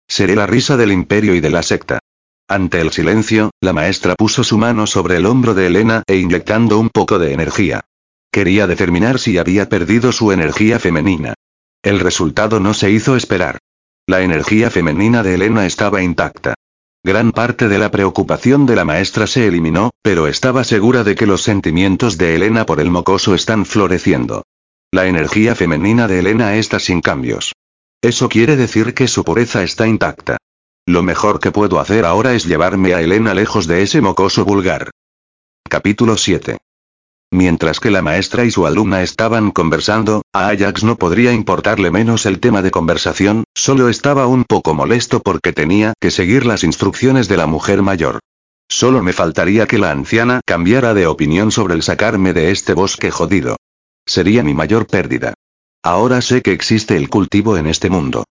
Seré 0.07 0.35
la 0.35 0.47
risa 0.47 0.77
del 0.77 0.91
imperio 0.91 1.35
y 1.35 1.39
de 1.39 1.49
la 1.49 1.63
secta. 1.63 1.99
Ante 2.47 2.79
el 2.79 2.91
silencio, 2.91 3.51
la 3.59 3.73
maestra 3.73 4.15
puso 4.15 4.43
su 4.43 4.57
mano 4.57 4.87
sobre 4.87 5.17
el 5.17 5.25
hombro 5.25 5.53
de 5.53 5.67
Elena 5.67 6.03
e 6.07 6.15
inyectando 6.15 6.79
un 6.79 6.89
poco 6.89 7.19
de 7.19 7.33
energía. 7.33 7.81
Quería 8.31 8.67
determinar 8.67 9.19
si 9.19 9.37
había 9.37 9.67
perdido 9.67 10.11
su 10.11 10.31
energía 10.31 10.79
femenina. 10.79 11.33
El 11.83 11.99
resultado 11.99 12.59
no 12.59 12.73
se 12.73 12.89
hizo 12.91 13.15
esperar. 13.15 13.57
La 14.07 14.21
energía 14.21 14.69
femenina 14.69 15.23
de 15.23 15.35
Elena 15.35 15.65
estaba 15.65 16.01
intacta. 16.01 16.53
Gran 17.03 17.31
parte 17.33 17.67
de 17.67 17.77
la 17.77 17.91
preocupación 17.91 18.65
de 18.65 18.75
la 18.75 18.85
maestra 18.85 19.27
se 19.27 19.47
eliminó, 19.47 19.91
pero 20.01 20.27
estaba 20.27 20.63
segura 20.63 21.03
de 21.03 21.15
que 21.15 21.25
los 21.25 21.41
sentimientos 21.41 22.17
de 22.17 22.35
Elena 22.35 22.65
por 22.65 22.79
el 22.79 22.89
mocoso 22.89 23.35
están 23.35 23.65
floreciendo. 23.65 24.43
La 24.91 25.07
energía 25.07 25.53
femenina 25.53 26.07
de 26.07 26.19
Elena 26.19 26.55
está 26.55 26.79
sin 26.79 27.01
cambios. 27.01 27.53
Eso 28.01 28.29
quiere 28.29 28.55
decir 28.55 28.93
que 28.93 29.07
su 29.07 29.23
pureza 29.23 29.63
está 29.63 29.87
intacta. 29.87 30.37
Lo 30.85 31.01
mejor 31.01 31.39
que 31.39 31.51
puedo 31.51 31.79
hacer 31.79 32.05
ahora 32.05 32.35
es 32.35 32.45
llevarme 32.45 32.93
a 32.93 33.01
Elena 33.01 33.33
lejos 33.33 33.65
de 33.65 33.81
ese 33.81 34.01
mocoso 34.01 34.45
vulgar. 34.45 34.91
Capítulo 35.67 36.15
7. 36.15 36.57
Mientras 37.31 37.79
que 37.79 37.91
la 37.91 38.01
maestra 38.01 38.45
y 38.45 38.51
su 38.51 38.67
alumna 38.67 39.01
estaban 39.01 39.51
conversando, 39.51 40.21
a 40.31 40.49
Ajax 40.49 40.83
no 40.83 40.95
podría 40.97 41.33
importarle 41.33 41.91
menos 41.91 42.25
el 42.25 42.39
tema 42.39 42.61
de 42.61 42.71
conversación, 42.71 43.43
solo 43.53 43.89
estaba 43.89 44.27
un 44.27 44.45
poco 44.45 44.73
molesto 44.75 45.19
porque 45.21 45.51
tenía 45.51 45.93
que 45.99 46.11
seguir 46.11 46.45
las 46.45 46.63
instrucciones 46.63 47.27
de 47.27 47.37
la 47.37 47.47
mujer 47.47 47.81
mayor. 47.81 48.19
Solo 48.69 49.01
me 49.01 49.11
faltaría 49.11 49.65
que 49.65 49.79
la 49.79 49.91
anciana 49.91 50.41
cambiara 50.45 50.93
de 50.93 51.07
opinión 51.07 51.51
sobre 51.51 51.73
el 51.73 51.81
sacarme 51.81 52.33
de 52.33 52.51
este 52.51 52.73
bosque 52.73 53.11
jodido. 53.11 53.57
Sería 54.05 54.43
mi 54.43 54.53
mayor 54.53 54.85
pérdida. 54.87 55.33
Ahora 55.83 56.21
sé 56.21 56.41
que 56.41 56.51
existe 56.51 56.97
el 56.97 57.09
cultivo 57.09 57.57
en 57.57 57.67
este 57.67 57.89
mundo. 57.89 58.25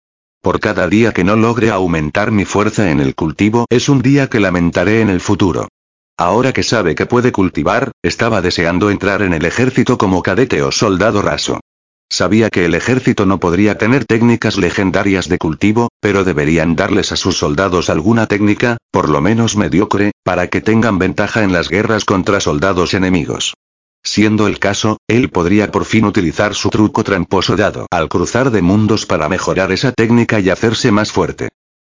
Por 0.43 0.61
cada 0.61 0.89
día 0.89 1.13
que 1.13 1.25
no 1.25 1.37
logre 1.37 1.71
aumentar 1.71 2.31
mi 2.31 2.45
fuerza 2.45 2.91
en 2.91 3.01
el 3.01 3.15
cultivo 3.15 3.67
es 3.71 3.89
un 3.89 4.03
día 4.03 4.29
que 4.29 4.41
lamentaré 4.41 5.01
en 5.01 5.09
el 5.09 5.21
futuro. 5.21 5.69
Ahora 6.17 6.53
que 6.53 6.63
sabe 6.63 6.95
que 6.95 7.07
puede 7.07 7.33
cultivar, 7.33 7.93
estaba 8.03 8.43
deseando 8.43 8.91
entrar 8.91 9.23
en 9.23 9.33
el 9.33 9.45
ejército 9.45 9.99
como 9.99 10.23
cadete 10.23 10.63
o 10.63 10.71
soldado 10.71 11.23
raso. 11.23 11.61
Sabía 12.11 12.51
que 12.51 12.67
el 12.67 12.75
ejército 12.75 13.27
no 13.27 13.41
podría 13.41 13.79
tener 13.79 14.05
técnicas 14.05 14.57
legendarias 14.57 15.29
de 15.29 15.39
cultivo, 15.39 15.89
pero 16.01 16.23
deberían 16.23 16.77
darles 16.77 17.11
a 17.11 17.17
sus 17.17 17.39
soldados 17.39 17.91
alguna 17.91 18.27
técnica, 18.27 18.77
por 18.91 19.09
lo 19.09 19.21
menos 19.21 19.57
mediocre, 19.57 20.13
para 20.23 20.49
que 20.49 20.61
tengan 20.61 20.99
ventaja 20.99 21.43
en 21.43 21.53
las 21.53 21.69
guerras 21.69 22.05
contra 22.05 22.41
soldados 22.41 22.95
enemigos. 22.95 23.55
Siendo 24.05 24.47
el 24.47 24.59
caso, 24.59 24.99
él 25.09 25.31
podría 25.31 25.73
por 25.73 25.87
fin 25.87 26.05
utilizar 26.05 26.55
su 26.55 26.69
truco 26.69 27.03
tramposo 27.03 27.57
dado 27.57 27.87
al 27.91 28.09
cruzar 28.09 28.51
de 28.51 28.61
mundos 28.61 29.07
para 29.07 29.29
mejorar 29.31 29.73
esa 29.73 29.93
técnica 29.93 30.41
y 30.41 30.51
hacerse 30.51 30.93
más 30.93 31.11
fuerte. 31.11 31.49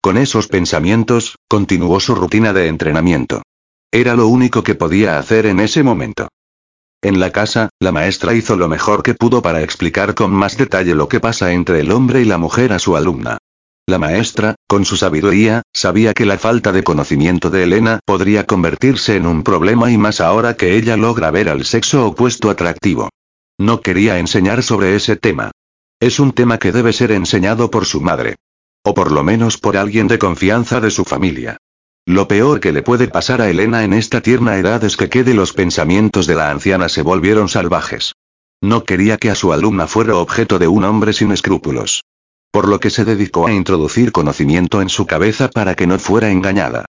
Con 0.02 0.18
esos 0.18 0.48
pensamientos, 0.48 1.36
continuó 1.50 2.00
su 2.00 2.16
rutina 2.16 2.54
de 2.54 2.68
entrenamiento. 2.68 3.44
Era 3.92 4.16
lo 4.16 4.28
único 4.28 4.64
que 4.64 4.76
podía 4.76 5.20
hacer 5.20 5.46
en 5.46 5.60
ese 5.60 5.84
momento. 5.84 6.30
En 7.02 7.20
la 7.20 7.32
casa, 7.32 7.70
la 7.80 7.92
maestra 7.92 8.34
hizo 8.34 8.56
lo 8.56 8.70
mejor 8.70 9.04
que 9.04 9.14
pudo 9.14 9.42
para 9.42 9.62
explicar 9.62 10.16
con 10.16 10.32
más 10.32 10.58
detalle 10.58 10.96
lo 10.96 11.10
que 11.10 11.20
pasa 11.20 11.52
entre 11.52 11.82
el 11.82 11.92
hombre 11.92 12.22
y 12.22 12.26
la 12.26 12.38
mujer 12.38 12.74
a 12.74 12.80
su 12.80 12.96
alumna. 12.96 13.38
La 13.90 14.00
maestra, 14.00 14.56
con 14.68 14.84
su 14.84 14.98
sabiduría, 14.98 15.62
sabía 15.74 16.14
que 16.14 16.26
la 16.26 16.38
falta 16.38 16.74
de 16.74 16.84
conocimiento 16.84 17.50
de 17.50 17.64
Elena 17.64 18.02
podría 18.04 18.46
convertirse 18.46 19.16
en 19.16 19.26
un 19.26 19.44
problema 19.44 19.90
y 19.90 19.98
más 19.98 20.20
ahora 20.20 20.58
que 20.58 20.76
ella 20.76 20.98
logra 20.98 21.32
ver 21.32 21.48
al 21.48 21.64
sexo 21.64 22.06
opuesto 22.06 22.50
atractivo. 22.50 23.08
No 23.58 23.80
quería 23.80 24.20
enseñar 24.20 24.62
sobre 24.62 24.98
ese 24.98 25.16
tema. 25.16 25.52
Es 26.02 26.20
un 26.20 26.34
tema 26.34 26.58
que 26.58 26.74
debe 26.74 26.92
ser 26.92 27.14
enseñado 27.14 27.72
por 27.72 27.86
su 27.86 28.02
madre. 28.02 28.36
O 28.84 28.94
por 28.94 29.10
lo 29.14 29.24
menos 29.24 29.58
por 29.58 29.78
alguien 29.78 30.10
de 30.10 30.20
confianza 30.20 30.82
de 30.82 30.92
su 30.92 31.06
familia. 31.06 31.56
Lo 32.06 32.28
peor 32.28 32.60
que 32.60 32.74
le 32.74 32.82
puede 32.82 33.08
pasar 33.08 33.42
a 33.42 33.50
Elena 33.50 33.86
en 33.86 33.94
esta 33.94 34.20
tierna 34.20 34.58
edad 34.58 34.84
es 34.84 34.98
que 34.98 35.08
quede 35.08 35.34
los 35.34 35.54
pensamientos 35.54 36.28
de 36.28 36.36
la 36.36 36.52
anciana 36.52 36.90
se 36.90 37.04
volvieron 37.04 37.48
salvajes. 37.48 38.16
No 38.62 38.84
quería 38.84 39.16
que 39.16 39.30
a 39.30 39.36
su 39.36 39.54
alumna 39.54 39.88
fuera 39.88 40.18
objeto 40.18 40.60
de 40.60 40.68
un 40.68 40.84
hombre 40.84 41.14
sin 41.14 41.32
escrúpulos. 41.32 42.02
Por 42.52 42.68
lo 42.68 42.80
que 42.80 42.90
se 42.90 43.06
dedicó 43.06 43.48
a 43.48 43.54
introducir 43.54 44.12
conocimiento 44.12 44.82
en 44.82 44.90
su 44.90 45.06
cabeza 45.06 45.50
para 45.50 45.76
que 45.76 45.88
no 45.88 46.00
fuera 46.00 46.32
engañada. 46.32 46.86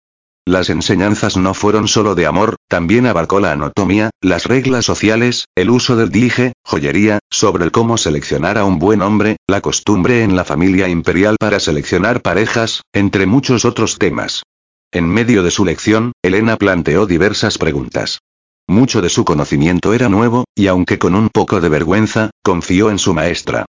Las 0.48 0.70
enseñanzas 0.70 1.36
no 1.36 1.52
fueron 1.52 1.88
solo 1.88 2.14
de 2.14 2.24
amor, 2.24 2.56
también 2.68 3.06
abarcó 3.06 3.38
la 3.38 3.52
anatomía, 3.52 4.08
las 4.22 4.46
reglas 4.46 4.86
sociales, 4.86 5.44
el 5.54 5.68
uso 5.68 5.94
del 5.94 6.08
dije, 6.08 6.54
joyería, 6.64 7.18
sobre 7.30 7.64
el 7.64 7.70
cómo 7.70 7.98
seleccionar 7.98 8.56
a 8.56 8.64
un 8.64 8.78
buen 8.78 9.02
hombre, 9.02 9.36
la 9.46 9.60
costumbre 9.60 10.22
en 10.22 10.36
la 10.36 10.44
familia 10.44 10.88
imperial 10.88 11.36
para 11.38 11.60
seleccionar 11.60 12.22
parejas, 12.22 12.80
entre 12.94 13.26
muchos 13.26 13.66
otros 13.66 13.98
temas. 13.98 14.42
En 14.90 15.06
medio 15.06 15.42
de 15.42 15.50
su 15.50 15.66
lección, 15.66 16.12
Elena 16.22 16.56
planteó 16.56 17.04
diversas 17.04 17.58
preguntas. 17.58 18.20
Mucho 18.66 19.02
de 19.02 19.10
su 19.10 19.26
conocimiento 19.26 19.92
era 19.92 20.08
nuevo, 20.08 20.44
y 20.54 20.68
aunque 20.68 20.98
con 20.98 21.14
un 21.14 21.28
poco 21.28 21.60
de 21.60 21.68
vergüenza, 21.68 22.30
confió 22.42 22.90
en 22.90 22.98
su 22.98 23.12
maestra. 23.12 23.66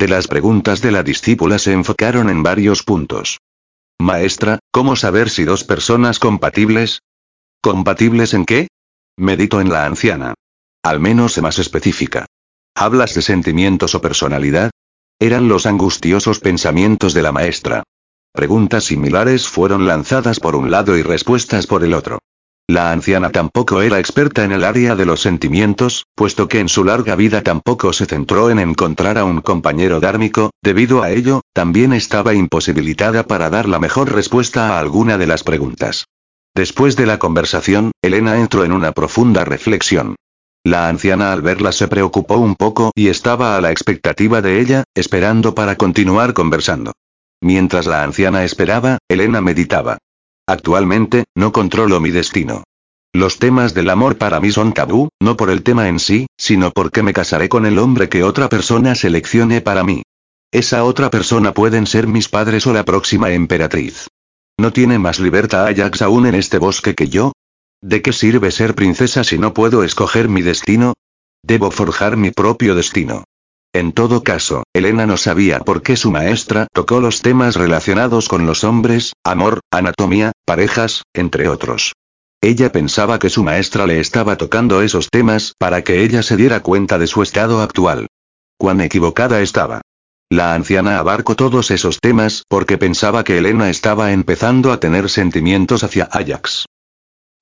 De 0.00 0.08
las 0.08 0.28
preguntas 0.28 0.80
de 0.80 0.92
la 0.92 1.02
discípula 1.02 1.58
se 1.58 1.74
enfocaron 1.74 2.30
en 2.30 2.42
varios 2.42 2.82
puntos. 2.82 3.38
Maestra, 4.00 4.58
¿cómo 4.72 4.96
saber 4.96 5.28
si 5.28 5.44
dos 5.44 5.62
personas 5.62 6.18
compatibles? 6.18 7.02
¿Compatibles 7.60 8.32
en 8.32 8.46
qué? 8.46 8.68
Medito 9.18 9.60
en 9.60 9.68
la 9.68 9.84
anciana. 9.84 10.32
Al 10.82 11.00
menos 11.00 11.36
más 11.42 11.58
específica. 11.58 12.24
¿Hablas 12.74 13.12
de 13.12 13.20
sentimientos 13.20 13.94
o 13.94 14.00
personalidad? 14.00 14.70
Eran 15.18 15.48
los 15.48 15.66
angustiosos 15.66 16.40
pensamientos 16.40 17.12
de 17.12 17.20
la 17.20 17.32
maestra. 17.32 17.82
Preguntas 18.32 18.84
similares 18.84 19.48
fueron 19.48 19.86
lanzadas 19.86 20.40
por 20.40 20.56
un 20.56 20.70
lado 20.70 20.96
y 20.96 21.02
respuestas 21.02 21.66
por 21.66 21.84
el 21.84 21.92
otro. 21.92 22.20
La 22.70 22.92
anciana 22.92 23.30
tampoco 23.30 23.82
era 23.82 23.98
experta 23.98 24.44
en 24.44 24.52
el 24.52 24.62
área 24.62 24.94
de 24.94 25.04
los 25.04 25.20
sentimientos, 25.20 26.06
puesto 26.14 26.46
que 26.46 26.60
en 26.60 26.68
su 26.68 26.84
larga 26.84 27.16
vida 27.16 27.42
tampoco 27.42 27.92
se 27.92 28.06
centró 28.06 28.48
en 28.48 28.60
encontrar 28.60 29.18
a 29.18 29.24
un 29.24 29.40
compañero 29.40 29.98
dármico, 29.98 30.50
debido 30.62 31.02
a 31.02 31.10
ello, 31.10 31.40
también 31.52 31.92
estaba 31.92 32.32
imposibilitada 32.32 33.24
para 33.24 33.50
dar 33.50 33.68
la 33.68 33.80
mejor 33.80 34.12
respuesta 34.12 34.68
a 34.68 34.78
alguna 34.78 35.18
de 35.18 35.26
las 35.26 35.42
preguntas. 35.42 36.04
Después 36.54 36.94
de 36.94 37.06
la 37.06 37.18
conversación, 37.18 37.90
Elena 38.02 38.38
entró 38.38 38.64
en 38.64 38.70
una 38.70 38.92
profunda 38.92 39.44
reflexión. 39.44 40.14
La 40.62 40.88
anciana 40.88 41.32
al 41.32 41.42
verla 41.42 41.72
se 41.72 41.88
preocupó 41.88 42.36
un 42.36 42.54
poco 42.54 42.92
y 42.94 43.08
estaba 43.08 43.56
a 43.56 43.60
la 43.60 43.72
expectativa 43.72 44.42
de 44.42 44.60
ella, 44.60 44.84
esperando 44.94 45.56
para 45.56 45.74
continuar 45.74 46.34
conversando. 46.34 46.92
Mientras 47.40 47.88
la 47.88 48.04
anciana 48.04 48.44
esperaba, 48.44 48.98
Elena 49.08 49.40
meditaba. 49.40 49.98
Actualmente, 50.50 51.26
no 51.36 51.52
controlo 51.52 52.00
mi 52.00 52.10
destino. 52.10 52.64
Los 53.12 53.38
temas 53.38 53.72
del 53.72 53.88
amor 53.88 54.18
para 54.18 54.40
mí 54.40 54.50
son 54.50 54.72
tabú, 54.72 55.08
no 55.22 55.36
por 55.36 55.48
el 55.48 55.62
tema 55.62 55.86
en 55.86 56.00
sí, 56.00 56.26
sino 56.36 56.72
porque 56.72 57.04
me 57.04 57.12
casaré 57.12 57.48
con 57.48 57.66
el 57.66 57.78
hombre 57.78 58.08
que 58.08 58.24
otra 58.24 58.48
persona 58.48 58.96
seleccione 58.96 59.60
para 59.60 59.84
mí. 59.84 60.02
Esa 60.50 60.82
otra 60.82 61.08
persona 61.08 61.54
pueden 61.54 61.86
ser 61.86 62.08
mis 62.08 62.28
padres 62.28 62.66
o 62.66 62.72
la 62.72 62.84
próxima 62.84 63.30
emperatriz. 63.30 64.08
¿No 64.58 64.72
tiene 64.72 64.98
más 64.98 65.20
libertad 65.20 65.68
Ajax 65.68 66.02
aún 66.02 66.26
en 66.26 66.34
este 66.34 66.58
bosque 66.58 66.96
que 66.96 67.08
yo? 67.08 67.30
¿De 67.80 68.02
qué 68.02 68.12
sirve 68.12 68.50
ser 68.50 68.74
princesa 68.74 69.22
si 69.22 69.38
no 69.38 69.54
puedo 69.54 69.84
escoger 69.84 70.28
mi 70.28 70.42
destino? 70.42 70.94
Debo 71.44 71.70
forjar 71.70 72.16
mi 72.16 72.32
propio 72.32 72.74
destino. 72.74 73.22
En 73.72 73.92
todo 73.92 74.24
caso, 74.24 74.64
Elena 74.72 75.06
no 75.06 75.16
sabía 75.16 75.60
por 75.60 75.82
qué 75.82 75.96
su 75.96 76.10
maestra 76.10 76.66
tocó 76.72 77.00
los 77.00 77.22
temas 77.22 77.54
relacionados 77.54 78.28
con 78.28 78.44
los 78.44 78.64
hombres, 78.64 79.12
amor, 79.24 79.60
anatomía, 79.70 80.32
parejas, 80.44 81.02
entre 81.14 81.48
otros. 81.48 81.92
Ella 82.40 82.72
pensaba 82.72 83.20
que 83.20 83.30
su 83.30 83.44
maestra 83.44 83.86
le 83.86 84.00
estaba 84.00 84.36
tocando 84.36 84.82
esos 84.82 85.08
temas 85.08 85.54
para 85.56 85.82
que 85.82 86.02
ella 86.02 86.24
se 86.24 86.36
diera 86.36 86.60
cuenta 86.60 86.98
de 86.98 87.06
su 87.06 87.22
estado 87.22 87.60
actual. 87.62 88.08
Cuán 88.58 88.80
equivocada 88.80 89.40
estaba. 89.40 89.82
La 90.30 90.54
anciana 90.54 90.98
abarcó 90.98 91.36
todos 91.36 91.70
esos 91.70 92.00
temas 92.00 92.42
porque 92.48 92.76
pensaba 92.76 93.22
que 93.22 93.38
Elena 93.38 93.70
estaba 93.70 94.12
empezando 94.12 94.72
a 94.72 94.80
tener 94.80 95.08
sentimientos 95.08 95.84
hacia 95.84 96.04
Ajax. 96.04 96.66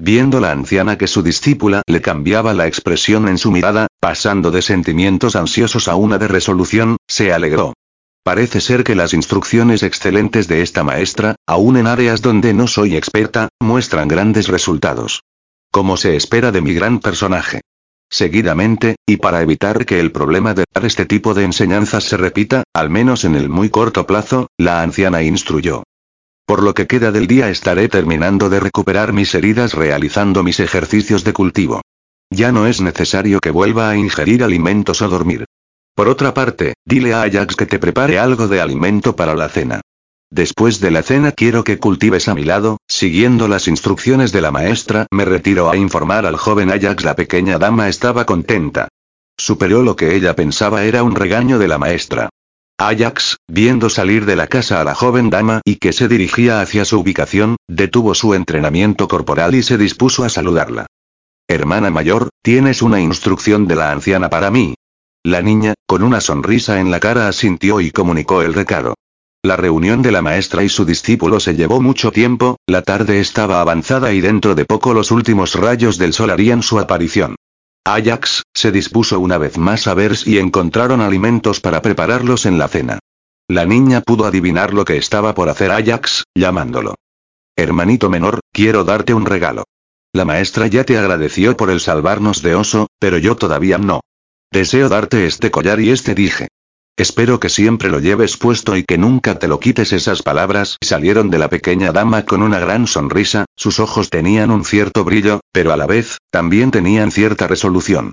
Viendo 0.00 0.38
la 0.38 0.52
anciana 0.52 0.96
que 0.96 1.08
su 1.08 1.24
discípula 1.24 1.82
le 1.88 2.00
cambiaba 2.00 2.54
la 2.54 2.68
expresión 2.68 3.26
en 3.26 3.36
su 3.36 3.50
mirada, 3.50 3.88
pasando 3.98 4.52
de 4.52 4.62
sentimientos 4.62 5.34
ansiosos 5.34 5.88
a 5.88 5.96
una 5.96 6.18
de 6.18 6.28
resolución, 6.28 6.98
se 7.08 7.32
alegró. 7.32 7.74
Parece 8.22 8.60
ser 8.60 8.84
que 8.84 8.94
las 8.94 9.12
instrucciones 9.12 9.82
excelentes 9.82 10.46
de 10.46 10.62
esta 10.62 10.84
maestra, 10.84 11.34
aún 11.46 11.76
en 11.76 11.88
áreas 11.88 12.22
donde 12.22 12.54
no 12.54 12.68
soy 12.68 12.96
experta, 12.96 13.48
muestran 13.58 14.06
grandes 14.06 14.46
resultados. 14.46 15.24
Como 15.72 15.96
se 15.96 16.14
espera 16.14 16.52
de 16.52 16.60
mi 16.60 16.74
gran 16.74 17.00
personaje. 17.00 17.62
Seguidamente, 18.08 18.96
y 19.04 19.16
para 19.16 19.42
evitar 19.42 19.84
que 19.84 19.98
el 19.98 20.12
problema 20.12 20.54
de 20.54 20.64
dar 20.72 20.86
este 20.86 21.06
tipo 21.06 21.34
de 21.34 21.44
enseñanzas 21.44 22.04
se 22.04 22.16
repita, 22.16 22.62
al 22.72 22.88
menos 22.88 23.24
en 23.24 23.34
el 23.34 23.48
muy 23.48 23.68
corto 23.68 24.06
plazo, 24.06 24.46
la 24.58 24.80
anciana 24.82 25.22
instruyó. 25.22 25.82
Por 26.48 26.62
lo 26.62 26.72
que 26.72 26.86
queda 26.86 27.12
del 27.12 27.26
día 27.26 27.50
estaré 27.50 27.90
terminando 27.90 28.48
de 28.48 28.58
recuperar 28.58 29.12
mis 29.12 29.34
heridas 29.34 29.74
realizando 29.74 30.42
mis 30.42 30.60
ejercicios 30.60 31.22
de 31.22 31.34
cultivo. 31.34 31.82
Ya 32.30 32.52
no 32.52 32.66
es 32.66 32.80
necesario 32.80 33.40
que 33.40 33.50
vuelva 33.50 33.90
a 33.90 33.98
ingerir 33.98 34.42
alimentos 34.42 35.02
o 35.02 35.10
dormir. 35.10 35.44
Por 35.94 36.08
otra 36.08 36.32
parte, 36.32 36.72
dile 36.86 37.12
a 37.12 37.20
Ajax 37.20 37.54
que 37.54 37.66
te 37.66 37.78
prepare 37.78 38.18
algo 38.18 38.48
de 38.48 38.62
alimento 38.62 39.14
para 39.14 39.34
la 39.34 39.50
cena. 39.50 39.82
Después 40.30 40.80
de 40.80 40.90
la 40.90 41.02
cena 41.02 41.32
quiero 41.32 41.64
que 41.64 41.78
cultives 41.78 42.28
a 42.28 42.34
mi 42.34 42.44
lado, 42.44 42.78
siguiendo 42.88 43.46
las 43.46 43.68
instrucciones 43.68 44.32
de 44.32 44.40
la 44.40 44.50
maestra, 44.50 45.06
me 45.10 45.26
retiro 45.26 45.68
a 45.68 45.76
informar 45.76 46.24
al 46.24 46.38
joven 46.38 46.70
Ajax. 46.70 47.04
La 47.04 47.14
pequeña 47.14 47.58
dama 47.58 47.90
estaba 47.90 48.24
contenta. 48.24 48.88
Superó 49.36 49.82
lo 49.82 49.96
que 49.96 50.16
ella 50.16 50.34
pensaba 50.34 50.84
era 50.84 51.02
un 51.02 51.14
regaño 51.14 51.58
de 51.58 51.68
la 51.68 51.76
maestra. 51.76 52.30
Ajax, 52.80 53.38
viendo 53.48 53.90
salir 53.90 54.24
de 54.24 54.36
la 54.36 54.46
casa 54.46 54.80
a 54.80 54.84
la 54.84 54.94
joven 54.94 55.30
dama 55.30 55.62
y 55.64 55.76
que 55.76 55.92
se 55.92 56.06
dirigía 56.06 56.60
hacia 56.60 56.84
su 56.84 57.00
ubicación, 57.00 57.56
detuvo 57.66 58.14
su 58.14 58.34
entrenamiento 58.34 59.08
corporal 59.08 59.56
y 59.56 59.64
se 59.64 59.76
dispuso 59.76 60.22
a 60.22 60.28
saludarla. 60.28 60.86
Hermana 61.48 61.90
mayor, 61.90 62.28
tienes 62.40 62.80
una 62.80 63.00
instrucción 63.00 63.66
de 63.66 63.74
la 63.74 63.90
anciana 63.90 64.30
para 64.30 64.52
mí. 64.52 64.76
La 65.24 65.42
niña, 65.42 65.74
con 65.88 66.04
una 66.04 66.20
sonrisa 66.20 66.78
en 66.78 66.92
la 66.92 67.00
cara, 67.00 67.26
asintió 67.26 67.80
y 67.80 67.90
comunicó 67.90 68.42
el 68.42 68.54
recado. 68.54 68.94
La 69.42 69.56
reunión 69.56 70.00
de 70.00 70.12
la 70.12 70.22
maestra 70.22 70.62
y 70.62 70.68
su 70.68 70.84
discípulo 70.84 71.40
se 71.40 71.56
llevó 71.56 71.80
mucho 71.80 72.12
tiempo, 72.12 72.58
la 72.68 72.82
tarde 72.82 73.18
estaba 73.18 73.60
avanzada 73.60 74.12
y 74.12 74.20
dentro 74.20 74.54
de 74.54 74.64
poco 74.64 74.94
los 74.94 75.10
últimos 75.10 75.56
rayos 75.56 75.98
del 75.98 76.12
sol 76.12 76.30
harían 76.30 76.62
su 76.62 76.78
aparición. 76.78 77.34
Ajax, 77.94 78.42
se 78.54 78.72
dispuso 78.72 79.20
una 79.20 79.38
vez 79.38 79.58
más 79.58 79.86
a 79.86 79.94
ver 79.94 80.16
si 80.16 80.38
encontraron 80.38 81.00
alimentos 81.00 81.60
para 81.60 81.82
prepararlos 81.82 82.46
en 82.46 82.58
la 82.58 82.68
cena. 82.68 82.98
La 83.48 83.64
niña 83.64 84.00
pudo 84.02 84.26
adivinar 84.26 84.74
lo 84.74 84.84
que 84.84 84.96
estaba 84.96 85.34
por 85.34 85.48
hacer 85.48 85.70
Ajax, 85.70 86.24
llamándolo. 86.34 86.96
Hermanito 87.56 88.10
menor, 88.10 88.40
quiero 88.52 88.84
darte 88.84 89.14
un 89.14 89.26
regalo. 89.26 89.64
La 90.12 90.24
maestra 90.24 90.66
ya 90.66 90.84
te 90.84 90.98
agradeció 90.98 91.56
por 91.56 91.70
el 91.70 91.80
salvarnos 91.80 92.42
de 92.42 92.54
oso, 92.54 92.88
pero 92.98 93.18
yo 93.18 93.36
todavía 93.36 93.78
no. 93.78 94.00
Deseo 94.50 94.88
darte 94.88 95.26
este 95.26 95.50
collar 95.50 95.80
y 95.80 95.90
este 95.90 96.14
dije. 96.14 96.48
Espero 96.98 97.38
que 97.38 97.48
siempre 97.48 97.90
lo 97.90 98.00
lleves 98.00 98.36
puesto 98.36 98.76
y 98.76 98.82
que 98.82 98.98
nunca 98.98 99.38
te 99.38 99.46
lo 99.46 99.60
quites. 99.60 99.92
Esas 99.92 100.20
palabras 100.22 100.78
salieron 100.82 101.30
de 101.30 101.38
la 101.38 101.48
pequeña 101.48 101.92
dama 101.92 102.24
con 102.24 102.42
una 102.42 102.58
gran 102.58 102.88
sonrisa, 102.88 103.44
sus 103.54 103.78
ojos 103.78 104.10
tenían 104.10 104.50
un 104.50 104.64
cierto 104.64 105.04
brillo, 105.04 105.38
pero 105.52 105.72
a 105.72 105.76
la 105.76 105.86
vez, 105.86 106.18
también 106.32 106.72
tenían 106.72 107.12
cierta 107.12 107.46
resolución. 107.46 108.10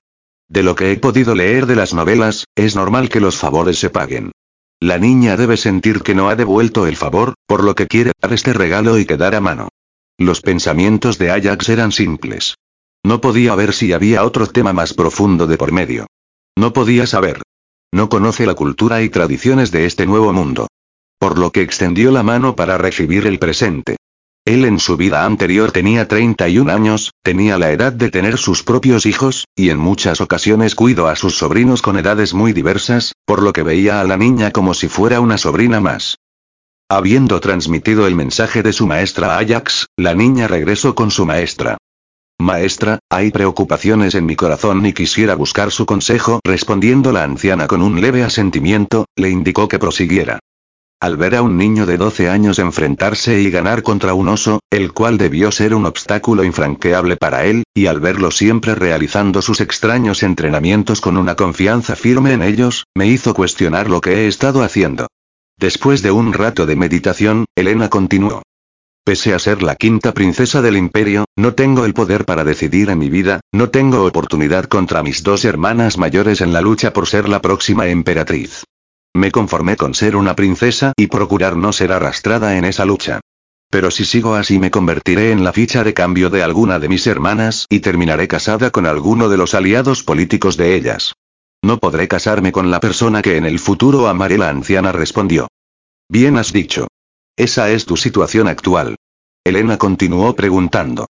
De 0.47 0.61
lo 0.61 0.75
que 0.75 0.91
he 0.91 0.97
podido 0.97 1.33
leer 1.33 1.65
de 1.65 1.75
las 1.75 1.95
novelas, 1.95 2.45
es 2.55 2.75
normal 2.75 3.09
que 3.09 3.19
los 3.19 3.37
favores 3.37 3.79
se 3.79 3.89
paguen. 3.89 4.31
La 4.79 4.99
niña 4.99 5.35
debe 5.35 5.57
sentir 5.57 6.03
que 6.03 6.13
no 6.13 6.29
ha 6.29 6.35
devuelto 6.35 6.85
el 6.85 6.95
favor, 6.95 7.33
por 7.47 7.63
lo 7.63 7.73
que 7.73 7.87
quiere 7.87 8.11
dar 8.21 8.33
este 8.33 8.53
regalo 8.53 8.99
y 8.99 9.05
quedar 9.05 9.33
a 9.33 9.41
mano. 9.41 9.69
Los 10.19 10.41
pensamientos 10.41 11.17
de 11.17 11.31
Ajax 11.31 11.69
eran 11.69 11.91
simples. 11.91 12.53
No 13.03 13.19
podía 13.19 13.55
ver 13.55 13.73
si 13.73 13.93
había 13.93 14.23
otro 14.23 14.45
tema 14.45 14.73
más 14.73 14.93
profundo 14.93 15.47
de 15.47 15.57
por 15.57 15.71
medio. 15.71 16.05
No 16.55 16.71
podía 16.71 17.07
saber. 17.07 17.41
No 17.95 18.09
conoce 18.09 18.45
la 18.45 18.55
cultura 18.55 19.01
y 19.03 19.07
tradiciones 19.07 19.71
de 19.71 19.85
este 19.85 20.05
nuevo 20.05 20.33
mundo. 20.33 20.67
Por 21.17 21.39
lo 21.39 21.53
que 21.53 21.61
extendió 21.61 22.11
la 22.11 22.23
mano 22.23 22.53
para 22.53 22.77
recibir 22.77 23.25
el 23.25 23.39
presente. 23.39 23.95
Él 24.43 24.65
en 24.65 24.79
su 24.79 24.97
vida 24.97 25.23
anterior 25.23 25.71
tenía 25.71 26.05
31 26.05 26.69
años, 26.69 27.13
tenía 27.23 27.57
la 27.57 27.71
edad 27.71 27.93
de 27.93 28.11
tener 28.11 28.37
sus 28.37 28.63
propios 28.63 29.05
hijos, 29.05 29.45
y 29.55 29.69
en 29.69 29.79
muchas 29.79 30.19
ocasiones 30.19 30.75
cuidó 30.75 31.07
a 31.07 31.15
sus 31.15 31.37
sobrinos 31.37 31.81
con 31.81 31.97
edades 31.97 32.33
muy 32.33 32.51
diversas, 32.51 33.13
por 33.23 33.41
lo 33.41 33.53
que 33.53 33.63
veía 33.63 34.01
a 34.01 34.03
la 34.03 34.17
niña 34.17 34.51
como 34.51 34.73
si 34.73 34.89
fuera 34.89 35.21
una 35.21 35.37
sobrina 35.37 35.79
más. 35.79 36.17
Habiendo 36.89 37.39
transmitido 37.39 38.07
el 38.07 38.15
mensaje 38.15 38.61
de 38.61 38.73
su 38.73 38.87
maestra 38.87 39.35
a 39.35 39.39
Ajax, 39.39 39.87
la 39.95 40.13
niña 40.15 40.49
regresó 40.49 40.95
con 40.95 41.11
su 41.11 41.25
maestra. 41.25 41.77
Maestra, 42.45 42.99
hay 43.09 43.31
preocupaciones 43.31 44.13
en 44.13 44.25
mi 44.25 44.35
corazón 44.35 44.85
y 44.85 44.93
quisiera 44.93 45.35
buscar 45.35 45.71
su 45.71 45.85
consejo. 45.85 46.41
Respondiendo 46.43 47.11
la 47.11 47.23
anciana 47.23 47.67
con 47.67 47.81
un 47.81 48.01
leve 48.01 48.23
asentimiento, 48.23 49.05
le 49.15 49.29
indicó 49.29 49.67
que 49.67 49.79
prosiguiera. 49.79 50.39
Al 51.01 51.17
ver 51.17 51.35
a 51.35 51.41
un 51.41 51.57
niño 51.57 51.85
de 51.85 51.97
12 51.97 52.29
años 52.29 52.59
enfrentarse 52.59 53.41
y 53.41 53.49
ganar 53.49 53.83
contra 53.83 54.13
un 54.13 54.27
oso, 54.27 54.59
el 54.69 54.91
cual 54.93 55.17
debió 55.17 55.51
ser 55.51 55.73
un 55.73 55.85
obstáculo 55.85 56.43
infranqueable 56.43 57.15
para 57.15 57.45
él, 57.45 57.63
y 57.73 57.87
al 57.87 57.99
verlo 57.99 58.31
siempre 58.31 58.75
realizando 58.75 59.41
sus 59.41 59.61
extraños 59.61 60.21
entrenamientos 60.23 61.01
con 61.01 61.17
una 61.17 61.35
confianza 61.35 61.95
firme 61.95 62.33
en 62.33 62.41
ellos, 62.41 62.85
me 62.95 63.07
hizo 63.07 63.33
cuestionar 63.33 63.89
lo 63.89 64.01
que 64.01 64.11
he 64.11 64.27
estado 64.27 64.61
haciendo. 64.61 65.07
Después 65.57 66.01
de 66.01 66.11
un 66.11 66.33
rato 66.33 66.65
de 66.65 66.75
meditación, 66.75 67.45
Elena 67.55 67.89
continuó. 67.89 68.41
Pese 69.05 69.35
a 69.35 69.39
ser 69.39 69.61
la 69.61 69.75
quinta 69.75 70.15
princesa 70.15 70.63
del 70.63 70.75
imperio, 70.75 71.25
no 71.35 71.53
tengo 71.53 71.85
el 71.85 71.93
poder 71.93 72.25
para 72.25 72.43
decidir 72.43 72.89
en 72.89 72.97
mi 72.97 73.11
vida, 73.11 73.39
no 73.51 73.69
tengo 73.69 74.03
oportunidad 74.03 74.65
contra 74.65 75.03
mis 75.03 75.21
dos 75.21 75.45
hermanas 75.45 75.99
mayores 75.99 76.41
en 76.41 76.53
la 76.53 76.61
lucha 76.61 76.91
por 76.91 77.05
ser 77.05 77.29
la 77.29 77.39
próxima 77.39 77.85
emperatriz. 77.87 78.63
Me 79.13 79.29
conformé 79.29 79.77
con 79.77 79.93
ser 79.93 80.15
una 80.15 80.35
princesa 80.35 80.91
y 80.97 81.05
procurar 81.05 81.55
no 81.55 81.71
ser 81.71 81.91
arrastrada 81.91 82.57
en 82.57 82.65
esa 82.65 82.83
lucha. 82.83 83.21
Pero 83.69 83.91
si 83.91 84.05
sigo 84.05 84.33
así 84.33 84.57
me 84.57 84.71
convertiré 84.71 85.29
en 85.29 85.43
la 85.43 85.53
ficha 85.53 85.83
de 85.83 85.93
cambio 85.93 86.31
de 86.31 86.41
alguna 86.41 86.79
de 86.79 86.89
mis 86.89 87.05
hermanas 87.05 87.67
y 87.69 87.81
terminaré 87.81 88.27
casada 88.27 88.71
con 88.71 88.87
alguno 88.87 89.29
de 89.29 89.37
los 89.37 89.53
aliados 89.53 90.01
políticos 90.01 90.57
de 90.57 90.73
ellas. 90.73 91.13
No 91.63 91.77
podré 91.77 92.07
casarme 92.07 92.51
con 92.51 92.71
la 92.71 92.79
persona 92.79 93.21
que 93.21 93.37
en 93.37 93.45
el 93.45 93.59
futuro 93.59 94.07
amaré. 94.07 94.39
La 94.39 94.49
anciana 94.49 94.91
respondió. 94.91 95.47
Bien 96.09 96.37
has 96.37 96.51
dicho. 96.51 96.87
Esa 97.37 97.69
es 97.69 97.85
tu 97.85 97.97
situación 97.97 98.47
actual. 98.47 98.94
Elena 99.45 99.77
continuó 99.77 100.35
preguntando. 100.35 101.05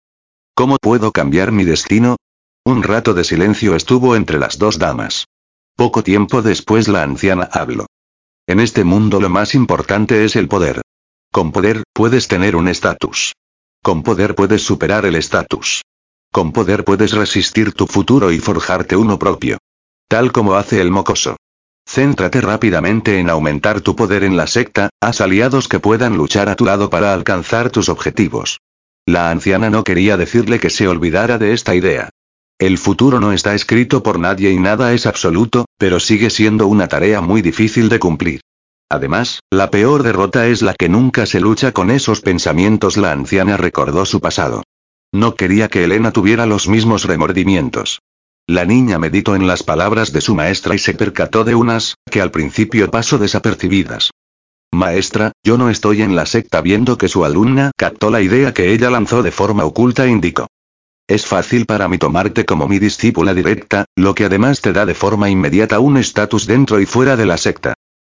¿Cómo 0.55 0.77
puedo 0.77 1.11
cambiar 1.11 1.51
mi 1.51 1.65
destino? 1.65 2.15
Un 2.63 2.81
rato 2.81 3.13
de 3.13 3.25
silencio 3.25 3.75
estuvo 3.75 4.15
entre 4.15 4.39
las 4.39 4.57
dos 4.57 4.79
damas. 4.79 5.25
Poco 5.75 6.01
tiempo 6.01 6.41
después 6.41 6.87
la 6.87 7.03
anciana 7.03 7.49
habló. 7.51 7.87
En 8.47 8.61
este 8.61 8.85
mundo 8.85 9.19
lo 9.19 9.29
más 9.29 9.53
importante 9.53 10.23
es 10.23 10.37
el 10.37 10.47
poder. 10.47 10.81
Con 11.29 11.51
poder, 11.51 11.83
puedes 11.91 12.29
tener 12.29 12.55
un 12.55 12.69
estatus. 12.69 13.33
Con 13.83 14.01
poder 14.01 14.33
puedes 14.33 14.61
superar 14.61 15.05
el 15.05 15.15
estatus. 15.15 15.81
Con 16.31 16.53
poder 16.53 16.85
puedes 16.85 17.11
resistir 17.11 17.73
tu 17.73 17.85
futuro 17.85 18.31
y 18.31 18.39
forjarte 18.39 18.95
uno 18.95 19.19
propio. 19.19 19.57
Tal 20.07 20.31
como 20.31 20.55
hace 20.55 20.79
el 20.79 20.89
mocoso. 20.89 21.35
Céntrate 21.93 22.39
rápidamente 22.39 23.19
en 23.19 23.29
aumentar 23.29 23.81
tu 23.81 23.97
poder 23.97 24.23
en 24.23 24.37
la 24.37 24.47
secta, 24.47 24.91
haz 25.01 25.19
aliados 25.19 25.67
que 25.67 25.81
puedan 25.81 26.15
luchar 26.15 26.47
a 26.47 26.55
tu 26.55 26.63
lado 26.63 26.89
para 26.89 27.13
alcanzar 27.13 27.69
tus 27.69 27.89
objetivos. 27.89 28.61
La 29.05 29.29
anciana 29.29 29.69
no 29.69 29.83
quería 29.83 30.15
decirle 30.15 30.57
que 30.57 30.69
se 30.69 30.87
olvidara 30.87 31.37
de 31.37 31.51
esta 31.51 31.75
idea. 31.75 32.09
El 32.57 32.77
futuro 32.77 33.19
no 33.19 33.33
está 33.33 33.55
escrito 33.55 34.03
por 34.03 34.19
nadie 34.19 34.51
y 34.51 34.57
nada 34.57 34.93
es 34.93 35.05
absoluto, 35.05 35.65
pero 35.77 35.99
sigue 35.99 36.29
siendo 36.29 36.65
una 36.65 36.87
tarea 36.87 37.19
muy 37.19 37.41
difícil 37.41 37.89
de 37.89 37.99
cumplir. 37.99 38.39
Además, 38.87 39.41
la 39.51 39.69
peor 39.69 40.03
derrota 40.03 40.47
es 40.47 40.61
la 40.61 40.75
que 40.75 40.87
nunca 40.87 41.25
se 41.25 41.41
lucha 41.41 41.73
con 41.73 41.91
esos 41.91 42.21
pensamientos. 42.21 42.95
La 42.95 43.11
anciana 43.11 43.57
recordó 43.57 44.05
su 44.05 44.21
pasado. 44.21 44.63
No 45.11 45.35
quería 45.35 45.67
que 45.67 45.83
Elena 45.83 46.13
tuviera 46.13 46.45
los 46.45 46.69
mismos 46.69 47.03
remordimientos. 47.03 47.99
La 48.47 48.65
niña 48.65 48.99
meditó 48.99 49.35
en 49.35 49.47
las 49.47 49.63
palabras 49.63 50.11
de 50.11 50.21
su 50.21 50.35
maestra 50.35 50.75
y 50.75 50.79
se 50.79 50.93
percató 50.93 51.43
de 51.43 51.55
unas, 51.55 51.95
que 52.09 52.21
al 52.21 52.31
principio 52.31 52.89
pasó 52.91 53.17
desapercibidas. 53.17 54.11
Maestra, 54.73 55.33
yo 55.43 55.57
no 55.57 55.69
estoy 55.69 56.01
en 56.01 56.15
la 56.15 56.25
secta 56.25 56.61
viendo 56.61 56.97
que 56.97 57.09
su 57.09 57.25
alumna 57.25 57.71
captó 57.77 58.09
la 58.09 58.21
idea 58.21 58.53
que 58.53 58.73
ella 58.73 58.89
lanzó 58.89 59.21
de 59.21 59.31
forma 59.31 59.65
oculta 59.65 60.07
indicó. 60.07 60.47
Es 61.07 61.25
fácil 61.25 61.65
para 61.65 61.89
mí 61.89 61.97
tomarte 61.97 62.45
como 62.45 62.69
mi 62.69 62.79
discípula 62.79 63.33
directa, 63.33 63.85
lo 63.95 64.15
que 64.15 64.25
además 64.25 64.61
te 64.61 64.71
da 64.71 64.85
de 64.85 64.95
forma 64.95 65.29
inmediata 65.29 65.79
un 65.79 65.97
estatus 65.97 66.47
dentro 66.47 66.79
y 66.79 66.85
fuera 66.85 67.17
de 67.17 67.25
la 67.25 67.37
secta. 67.37 67.73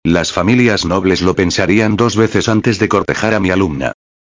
Las 0.05 0.32
familias 0.32 0.85
nobles 0.85 1.23
lo 1.23 1.35
pensarían 1.35 1.97
dos 1.97 2.16
veces 2.16 2.49
antes 2.49 2.78
de 2.78 2.89
cortejar 2.89 3.32
a 3.35 3.40
mi 3.40 3.51
alumna. 3.51 3.93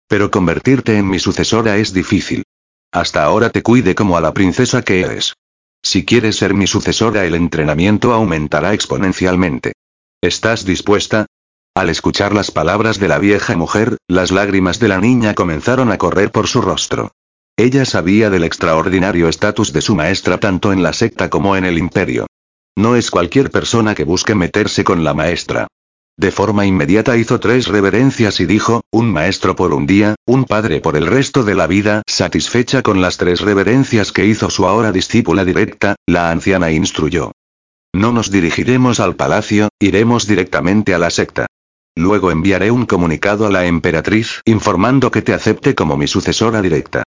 Pero 0.08 0.32
convertirte 0.32 0.98
en 0.98 1.08
mi 1.08 1.20
sucesora 1.20 1.78
es 1.78 1.94
difícil. 1.94 2.44
Hasta 2.92 3.24
ahora 3.24 3.52
te 3.52 3.62
cuide 3.62 3.94
como 3.94 4.18
a 4.18 4.22
la 4.22 4.34
princesa 4.34 4.82
que 4.82 5.02
eres. 5.02 5.34
Si 5.82 6.06
quieres 6.06 6.38
ser 6.38 6.54
mi 6.54 6.68
sucesora 6.68 7.26
el 7.26 7.36
entrenamiento 7.36 8.14
aumentará 8.14 8.74
exponencialmente. 8.74 9.74
¿Estás 10.22 10.66
dispuesta? 10.66 11.26
Al 11.76 11.90
escuchar 11.90 12.34
las 12.34 12.52
palabras 12.52 13.00
de 13.00 13.08
la 13.08 13.20
vieja 13.20 13.56
mujer, 13.56 13.98
las 14.08 14.32
lágrimas 14.32 14.80
de 14.80 14.88
la 14.88 15.00
niña 15.00 15.36
comenzaron 15.36 15.92
a 15.92 15.98
correr 15.98 16.32
por 16.32 16.48
su 16.48 16.62
rostro. 16.62 17.12
Ella 17.56 17.86
sabía 17.86 18.30
del 18.30 18.44
extraordinario 18.44 19.30
estatus 19.30 19.74
de 19.74 19.82
su 19.82 19.96
maestra 19.96 20.40
tanto 20.40 20.74
en 20.74 20.84
la 20.84 20.94
secta 20.94 21.30
como 21.30 21.56
en 21.56 21.66
el 21.66 21.78
imperio. 21.78 22.28
No 22.76 22.96
es 22.96 23.10
cualquier 23.10 23.50
persona 23.50 23.96
que 23.96 24.04
busque 24.04 24.36
meterse 24.36 24.84
con 24.84 25.04
la 25.04 25.14
maestra. 25.14 25.68
De 26.20 26.32
forma 26.32 26.66
inmediata 26.66 27.16
hizo 27.16 27.40
tres 27.40 27.68
reverencias 27.68 28.40
y 28.40 28.48
dijo, 28.48 28.82
un 28.92 29.14
maestro 29.14 29.56
por 29.56 29.72
un 29.72 29.86
día, 29.86 30.16
un 30.26 30.46
padre 30.46 30.82
por 30.82 30.98
el 30.98 31.06
resto 31.06 31.44
de 31.44 31.54
la 31.54 31.68
vida. 31.68 32.02
Satisfecha 32.08 32.82
con 32.82 33.02
las 33.02 33.18
tres 33.18 33.42
reverencias 33.42 34.12
que 34.12 34.26
hizo 34.26 34.50
su 34.50 34.66
ahora 34.66 34.92
discípula 34.92 35.46
directa, 35.46 35.96
la 36.08 36.32
anciana 36.32 36.72
instruyó. 36.72 37.34
No 37.94 38.12
nos 38.12 38.32
dirigiremos 38.32 39.00
al 39.00 39.16
palacio, 39.16 39.70
iremos 39.80 40.26
directamente 40.26 40.96
a 40.96 40.98
la 40.98 41.12
secta. 41.12 41.46
Luego 41.96 42.32
enviaré 42.32 42.72
un 42.72 42.88
comunicado 42.88 43.46
a 43.46 43.52
la 43.52 43.68
emperatriz 43.68 44.42
informando 44.46 45.12
que 45.12 45.22
te 45.22 45.34
acepte 45.34 45.76
como 45.76 45.98
mi 45.98 46.08
sucesora 46.08 46.64
directa. 46.64 47.04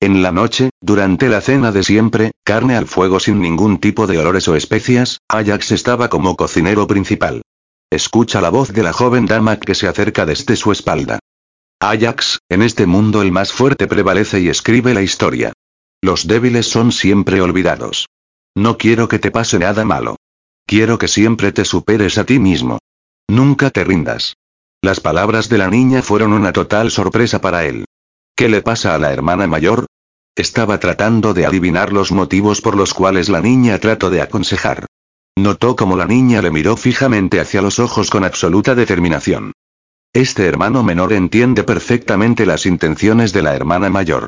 En 0.00 0.22
la 0.22 0.32
noche, 0.32 0.70
durante 0.80 1.28
la 1.28 1.42
cena 1.42 1.72
de 1.72 1.82
siempre, 1.82 2.32
carne 2.42 2.74
al 2.74 2.86
fuego 2.86 3.20
sin 3.20 3.38
ningún 3.40 3.78
tipo 3.78 4.06
de 4.06 4.16
olores 4.16 4.48
o 4.48 4.56
especias, 4.56 5.20
Ajax 5.28 5.72
estaba 5.72 6.08
como 6.08 6.36
cocinero 6.36 6.86
principal. 6.86 7.42
Escucha 7.90 8.40
la 8.40 8.50
voz 8.50 8.72
de 8.72 8.84
la 8.84 8.92
joven 8.92 9.26
dama 9.26 9.58
que 9.58 9.74
se 9.74 9.88
acerca 9.88 10.24
desde 10.24 10.54
su 10.54 10.70
espalda. 10.70 11.18
Ajax, 11.80 12.38
en 12.48 12.62
este 12.62 12.86
mundo 12.86 13.20
el 13.20 13.32
más 13.32 13.52
fuerte 13.52 13.88
prevalece 13.88 14.40
y 14.40 14.48
escribe 14.48 14.94
la 14.94 15.02
historia. 15.02 15.52
Los 16.00 16.28
débiles 16.28 16.66
son 16.66 16.92
siempre 16.92 17.40
olvidados. 17.40 18.06
No 18.54 18.78
quiero 18.78 19.08
que 19.08 19.18
te 19.18 19.32
pase 19.32 19.58
nada 19.58 19.84
malo. 19.84 20.16
Quiero 20.66 20.98
que 20.98 21.08
siempre 21.08 21.50
te 21.50 21.64
superes 21.64 22.16
a 22.16 22.24
ti 22.24 22.38
mismo. 22.38 22.78
Nunca 23.28 23.70
te 23.70 23.82
rindas. 23.82 24.34
Las 24.82 25.00
palabras 25.00 25.48
de 25.48 25.58
la 25.58 25.68
niña 25.68 26.00
fueron 26.00 26.32
una 26.32 26.52
total 26.52 26.92
sorpresa 26.92 27.40
para 27.40 27.64
él. 27.64 27.86
¿Qué 28.36 28.48
le 28.48 28.62
pasa 28.62 28.94
a 28.94 28.98
la 28.98 29.12
hermana 29.12 29.46
mayor? 29.46 29.86
Estaba 30.36 30.78
tratando 30.78 31.34
de 31.34 31.44
adivinar 31.44 31.92
los 31.92 32.12
motivos 32.12 32.60
por 32.60 32.76
los 32.76 32.94
cuales 32.94 33.28
la 33.28 33.40
niña 33.40 33.78
trató 33.78 34.10
de 34.10 34.22
aconsejar. 34.22 34.86
Notó 35.36 35.76
como 35.76 35.96
la 35.96 36.06
niña 36.06 36.42
le 36.42 36.50
miró 36.50 36.76
fijamente 36.76 37.40
hacia 37.40 37.62
los 37.62 37.78
ojos 37.78 38.10
con 38.10 38.24
absoluta 38.24 38.74
determinación. 38.74 39.52
Este 40.12 40.46
hermano 40.46 40.82
menor 40.82 41.12
entiende 41.12 41.62
perfectamente 41.62 42.44
las 42.46 42.66
intenciones 42.66 43.32
de 43.32 43.42
la 43.42 43.54
hermana 43.54 43.90
mayor. 43.90 44.26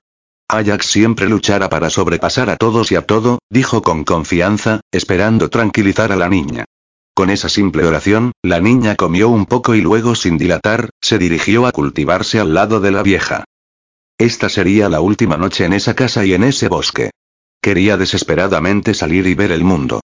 Ajax 0.49 0.87
siempre 0.87 1.29
luchará 1.29 1.69
para 1.69 1.91
sobrepasar 1.91 2.51
a 2.51 2.57
todos 2.57 2.93
y 2.93 2.97
a 2.97 3.03
todo, 3.07 3.39
dijo 3.51 3.83
con 3.83 4.05
confianza, 4.05 4.81
esperando 4.93 5.49
tranquilizar 5.49 6.13
a 6.13 6.17
la 6.17 6.29
niña. 6.29 6.67
Con 7.15 7.31
esa 7.31 7.49
simple 7.49 7.85
oración, 7.85 8.33
la 8.43 8.61
niña 8.61 8.97
comió 8.97 9.29
un 9.29 9.47
poco 9.47 9.75
y 9.75 9.81
luego 9.81 10.15
sin 10.15 10.39
dilatar, 10.39 10.91
se 11.01 11.19
dirigió 11.19 11.67
a 11.67 11.73
cultivarse 11.73 12.39
al 12.39 12.55
lado 12.55 12.81
de 12.81 12.91
la 12.91 13.03
vieja. 13.03 13.45
Esta 14.19 14.49
sería 14.49 14.89
la 14.89 15.01
última 15.01 15.37
noche 15.37 15.65
en 15.65 15.73
esa 15.73 15.95
casa 15.95 16.25
y 16.25 16.33
en 16.33 16.45
ese 16.45 16.69
bosque. 16.69 17.11
Quería 17.61 17.97
desesperadamente 17.97 18.95
salir 18.95 19.27
y 19.27 19.35
ver 19.35 19.53
el 19.53 19.65
mundo. 19.65 20.01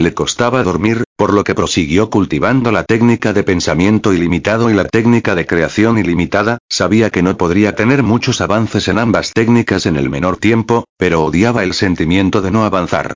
Le 0.00 0.14
costaba 0.14 0.62
dormir, 0.62 1.04
por 1.14 1.34
lo 1.34 1.44
que 1.44 1.54
prosiguió 1.54 2.08
cultivando 2.08 2.72
la 2.72 2.84
técnica 2.84 3.34
de 3.34 3.42
pensamiento 3.42 4.14
ilimitado 4.14 4.70
y 4.70 4.72
la 4.72 4.86
técnica 4.86 5.34
de 5.34 5.46
creación 5.46 5.98
ilimitada, 5.98 6.56
sabía 6.70 7.10
que 7.10 7.22
no 7.22 7.36
podría 7.36 7.74
tener 7.74 8.02
muchos 8.02 8.40
avances 8.40 8.88
en 8.88 8.98
ambas 8.98 9.32
técnicas 9.34 9.84
en 9.84 9.96
el 9.96 10.08
menor 10.08 10.38
tiempo, 10.38 10.86
pero 10.96 11.22
odiaba 11.22 11.64
el 11.64 11.74
sentimiento 11.74 12.40
de 12.40 12.50
no 12.50 12.64
avanzar. 12.64 13.12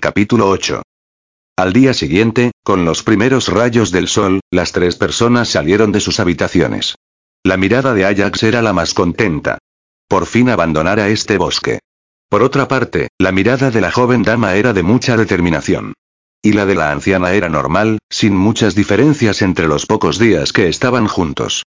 Capítulo 0.00 0.48
8. 0.48 0.80
Al 1.58 1.74
día 1.74 1.92
siguiente, 1.92 2.52
con 2.64 2.86
los 2.86 3.02
primeros 3.02 3.48
rayos 3.48 3.90
del 3.90 4.08
sol, 4.08 4.40
las 4.50 4.72
tres 4.72 4.96
personas 4.96 5.50
salieron 5.50 5.92
de 5.92 6.00
sus 6.00 6.20
habitaciones. 6.20 6.94
La 7.44 7.58
mirada 7.58 7.92
de 7.92 8.06
Ajax 8.06 8.44
era 8.44 8.62
la 8.62 8.72
más 8.72 8.94
contenta. 8.94 9.58
Por 10.08 10.24
fin 10.24 10.48
abandonara 10.48 11.08
este 11.08 11.36
bosque. 11.36 11.80
Por 12.28 12.42
otra 12.42 12.68
parte, 12.68 13.08
la 13.18 13.32
mirada 13.32 13.70
de 13.70 13.80
la 13.80 13.90
joven 13.90 14.22
dama 14.22 14.54
era 14.54 14.72
de 14.72 14.82
mucha 14.82 15.16
determinación. 15.16 15.94
Y 16.42 16.52
la 16.52 16.66
de 16.66 16.74
la 16.74 16.92
anciana 16.92 17.32
era 17.32 17.48
normal, 17.48 17.98
sin 18.10 18.36
muchas 18.36 18.74
diferencias 18.74 19.42
entre 19.42 19.66
los 19.66 19.86
pocos 19.86 20.18
días 20.18 20.52
que 20.52 20.68
estaban 20.68 21.06
juntos. 21.06 21.64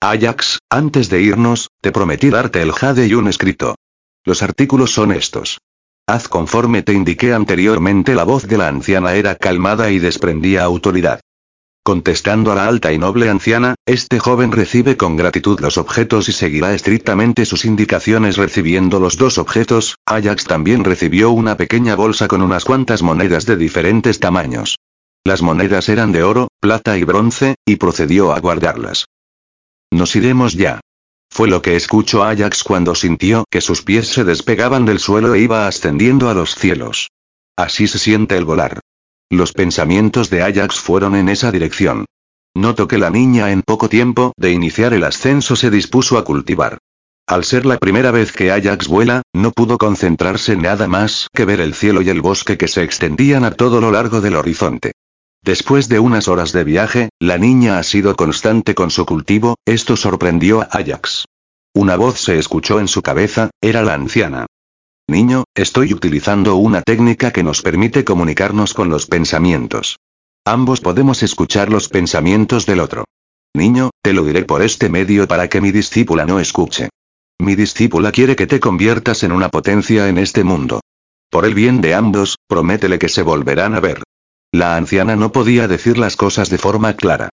Ajax, 0.00 0.58
antes 0.70 1.08
de 1.08 1.22
irnos, 1.22 1.68
te 1.80 1.92
prometí 1.92 2.30
darte 2.30 2.62
el 2.62 2.72
jade 2.72 3.06
y 3.06 3.14
un 3.14 3.28
escrito. 3.28 3.76
Los 4.24 4.42
artículos 4.42 4.92
son 4.92 5.12
estos. 5.12 5.58
Haz 6.06 6.28
conforme 6.28 6.82
te 6.82 6.92
indiqué 6.92 7.32
anteriormente. 7.32 8.14
La 8.14 8.24
voz 8.24 8.46
de 8.46 8.58
la 8.58 8.68
anciana 8.68 9.14
era 9.14 9.34
calmada 9.34 9.90
y 9.90 9.98
desprendía 9.98 10.62
autoridad. 10.62 11.20
Contestando 11.82 12.52
a 12.52 12.54
la 12.54 12.68
alta 12.68 12.92
y 12.92 12.98
noble 12.98 13.30
anciana, 13.30 13.74
este 13.86 14.18
joven 14.18 14.52
recibe 14.52 14.98
con 14.98 15.16
gratitud 15.16 15.60
los 15.60 15.78
objetos 15.78 16.28
y 16.28 16.32
seguirá 16.32 16.74
estrictamente 16.74 17.46
sus 17.46 17.64
indicaciones 17.64 18.36
recibiendo 18.36 19.00
los 19.00 19.16
dos 19.16 19.38
objetos, 19.38 19.96
Ajax 20.04 20.44
también 20.44 20.84
recibió 20.84 21.30
una 21.30 21.56
pequeña 21.56 21.94
bolsa 21.96 22.28
con 22.28 22.42
unas 22.42 22.66
cuantas 22.66 23.02
monedas 23.02 23.46
de 23.46 23.56
diferentes 23.56 24.20
tamaños. 24.20 24.76
Las 25.24 25.40
monedas 25.40 25.88
eran 25.88 26.12
de 26.12 26.22
oro, 26.22 26.48
plata 26.60 26.98
y 26.98 27.04
bronce, 27.04 27.54
y 27.64 27.76
procedió 27.76 28.32
a 28.32 28.40
guardarlas. 28.40 29.06
Nos 29.90 30.14
iremos 30.16 30.52
ya. 30.52 30.80
Fue 31.30 31.48
lo 31.48 31.62
que 31.62 31.76
escuchó 31.76 32.24
Ajax 32.24 32.62
cuando 32.62 32.94
sintió 32.94 33.44
que 33.50 33.62
sus 33.62 33.82
pies 33.82 34.08
se 34.08 34.24
despegaban 34.24 34.84
del 34.84 34.98
suelo 34.98 35.34
e 35.34 35.40
iba 35.40 35.66
ascendiendo 35.66 36.28
a 36.28 36.34
los 36.34 36.54
cielos. 36.54 37.08
Así 37.56 37.86
se 37.86 37.98
siente 37.98 38.36
el 38.36 38.44
volar. 38.44 38.80
Los 39.30 39.52
pensamientos 39.52 40.28
de 40.28 40.42
Ajax 40.42 40.80
fueron 40.80 41.14
en 41.14 41.28
esa 41.28 41.52
dirección. 41.52 42.04
Noto 42.52 42.88
que 42.88 42.98
la 42.98 43.10
niña 43.10 43.52
en 43.52 43.62
poco 43.62 43.88
tiempo 43.88 44.32
de 44.36 44.50
iniciar 44.50 44.92
el 44.92 45.04
ascenso 45.04 45.54
se 45.54 45.70
dispuso 45.70 46.18
a 46.18 46.24
cultivar. 46.24 46.78
Al 47.28 47.44
ser 47.44 47.64
la 47.64 47.78
primera 47.78 48.10
vez 48.10 48.32
que 48.32 48.50
Ajax 48.50 48.88
vuela, 48.88 49.22
no 49.32 49.52
pudo 49.52 49.78
concentrarse 49.78 50.54
en 50.54 50.62
nada 50.62 50.88
más 50.88 51.28
que 51.32 51.44
ver 51.44 51.60
el 51.60 51.74
cielo 51.74 52.02
y 52.02 52.08
el 52.08 52.22
bosque 52.22 52.58
que 52.58 52.66
se 52.66 52.82
extendían 52.82 53.44
a 53.44 53.52
todo 53.52 53.80
lo 53.80 53.92
largo 53.92 54.20
del 54.20 54.34
horizonte. 54.34 54.94
Después 55.42 55.88
de 55.88 56.00
unas 56.00 56.26
horas 56.26 56.50
de 56.50 56.64
viaje, 56.64 57.10
la 57.20 57.38
niña 57.38 57.78
ha 57.78 57.84
sido 57.84 58.16
constante 58.16 58.74
con 58.74 58.90
su 58.90 59.06
cultivo, 59.06 59.54
esto 59.64 59.96
sorprendió 59.96 60.60
a 60.60 60.64
Ajax. 60.72 61.26
Una 61.72 61.94
voz 61.94 62.20
se 62.20 62.36
escuchó 62.36 62.80
en 62.80 62.88
su 62.88 63.00
cabeza, 63.00 63.50
era 63.60 63.82
la 63.82 63.94
anciana. 63.94 64.46
Niño, 65.10 65.42
estoy 65.56 65.92
utilizando 65.92 66.54
una 66.54 66.82
técnica 66.82 67.32
que 67.32 67.42
nos 67.42 67.62
permite 67.62 68.04
comunicarnos 68.04 68.74
con 68.74 68.90
los 68.90 69.06
pensamientos. 69.06 69.98
Ambos 70.46 70.80
podemos 70.80 71.24
escuchar 71.24 71.68
los 71.68 71.88
pensamientos 71.88 72.64
del 72.64 72.78
otro. 72.78 73.06
Niño, 73.52 73.90
te 74.02 74.12
lo 74.12 74.24
diré 74.24 74.44
por 74.44 74.62
este 74.62 74.88
medio 74.88 75.26
para 75.26 75.48
que 75.48 75.60
mi 75.60 75.72
discípula 75.72 76.26
no 76.26 76.38
escuche. 76.38 76.90
Mi 77.40 77.56
discípula 77.56 78.12
quiere 78.12 78.36
que 78.36 78.46
te 78.46 78.60
conviertas 78.60 79.24
en 79.24 79.32
una 79.32 79.48
potencia 79.48 80.08
en 80.08 80.16
este 80.16 80.44
mundo. 80.44 80.80
Por 81.28 81.44
el 81.44 81.54
bien 81.54 81.80
de 81.80 81.94
ambos, 81.94 82.36
prométele 82.46 83.00
que 83.00 83.08
se 83.08 83.22
volverán 83.22 83.74
a 83.74 83.80
ver. 83.80 84.04
La 84.52 84.76
anciana 84.76 85.16
no 85.16 85.32
podía 85.32 85.66
decir 85.66 85.98
las 85.98 86.14
cosas 86.14 86.50
de 86.50 86.58
forma 86.58 86.94
clara. 86.94 87.30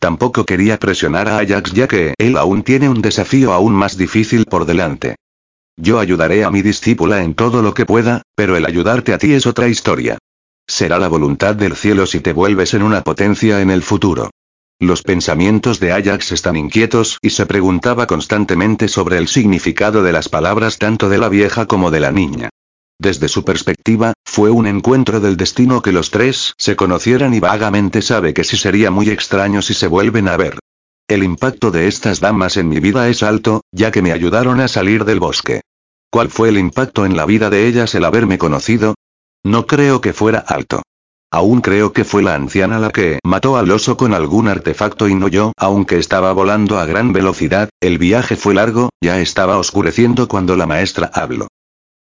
Tampoco 0.00 0.44
quería 0.44 0.80
presionar 0.80 1.28
a 1.28 1.38
Ajax 1.38 1.74
ya 1.74 1.86
que 1.86 2.12
él 2.18 2.36
aún 2.36 2.64
tiene 2.64 2.88
un 2.88 3.00
desafío 3.00 3.52
aún 3.52 3.72
más 3.72 3.96
difícil 3.96 4.46
por 4.46 4.64
delante. 4.64 5.14
Yo 5.82 5.98
ayudaré 5.98 6.44
a 6.44 6.50
mi 6.50 6.60
discípula 6.60 7.22
en 7.22 7.32
todo 7.32 7.62
lo 7.62 7.72
que 7.72 7.86
pueda, 7.86 8.20
pero 8.34 8.54
el 8.54 8.66
ayudarte 8.66 9.14
a 9.14 9.18
ti 9.18 9.32
es 9.32 9.46
otra 9.46 9.66
historia. 9.66 10.18
Será 10.66 10.98
la 10.98 11.08
voluntad 11.08 11.54
del 11.54 11.74
cielo 11.74 12.04
si 12.04 12.20
te 12.20 12.34
vuelves 12.34 12.74
en 12.74 12.82
una 12.82 13.00
potencia 13.02 13.62
en 13.62 13.70
el 13.70 13.82
futuro. 13.82 14.28
Los 14.78 15.02
pensamientos 15.02 15.80
de 15.80 15.92
Ajax 15.92 16.32
están 16.32 16.56
inquietos 16.56 17.18
y 17.22 17.30
se 17.30 17.46
preguntaba 17.46 18.06
constantemente 18.06 18.88
sobre 18.88 19.16
el 19.16 19.26
significado 19.26 20.02
de 20.02 20.12
las 20.12 20.28
palabras 20.28 20.76
tanto 20.76 21.08
de 21.08 21.16
la 21.16 21.30
vieja 21.30 21.64
como 21.64 21.90
de 21.90 22.00
la 22.00 22.12
niña. 22.12 22.50
Desde 22.98 23.28
su 23.28 23.42
perspectiva, 23.42 24.12
fue 24.26 24.50
un 24.50 24.66
encuentro 24.66 25.18
del 25.20 25.38
destino 25.38 25.80
que 25.80 25.92
los 25.92 26.10
tres 26.10 26.52
se 26.58 26.76
conocieran 26.76 27.32
y 27.32 27.40
vagamente 27.40 28.02
sabe 28.02 28.34
que 28.34 28.44
sí 28.44 28.58
sería 28.58 28.90
muy 28.90 29.08
extraño 29.08 29.62
si 29.62 29.72
se 29.72 29.86
vuelven 29.86 30.28
a 30.28 30.36
ver. 30.36 30.58
El 31.08 31.24
impacto 31.24 31.70
de 31.70 31.88
estas 31.88 32.20
damas 32.20 32.58
en 32.58 32.68
mi 32.68 32.80
vida 32.80 33.08
es 33.08 33.22
alto, 33.22 33.62
ya 33.72 33.90
que 33.90 34.02
me 34.02 34.12
ayudaron 34.12 34.60
a 34.60 34.68
salir 34.68 35.06
del 35.06 35.20
bosque. 35.20 35.62
¿Cuál 36.10 36.28
fue 36.28 36.48
el 36.48 36.58
impacto 36.58 37.06
en 37.06 37.16
la 37.16 37.24
vida 37.24 37.50
de 37.50 37.68
ellas 37.68 37.94
el 37.94 38.04
haberme 38.04 38.36
conocido? 38.36 38.96
No 39.44 39.66
creo 39.66 40.00
que 40.00 40.12
fuera 40.12 40.40
alto. 40.40 40.82
Aún 41.32 41.60
creo 41.60 41.92
que 41.92 42.04
fue 42.04 42.24
la 42.24 42.34
anciana 42.34 42.80
la 42.80 42.90
que 42.90 43.20
mató 43.24 43.56
al 43.56 43.70
oso 43.70 43.96
con 43.96 44.12
algún 44.12 44.48
artefacto 44.48 45.08
y 45.08 45.14
no 45.14 45.28
yo, 45.28 45.52
aunque 45.56 45.98
estaba 45.98 46.32
volando 46.32 46.80
a 46.80 46.86
gran 46.86 47.12
velocidad, 47.12 47.68
el 47.80 47.98
viaje 47.98 48.34
fue 48.34 48.54
largo, 48.54 48.90
ya 49.00 49.20
estaba 49.20 49.56
oscureciendo 49.58 50.26
cuando 50.26 50.56
la 50.56 50.66
maestra 50.66 51.08
habló. 51.14 51.46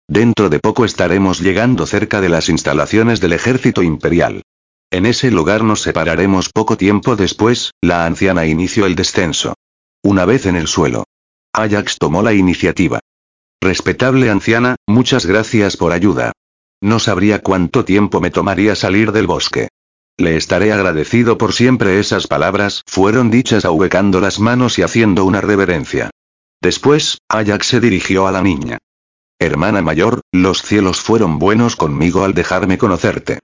Dentro 0.08 0.50
de 0.50 0.58
poco 0.58 0.86
estaremos 0.86 1.40
llegando 1.40 1.86
cerca 1.86 2.20
de 2.20 2.30
las 2.30 2.50
instalaciones 2.50 3.22
del 3.22 3.34
ejército 3.34 3.84
imperial. 3.84 4.42
En 4.90 5.06
ese 5.06 5.30
lugar 5.30 5.64
nos 5.64 5.82
separaremos 5.82 6.50
poco 6.50 6.76
tiempo 6.78 7.16
después, 7.16 7.74
la 7.80 8.08
anciana 8.08 8.48
inició 8.48 8.88
el 8.88 8.96
descenso. 8.96 9.54
Una 10.02 10.26
vez 10.26 10.48
en 10.48 10.56
el 10.56 10.68
suelo. 10.68 11.04
Ajax 11.54 11.98
tomó 12.00 12.24
la 12.24 12.34
iniciativa. 12.34 13.00
Respetable 13.62 14.30
anciana, 14.30 14.76
muchas 14.88 15.26
gracias 15.26 15.76
por 15.76 15.92
ayuda. 15.92 16.32
No 16.82 17.00
sabría 17.00 17.40
cuánto 17.40 17.84
tiempo 17.84 18.22
me 18.22 18.32
tomaría 18.32 18.74
salir 18.76 19.12
del 19.12 19.28
bosque. 19.28 19.68
Le 20.18 20.38
estaré 20.38 20.72
agradecido 20.72 21.38
por 21.38 21.54
siempre 21.54 22.00
esas 22.00 22.28
palabras, 22.28 22.84
fueron 22.86 23.30
dichas 23.30 23.66
ahuecando 23.66 24.22
las 24.22 24.40
manos 24.40 24.80
y 24.80 24.84
haciendo 24.84 25.26
una 25.26 25.42
reverencia. 25.42 26.10
Después, 26.62 27.20
Ajax 27.28 27.68
se 27.68 27.80
dirigió 27.80 28.28
a 28.28 28.32
la 28.32 28.42
niña. 28.42 28.78
Hermana 29.40 29.82
mayor, 29.82 30.22
los 30.32 30.62
cielos 30.62 31.02
fueron 31.02 31.40
buenos 31.40 31.76
conmigo 31.76 32.24
al 32.24 32.34
dejarme 32.34 32.78
conocerte. 32.78 33.40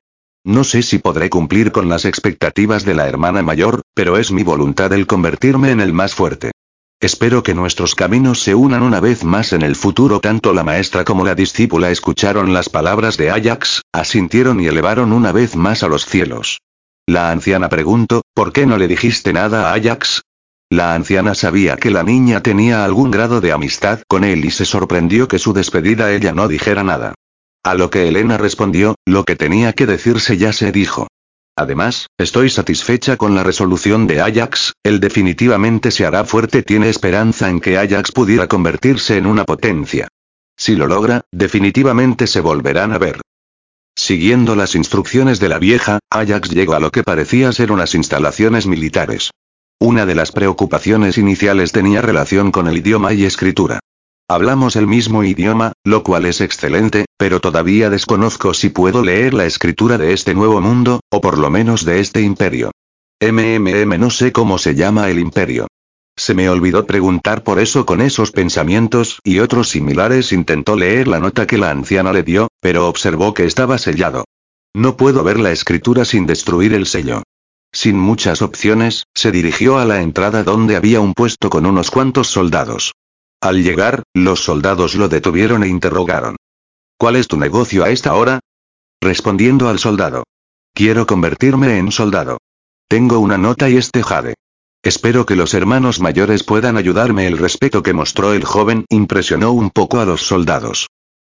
No 0.46 0.64
sé 0.64 0.82
si 0.82 1.00
podré 1.00 1.30
cumplir 1.30 1.72
con 1.72 1.90
las 1.90 2.06
expectativas 2.06 2.86
de 2.86 2.94
la 2.94 3.08
hermana 3.08 3.42
mayor, 3.42 3.82
pero 3.94 4.18
es 4.18 4.32
mi 4.32 4.44
voluntad 4.44 4.94
el 4.94 5.08
convertirme 5.08 5.72
en 5.72 5.82
el 5.82 5.92
más 5.92 6.14
fuerte. 6.14 6.52
Espero 7.06 7.44
que 7.44 7.53
nuestros 7.53 7.94
caminos 7.94 8.41
se 8.41 8.56
unan 8.56 8.82
una 8.82 8.99
vez 8.99 9.23
más 9.23 9.53
en 9.53 9.61
el 9.61 9.76
futuro. 9.76 10.19
Tanto 10.22 10.53
la 10.53 10.64
maestra 10.64 11.06
como 11.06 11.23
la 11.23 11.36
discípula 11.36 11.91
escucharon 11.91 12.52
las 12.52 12.68
palabras 12.68 13.15
de 13.15 13.30
Ajax, 13.30 13.84
asintieron 13.94 14.60
y 14.60 14.65
elevaron 14.65 15.14
una 15.14 15.32
vez 15.32 15.56
más 15.56 15.84
a 15.84 15.88
los 15.88 16.07
cielos. 16.07 16.61
La 17.06 17.30
anciana 17.30 17.69
preguntó, 17.69 18.23
¿por 18.34 18.52
qué 18.52 18.65
no 18.65 18.80
le 18.80 18.88
dijiste 18.88 19.34
nada 19.34 19.69
a 19.69 19.76
Ajax? 19.76 20.23
La 20.72 20.95
anciana 20.95 21.36
sabía 21.36 21.77
que 21.77 21.91
la 21.91 22.02
niña 22.02 22.41
tenía 22.41 22.84
algún 22.84 23.11
grado 23.11 23.40
de 23.40 23.52
amistad 23.52 23.99
con 24.07 24.23
él 24.23 24.44
y 24.44 24.49
se 24.49 24.65
sorprendió 24.65 25.27
que 25.27 25.38
su 25.38 25.53
despedida 25.53 26.11
ella 26.11 26.34
no 26.34 26.48
dijera 26.48 26.84
nada. 26.84 27.14
A 27.64 27.76
lo 27.76 27.91
que 27.91 28.07
Elena 28.07 28.40
respondió, 28.40 28.95
lo 29.06 29.26
que 29.26 29.36
tenía 29.36 29.73
que 29.73 29.86
decirse 29.86 30.38
ya 30.38 30.53
se 30.53 30.72
dijo. 30.72 31.06
Además, 31.57 32.07
estoy 32.18 32.49
satisfecha 32.49 33.15
con 33.15 33.34
la 33.34 33.44
resolución 33.44 34.07
de 34.07 34.22
Ajax, 34.22 34.73
él 34.84 34.99
definitivamente 34.99 35.90
se 35.90 36.06
hará 36.06 36.26
fuerte, 36.26 36.64
tiene 36.64 36.90
esperanza 36.90 37.49
en 37.49 37.61
que 37.61 37.77
Ajax 37.77 38.11
pudiera 38.11 38.48
convertirse 38.48 39.18
en 39.18 39.26
una 39.26 39.45
potencia. 39.45 40.10
Si 40.57 40.76
lo 40.76 40.88
logra, 40.88 41.22
definitivamente 41.32 42.27
se 42.27 42.41
volverán 42.41 42.91
a 42.91 42.98
ver. 42.98 43.22
Siguiendo 43.95 44.57
las 44.57 44.76
instrucciones 44.76 45.40
de 45.40 45.48
la 45.48 45.57
vieja, 45.57 45.99
Ajax 46.10 46.49
llegó 46.49 46.73
a 46.73 46.82
lo 46.82 46.91
que 46.91 47.03
parecía 47.03 47.53
ser 47.53 47.72
unas 47.72 47.95
instalaciones 47.95 48.68
militares. 48.68 49.32
Una 49.80 50.06
de 50.06 50.15
las 50.15 50.34
preocupaciones 50.34 51.18
iniciales 51.18 51.72
tenía 51.72 52.02
relación 52.02 52.52
con 52.52 52.68
el 52.68 52.77
idioma 52.77 53.14
y 53.14 53.23
escritura. 53.23 53.80
Hablamos 54.28 54.76
el 54.76 54.88
mismo 54.88 55.24
idioma, 55.24 55.74
lo 55.84 56.02
cual 56.02 56.26
es 56.26 56.42
excelente, 56.42 57.06
pero 57.16 57.42
todavía 57.42 57.92
desconozco 57.92 58.56
si 58.56 58.70
puedo 58.70 59.04
leer 59.04 59.36
la 59.36 59.46
escritura 59.46 60.00
de 60.00 60.14
este 60.14 60.34
nuevo 60.34 60.62
mundo, 60.62 61.02
o 61.12 61.22
por 61.22 61.38
lo 61.38 61.52
menos 61.52 61.86
de 61.86 62.00
este 62.00 62.22
imperio. 62.22 62.72
MMM 63.22 64.00
no 64.00 64.10
sé 64.10 64.32
cómo 64.32 64.58
se 64.58 64.74
llama 64.74 65.12
el 65.12 65.20
imperio. 65.20 65.68
Se 66.18 66.34
me 66.34 66.50
olvidó 66.50 66.88
preguntar 66.88 67.44
por 67.44 67.60
eso 67.60 67.86
con 67.86 68.02
esos 68.02 68.32
pensamientos 68.32 69.20
y 69.24 69.40
otros 69.40 69.70
similares 69.70 70.32
intentó 70.32 70.76
leer 70.76 71.08
la 71.08 71.20
nota 71.20 71.46
que 71.46 71.60
la 71.60 71.70
anciana 71.70 72.12
le 72.12 72.24
dio, 72.24 72.48
pero 72.62 72.88
observó 72.88 73.36
que 73.36 73.46
estaba 73.46 73.78
sellado. 73.78 74.26
No 74.74 74.98
puedo 74.98 75.24
ver 75.24 75.40
la 75.40 75.52
escritura 75.52 76.04
sin 76.04 76.26
destruir 76.26 76.74
el 76.74 76.88
sello. 76.88 77.22
Sin 77.72 78.00
muchas 78.00 78.42
opciones, 78.42 79.04
se 79.14 79.32
dirigió 79.32 79.78
a 79.78 79.86
la 79.86 80.02
entrada 80.02 80.44
donde 80.44 80.78
había 80.78 81.00
un 81.00 81.14
puesto 81.14 81.52
con 81.52 81.68
unos 81.68 81.92
cuantos 81.92 82.28
soldados. 82.28 82.94
Al 83.41 83.64
llegar, 83.64 84.03
los 84.14 84.44
soldados 84.44 84.95
lo 84.95 85.07
detuvieron 85.10 85.64
e 85.64 85.68
interrogaron. 85.68 86.36
¿Cuál 86.98 87.16
es 87.16 87.28
tu 87.28 87.38
negocio 87.38 87.84
a 87.84 87.90
esta 87.90 88.16
hora? 88.16 88.40
Respondiendo 89.02 89.70
al 89.70 89.80
soldado. 89.80 90.24
Quiero 90.74 91.06
convertirme 91.06 91.78
en 91.78 91.91
soldado. 91.91 92.40
Tengo 92.88 93.20
una 93.20 93.38
nota 93.38 93.70
y 93.70 93.78
este 93.78 94.03
jade. 94.03 94.36
Espero 94.84 95.26
que 95.26 95.36
los 95.36 95.53
hermanos 95.53 95.99
mayores 95.99 96.44
puedan 96.44 96.78
ayudarme. 96.78 97.28
El 97.28 97.38
respeto 97.38 97.82
que 97.82 97.94
mostró 97.94 98.34
el 98.34 98.45
joven 98.45 98.86
impresionó 98.90 99.52
un 99.52 99.72
poco 99.72 99.99
a 99.99 100.06
los 100.06 100.22
soldados. 100.22 100.88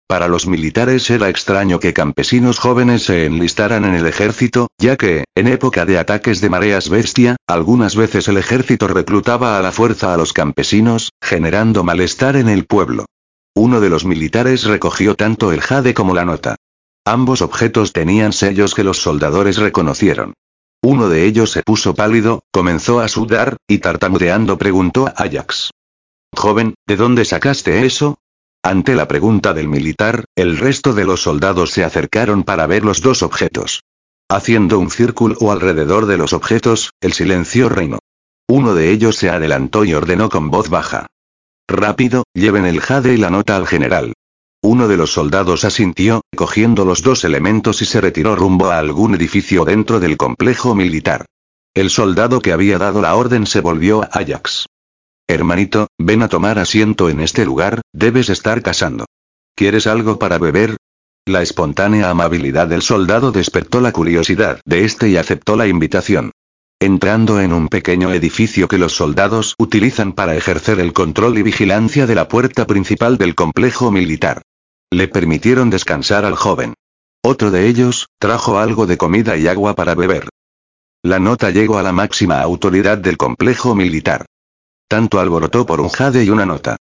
Para 0.08 0.28
los 0.28 0.46
militares 0.46 1.10
era 1.10 1.30
extraño 1.30 1.80
que 1.80 1.94
campesinos 1.94 2.60
jóvenes 2.60 3.06
se 3.06 3.26
enlistaran 3.26 3.86
en 3.86 3.96
el 3.96 4.06
ejército, 4.06 4.68
ya 4.78 4.98
que, 4.98 5.24
en 5.36 5.48
época 5.48 5.86
de 5.86 5.98
ataques 5.98 6.42
de 6.42 6.50
mareas 6.50 6.90
bestia, 6.90 7.38
algunas 7.48 7.96
veces 7.96 8.28
el 8.28 8.38
ejército 8.38 8.88
reclutaba 8.88 9.58
a 9.58 9.62
la 9.64 9.72
fuerza 9.72 10.14
a 10.14 10.18
los 10.18 10.32
campesinos, 10.32 11.10
generando 11.24 11.84
malestar 11.84 12.36
en 12.36 12.50
el 12.50 12.66
pueblo. 12.66 13.06
Uno 13.56 13.80
de 13.80 13.90
los 13.90 14.06
militares 14.06 14.66
recogió 14.66 15.16
tanto 15.16 15.52
el 15.52 15.62
jade 15.62 15.96
como 15.96 16.14
la 16.14 16.26
nota. 16.26 16.56
Ambos 17.04 17.42
objetos 17.42 17.92
tenían 17.92 18.32
sellos 18.32 18.76
que 18.76 18.84
los 18.84 19.02
soldadores 19.02 19.58
reconocieron. 19.58 20.34
Uno 20.84 21.10
de 21.10 21.26
ellos 21.26 21.52
se 21.52 21.64
puso 21.64 21.96
pálido, 21.96 22.44
comenzó 22.52 23.00
a 23.00 23.08
sudar, 23.08 23.58
y 23.68 23.80
tartamudeando 23.80 24.60
preguntó 24.60 25.08
a 25.08 25.24
Ajax. 25.24 25.72
Joven, 26.36 26.76
¿de 26.86 26.96
dónde 26.96 27.26
sacaste 27.26 27.86
eso? 27.88 28.20
Ante 28.66 28.96
la 28.96 29.08
pregunta 29.08 29.54
del 29.54 29.68
militar, 29.68 30.26
el 30.36 30.58
resto 30.58 30.94
de 30.94 31.06
los 31.06 31.22
soldados 31.22 31.70
se 31.70 31.84
acercaron 31.84 32.42
para 32.42 32.66
ver 32.66 32.84
los 32.84 33.00
dos 33.00 33.22
objetos. 33.22 33.84
Haciendo 34.28 34.80
un 34.80 34.90
círculo 34.90 35.52
alrededor 35.52 36.08
de 36.08 36.18
los 36.18 36.34
objetos, 36.34 36.90
el 37.00 37.14
silencio 37.14 37.70
reinó. 37.70 38.00
Uno 38.50 38.74
de 38.74 38.90
ellos 38.90 39.18
se 39.18 39.30
adelantó 39.30 39.86
y 39.86 39.94
ordenó 39.94 40.32
con 40.32 40.50
voz 40.50 40.72
baja. 40.72 41.06
Rápido, 41.68 42.24
lleven 42.34 42.66
el 42.66 42.82
jade 42.82 43.14
y 43.14 43.18
la 43.18 43.30
nota 43.30 43.56
al 43.56 43.68
general. 43.68 44.14
Uno 44.64 44.88
de 44.88 44.98
los 44.98 45.14
soldados 45.14 45.64
asintió, 45.64 46.22
cogiendo 46.36 46.86
los 46.86 47.04
dos 47.04 47.24
elementos 47.24 47.84
y 47.84 47.86
se 47.86 48.02
retiró 48.02 48.36
rumbo 48.36 48.72
a 48.72 48.80
algún 48.80 49.14
edificio 49.14 49.64
dentro 49.64 50.00
del 50.00 50.18
complejo 50.18 50.74
militar. 50.74 51.28
El 51.76 51.92
soldado 51.92 52.42
que 52.42 52.52
había 52.52 52.80
dado 52.80 53.00
la 53.00 53.14
orden 53.14 53.46
se 53.46 53.62
volvió 53.62 54.02
a 54.02 54.10
Ajax. 54.12 54.66
Hermanito, 55.28 55.88
ven 55.98 56.22
a 56.22 56.28
tomar 56.28 56.60
asiento 56.60 57.10
en 57.10 57.20
este 57.20 57.46
lugar, 57.46 57.82
debes 57.92 58.30
estar 58.30 58.62
casando. 58.62 59.06
¿Quieres 59.56 59.88
algo 59.88 60.20
para 60.20 60.38
beber? 60.38 60.78
La 61.26 61.42
espontánea 61.42 62.12
amabilidad 62.12 62.68
del 62.68 62.84
soldado 62.84 63.32
despertó 63.32 63.82
la 63.82 63.92
curiosidad 63.92 64.60
de 64.66 64.86
este 64.86 65.10
y 65.10 65.18
aceptó 65.18 65.56
la 65.56 65.68
invitación. 65.68 66.32
Entrando 66.80 67.42
en 67.42 67.54
un 67.54 67.70
pequeño 67.70 68.14
edificio 68.14 68.68
que 68.68 68.78
los 68.78 68.94
soldados 68.94 69.56
utilizan 69.58 70.14
para 70.14 70.36
ejercer 70.36 70.80
el 70.80 70.94
control 70.94 71.40
y 71.40 71.42
vigilancia 71.42 72.06
de 72.06 72.14
la 72.14 72.28
puerta 72.28 72.68
principal 72.68 73.18
del 73.18 73.34
complejo 73.34 73.90
militar. 73.92 74.44
Le 74.92 75.08
permitieron 75.08 75.72
descansar 75.72 76.26
al 76.26 76.36
joven. 76.36 76.76
Otro 77.24 77.50
de 77.50 77.68
ellos, 77.68 78.10
trajo 78.20 78.60
algo 78.60 78.86
de 78.86 78.98
comida 78.98 79.36
y 79.38 79.48
agua 79.48 79.74
para 79.74 79.96
beber. 79.96 80.30
La 81.02 81.18
nota 81.18 81.50
llegó 81.50 81.80
a 81.80 81.84
la 81.84 81.92
máxima 81.92 82.42
autoridad 82.42 83.00
del 83.00 83.18
complejo 83.18 83.74
militar. 83.74 84.28
Tanto 84.88 85.20
alborotó 85.20 85.66
por 85.66 85.82
un 85.82 85.90
jade 85.90 86.24
y 86.24 86.30
una 86.30 86.46
nota. 86.46 86.78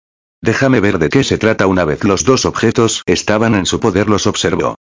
Déjame 0.42 0.80
ver 0.80 0.98
de 0.98 1.10
qué 1.10 1.22
se 1.22 1.36
trata 1.36 1.66
una 1.66 1.84
vez 1.84 2.02
los 2.04 2.24
dos 2.24 2.46
objetos 2.46 3.02
estaban 3.04 3.54
en 3.54 3.66
su 3.66 3.78
poder 3.78 4.08
los 4.08 4.26
observó. 4.26 4.76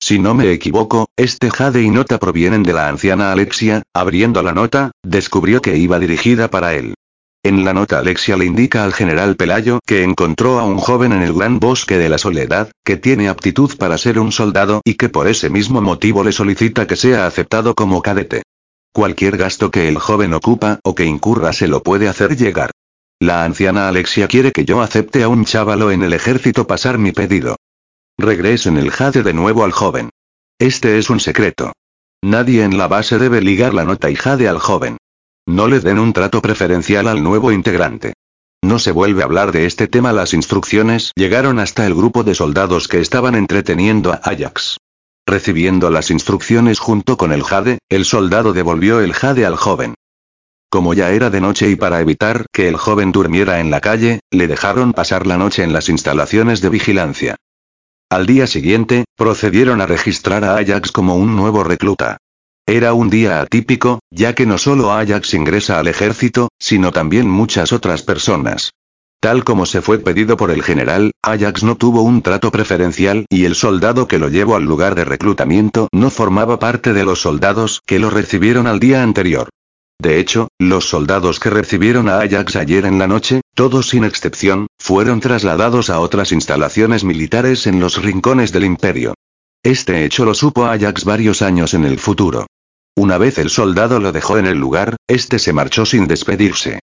Si 0.00 0.18
no 0.18 0.34
me 0.34 0.50
equivoco, 0.50 1.08
este 1.16 1.50
jade 1.50 1.82
y 1.82 1.90
nota 1.90 2.18
provienen 2.18 2.62
de 2.62 2.72
la 2.72 2.88
anciana 2.88 3.32
Alexia, 3.32 3.82
abriendo 3.94 4.42
la 4.42 4.52
nota, 4.52 4.92
descubrió 5.02 5.60
que 5.62 5.76
iba 5.76 5.98
dirigida 5.98 6.50
para 6.50 6.74
él. 6.74 6.94
En 7.42 7.66
la 7.66 7.74
nota 7.74 7.98
Alexia 7.98 8.38
le 8.38 8.46
indica 8.46 8.84
al 8.84 8.94
general 8.94 9.36
Pelayo 9.36 9.80
que 9.86 10.02
encontró 10.02 10.58
a 10.58 10.64
un 10.64 10.78
joven 10.78 11.12
en 11.12 11.20
el 11.20 11.34
gran 11.34 11.60
bosque 11.60 11.98
de 11.98 12.08
la 12.08 12.16
soledad, 12.16 12.70
que 12.82 12.96
tiene 12.96 13.28
aptitud 13.28 13.76
para 13.76 13.98
ser 13.98 14.18
un 14.18 14.32
soldado 14.32 14.80
y 14.84 14.94
que 14.94 15.10
por 15.10 15.28
ese 15.28 15.50
mismo 15.50 15.82
motivo 15.82 16.24
le 16.24 16.32
solicita 16.32 16.86
que 16.86 16.96
sea 16.96 17.26
aceptado 17.26 17.74
como 17.74 18.00
cadete. 18.00 18.42
Cualquier 18.94 19.36
gasto 19.36 19.72
que 19.72 19.88
el 19.88 19.98
joven 19.98 20.34
ocupa 20.34 20.78
o 20.84 20.94
que 20.94 21.04
incurra 21.04 21.52
se 21.52 21.66
lo 21.66 21.82
puede 21.82 22.06
hacer 22.06 22.36
llegar. 22.36 22.70
La 23.18 23.44
anciana 23.44 23.88
Alexia 23.88 24.28
quiere 24.28 24.52
que 24.52 24.64
yo 24.64 24.82
acepte 24.82 25.24
a 25.24 25.28
un 25.28 25.44
chávalo 25.44 25.90
en 25.90 26.04
el 26.04 26.12
ejército 26.12 26.68
pasar 26.68 26.96
mi 26.96 27.10
pedido. 27.10 27.56
Regresen 28.16 28.76
el 28.76 28.92
jade 28.92 29.24
de 29.24 29.34
nuevo 29.34 29.64
al 29.64 29.72
joven. 29.72 30.10
Este 30.60 30.96
es 30.96 31.10
un 31.10 31.18
secreto. 31.18 31.72
Nadie 32.22 32.62
en 32.62 32.78
la 32.78 32.86
base 32.86 33.18
debe 33.18 33.40
ligar 33.40 33.74
la 33.74 33.84
nota 33.84 34.10
y 34.10 34.14
jade 34.14 34.46
al 34.46 34.60
joven. 34.60 34.96
No 35.44 35.66
le 35.66 35.80
den 35.80 35.98
un 35.98 36.12
trato 36.12 36.40
preferencial 36.40 37.08
al 37.08 37.20
nuevo 37.20 37.50
integrante. 37.50 38.12
No 38.62 38.78
se 38.78 38.92
vuelve 38.92 39.22
a 39.22 39.24
hablar 39.24 39.50
de 39.50 39.66
este 39.66 39.88
tema. 39.88 40.12
Las 40.12 40.34
instrucciones 40.34 41.10
llegaron 41.16 41.58
hasta 41.58 41.84
el 41.84 41.96
grupo 41.96 42.22
de 42.22 42.36
soldados 42.36 42.86
que 42.86 43.00
estaban 43.00 43.34
entreteniendo 43.34 44.12
a 44.12 44.20
Ajax. 44.22 44.76
Recibiendo 45.26 45.90
las 45.90 46.10
instrucciones 46.10 46.78
junto 46.78 47.16
con 47.16 47.32
el 47.32 47.42
jade, 47.42 47.78
el 47.88 48.04
soldado 48.04 48.52
devolvió 48.52 49.00
el 49.00 49.14
jade 49.14 49.46
al 49.46 49.56
joven. 49.56 49.94
Como 50.68 50.92
ya 50.92 51.12
era 51.12 51.30
de 51.30 51.40
noche 51.40 51.70
y 51.70 51.76
para 51.76 52.00
evitar 52.00 52.46
que 52.52 52.68
el 52.68 52.76
joven 52.76 53.10
durmiera 53.10 53.60
en 53.60 53.70
la 53.70 53.80
calle, 53.80 54.20
le 54.30 54.48
dejaron 54.48 54.92
pasar 54.92 55.26
la 55.26 55.38
noche 55.38 55.62
en 55.62 55.72
las 55.72 55.88
instalaciones 55.88 56.60
de 56.60 56.68
vigilancia. 56.68 57.36
Al 58.10 58.26
día 58.26 58.46
siguiente, 58.46 59.04
procedieron 59.16 59.80
a 59.80 59.86
registrar 59.86 60.44
a 60.44 60.56
Ajax 60.56 60.92
como 60.92 61.16
un 61.16 61.36
nuevo 61.36 61.64
recluta. 61.64 62.18
Era 62.66 62.92
un 62.92 63.08
día 63.08 63.40
atípico, 63.40 64.00
ya 64.10 64.34
que 64.34 64.46
no 64.46 64.58
solo 64.58 64.92
Ajax 64.92 65.32
ingresa 65.34 65.78
al 65.78 65.88
ejército, 65.88 66.48
sino 66.58 66.92
también 66.92 67.30
muchas 67.30 67.72
otras 67.72 68.02
personas. 68.02 68.73
Tal 69.24 69.42
como 69.42 69.64
se 69.64 69.80
fue 69.80 70.00
pedido 70.00 70.36
por 70.36 70.50
el 70.50 70.62
general, 70.62 71.12
Ajax 71.22 71.62
no 71.62 71.76
tuvo 71.76 72.02
un 72.02 72.20
trato 72.20 72.52
preferencial 72.52 73.24
y 73.30 73.46
el 73.46 73.54
soldado 73.54 74.06
que 74.06 74.18
lo 74.18 74.28
llevó 74.28 74.54
al 74.54 74.64
lugar 74.64 74.94
de 74.94 75.06
reclutamiento 75.06 75.88
no 75.92 76.10
formaba 76.10 76.58
parte 76.58 76.92
de 76.92 77.04
los 77.06 77.22
soldados 77.22 77.80
que 77.86 77.98
lo 77.98 78.10
recibieron 78.10 78.66
al 78.66 78.80
día 78.80 79.02
anterior. 79.02 79.48
De 79.98 80.20
hecho, 80.20 80.48
los 80.58 80.90
soldados 80.90 81.40
que 81.40 81.48
recibieron 81.48 82.10
a 82.10 82.18
Ajax 82.18 82.56
ayer 82.56 82.84
en 82.84 82.98
la 82.98 83.06
noche, 83.06 83.40
todos 83.54 83.88
sin 83.88 84.04
excepción, 84.04 84.66
fueron 84.78 85.20
trasladados 85.20 85.88
a 85.88 86.00
otras 86.00 86.30
instalaciones 86.30 87.02
militares 87.02 87.66
en 87.66 87.80
los 87.80 88.02
rincones 88.02 88.52
del 88.52 88.66
imperio. 88.66 89.14
Este 89.62 90.04
hecho 90.04 90.26
lo 90.26 90.34
supo 90.34 90.66
Ajax 90.66 91.06
varios 91.06 91.40
años 91.40 91.72
en 91.72 91.86
el 91.86 91.98
futuro. 91.98 92.46
Una 92.94 93.16
vez 93.16 93.38
el 93.38 93.48
soldado 93.48 94.00
lo 94.00 94.12
dejó 94.12 94.36
en 94.36 94.44
el 94.44 94.58
lugar, 94.58 94.96
este 95.08 95.38
se 95.38 95.54
marchó 95.54 95.86
sin 95.86 96.08
despedirse. 96.08 96.80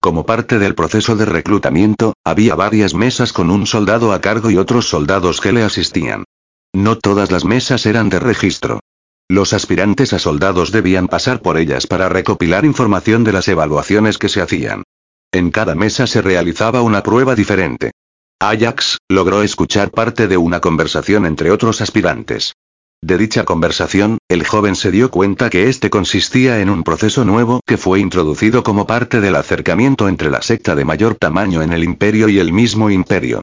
Como 0.00 0.24
parte 0.24 0.58
del 0.58 0.74
proceso 0.74 1.14
de 1.14 1.26
reclutamiento, 1.26 2.14
había 2.24 2.54
varias 2.54 2.94
mesas 2.94 3.34
con 3.34 3.50
un 3.50 3.66
soldado 3.66 4.12
a 4.14 4.20
cargo 4.22 4.50
y 4.50 4.56
otros 4.56 4.88
soldados 4.88 5.42
que 5.42 5.52
le 5.52 5.62
asistían. 5.62 6.24
No 6.72 6.96
todas 6.96 7.30
las 7.30 7.44
mesas 7.44 7.84
eran 7.84 8.08
de 8.08 8.18
registro. 8.18 8.80
Los 9.28 9.52
aspirantes 9.52 10.14
a 10.14 10.18
soldados 10.18 10.72
debían 10.72 11.06
pasar 11.06 11.42
por 11.42 11.58
ellas 11.58 11.86
para 11.86 12.08
recopilar 12.08 12.64
información 12.64 13.24
de 13.24 13.32
las 13.32 13.46
evaluaciones 13.48 14.16
que 14.16 14.30
se 14.30 14.40
hacían. 14.40 14.84
En 15.32 15.50
cada 15.50 15.74
mesa 15.74 16.06
se 16.06 16.22
realizaba 16.22 16.80
una 16.80 17.02
prueba 17.02 17.34
diferente. 17.34 17.92
Ajax, 18.40 18.98
logró 19.08 19.42
escuchar 19.42 19.90
parte 19.90 20.28
de 20.28 20.38
una 20.38 20.60
conversación 20.60 21.26
entre 21.26 21.50
otros 21.50 21.82
aspirantes. 21.82 22.54
De 23.02 23.16
dicha 23.16 23.44
conversación, 23.44 24.18
el 24.28 24.46
joven 24.46 24.76
se 24.76 24.90
dio 24.90 25.10
cuenta 25.10 25.48
que 25.48 25.68
este 25.68 25.88
consistía 25.88 26.60
en 26.60 26.68
un 26.68 26.84
proceso 26.84 27.24
nuevo 27.24 27.60
que 27.66 27.78
fue 27.78 27.98
introducido 27.98 28.62
como 28.62 28.86
parte 28.86 29.20
del 29.20 29.36
acercamiento 29.36 30.06
entre 30.06 30.30
la 30.30 30.42
secta 30.42 30.74
de 30.74 30.84
mayor 30.84 31.14
tamaño 31.14 31.62
en 31.62 31.72
el 31.72 31.82
imperio 31.82 32.28
y 32.28 32.38
el 32.38 32.52
mismo 32.52 32.90
imperio. 32.90 33.40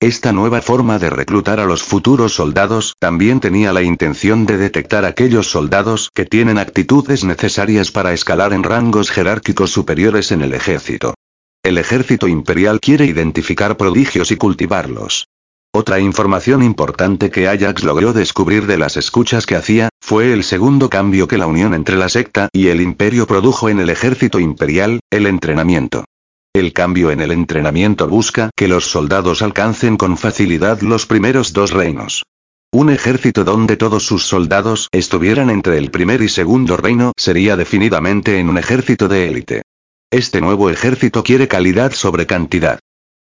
Esta 0.00 0.32
nueva 0.32 0.62
forma 0.62 0.98
de 0.98 1.10
reclutar 1.10 1.60
a 1.60 1.66
los 1.66 1.82
futuros 1.82 2.32
soldados 2.34 2.94
también 2.98 3.40
tenía 3.40 3.72
la 3.72 3.82
intención 3.82 4.46
de 4.46 4.56
detectar 4.56 5.04
aquellos 5.04 5.50
soldados 5.50 6.08
que 6.14 6.24
tienen 6.24 6.56
actitudes 6.56 7.24
necesarias 7.24 7.90
para 7.90 8.14
escalar 8.14 8.52
en 8.52 8.62
rangos 8.62 9.10
jerárquicos 9.10 9.70
superiores 9.70 10.30
en 10.32 10.40
el 10.40 10.54
ejército. 10.54 11.14
El 11.62 11.76
ejército 11.76 12.28
imperial 12.28 12.80
quiere 12.80 13.04
identificar 13.04 13.76
prodigios 13.76 14.30
y 14.30 14.36
cultivarlos. 14.36 15.26
Otra 15.72 16.00
información 16.00 16.64
importante 16.64 17.30
que 17.30 17.46
Ajax 17.46 17.84
logró 17.84 18.12
descubrir 18.12 18.66
de 18.66 18.76
las 18.76 18.96
escuchas 18.96 19.46
que 19.46 19.54
hacía, 19.54 19.88
fue 20.00 20.32
el 20.32 20.42
segundo 20.42 20.90
cambio 20.90 21.28
que 21.28 21.38
la 21.38 21.46
unión 21.46 21.74
entre 21.74 21.96
la 21.96 22.08
secta 22.08 22.48
y 22.52 22.68
el 22.68 22.80
imperio 22.80 23.26
produjo 23.28 23.68
en 23.68 23.78
el 23.78 23.88
ejército 23.88 24.40
imperial, 24.40 24.98
el 25.10 25.26
entrenamiento. 25.26 26.04
El 26.52 26.72
cambio 26.72 27.12
en 27.12 27.20
el 27.20 27.30
entrenamiento 27.30 28.08
busca 28.08 28.50
que 28.56 28.66
los 28.66 28.90
soldados 28.90 29.42
alcancen 29.42 29.96
con 29.96 30.16
facilidad 30.16 30.80
los 30.80 31.06
primeros 31.06 31.52
dos 31.52 31.70
reinos. 31.70 32.24
Un 32.72 32.90
ejército 32.90 33.44
donde 33.44 33.76
todos 33.76 34.04
sus 34.04 34.24
soldados 34.26 34.88
estuvieran 34.90 35.50
entre 35.50 35.78
el 35.78 35.92
primer 35.92 36.20
y 36.22 36.28
segundo 36.28 36.76
reino 36.76 37.12
sería 37.16 37.56
definidamente 37.56 38.40
en 38.40 38.48
un 38.48 38.58
ejército 38.58 39.06
de 39.06 39.28
élite. 39.28 39.62
Este 40.10 40.40
nuevo 40.40 40.70
ejército 40.70 41.22
quiere 41.22 41.46
calidad 41.46 41.92
sobre 41.92 42.26
cantidad. 42.26 42.80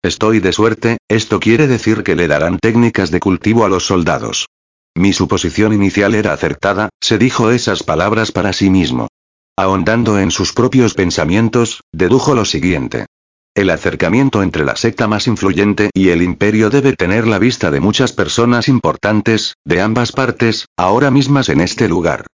Estoy 0.04 0.40
de 0.40 0.52
suerte, 0.52 0.98
esto 1.08 1.40
quiere 1.40 1.66
decir 1.66 2.02
que 2.02 2.14
le 2.14 2.28
darán 2.28 2.58
técnicas 2.58 3.10
de 3.10 3.20
cultivo 3.20 3.64
a 3.64 3.70
los 3.70 3.86
soldados. 3.86 4.48
Mi 4.94 5.14
suposición 5.14 5.72
inicial 5.72 6.14
era 6.14 6.34
acertada, 6.34 6.90
se 7.00 7.16
dijo 7.16 7.50
esas 7.50 7.82
palabras 7.82 8.30
para 8.30 8.52
sí 8.52 8.68
mismo. 8.68 9.08
Ahondando 9.56 10.18
en 10.18 10.30
sus 10.30 10.52
propios 10.52 10.92
pensamientos, 10.92 11.80
dedujo 11.90 12.34
lo 12.34 12.44
siguiente. 12.44 13.06
El 13.54 13.70
acercamiento 13.70 14.42
entre 14.42 14.66
la 14.66 14.76
secta 14.76 15.08
más 15.08 15.26
influyente 15.26 15.88
y 15.94 16.10
el 16.10 16.20
imperio 16.20 16.68
debe 16.68 16.92
tener 16.92 17.26
la 17.26 17.38
vista 17.38 17.70
de 17.70 17.80
muchas 17.80 18.12
personas 18.12 18.68
importantes, 18.68 19.54
de 19.64 19.80
ambas 19.80 20.12
partes, 20.12 20.66
ahora 20.76 21.10
mismas 21.10 21.48
en 21.48 21.62
este 21.62 21.88
lugar. 21.88 22.26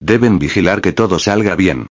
Deben 0.00 0.38
vigilar 0.38 0.80
que 0.80 0.94
todo 0.94 1.18
salga 1.18 1.56
bien. 1.56 1.88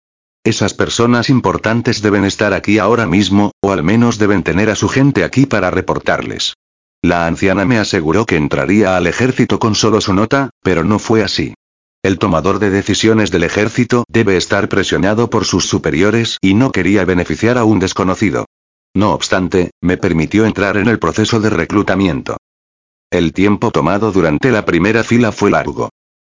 Esas 0.46 0.74
personas 0.74 1.28
importantes 1.28 2.02
deben 2.02 2.24
estar 2.24 2.54
aquí 2.54 2.78
ahora 2.78 3.04
mismo, 3.04 3.50
o 3.60 3.72
al 3.72 3.82
menos 3.82 4.16
deben 4.16 4.44
tener 4.44 4.70
a 4.70 4.76
su 4.76 4.88
gente 4.88 5.24
aquí 5.24 5.44
para 5.44 5.72
reportarles. 5.72 6.54
La 7.02 7.26
anciana 7.26 7.64
me 7.64 7.80
aseguró 7.80 8.26
que 8.26 8.36
entraría 8.36 8.96
al 8.96 9.08
ejército 9.08 9.58
con 9.58 9.74
solo 9.74 10.00
su 10.00 10.14
nota, 10.14 10.50
pero 10.62 10.84
no 10.84 11.00
fue 11.00 11.24
así. 11.24 11.54
El 12.00 12.20
tomador 12.20 12.60
de 12.60 12.70
decisiones 12.70 13.32
del 13.32 13.42
ejército 13.42 14.04
debe 14.08 14.36
estar 14.36 14.68
presionado 14.68 15.30
por 15.30 15.46
sus 15.46 15.68
superiores 15.68 16.38
y 16.40 16.54
no 16.54 16.70
quería 16.70 17.04
beneficiar 17.04 17.58
a 17.58 17.64
un 17.64 17.80
desconocido. 17.80 18.46
No 18.94 19.14
obstante, 19.14 19.72
me 19.80 19.96
permitió 19.96 20.46
entrar 20.46 20.76
en 20.76 20.86
el 20.86 21.00
proceso 21.00 21.40
de 21.40 21.50
reclutamiento. 21.50 22.36
El 23.10 23.32
tiempo 23.32 23.72
tomado 23.72 24.12
durante 24.12 24.52
la 24.52 24.64
primera 24.64 25.02
fila 25.02 25.32
fue 25.32 25.50
largo. 25.50 25.88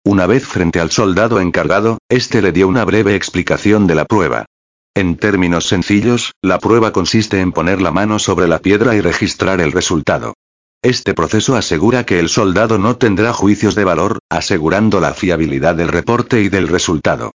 Una 0.04 0.26
vez 0.26 0.44
frente 0.44 0.80
al 0.80 0.90
soldado 0.90 1.40
encargado, 1.40 1.98
este 2.08 2.42
le 2.42 2.50
dio 2.50 2.66
una 2.66 2.84
breve 2.84 3.14
explicación 3.14 3.86
de 3.86 3.94
la 3.94 4.04
prueba. 4.04 4.46
En 4.94 5.16
términos 5.16 5.66
sencillos, 5.66 6.32
la 6.42 6.58
prueba 6.58 6.92
consiste 6.92 7.40
en 7.40 7.52
poner 7.52 7.80
la 7.80 7.92
mano 7.92 8.18
sobre 8.18 8.48
la 8.48 8.58
piedra 8.58 8.96
y 8.96 9.00
registrar 9.00 9.60
el 9.60 9.70
resultado. 9.70 10.34
Este 10.82 11.14
proceso 11.14 11.54
asegura 11.54 12.04
que 12.04 12.18
el 12.18 12.28
soldado 12.28 12.78
no 12.78 12.96
tendrá 12.96 13.32
juicios 13.32 13.76
de 13.76 13.84
valor, 13.84 14.18
asegurando 14.28 14.98
la 14.98 15.14
fiabilidad 15.14 15.76
del 15.76 15.88
reporte 15.88 16.42
y 16.42 16.48
del 16.48 16.66
resultado. 16.66 17.30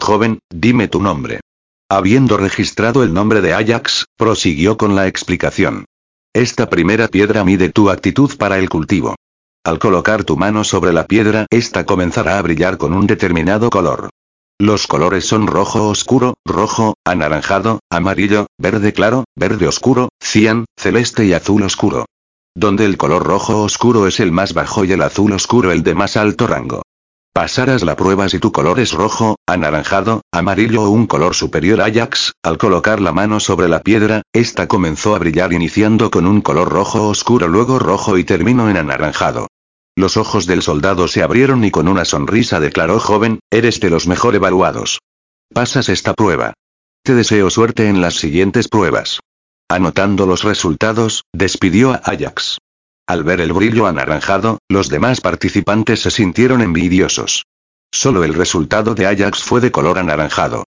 Joven, 0.00 0.40
dime 0.50 0.88
tu 0.88 1.00
nombre. 1.00 1.38
Habiendo 1.88 2.36
registrado 2.36 3.04
el 3.04 3.14
nombre 3.14 3.40
de 3.40 3.54
Ajax, 3.54 4.06
prosiguió 4.16 4.76
con 4.76 4.96
la 4.96 5.06
explicación. 5.06 5.84
Esta 6.34 6.68
primera 6.68 7.06
piedra 7.06 7.44
mide 7.44 7.70
tu 7.70 7.90
actitud 7.90 8.36
para 8.36 8.58
el 8.58 8.68
cultivo. 8.68 9.14
Al 9.68 9.78
colocar 9.78 10.24
tu 10.24 10.38
mano 10.38 10.64
sobre 10.64 10.94
la 10.94 11.04
piedra, 11.04 11.44
esta 11.50 11.84
comenzará 11.84 12.38
a 12.38 12.40
brillar 12.40 12.78
con 12.78 12.94
un 12.94 13.06
determinado 13.06 13.68
color. 13.68 14.08
Los 14.58 14.86
colores 14.86 15.26
son 15.26 15.46
rojo 15.46 15.90
oscuro, 15.90 16.38
rojo, 16.46 16.94
anaranjado, 17.04 17.80
amarillo, 17.90 18.46
verde 18.56 18.94
claro, 18.94 19.24
verde 19.36 19.68
oscuro, 19.68 20.08
cian, 20.22 20.64
celeste 20.78 21.26
y 21.26 21.34
azul 21.34 21.64
oscuro. 21.64 22.06
Donde 22.56 22.86
el 22.86 22.96
color 22.96 23.26
rojo 23.26 23.62
oscuro 23.62 24.06
es 24.06 24.20
el 24.20 24.32
más 24.32 24.54
bajo 24.54 24.86
y 24.86 24.92
el 24.92 25.02
azul 25.02 25.32
oscuro 25.32 25.70
el 25.70 25.82
de 25.82 25.94
más 25.94 26.16
alto 26.16 26.46
rango. 26.46 26.80
Pasarás 27.34 27.82
la 27.82 27.94
prueba 27.94 28.26
si 28.30 28.38
tu 28.38 28.52
color 28.52 28.80
es 28.80 28.92
rojo, 28.92 29.36
anaranjado, 29.46 30.22
amarillo 30.32 30.84
o 30.84 30.88
un 30.88 31.06
color 31.06 31.34
superior 31.34 31.82
Ajax, 31.82 32.32
al 32.42 32.56
colocar 32.56 33.02
la 33.02 33.12
mano 33.12 33.38
sobre 33.38 33.68
la 33.68 33.82
piedra, 33.82 34.22
esta 34.32 34.66
comenzó 34.66 35.14
a 35.14 35.18
brillar 35.18 35.52
iniciando 35.52 36.10
con 36.10 36.26
un 36.26 36.40
color 36.40 36.70
rojo 36.70 37.06
oscuro 37.06 37.48
luego 37.48 37.78
rojo 37.78 38.16
y 38.16 38.24
terminó 38.24 38.70
en 38.70 38.78
anaranjado. 38.78 39.46
Los 39.98 40.16
ojos 40.16 40.46
del 40.46 40.62
soldado 40.62 41.08
se 41.08 41.24
abrieron 41.24 41.64
y 41.64 41.72
con 41.72 41.88
una 41.88 42.04
sonrisa 42.04 42.60
declaró 42.60 43.00
joven, 43.00 43.40
eres 43.50 43.80
de 43.80 43.90
los 43.90 44.06
mejor 44.06 44.36
evaluados. 44.36 45.00
Pasas 45.52 45.88
esta 45.88 46.14
prueba. 46.14 46.54
Te 47.02 47.16
deseo 47.16 47.50
suerte 47.50 47.88
en 47.88 48.00
las 48.00 48.14
siguientes 48.14 48.68
pruebas. 48.68 49.18
Anotando 49.68 50.24
los 50.24 50.44
resultados, 50.44 51.24
despidió 51.34 51.90
a 51.90 51.96
Ajax. 51.96 52.58
Al 53.08 53.24
ver 53.24 53.40
el 53.40 53.52
brillo 53.52 53.88
anaranjado, 53.88 54.58
los 54.68 54.88
demás 54.88 55.20
participantes 55.20 55.98
se 55.98 56.12
sintieron 56.12 56.62
envidiosos. 56.62 57.42
Solo 57.90 58.22
el 58.22 58.34
resultado 58.34 58.94
de 58.94 59.08
Ajax 59.08 59.42
fue 59.42 59.60
de 59.60 59.72
color 59.72 59.98
anaranjado. 59.98 60.62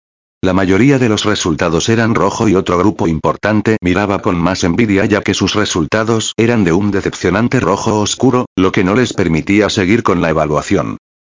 La 0.43 0.53
mayoría 0.53 0.99
de 0.99 1.09
los 1.09 1.25
resultados 1.25 1.89
eran 1.89 2.13
rojo 2.13 2.47
y 2.47 2.53
otro 2.53 2.77
grupo 2.77 3.07
importante 3.07 3.77
miraba 3.81 4.21
con 4.21 4.37
más 4.37 4.63
envidia 4.63 5.05
ya 5.05 5.21
que 5.21 5.33
sus 5.33 5.55
resultados 5.55 6.33
eran 6.37 6.63
de 6.63 6.73
un 6.73 6.91
decepcionante 6.91 7.59
rojo 7.59 7.99
oscuro, 7.99 8.45
lo 8.55 8.71
que 8.71 8.83
no 8.83 8.93
les 8.93 9.13
permitía 9.13 9.69
seguir 9.69 10.03
con 10.03 10.21
la 10.21 10.29
evaluación. 10.29 10.97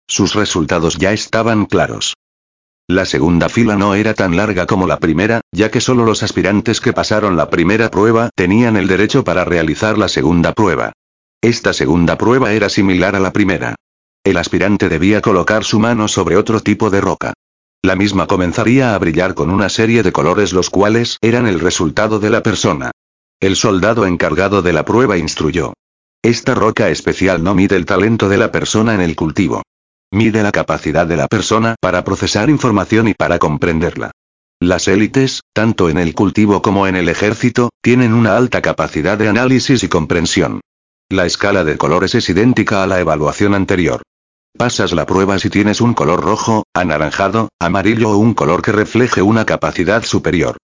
Sus 0.09 0.35
resultados 0.35 0.99
ya 0.99 1.13
estaban 1.13 1.67
claros. 1.67 2.15
La 2.89 3.05
segunda 3.05 3.49
fila 3.49 3.77
no 3.77 3.95
era 3.95 4.15
tan 4.15 4.37
larga 4.37 4.67
como 4.67 4.87
la 4.89 4.99
primera, 4.99 5.43
ya 5.53 5.71
que 5.71 5.81
solo 5.81 6.05
los 6.05 6.25
aspirantes 6.25 6.81
que 6.81 6.93
pasaron 6.93 7.37
la 7.37 7.51
primera 7.51 7.91
prueba 7.91 8.31
tenían 8.35 8.77
el 8.77 8.89
derecho 8.89 9.23
para 9.23 9.45
realizar 9.45 9.97
la 9.97 10.09
segunda 10.09 10.55
prueba. 10.55 10.93
Esta 11.41 11.73
segunda 11.73 12.19
prueba 12.19 12.53
era 12.53 12.69
similar 12.69 13.15
a 13.15 13.21
la 13.21 13.33
primera. 13.33 13.77
El 14.25 14.39
aspirante 14.39 14.89
debía 14.89 15.21
colocar 15.21 15.63
su 15.63 15.79
mano 15.79 16.09
sobre 16.09 16.37
otro 16.37 16.61
tipo 16.61 16.91
de 16.91 17.01
roca. 17.01 17.35
La 17.83 17.95
misma 17.95 18.27
comenzaría 18.27 18.95
a 18.95 18.99
brillar 18.99 19.35
con 19.35 19.51
una 19.51 19.69
serie 19.69 20.03
de 20.03 20.11
colores 20.13 20.53
los 20.53 20.69
cuales 20.69 21.17
eran 21.21 21.47
el 21.47 21.61
resultado 21.61 22.19
de 22.19 22.29
la 22.29 22.43
persona. 22.43 22.91
El 23.41 23.55
soldado 23.55 24.05
encargado 24.05 24.63
de 24.63 24.73
la 24.73 24.85
prueba 24.85 25.17
instruyó. 25.17 25.75
Esta 26.23 26.55
roca 26.55 26.89
especial 26.89 27.45
no 27.45 27.55
mide 27.55 27.77
el 27.77 27.87
talento 27.87 28.29
de 28.29 28.37
la 28.37 28.51
persona 28.51 28.95
en 28.95 29.01
el 29.01 29.15
cultivo. 29.15 29.63
Mide 30.11 30.43
la 30.43 30.51
capacidad 30.51 31.07
de 31.07 31.17
la 31.17 31.29
persona 31.29 31.77
para 31.81 32.03
procesar 32.03 32.51
información 32.51 33.07
y 33.07 33.15
para 33.15 33.39
comprenderla. 33.39 34.11
Las 34.61 34.89
élites, 34.89 35.43
tanto 35.53 35.89
en 35.89 35.99
el 35.99 36.15
cultivo 36.15 36.63
como 36.63 36.89
en 36.89 36.97
el 36.97 37.09
ejército, 37.09 37.71
tienen 37.81 38.13
una 38.13 38.37
alta 38.37 38.61
capacidad 38.61 39.17
de 39.17 39.29
análisis 39.29 39.85
y 39.85 39.89
comprensión. 39.89 40.61
La 41.09 41.27
escala 41.27 41.63
de 41.63 41.79
colores 41.79 42.17
es 42.17 42.29
idéntica 42.29 42.83
a 42.83 42.89
la 42.89 42.99
evaluación 42.99 43.55
anterior. 43.55 44.03
Pasas 44.57 44.93
la 44.93 45.07
prueba 45.07 45.39
si 45.39 45.51
tienes 45.51 45.81
un 45.81 45.95
color 45.95 46.21
rojo, 46.21 46.65
anaranjado, 46.75 47.49
amarillo 47.61 48.11
o 48.11 48.17
un 48.17 48.35
color 48.35 48.61
que 48.61 48.73
refleje 48.73 49.23
una 49.23 49.45
capacidad 49.45 50.03
superior. 50.03 50.57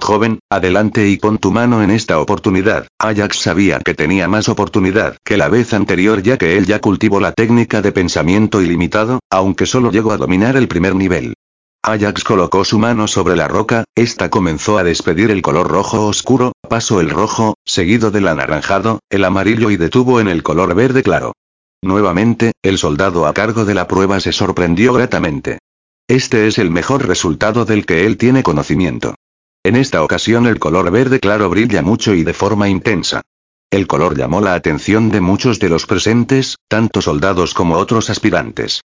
Joven, 0.00 0.38
adelante 0.50 1.08
y 1.08 1.16
pon 1.16 1.38
tu 1.38 1.50
mano 1.50 1.82
en 1.82 1.90
esta 1.90 2.20
oportunidad. 2.20 2.86
Ajax 2.98 3.38
sabía 3.38 3.80
que 3.80 3.94
tenía 3.94 4.28
más 4.28 4.48
oportunidad 4.48 5.16
que 5.24 5.36
la 5.36 5.48
vez 5.48 5.72
anterior 5.72 6.22
ya 6.22 6.36
que 6.36 6.58
él 6.58 6.66
ya 6.66 6.80
cultivó 6.80 7.20
la 7.20 7.32
técnica 7.32 7.80
de 7.80 7.90
pensamiento 7.90 8.60
ilimitado, 8.60 9.20
aunque 9.30 9.66
solo 9.66 9.90
llegó 9.90 10.12
a 10.12 10.18
dominar 10.18 10.56
el 10.56 10.68
primer 10.68 10.94
nivel. 10.94 11.34
Ajax 11.82 12.24
colocó 12.24 12.64
su 12.64 12.78
mano 12.78 13.08
sobre 13.08 13.34
la 13.34 13.48
roca, 13.48 13.84
esta 13.94 14.28
comenzó 14.28 14.78
a 14.78 14.84
despedir 14.84 15.30
el 15.30 15.42
color 15.42 15.68
rojo 15.68 16.06
oscuro, 16.06 16.52
pasó 16.68 17.00
el 17.00 17.08
rojo, 17.08 17.54
seguido 17.64 18.10
del 18.10 18.28
anaranjado, 18.28 19.00
el 19.08 19.24
amarillo 19.24 19.70
y 19.70 19.78
detuvo 19.78 20.20
en 20.20 20.28
el 20.28 20.42
color 20.42 20.74
verde 20.74 21.02
claro. 21.02 21.32
Nuevamente, 21.82 22.52
el 22.62 22.78
soldado 22.78 23.26
a 23.26 23.34
cargo 23.34 23.64
de 23.64 23.74
la 23.74 23.86
prueba 23.86 24.18
se 24.20 24.32
sorprendió 24.32 24.92
gratamente. 24.92 25.58
Este 26.08 26.46
es 26.46 26.58
el 26.58 26.70
mejor 26.70 27.06
resultado 27.06 27.64
del 27.64 27.86
que 27.86 28.06
él 28.06 28.16
tiene 28.16 28.42
conocimiento. 28.42 29.14
En 29.62 29.76
esta 29.76 30.02
ocasión 30.02 30.46
el 30.46 30.58
color 30.58 30.90
verde 30.90 31.20
claro 31.20 31.50
brilla 31.50 31.82
mucho 31.82 32.14
y 32.14 32.24
de 32.24 32.32
forma 32.32 32.68
intensa. 32.68 33.22
El 33.70 33.86
color 33.86 34.16
llamó 34.16 34.40
la 34.40 34.54
atención 34.54 35.10
de 35.10 35.20
muchos 35.20 35.58
de 35.58 35.68
los 35.68 35.86
presentes, 35.86 36.56
tanto 36.68 37.02
soldados 37.02 37.52
como 37.52 37.76
otros 37.76 38.08
aspirantes. 38.08 38.80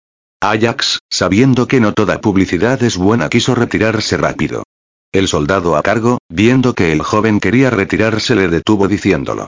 Ajax, 0.41 0.99
sabiendo 1.09 1.67
que 1.67 1.81
no 1.81 1.93
toda 1.93 2.21
publicidad 2.21 2.81
es 2.81 2.95
buena, 2.95 3.27
quiso 3.27 3.55
retirarse 3.55 4.15
rápido. 4.15 4.63
El 5.11 5.27
soldado 5.27 5.75
a 5.75 5.81
cargo, 5.81 6.19
viendo 6.29 6.73
que 6.73 6.93
el 6.93 7.01
joven 7.01 7.41
quería 7.41 7.69
retirarse, 7.69 8.35
le 8.35 8.47
detuvo 8.47 8.87
diciéndolo. 8.87 9.47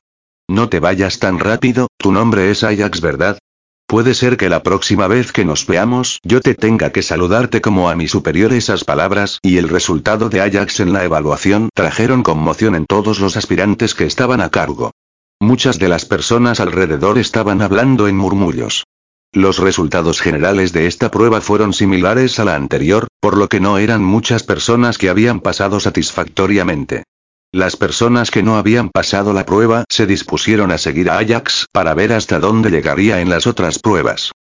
No 0.51 0.67
te 0.67 0.81
vayas 0.81 1.17
tan 1.19 1.39
rápido, 1.39 1.87
tu 1.97 2.11
nombre 2.11 2.51
es 2.51 2.65
Ajax, 2.65 2.99
¿verdad? 2.99 3.39
Puede 3.87 4.13
ser 4.13 4.35
que 4.35 4.49
la 4.49 4.63
próxima 4.63 5.07
vez 5.07 5.31
que 5.31 5.45
nos 5.45 5.65
veamos 5.65 6.19
yo 6.25 6.41
te 6.41 6.55
tenga 6.55 6.91
que 6.91 7.03
saludarte 7.03 7.61
como 7.61 7.89
a 7.89 7.95
mi 7.95 8.09
superior 8.09 8.51
esas 8.51 8.83
palabras 8.83 9.39
y 9.43 9.59
el 9.59 9.69
resultado 9.69 10.27
de 10.27 10.41
Ajax 10.41 10.81
en 10.81 10.91
la 10.91 11.05
evaluación 11.05 11.69
trajeron 11.73 12.21
conmoción 12.21 12.75
en 12.75 12.85
todos 12.85 13.21
los 13.21 13.37
aspirantes 13.37 13.95
que 13.95 14.03
estaban 14.03 14.41
a 14.41 14.49
cargo. 14.49 14.91
Muchas 15.39 15.79
de 15.79 15.87
las 15.87 16.03
personas 16.03 16.59
alrededor 16.59 17.17
estaban 17.17 17.61
hablando 17.61 18.09
en 18.09 18.17
murmullos. 18.17 18.83
Los 19.31 19.57
resultados 19.57 20.19
generales 20.19 20.73
de 20.73 20.87
esta 20.87 21.11
prueba 21.11 21.39
fueron 21.39 21.71
similares 21.71 22.39
a 22.39 22.43
la 22.43 22.55
anterior, 22.55 23.07
por 23.21 23.37
lo 23.37 23.47
que 23.47 23.61
no 23.61 23.77
eran 23.77 24.03
muchas 24.03 24.43
personas 24.43 24.97
que 24.97 25.07
habían 25.07 25.39
pasado 25.39 25.79
satisfactoriamente. 25.79 27.05
Las 27.53 27.75
personas 27.75 28.31
que 28.31 28.43
no 28.43 28.55
habían 28.55 28.89
pasado 28.89 29.33
la 29.33 29.45
prueba 29.45 29.83
se 29.89 30.05
dispusieron 30.05 30.71
a 30.71 30.77
seguir 30.77 31.09
a 31.09 31.17
Ajax 31.17 31.65
para 31.73 31.93
ver 31.93 32.13
hasta 32.13 32.39
dónde 32.39 32.71
llegaría 32.71 33.19
en 33.19 33.29
las 33.29 33.45
otras 33.45 33.79
pruebas. 33.79 34.31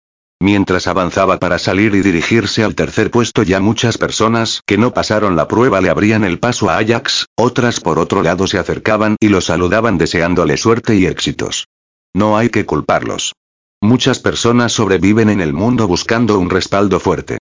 Mientras 0.41 0.87
avanzaba 0.87 1.41
para 1.41 1.59
salir 1.59 1.97
y 1.97 2.03
dirigirse 2.03 2.63
al 2.63 2.77
tercer 2.77 3.11
puesto 3.11 3.43
ya 3.43 3.59
muchas 3.59 3.99
personas 3.99 4.61
que 4.65 4.79
no 4.79 4.95
pasaron 4.95 5.35
la 5.35 5.49
prueba 5.49 5.81
le 5.81 5.91
abrían 5.91 6.23
el 6.23 6.39
paso 6.39 6.71
a 6.71 6.79
Ajax, 6.79 7.27
otras 7.37 7.81
por 7.81 7.99
otro 7.99 8.23
lado 8.23 8.47
se 8.47 8.59
acercaban 8.59 9.17
y 9.19 9.29
lo 9.29 9.41
saludaban 9.41 9.99
deseándole 9.99 10.57
suerte 10.57 10.95
y 10.95 11.07
éxitos. 11.07 11.67
No 12.15 12.39
hay 12.39 12.49
que 12.49 12.65
culparlos. 12.65 13.33
Muchas 13.81 14.21
personas 14.21 14.73
sobreviven 14.73 15.31
en 15.31 15.41
el 15.41 15.53
mundo 15.53 15.89
buscando 15.89 16.39
un 16.39 16.49
respaldo 16.49 17.01
fuerte. 17.01 17.40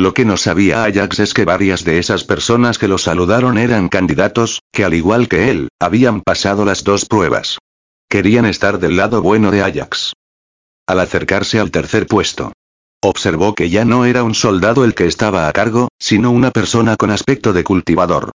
Lo 0.00 0.14
que 0.14 0.24
no 0.24 0.38
sabía 0.38 0.84
Ajax 0.84 1.18
es 1.18 1.34
que 1.34 1.44
varias 1.44 1.84
de 1.84 1.98
esas 1.98 2.24
personas 2.24 2.78
que 2.78 2.88
lo 2.88 2.96
saludaron 2.96 3.58
eran 3.58 3.90
candidatos, 3.90 4.62
que 4.72 4.82
al 4.82 4.94
igual 4.94 5.28
que 5.28 5.50
él, 5.50 5.68
habían 5.78 6.22
pasado 6.22 6.64
las 6.64 6.84
dos 6.84 7.04
pruebas. 7.04 7.58
Querían 8.08 8.46
estar 8.46 8.78
del 8.78 8.96
lado 8.96 9.20
bueno 9.20 9.50
de 9.50 9.60
Ajax. 9.60 10.14
Al 10.86 11.00
acercarse 11.00 11.60
al 11.60 11.70
tercer 11.70 12.06
puesto, 12.06 12.54
observó 13.02 13.54
que 13.54 13.68
ya 13.68 13.84
no 13.84 14.06
era 14.06 14.24
un 14.24 14.34
soldado 14.34 14.86
el 14.86 14.94
que 14.94 15.04
estaba 15.04 15.46
a 15.46 15.52
cargo, 15.52 15.88
sino 15.98 16.30
una 16.30 16.50
persona 16.50 16.96
con 16.96 17.10
aspecto 17.10 17.52
de 17.52 17.62
cultivador. 17.62 18.30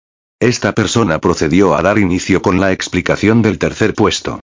Esta 0.41 0.73
persona 0.73 1.19
procedió 1.19 1.77
a 1.77 1.83
dar 1.83 1.99
inicio 1.99 2.41
con 2.41 2.59
la 2.59 2.73
explicación 2.73 3.43
del 3.43 3.59
tercer 3.59 3.93
puesto. 3.93 4.41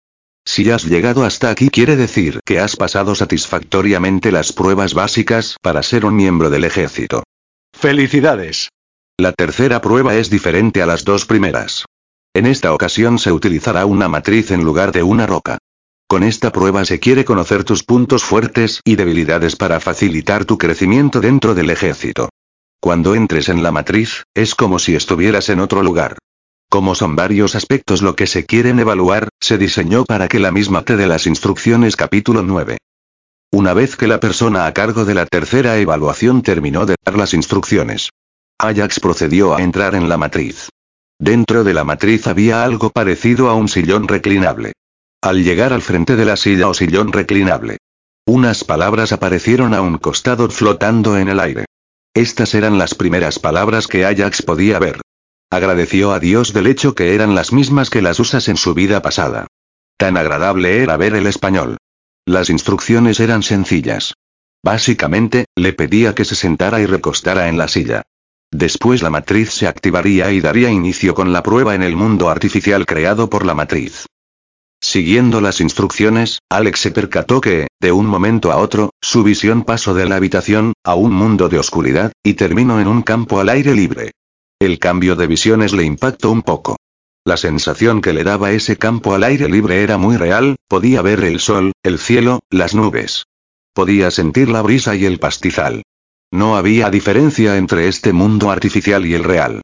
Si 0.46 0.70
has 0.70 0.84
llegado 0.84 1.24
hasta 1.24 1.50
aquí 1.50 1.68
quiere 1.70 1.96
decir 1.96 2.40
que 2.44 2.60
has 2.60 2.76
pasado 2.76 3.16
satisfactoriamente 3.16 4.30
las 4.30 4.52
pruebas 4.52 4.94
básicas 4.94 5.56
para 5.60 5.82
ser 5.82 6.06
un 6.06 6.14
miembro 6.14 6.50
del 6.50 6.64
ejército. 6.64 7.24
¡Felicidades! 7.74 8.70
La 9.18 9.32
tercera 9.32 9.80
prueba 9.80 10.14
es 10.14 10.30
diferente 10.30 10.82
a 10.82 10.86
las 10.86 11.04
dos 11.04 11.26
primeras. 11.26 11.84
En 12.32 12.46
esta 12.46 12.72
ocasión 12.72 13.18
se 13.18 13.32
utilizará 13.32 13.86
una 13.86 14.08
matriz 14.08 14.52
en 14.52 14.62
lugar 14.62 14.92
de 14.92 15.02
una 15.02 15.26
roca. 15.26 15.58
Con 16.06 16.22
esta 16.22 16.52
prueba 16.52 16.84
se 16.84 17.00
quiere 17.00 17.24
conocer 17.24 17.64
tus 17.64 17.82
puntos 17.82 18.22
fuertes 18.22 18.80
y 18.84 18.94
debilidades 18.94 19.56
para 19.56 19.80
facilitar 19.80 20.44
tu 20.44 20.58
crecimiento 20.58 21.20
dentro 21.20 21.54
del 21.54 21.70
ejército. 21.70 22.28
Cuando 22.80 23.16
entres 23.16 23.48
en 23.48 23.64
la 23.64 23.72
matriz, 23.72 24.22
es 24.32 24.54
como 24.54 24.78
si 24.78 24.94
estuvieras 24.94 25.48
en 25.48 25.58
otro 25.58 25.82
lugar. 25.82 26.18
Como 26.68 26.94
son 26.94 27.14
varios 27.14 27.54
aspectos 27.54 28.02
lo 28.02 28.16
que 28.16 28.26
se 28.26 28.44
quieren 28.44 28.80
evaluar, 28.80 29.28
se 29.40 29.56
diseñó 29.56 30.04
para 30.04 30.28
que 30.28 30.40
la 30.40 30.50
misma 30.50 30.82
te 30.82 30.96
dé 30.96 31.06
las 31.06 31.26
instrucciones 31.26 31.96
capítulo 31.96 32.42
9. 32.42 32.78
Una 33.52 33.72
vez 33.72 33.96
que 33.96 34.08
la 34.08 34.18
persona 34.18 34.66
a 34.66 34.74
cargo 34.74 35.04
de 35.04 35.14
la 35.14 35.26
tercera 35.26 35.78
evaluación 35.78 36.42
terminó 36.42 36.84
de 36.84 36.96
dar 37.04 37.16
las 37.16 37.34
instrucciones, 37.34 38.10
Ajax 38.58 39.00
procedió 39.00 39.54
a 39.54 39.62
entrar 39.62 39.94
en 39.94 40.08
la 40.08 40.16
matriz. 40.16 40.68
Dentro 41.18 41.62
de 41.62 41.72
la 41.72 41.84
matriz 41.84 42.26
había 42.26 42.64
algo 42.64 42.90
parecido 42.90 43.48
a 43.48 43.54
un 43.54 43.68
sillón 43.68 44.08
reclinable. 44.08 44.72
Al 45.22 45.44
llegar 45.44 45.72
al 45.72 45.82
frente 45.82 46.16
de 46.16 46.24
la 46.24 46.36
silla 46.36 46.68
o 46.68 46.74
sillón 46.74 47.12
reclinable, 47.12 47.78
unas 48.26 48.64
palabras 48.64 49.12
aparecieron 49.12 49.72
a 49.72 49.82
un 49.82 49.98
costado 49.98 50.50
flotando 50.50 51.16
en 51.16 51.28
el 51.28 51.38
aire. 51.38 51.66
Estas 52.12 52.54
eran 52.54 52.76
las 52.76 52.94
primeras 52.94 53.38
palabras 53.38 53.86
que 53.86 54.04
Ajax 54.04 54.42
podía 54.42 54.78
ver. 54.78 55.00
Agradeció 55.50 56.12
a 56.12 56.18
Dios 56.18 56.52
del 56.52 56.66
hecho 56.66 56.94
que 56.94 57.14
eran 57.14 57.34
las 57.34 57.52
mismas 57.52 57.88
que 57.88 58.02
las 58.02 58.18
usas 58.18 58.48
en 58.48 58.56
su 58.56 58.74
vida 58.74 59.00
pasada. 59.00 59.46
Tan 59.96 60.16
agradable 60.16 60.82
era 60.82 60.96
ver 60.96 61.14
el 61.14 61.26
español. 61.26 61.78
Las 62.26 62.50
instrucciones 62.50 63.20
eran 63.20 63.42
sencillas. 63.42 64.14
Básicamente, 64.64 65.46
le 65.54 65.72
pedía 65.72 66.14
que 66.14 66.24
se 66.24 66.34
sentara 66.34 66.80
y 66.80 66.86
recostara 66.86 67.48
en 67.48 67.56
la 67.56 67.68
silla. 67.68 68.02
Después 68.50 69.02
la 69.02 69.10
matriz 69.10 69.50
se 69.50 69.68
activaría 69.68 70.32
y 70.32 70.40
daría 70.40 70.70
inicio 70.70 71.14
con 71.14 71.32
la 71.32 71.42
prueba 71.42 71.74
en 71.76 71.82
el 71.84 71.94
mundo 71.94 72.28
artificial 72.28 72.84
creado 72.84 73.30
por 73.30 73.46
la 73.46 73.54
matriz. 73.54 74.06
Siguiendo 74.80 75.40
las 75.40 75.60
instrucciones, 75.60 76.40
Alex 76.50 76.80
se 76.80 76.90
percató 76.90 77.40
que, 77.40 77.68
de 77.80 77.92
un 77.92 78.06
momento 78.06 78.52
a 78.52 78.56
otro, 78.56 78.90
su 79.00 79.22
visión 79.22 79.62
pasó 79.62 79.94
de 79.94 80.06
la 80.06 80.16
habitación, 80.16 80.72
a 80.84 80.94
un 80.94 81.12
mundo 81.12 81.48
de 81.48 81.58
oscuridad, 81.58 82.12
y 82.24 82.34
terminó 82.34 82.80
en 82.80 82.88
un 82.88 83.02
campo 83.02 83.40
al 83.40 83.48
aire 83.48 83.74
libre. 83.74 84.12
El 84.58 84.78
cambio 84.78 85.16
de 85.16 85.26
visiones 85.26 85.74
le 85.74 85.84
impactó 85.84 86.30
un 86.30 86.40
poco. 86.40 86.76
La 87.26 87.36
sensación 87.36 88.00
que 88.00 88.14
le 88.14 88.24
daba 88.24 88.52
ese 88.52 88.78
campo 88.78 89.14
al 89.14 89.22
aire 89.22 89.50
libre 89.50 89.82
era 89.82 89.98
muy 89.98 90.16
real, 90.16 90.56
podía 90.66 91.02
ver 91.02 91.22
el 91.24 91.40
sol, 91.40 91.72
el 91.82 91.98
cielo, 91.98 92.40
las 92.48 92.74
nubes. 92.74 93.24
Podía 93.74 94.10
sentir 94.10 94.48
la 94.48 94.62
brisa 94.62 94.96
y 94.96 95.04
el 95.04 95.18
pastizal. 95.18 95.82
No 96.32 96.56
había 96.56 96.88
diferencia 96.88 97.58
entre 97.58 97.88
este 97.88 98.14
mundo 98.14 98.50
artificial 98.50 99.04
y 99.04 99.12
el 99.12 99.24
real. 99.24 99.60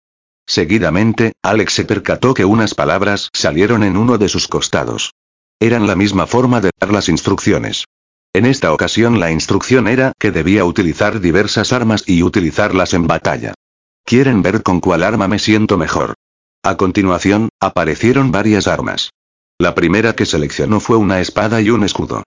Seguidamente, 0.46 1.32
Alex 1.42 1.72
se 1.72 1.84
percató 1.86 2.34
que 2.34 2.44
unas 2.44 2.74
palabras 2.74 3.30
salieron 3.32 3.84
en 3.84 3.96
uno 3.96 4.18
de 4.18 4.28
sus 4.28 4.46
costados. 4.46 5.14
Eran 5.58 5.86
la 5.86 5.96
misma 5.96 6.26
forma 6.26 6.60
de 6.60 6.70
dar 6.78 6.92
las 6.92 7.08
instrucciones. 7.08 7.86
En 8.34 8.44
esta 8.44 8.74
ocasión 8.74 9.20
la 9.20 9.30
instrucción 9.30 9.88
era 9.88 10.12
que 10.18 10.32
debía 10.32 10.66
utilizar 10.66 11.20
diversas 11.20 11.72
armas 11.72 12.04
y 12.06 12.22
utilizarlas 12.22 12.92
en 12.92 13.06
batalla. 13.06 13.54
¿Quieren 14.04 14.42
ver 14.42 14.62
con 14.62 14.80
cuál 14.80 15.02
arma 15.02 15.28
me 15.28 15.38
siento 15.38 15.78
mejor? 15.78 16.14
A 16.62 16.76
continuación, 16.76 17.48
aparecieron 17.60 18.30
varias 18.30 18.66
armas. 18.66 19.10
La 19.58 19.74
primera 19.74 20.14
que 20.14 20.26
seleccionó 20.26 20.80
fue 20.80 20.96
una 20.96 21.20
espada 21.20 21.60
y 21.60 21.70
un 21.70 21.84
escudo. 21.84 22.22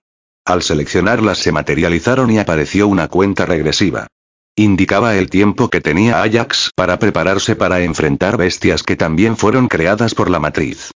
Al 0.45 0.61
seleccionarlas 0.61 1.39
se 1.39 1.51
materializaron 1.51 2.31
y 2.31 2.39
apareció 2.39 2.87
una 2.87 3.07
cuenta 3.07 3.45
regresiva. 3.45 4.07
Indicaba 4.55 5.15
el 5.17 5.29
tiempo 5.29 5.69
que 5.69 5.81
tenía 5.81 6.21
Ajax 6.21 6.71
para 6.75 6.97
prepararse 6.97 7.55
para 7.55 7.81
enfrentar 7.81 8.37
bestias 8.37 8.83
que 8.83 8.95
también 8.95 9.35
fueron 9.35 9.67
creadas 9.67 10.15
por 10.15 10.29
la 10.29 10.39
matriz. 10.39 10.91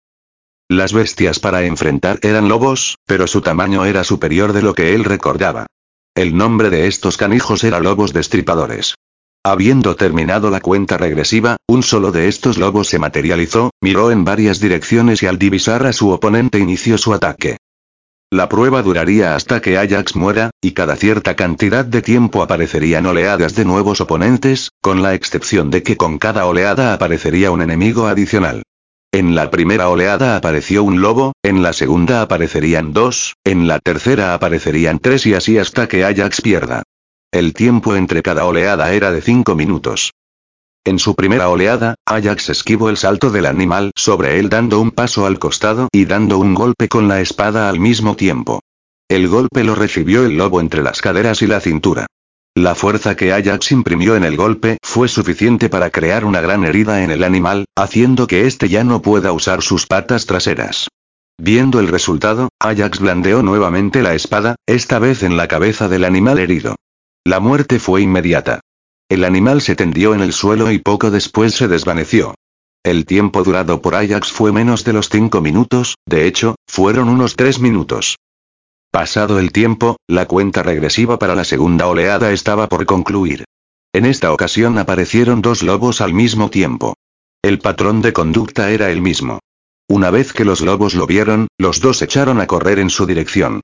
Las 0.68 0.92
bestias 0.92 1.40
para 1.40 1.64
enfrentar 1.64 2.20
eran 2.22 2.48
lobos, 2.48 2.98
pero 3.06 3.26
su 3.26 3.40
tamaño 3.40 3.84
era 3.84 4.04
superior 4.04 4.52
de 4.52 4.62
lo 4.62 4.74
que 4.74 4.94
él 4.94 5.04
recordaba. 5.04 5.66
El 6.14 6.36
nombre 6.36 6.70
de 6.70 6.86
estos 6.86 7.16
canijos 7.16 7.64
era 7.64 7.80
lobos 7.80 8.12
destripadores. 8.12 8.94
Habiendo 9.50 9.96
terminado 9.96 10.50
la 10.50 10.60
cuenta 10.60 10.98
regresiva, 10.98 11.56
un 11.66 11.82
solo 11.82 12.12
de 12.12 12.28
estos 12.28 12.58
lobos 12.58 12.88
se 12.88 12.98
materializó, 12.98 13.70
miró 13.80 14.10
en 14.10 14.22
varias 14.22 14.60
direcciones 14.60 15.22
y 15.22 15.26
al 15.26 15.38
divisar 15.38 15.86
a 15.86 15.94
su 15.94 16.10
oponente 16.10 16.58
inició 16.58 16.98
su 16.98 17.14
ataque. 17.14 17.56
La 18.30 18.50
prueba 18.50 18.82
duraría 18.82 19.34
hasta 19.34 19.62
que 19.62 19.78
Ajax 19.78 20.16
muera, 20.16 20.50
y 20.60 20.72
cada 20.72 20.96
cierta 20.96 21.34
cantidad 21.34 21.86
de 21.86 22.02
tiempo 22.02 22.42
aparecerían 22.42 23.06
oleadas 23.06 23.54
de 23.54 23.64
nuevos 23.64 24.02
oponentes, 24.02 24.68
con 24.82 25.00
la 25.00 25.14
excepción 25.14 25.70
de 25.70 25.82
que 25.82 25.96
con 25.96 26.18
cada 26.18 26.44
oleada 26.44 26.92
aparecería 26.92 27.50
un 27.50 27.62
enemigo 27.62 28.06
adicional. 28.06 28.64
En 29.12 29.34
la 29.34 29.50
primera 29.50 29.88
oleada 29.88 30.36
apareció 30.36 30.84
un 30.84 31.00
lobo, 31.00 31.32
en 31.42 31.62
la 31.62 31.72
segunda 31.72 32.20
aparecerían 32.20 32.92
dos, 32.92 33.32
en 33.44 33.66
la 33.66 33.78
tercera 33.78 34.34
aparecerían 34.34 34.98
tres 34.98 35.24
y 35.24 35.32
así 35.32 35.56
hasta 35.56 35.88
que 35.88 36.04
Ajax 36.04 36.42
pierda. 36.42 36.82
El 37.30 37.52
tiempo 37.52 37.94
entre 37.94 38.22
cada 38.22 38.46
oleada 38.46 38.90
era 38.94 39.12
de 39.12 39.20
cinco 39.20 39.54
minutos. 39.54 40.14
En 40.82 40.98
su 40.98 41.14
primera 41.14 41.50
oleada, 41.50 41.96
Ajax 42.06 42.48
esquivó 42.48 42.88
el 42.88 42.96
salto 42.96 43.28
del 43.28 43.44
animal 43.44 43.90
sobre 43.94 44.38
él 44.38 44.48
dando 44.48 44.80
un 44.80 44.92
paso 44.92 45.26
al 45.26 45.38
costado 45.38 45.88
y 45.92 46.06
dando 46.06 46.38
un 46.38 46.54
golpe 46.54 46.88
con 46.88 47.06
la 47.06 47.20
espada 47.20 47.68
al 47.68 47.80
mismo 47.80 48.16
tiempo. 48.16 48.60
El 49.10 49.28
golpe 49.28 49.62
lo 49.62 49.74
recibió 49.74 50.24
el 50.24 50.38
lobo 50.38 50.62
entre 50.62 50.82
las 50.82 51.02
caderas 51.02 51.42
y 51.42 51.46
la 51.46 51.60
cintura. 51.60 52.06
La 52.54 52.74
fuerza 52.74 53.14
que 53.14 53.30
Ajax 53.34 53.72
imprimió 53.72 54.16
en 54.16 54.24
el 54.24 54.34
golpe 54.38 54.78
fue 54.82 55.06
suficiente 55.06 55.68
para 55.68 55.90
crear 55.90 56.24
una 56.24 56.40
gran 56.40 56.64
herida 56.64 57.04
en 57.04 57.10
el 57.10 57.24
animal, 57.24 57.66
haciendo 57.76 58.26
que 58.26 58.46
éste 58.46 58.70
ya 58.70 58.84
no 58.84 59.02
pueda 59.02 59.32
usar 59.32 59.60
sus 59.60 59.86
patas 59.86 60.24
traseras. 60.24 60.88
Viendo 61.36 61.78
el 61.78 61.88
resultado, 61.88 62.48
Ajax 62.58 63.00
blandeó 63.00 63.42
nuevamente 63.42 64.00
la 64.00 64.14
espada, 64.14 64.56
esta 64.66 64.98
vez 64.98 65.22
en 65.22 65.36
la 65.36 65.46
cabeza 65.46 65.88
del 65.88 66.04
animal 66.04 66.38
herido. 66.38 66.74
La 67.28 67.40
muerte 67.40 67.78
fue 67.78 68.00
inmediata. 68.00 68.60
El 69.06 69.22
animal 69.22 69.60
se 69.60 69.76
tendió 69.76 70.14
en 70.14 70.22
el 70.22 70.32
suelo 70.32 70.70
y 70.70 70.78
poco 70.78 71.10
después 71.10 71.52
se 71.52 71.68
desvaneció. 71.68 72.34
El 72.82 73.04
tiempo 73.04 73.44
durado 73.44 73.82
por 73.82 73.96
Ajax 73.96 74.32
fue 74.32 74.50
menos 74.50 74.82
de 74.82 74.94
los 74.94 75.10
cinco 75.10 75.42
minutos, 75.42 75.96
de 76.06 76.26
hecho, 76.26 76.54
fueron 76.66 77.10
unos 77.10 77.36
tres 77.36 77.60
minutos. 77.60 78.16
Pasado 78.90 79.38
el 79.38 79.52
tiempo, 79.52 79.98
la 80.06 80.24
cuenta 80.24 80.62
regresiva 80.62 81.18
para 81.18 81.34
la 81.34 81.44
segunda 81.44 81.86
oleada 81.86 82.32
estaba 82.32 82.66
por 82.66 82.86
concluir. 82.86 83.44
En 83.92 84.06
esta 84.06 84.32
ocasión 84.32 84.78
aparecieron 84.78 85.42
dos 85.42 85.62
lobos 85.62 86.00
al 86.00 86.14
mismo 86.14 86.48
tiempo. 86.48 86.94
El 87.42 87.58
patrón 87.58 88.00
de 88.00 88.14
conducta 88.14 88.70
era 88.70 88.90
el 88.90 89.02
mismo. 89.02 89.40
Una 89.86 90.10
vez 90.10 90.32
que 90.32 90.46
los 90.46 90.62
lobos 90.62 90.94
lo 90.94 91.06
vieron, 91.06 91.48
los 91.58 91.82
dos 91.82 92.00
echaron 92.00 92.40
a 92.40 92.46
correr 92.46 92.78
en 92.78 92.88
su 92.88 93.04
dirección. 93.04 93.60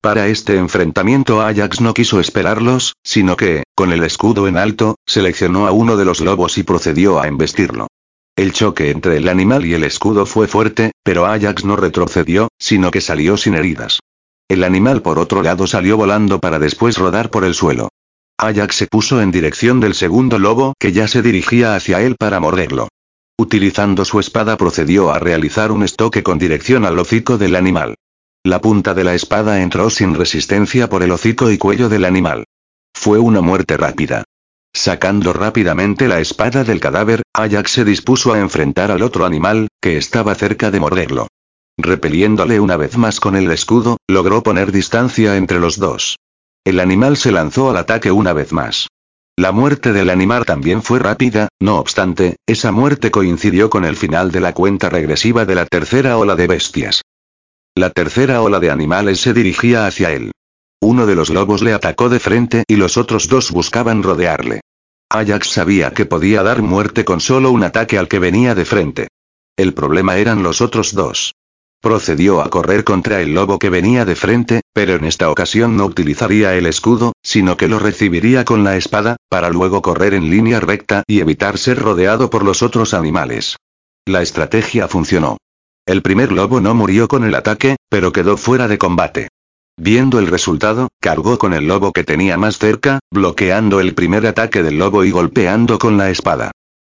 Para 0.00 0.28
este 0.28 0.56
enfrentamiento 0.56 1.42
Ajax 1.42 1.80
no 1.80 1.92
quiso 1.92 2.20
esperarlos, 2.20 2.94
sino 3.02 3.36
que, 3.36 3.64
con 3.74 3.90
el 3.92 4.04
escudo 4.04 4.46
en 4.46 4.56
alto, 4.56 4.94
seleccionó 5.04 5.66
a 5.66 5.72
uno 5.72 5.96
de 5.96 6.04
los 6.04 6.20
lobos 6.20 6.56
y 6.56 6.62
procedió 6.62 7.20
a 7.20 7.26
embestirlo. 7.26 7.88
El 8.36 8.52
choque 8.52 8.90
entre 8.90 9.16
el 9.16 9.28
animal 9.28 9.66
y 9.66 9.74
el 9.74 9.82
escudo 9.82 10.24
fue 10.24 10.46
fuerte, 10.46 10.92
pero 11.02 11.26
Ajax 11.26 11.64
no 11.64 11.74
retrocedió, 11.74 12.46
sino 12.60 12.92
que 12.92 13.00
salió 13.00 13.36
sin 13.36 13.56
heridas. 13.56 13.98
El 14.46 14.62
animal 14.62 15.02
por 15.02 15.18
otro 15.18 15.42
lado 15.42 15.66
salió 15.66 15.96
volando 15.96 16.38
para 16.38 16.60
después 16.60 16.96
rodar 16.96 17.30
por 17.30 17.44
el 17.44 17.54
suelo. 17.54 17.88
Ajax 18.38 18.76
se 18.76 18.86
puso 18.86 19.20
en 19.20 19.32
dirección 19.32 19.80
del 19.80 19.94
segundo 19.94 20.38
lobo 20.38 20.74
que 20.78 20.92
ya 20.92 21.08
se 21.08 21.22
dirigía 21.22 21.74
hacia 21.74 22.00
él 22.02 22.14
para 22.16 22.38
morderlo. 22.38 22.86
Utilizando 23.36 24.04
su 24.04 24.20
espada 24.20 24.56
procedió 24.56 25.10
a 25.10 25.18
realizar 25.18 25.72
un 25.72 25.82
estoque 25.82 26.22
con 26.22 26.38
dirección 26.38 26.84
al 26.84 26.96
hocico 27.00 27.36
del 27.36 27.56
animal. 27.56 27.96
La 28.48 28.62
punta 28.62 28.94
de 28.94 29.04
la 29.04 29.12
espada 29.12 29.60
entró 29.60 29.90
sin 29.90 30.14
resistencia 30.14 30.88
por 30.88 31.02
el 31.02 31.10
hocico 31.10 31.50
y 31.50 31.58
cuello 31.58 31.90
del 31.90 32.06
animal. 32.06 32.44
Fue 32.94 33.18
una 33.18 33.42
muerte 33.42 33.76
rápida. 33.76 34.24
Sacando 34.72 35.34
rápidamente 35.34 36.08
la 36.08 36.18
espada 36.18 36.64
del 36.64 36.80
cadáver, 36.80 37.20
Ajax 37.34 37.72
se 37.72 37.84
dispuso 37.84 38.32
a 38.32 38.38
enfrentar 38.38 38.90
al 38.90 39.02
otro 39.02 39.26
animal, 39.26 39.68
que 39.82 39.98
estaba 39.98 40.34
cerca 40.34 40.70
de 40.70 40.80
morderlo. 40.80 41.28
Repeliéndole 41.76 42.58
una 42.58 42.78
vez 42.78 42.96
más 42.96 43.20
con 43.20 43.36
el 43.36 43.50
escudo, 43.50 43.98
logró 44.08 44.42
poner 44.42 44.72
distancia 44.72 45.36
entre 45.36 45.60
los 45.60 45.78
dos. 45.78 46.16
El 46.64 46.80
animal 46.80 47.18
se 47.18 47.32
lanzó 47.32 47.68
al 47.68 47.76
ataque 47.76 48.10
una 48.12 48.32
vez 48.32 48.54
más. 48.54 48.88
La 49.36 49.52
muerte 49.52 49.92
del 49.92 50.08
animal 50.08 50.46
también 50.46 50.82
fue 50.82 51.00
rápida, 51.00 51.48
no 51.60 51.78
obstante, 51.78 52.36
esa 52.46 52.72
muerte 52.72 53.10
coincidió 53.10 53.68
con 53.68 53.84
el 53.84 53.96
final 53.96 54.32
de 54.32 54.40
la 54.40 54.54
cuenta 54.54 54.88
regresiva 54.88 55.44
de 55.44 55.54
la 55.54 55.66
tercera 55.66 56.16
ola 56.16 56.34
de 56.34 56.46
bestias. 56.46 57.02
La 57.78 57.90
tercera 57.90 58.42
ola 58.42 58.58
de 58.58 58.72
animales 58.72 59.20
se 59.20 59.32
dirigía 59.32 59.86
hacia 59.86 60.10
él. 60.10 60.32
Uno 60.80 61.06
de 61.06 61.14
los 61.14 61.30
lobos 61.30 61.62
le 61.62 61.72
atacó 61.72 62.08
de 62.08 62.18
frente 62.18 62.64
y 62.66 62.74
los 62.74 62.96
otros 62.96 63.28
dos 63.28 63.52
buscaban 63.52 64.02
rodearle. 64.02 64.62
Ajax 65.08 65.50
sabía 65.50 65.92
que 65.92 66.04
podía 66.04 66.42
dar 66.42 66.60
muerte 66.60 67.04
con 67.04 67.20
solo 67.20 67.52
un 67.52 67.62
ataque 67.62 67.96
al 67.96 68.08
que 68.08 68.18
venía 68.18 68.56
de 68.56 68.64
frente. 68.64 69.06
El 69.56 69.74
problema 69.74 70.16
eran 70.16 70.42
los 70.42 70.60
otros 70.60 70.92
dos. 70.92 71.36
Procedió 71.80 72.40
a 72.40 72.50
correr 72.50 72.82
contra 72.82 73.20
el 73.20 73.32
lobo 73.32 73.60
que 73.60 73.70
venía 73.70 74.04
de 74.04 74.16
frente, 74.16 74.62
pero 74.72 74.96
en 74.96 75.04
esta 75.04 75.30
ocasión 75.30 75.76
no 75.76 75.86
utilizaría 75.86 76.56
el 76.56 76.66
escudo, 76.66 77.12
sino 77.22 77.56
que 77.56 77.68
lo 77.68 77.78
recibiría 77.78 78.44
con 78.44 78.64
la 78.64 78.76
espada, 78.76 79.18
para 79.28 79.50
luego 79.50 79.82
correr 79.82 80.14
en 80.14 80.30
línea 80.30 80.58
recta 80.58 81.04
y 81.06 81.20
evitar 81.20 81.58
ser 81.58 81.78
rodeado 81.78 82.28
por 82.28 82.42
los 82.42 82.64
otros 82.64 82.92
animales. 82.92 83.54
La 84.04 84.20
estrategia 84.20 84.88
funcionó. 84.88 85.36
El 85.88 86.02
primer 86.02 86.32
lobo 86.32 86.60
no 86.60 86.74
murió 86.74 87.08
con 87.08 87.24
el 87.24 87.34
ataque, 87.34 87.76
pero 87.88 88.12
quedó 88.12 88.36
fuera 88.36 88.68
de 88.68 88.76
combate. 88.76 89.28
Viendo 89.78 90.18
el 90.18 90.26
resultado, 90.26 90.88
cargó 91.00 91.38
con 91.38 91.54
el 91.54 91.66
lobo 91.66 91.92
que 91.92 92.04
tenía 92.04 92.36
más 92.36 92.58
cerca, 92.58 92.98
bloqueando 93.10 93.80
el 93.80 93.94
primer 93.94 94.26
ataque 94.26 94.62
del 94.62 94.76
lobo 94.76 95.04
y 95.04 95.12
golpeando 95.12 95.78
con 95.78 95.96
la 95.96 96.10
espada. 96.10 96.50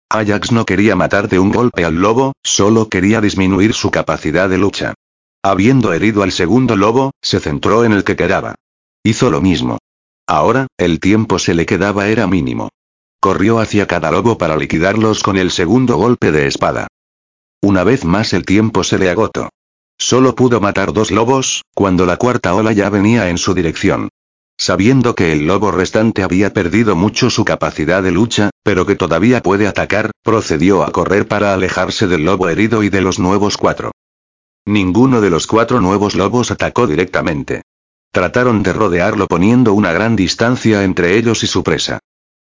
Ajax 0.10 0.52
no 0.52 0.66
quería 0.66 0.96
matar 0.96 1.30
de 1.30 1.38
un 1.38 1.52
golpe 1.52 1.86
al 1.86 1.94
lobo, 1.94 2.34
solo 2.44 2.90
quería 2.90 3.22
disminuir 3.22 3.76
su 3.76 3.92
capacidad 3.92 4.50
de 4.50 4.58
lucha. 4.58 4.96
Habiendo 5.44 5.94
herido 5.94 6.24
al 6.24 6.32
segundo 6.32 6.76
lobo, 6.76 7.12
se 7.22 7.40
centró 7.40 7.86
en 7.86 7.92
el 7.92 8.04
que 8.04 8.16
quedaba. 8.16 8.56
hizo 9.04 9.30
lo 9.30 9.42
mismo. 9.42 9.78
Ahora, 10.26 10.66
el 10.76 11.00
tiempo 11.00 11.38
se 11.38 11.54
le 11.54 11.68
quedaba 11.68 12.08
era 12.08 12.26
mínimo. 12.26 12.70
Corrió 13.20 13.60
hacia 13.60 13.86
cada 13.86 14.10
lobo 14.10 14.40
para 14.40 14.58
liquidarlos 14.58 15.22
con 15.22 15.38
el 15.38 15.52
segundo 15.52 15.98
golpe 15.98 16.32
de 16.32 16.48
espada. 16.48 16.88
Una 17.62 17.84
vez 17.84 18.06
más 18.06 18.34
el 18.34 18.46
tiempo 18.46 18.84
se 18.84 19.00
le 19.00 19.10
agotó. 19.10 19.50
Solo 19.98 20.36
pudo 20.36 20.62
matar 20.62 20.94
dos 20.94 21.10
lobos, 21.10 21.64
cuando 21.74 22.06
la 22.06 22.18
cuarta 22.18 22.54
ola 22.54 22.72
ya 22.72 22.90
venía 22.90 23.30
en 23.30 23.38
su 23.38 23.54
dirección. 23.54 24.10
Sabiendo 24.60 25.16
que 25.16 25.34
el 25.34 25.46
lobo 25.46 25.72
restante 25.72 26.24
había 26.24 26.54
perdido 26.54 26.96
mucho 26.96 27.30
su 27.30 27.46
capacidad 27.46 28.02
de 28.02 28.12
lucha, 28.12 28.50
pero 28.64 28.86
que 28.86 28.96
todavía 28.96 29.42
puede 29.42 29.68
atacar, 29.68 30.12
procedió 30.24 30.84
a 30.84 30.92
correr 30.92 31.28
para 31.28 31.54
alejarse 31.54 32.08
del 32.08 32.26
lobo 32.26 32.50
herido 32.50 32.84
y 32.84 32.90
de 32.90 33.02
los 33.02 33.20
nuevos 33.20 33.58
cuatro. 33.58 33.92
Ninguno 34.66 35.22
de 35.22 35.30
los 35.30 35.48
cuatro 35.48 35.80
nuevos 35.80 36.16
lobos 36.16 36.52
atacó 36.52 36.88
directamente. 36.88 37.62
Trataron 38.12 38.64
de 38.64 38.74
rodearlo 38.74 39.28
poniendo 39.28 39.74
una 39.74 39.94
gran 39.94 40.16
distancia 40.16 40.84
entre 40.84 41.18
ellos 41.18 41.44
y 41.44 41.48
su 41.48 41.64
presa. 41.64 42.00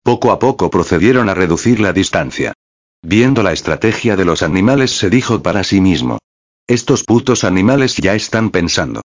Poco 0.03 0.33
a 0.33 0.39
poco 0.39 0.71
procedieron 0.71 1.29
a 1.29 1.35
reducir 1.35 1.81
la 1.81 1.93
distancia. 1.93 2.53
Viendo 3.03 3.43
la 3.43 3.53
estrategia 3.53 4.15
de 4.15 4.25
los 4.25 4.43
animales 4.43 4.91
se 4.91 5.09
dijo 5.09 5.43
para 5.43 5.65
sí 5.65 5.81
mismo. 5.81 6.19
Estos 6.67 7.03
putos 7.05 7.45
animales 7.45 7.97
ya 7.97 8.15
están 8.15 8.51
pensando. 8.51 9.01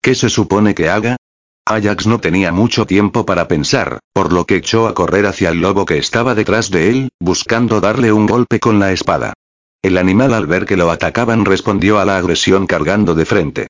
¿Qué 0.00 0.14
se 0.14 0.30
supone 0.30 0.74
que 0.74 0.88
haga? 0.88 1.16
Ajax 1.66 2.06
no 2.06 2.20
tenía 2.20 2.52
mucho 2.52 2.86
tiempo 2.86 3.26
para 3.26 3.48
pensar, 3.48 3.98
por 4.14 4.32
lo 4.32 4.46
que 4.46 4.56
echó 4.56 4.88
a 4.88 4.94
correr 4.94 5.26
hacia 5.26 5.50
el 5.50 5.60
lobo 5.60 5.84
que 5.84 5.98
estaba 5.98 6.34
detrás 6.34 6.70
de 6.70 6.90
él, 6.90 7.08
buscando 7.20 7.80
darle 7.80 8.12
un 8.12 8.26
golpe 8.26 8.60
con 8.60 8.78
la 8.78 8.92
espada. 8.92 9.34
El 9.82 9.98
animal 9.98 10.32
al 10.32 10.46
ver 10.46 10.64
que 10.64 10.76
lo 10.76 10.90
atacaban 10.90 11.44
respondió 11.44 11.98
a 11.98 12.04
la 12.04 12.18
agresión 12.18 12.66
cargando 12.66 13.14
de 13.14 13.26
frente. 13.26 13.66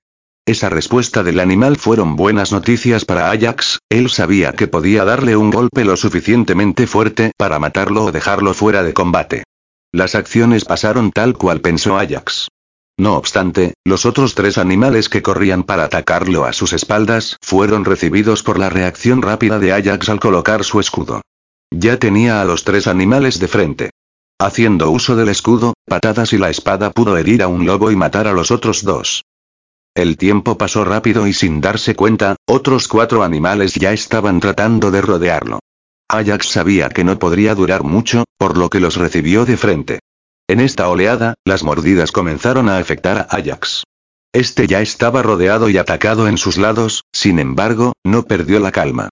Esa 0.46 0.68
respuesta 0.68 1.22
del 1.22 1.40
animal 1.40 1.76
fueron 1.76 2.16
buenas 2.16 2.52
noticias 2.52 3.04
para 3.04 3.30
Ajax, 3.30 3.78
él 3.88 4.10
sabía 4.10 4.52
que 4.52 4.68
podía 4.68 5.04
darle 5.04 5.36
un 5.36 5.50
golpe 5.50 5.84
lo 5.84 5.96
suficientemente 5.96 6.86
fuerte 6.86 7.32
para 7.36 7.58
matarlo 7.58 8.04
o 8.04 8.12
dejarlo 8.12 8.54
fuera 8.54 8.82
de 8.82 8.94
combate. 8.94 9.44
Las 9.92 10.14
acciones 10.14 10.64
pasaron 10.64 11.10
tal 11.10 11.36
cual 11.36 11.60
pensó 11.60 11.98
Ajax. 11.98 12.48
No 12.96 13.16
obstante, 13.16 13.74
los 13.84 14.06
otros 14.06 14.34
tres 14.34 14.58
animales 14.58 15.08
que 15.08 15.22
corrían 15.22 15.64
para 15.64 15.84
atacarlo 15.84 16.44
a 16.44 16.52
sus 16.52 16.72
espaldas 16.72 17.36
fueron 17.40 17.84
recibidos 17.84 18.42
por 18.42 18.58
la 18.58 18.68
reacción 18.70 19.22
rápida 19.22 19.58
de 19.58 19.72
Ajax 19.72 20.08
al 20.08 20.20
colocar 20.20 20.64
su 20.64 20.80
escudo. 20.80 21.22
Ya 21.72 21.98
tenía 21.98 22.40
a 22.40 22.44
los 22.44 22.64
tres 22.64 22.86
animales 22.86 23.38
de 23.40 23.48
frente. 23.48 23.90
Haciendo 24.38 24.90
uso 24.90 25.16
del 25.16 25.28
escudo, 25.28 25.74
patadas 25.86 26.32
y 26.32 26.38
la 26.38 26.50
espada 26.50 26.90
pudo 26.90 27.16
herir 27.16 27.42
a 27.42 27.48
un 27.48 27.66
lobo 27.66 27.90
y 27.90 27.96
matar 27.96 28.26
a 28.26 28.32
los 28.32 28.50
otros 28.50 28.84
dos. 28.84 29.24
El 29.94 30.16
tiempo 30.16 30.56
pasó 30.56 30.84
rápido 30.84 31.26
y 31.26 31.32
sin 31.32 31.60
darse 31.60 31.94
cuenta, 31.94 32.36
otros 32.46 32.86
cuatro 32.86 33.22
animales 33.22 33.74
ya 33.74 33.92
estaban 33.92 34.40
tratando 34.40 34.90
de 34.90 35.00
rodearlo. 35.00 35.59
Ajax 36.12 36.48
sabía 36.48 36.88
que 36.88 37.04
no 37.04 37.18
podría 37.18 37.54
durar 37.54 37.84
mucho, 37.84 38.24
por 38.36 38.58
lo 38.58 38.68
que 38.68 38.80
los 38.80 38.96
recibió 38.96 39.46
de 39.46 39.56
frente. 39.56 40.00
En 40.48 40.60
esta 40.60 40.88
oleada, 40.88 41.34
las 41.44 41.62
mordidas 41.62 42.10
comenzaron 42.10 42.68
a 42.68 42.78
afectar 42.78 43.18
a 43.18 43.36
Ajax. 43.36 43.84
Este 44.32 44.66
ya 44.66 44.80
estaba 44.80 45.22
rodeado 45.22 45.68
y 45.68 45.78
atacado 45.78 46.28
en 46.28 46.38
sus 46.38 46.58
lados, 46.58 47.04
sin 47.12 47.38
embargo, 47.38 47.92
no 48.04 48.24
perdió 48.24 48.58
la 48.60 48.72
calma. 48.72 49.08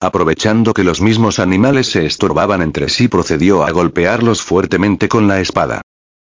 Aprovechando 0.00 0.74
que 0.74 0.84
los 0.84 1.00
mismos 1.00 1.38
animales 1.38 1.86
se 1.86 2.04
estorbaban 2.04 2.60
entre 2.60 2.88
sí, 2.88 3.08
procedió 3.08 3.64
a 3.64 3.70
golpearlos 3.70 4.42
fuertemente 4.42 5.08
con 5.08 5.28
la 5.28 5.40
espada. 5.40 5.80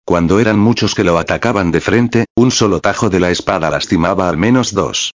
Cuando 0.07 0.41
eran 0.41 0.59
muchos 0.59 0.95
que 0.95 1.05
lo 1.05 1.19
atacaban 1.19 1.73
de 1.73 1.81
frente, 1.81 2.27
un 2.37 2.51
solo 2.51 2.81
tajo 2.81 3.11
de 3.11 3.21
la 3.21 3.31
espada 3.31 3.71
lastimaba 3.71 4.29
al 4.29 4.37
menos 4.37 4.73
dos. 4.73 5.13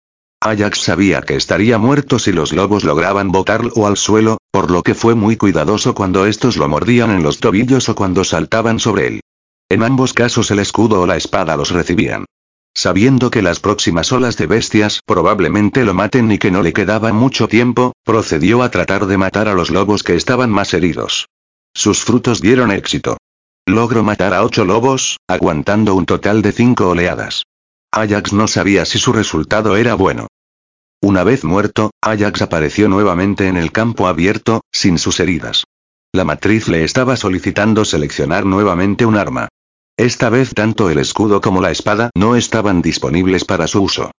Ajax 0.46 0.78
sabía 0.78 1.24
que 1.24 1.36
estaría 1.36 1.80
muerto 1.80 2.20
si 2.20 2.32
los 2.32 2.54
lobos 2.54 2.84
lograban 2.84 3.32
botarlo 3.32 3.88
al 3.88 3.98
suelo, 3.98 4.38
por 4.52 4.70
lo 4.70 4.84
que 4.84 4.94
fue 4.94 5.16
muy 5.16 5.38
cuidadoso 5.38 5.96
cuando 5.96 6.28
estos 6.28 6.56
lo 6.56 6.70
mordían 6.70 7.10
en 7.10 7.24
los 7.24 7.40
tobillos 7.40 7.90
o 7.90 7.96
cuando 7.96 8.24
saltaban 8.24 8.80
sobre 8.80 9.08
él. 9.08 9.22
En 9.70 9.82
ambos 9.82 10.14
casos 10.14 10.52
el 10.52 10.60
escudo 10.60 11.02
o 11.02 11.08
la 11.08 11.18
espada 11.18 11.58
los 11.58 11.72
recibían. 11.72 12.26
Sabiendo 12.76 13.32
que 13.32 13.42
las 13.42 13.60
próximas 13.60 14.12
olas 14.12 14.38
de 14.38 14.46
bestias 14.46 15.00
probablemente 15.04 15.84
lo 15.84 15.96
maten 15.96 16.32
y 16.32 16.38
que 16.38 16.52
no 16.52 16.62
le 16.62 16.74
quedaba 16.74 17.12
mucho 17.12 17.48
tiempo, 17.48 17.94
procedió 18.04 18.62
a 18.62 18.70
tratar 18.70 19.08
de 19.08 19.18
matar 19.18 19.48
a 19.48 19.56
los 19.56 19.72
lobos 19.72 20.04
que 20.04 20.14
estaban 20.14 20.52
más 20.52 20.76
heridos. 20.76 21.26
Sus 21.74 22.04
frutos 22.04 22.40
dieron 22.40 22.70
éxito. 22.72 23.18
Logró 23.66 24.04
matar 24.04 24.36
a 24.36 24.44
ocho 24.44 24.64
lobos, 24.64 25.18
aguantando 25.28 25.96
un 25.96 26.06
total 26.06 26.44
de 26.44 26.52
cinco 26.52 26.90
oleadas. 26.90 27.46
Ajax 27.92 28.32
no 28.32 28.48
sabía 28.48 28.86
si 28.86 29.00
su 29.00 29.12
resultado 29.12 29.76
era 29.76 29.96
bueno. 29.96 30.28
Una 31.06 31.24
vez 31.24 31.44
muerto, 31.44 31.92
Ajax 32.02 32.42
apareció 32.42 32.90
nuevamente 32.90 33.48
en 33.48 33.58
el 33.58 33.72
campo 33.72 34.08
abierto, 34.08 34.62
sin 34.72 34.98
sus 34.98 35.20
heridas. 35.20 35.64
La 36.12 36.24
matriz 36.24 36.68
le 36.68 36.84
estaba 36.84 37.16
solicitando 37.16 37.86
seleccionar 37.86 38.44
nuevamente 38.48 39.06
un 39.06 39.16
arma. 39.16 39.50
Esta 39.98 40.30
vez 40.32 40.56
tanto 40.56 40.90
el 40.90 40.98
escudo 40.98 41.42
como 41.42 41.62
la 41.62 41.70
espada 41.70 42.10
no 42.16 42.36
estaban 42.36 42.82
disponibles 42.82 43.46
para 43.46 43.68
su 43.68 43.84
uso. 43.84 44.10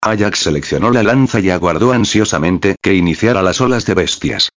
Ajax 0.00 0.38
seleccionó 0.38 0.92
la 0.92 1.02
lanza 1.02 1.40
y 1.40 1.50
aguardó 1.50 1.90
ansiosamente 1.90 2.76
que 2.80 2.94
iniciara 2.94 3.42
las 3.42 3.60
olas 3.60 3.84
de 3.84 3.94
bestias. 3.94 4.50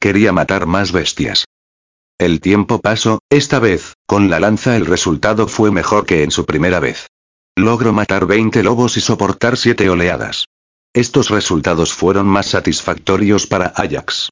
Quería 0.00 0.32
matar 0.32 0.66
más 0.66 0.90
bestias. 0.90 1.44
El 2.18 2.40
tiempo 2.40 2.80
pasó, 2.80 3.20
esta 3.30 3.60
vez, 3.60 3.94
con 4.08 4.30
la 4.30 4.40
lanza 4.40 4.74
el 4.74 4.84
resultado 4.84 5.46
fue 5.46 5.70
mejor 5.70 6.06
que 6.06 6.24
en 6.24 6.32
su 6.32 6.44
primera 6.44 6.80
vez. 6.80 7.06
Logró 7.54 7.92
matar 7.92 8.26
20 8.26 8.64
lobos 8.64 8.96
y 8.96 9.00
soportar 9.00 9.56
7 9.56 9.88
oleadas. 9.88 10.46
Estos 10.96 11.28
resultados 11.28 11.92
fueron 11.92 12.26
más 12.26 12.46
satisfactorios 12.46 13.46
para 13.46 13.66
Ajax. 13.66 14.30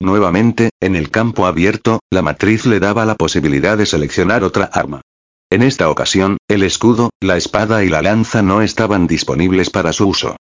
Nuevamente, 0.00 0.70
en 0.80 0.96
el 0.96 1.10
campo 1.10 1.44
abierto, 1.44 2.00
la 2.10 2.22
matriz 2.22 2.64
le 2.64 2.80
daba 2.80 3.04
la 3.04 3.14
posibilidad 3.14 3.76
de 3.76 3.84
seleccionar 3.84 4.42
otra 4.42 4.64
arma. 4.72 5.02
En 5.50 5.60
esta 5.60 5.90
ocasión, 5.90 6.38
el 6.48 6.62
escudo, 6.62 7.10
la 7.20 7.36
espada 7.36 7.84
y 7.84 7.90
la 7.90 8.00
lanza 8.00 8.40
no 8.40 8.62
estaban 8.62 9.06
disponibles 9.06 9.68
para 9.68 9.92
su 9.92 10.08
uso. 10.08 10.36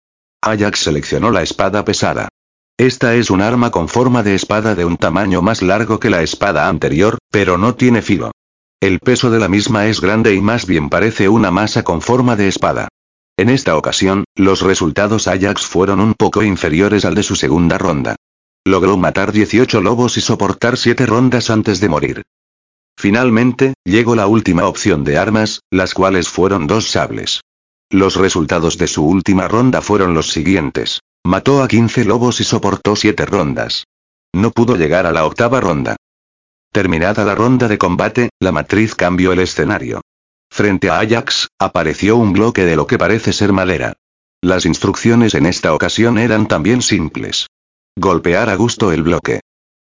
Ajax 0.42 0.80
seleccionó 0.80 1.30
la 1.30 1.40
espada 1.40 1.82
pesada. 1.82 2.28
Esta 2.76 3.14
es 3.14 3.30
un 3.30 3.40
arma 3.40 3.70
con 3.70 3.88
forma 3.88 4.22
de 4.22 4.34
espada 4.34 4.74
de 4.74 4.84
un 4.84 4.98
tamaño 4.98 5.40
más 5.40 5.62
largo 5.62 5.98
que 5.98 6.10
la 6.10 6.20
espada 6.20 6.68
anterior, 6.68 7.16
pero 7.30 7.56
no 7.56 7.74
tiene 7.74 8.02
filo. 8.02 8.32
El 8.80 9.00
peso 9.00 9.30
de 9.30 9.38
la 9.38 9.48
misma 9.48 9.86
es 9.86 10.02
grande 10.02 10.34
y 10.34 10.42
más 10.42 10.66
bien 10.66 10.90
parece 10.90 11.30
una 11.30 11.50
masa 11.50 11.84
con 11.84 12.02
forma 12.02 12.36
de 12.36 12.48
espada. 12.48 12.88
En 13.38 13.50
esta 13.50 13.76
ocasión, 13.76 14.24
los 14.34 14.62
resultados 14.62 15.28
Ajax 15.28 15.64
fueron 15.64 16.00
un 16.00 16.14
poco 16.14 16.42
inferiores 16.42 17.04
al 17.04 17.14
de 17.14 17.22
su 17.22 17.36
segunda 17.36 17.78
ronda. 17.78 18.16
Logró 18.66 18.96
matar 18.96 19.30
18 19.30 19.80
lobos 19.80 20.16
y 20.16 20.20
soportar 20.20 20.76
7 20.76 21.06
rondas 21.06 21.48
antes 21.48 21.78
de 21.78 21.88
morir. 21.88 22.22
Finalmente, 22.98 23.74
llegó 23.84 24.16
la 24.16 24.26
última 24.26 24.66
opción 24.66 25.04
de 25.04 25.18
armas, 25.18 25.60
las 25.70 25.94
cuales 25.94 26.28
fueron 26.28 26.66
dos 26.66 26.90
sables. 26.90 27.42
Los 27.90 28.16
resultados 28.16 28.76
de 28.76 28.88
su 28.88 29.06
última 29.06 29.46
ronda 29.46 29.82
fueron 29.82 30.14
los 30.14 30.32
siguientes. 30.32 30.98
Mató 31.24 31.62
a 31.62 31.68
15 31.68 32.06
lobos 32.06 32.40
y 32.40 32.44
soportó 32.44 32.96
7 32.96 33.24
rondas. 33.24 33.84
No 34.34 34.50
pudo 34.50 34.74
llegar 34.74 35.06
a 35.06 35.12
la 35.12 35.24
octava 35.24 35.60
ronda. 35.60 35.94
Terminada 36.72 37.24
la 37.24 37.36
ronda 37.36 37.68
de 37.68 37.78
combate, 37.78 38.30
la 38.40 38.50
matriz 38.50 38.96
cambió 38.96 39.30
el 39.30 39.38
escenario. 39.38 40.00
Frente 40.58 40.90
a 40.90 40.98
Ajax, 40.98 41.46
apareció 41.60 42.16
un 42.16 42.32
bloque 42.32 42.64
de 42.64 42.74
lo 42.74 42.88
que 42.88 42.98
parece 42.98 43.32
ser 43.32 43.52
madera. 43.52 43.92
Las 44.42 44.66
instrucciones 44.66 45.34
en 45.34 45.46
esta 45.46 45.72
ocasión 45.72 46.18
eran 46.18 46.48
también 46.48 46.82
simples. 46.82 47.46
Golpear 47.96 48.50
a 48.50 48.56
gusto 48.56 48.90
el 48.90 49.04
bloque. 49.04 49.38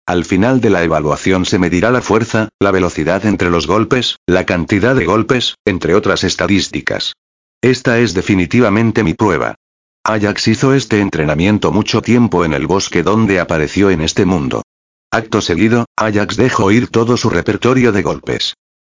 Al 0.06 0.26
final 0.26 0.60
de 0.60 0.69
la 0.72 0.84
evaluación 0.84 1.45
se 1.45 1.60
medirá 1.60 1.91
la 1.91 2.02
fuerza, 2.02 2.49
la 2.60 2.72
velocidad 2.72 3.26
entre 3.26 3.49
los 3.49 3.68
golpes, 3.68 4.18
la 4.27 4.45
cantidad 4.45 4.97
de 4.97 5.06
golpes, 5.06 5.56
entre 5.64 5.95
otras 5.95 6.26
estadísticas. 6.26 7.14
Esta 7.61 7.99
es 7.99 8.14
definitivamente 8.14 9.02
mi 9.02 9.14
prueba. 9.14 9.56
Ajax 10.03 10.49
hizo 10.49 10.73
este 10.73 10.99
entrenamiento 10.99 11.72
mucho 11.72 12.02
tiempo 12.02 12.43
en 12.43 12.53
el 12.53 12.68
bosque 12.68 13.02
donde 13.02 13.39
apareció 13.39 13.91
en 13.91 14.02
este 14.02 14.26
mundo. 14.26 14.61
Acto 15.10 15.39
seguido, 15.39 15.85
Ajax 15.95 16.35
dejó 16.35 16.69
ir 16.73 16.89
todo 16.89 17.15
su 17.15 17.30
repertorio 17.30 17.93
de 17.93 18.02
golpes. 18.02 18.56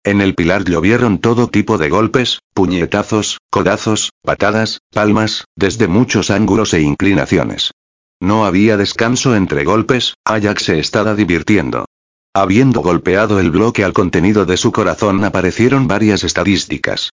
En 0.07 0.21
el 0.21 0.37
pilar 0.37 0.65
llovieron 0.65 1.19
todo 1.19 1.49
tipo 1.49 1.79
de 1.79 1.89
golpes, 1.89 2.39
puñetazos, 2.55 3.39
codazos, 3.51 4.11
patadas, 4.23 4.79
palmas, 4.93 5.47
desde 5.57 5.89
muchos 5.89 6.31
ángulos 6.31 6.75
e 6.75 6.81
inclinaciones. 6.81 7.73
No 8.21 8.47
había 8.47 8.77
descanso 8.77 9.35
entre 9.35 9.65
golpes, 9.65 10.15
Ajax 10.25 10.63
se 10.63 10.79
estaba 10.79 11.17
divirtiendo. 11.17 11.87
Habiendo 12.33 12.83
golpeado 12.83 13.41
el 13.41 13.51
bloque 13.51 13.83
al 13.83 13.93
contenido 13.93 14.47
de 14.47 14.57
su 14.57 14.71
corazón 14.71 15.25
aparecieron 15.25 15.89
varias 15.89 16.23
estadísticas. 16.23 17.11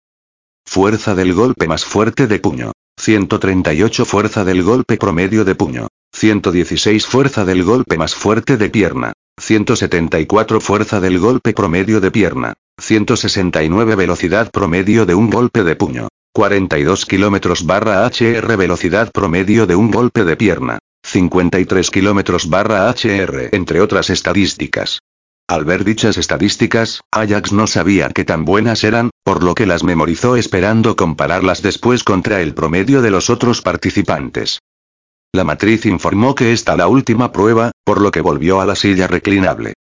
Fuerza 0.65 1.13
del 1.13 1.33
golpe 1.33 1.67
más 1.67 1.83
fuerte 1.83 2.25
de 2.25 2.39
puño. 2.39 2.71
138 2.95 4.05
fuerza 4.05 4.45
del 4.45 4.63
golpe 4.63 4.95
promedio 4.95 5.43
de 5.43 5.55
puño. 5.55 5.89
116 6.13 7.05
fuerza 7.05 7.43
del 7.43 7.65
golpe 7.65 7.97
más 7.97 8.15
fuerte 8.15 8.55
de 8.55 8.69
pierna. 8.69 9.11
174 9.39 10.59
fuerza 10.59 10.99
del 10.99 11.19
golpe 11.19 11.53
promedio 11.53 12.01
de 12.01 12.09
pierna. 12.09 12.53
169 12.79 13.95
velocidad 13.95 14.51
promedio 14.51 15.05
de 15.05 15.13
un 15.13 15.29
golpe 15.29 15.63
de 15.63 15.75
puño. 15.75 16.07
42 16.33 17.05
km 17.05 17.65
barra 17.65 18.05
HR 18.05 18.57
velocidad 18.57 19.11
promedio 19.11 19.67
de 19.67 19.75
un 19.75 19.91
golpe 19.91 20.25
de 20.25 20.35
pierna. 20.35 20.79
53 21.03 21.91
km 21.91 22.49
barra 22.49 22.89
HR 22.89 23.49
entre 23.51 23.79
otras 23.79 24.09
estadísticas. 24.09 24.99
Al 25.47 25.63
ver 25.63 25.85
dichas 25.85 26.17
estadísticas, 26.17 27.01
Ajax 27.11 27.53
no 27.53 27.67
sabía 27.67 28.09
qué 28.09 28.25
tan 28.25 28.43
buenas 28.43 28.83
eran, 28.83 29.11
por 29.23 29.43
lo 29.43 29.55
que 29.55 29.65
las 29.65 29.83
memorizó 29.83 30.35
esperando 30.35 30.95
compararlas 30.95 31.61
después 31.61 32.03
contra 32.03 32.41
el 32.41 32.53
promedio 32.53 33.01
de 33.01 33.11
los 33.11 33.29
otros 33.29 33.61
participantes. 33.61 34.59
La 35.33 35.43
matriz 35.43 35.85
informó 35.85 36.35
que 36.35 36.53
esta 36.53 36.75
la 36.75 36.87
última 36.87 37.31
prueba, 37.31 37.71
por 37.83 38.01
lo 38.01 38.11
que 38.11 38.21
volvió 38.21 38.61
a 38.61 38.65
la 38.65 38.75
silla 38.75 39.07
reclinable. 39.07 39.73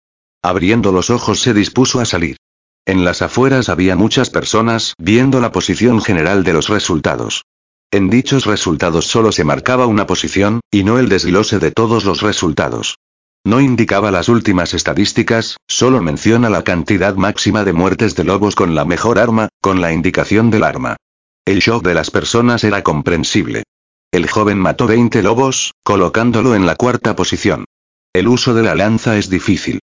Abriendo 0.43 0.91
los 0.91 1.09
ojos 1.09 1.41
se 1.41 1.53
dispuso 1.53 1.99
a 1.99 2.05
salir. 2.05 2.37
En 2.85 3.03
las 3.03 3.21
afueras 3.21 3.69
había 3.69 3.95
muchas 3.95 4.29
personas 4.29 4.93
viendo 4.97 5.39
la 5.39 5.51
posición 5.51 6.01
general 6.01 6.43
de 6.43 6.53
los 6.53 6.69
resultados. 6.69 7.43
En 7.91 8.09
dichos 8.09 8.45
resultados 8.45 9.07
solo 9.07 9.31
se 9.31 9.43
marcaba 9.43 9.87
una 9.87 10.05
posición, 10.07 10.61
y 10.71 10.83
no 10.83 10.99
el 10.99 11.09
desglose 11.09 11.59
de 11.59 11.71
todos 11.71 12.05
los 12.05 12.21
resultados. 12.21 12.97
No 13.45 13.61
indicaba 13.61 14.11
las 14.11 14.27
últimas 14.27 14.73
estadísticas, 14.73 15.57
solo 15.67 16.01
menciona 16.01 16.49
la 16.49 16.63
cantidad 16.63 17.15
máxima 17.15 17.63
de 17.63 17.71
muertes 17.73 18.15
de 18.15 18.25
lobos 18.25 18.55
con 18.55 18.75
la 18.75 18.83
mejor 18.83 19.19
arma, 19.19 19.47
con 19.61 19.79
la 19.79 19.93
indicación 19.93 20.49
del 20.49 20.63
arma. 20.63 20.97
El 21.45 21.59
shock 21.59 21.83
de 21.83 21.93
las 21.93 22.11
personas 22.11 22.65
era 22.65 22.83
comprensible. 22.83 23.63
El 24.11 24.29
joven 24.29 24.57
mató 24.57 24.87
20 24.87 25.21
lobos, 25.21 25.73
colocándolo 25.83 26.55
en 26.55 26.65
la 26.65 26.75
cuarta 26.75 27.15
posición. 27.15 27.65
El 28.13 28.29
uso 28.29 28.53
de 28.53 28.63
la 28.63 28.73
lanza 28.73 29.17
es 29.17 29.29
difícil. 29.29 29.79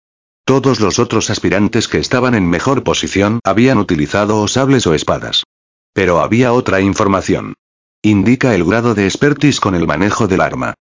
Todos 0.44 0.78
los 0.78 1.00
otros 1.00 1.28
aspirantes 1.28 1.88
que 1.88 1.98
estaban 1.98 2.34
en 2.34 2.48
mejor 2.48 2.84
posición 2.84 3.40
habían 3.44 3.78
utilizado 3.78 4.40
o 4.40 4.46
sables 4.46 4.86
o 4.86 4.94
espadas. 4.94 5.42
Pero 5.92 6.20
había 6.20 6.52
otra 6.52 6.80
información. 6.80 7.54
Indica 8.00 8.54
el 8.54 8.64
grado 8.64 8.94
de 8.94 9.06
expertise 9.06 9.58
con 9.60 9.74
el 9.74 9.88
manejo 9.88 10.28
del 10.28 10.40
arma. 10.40 10.74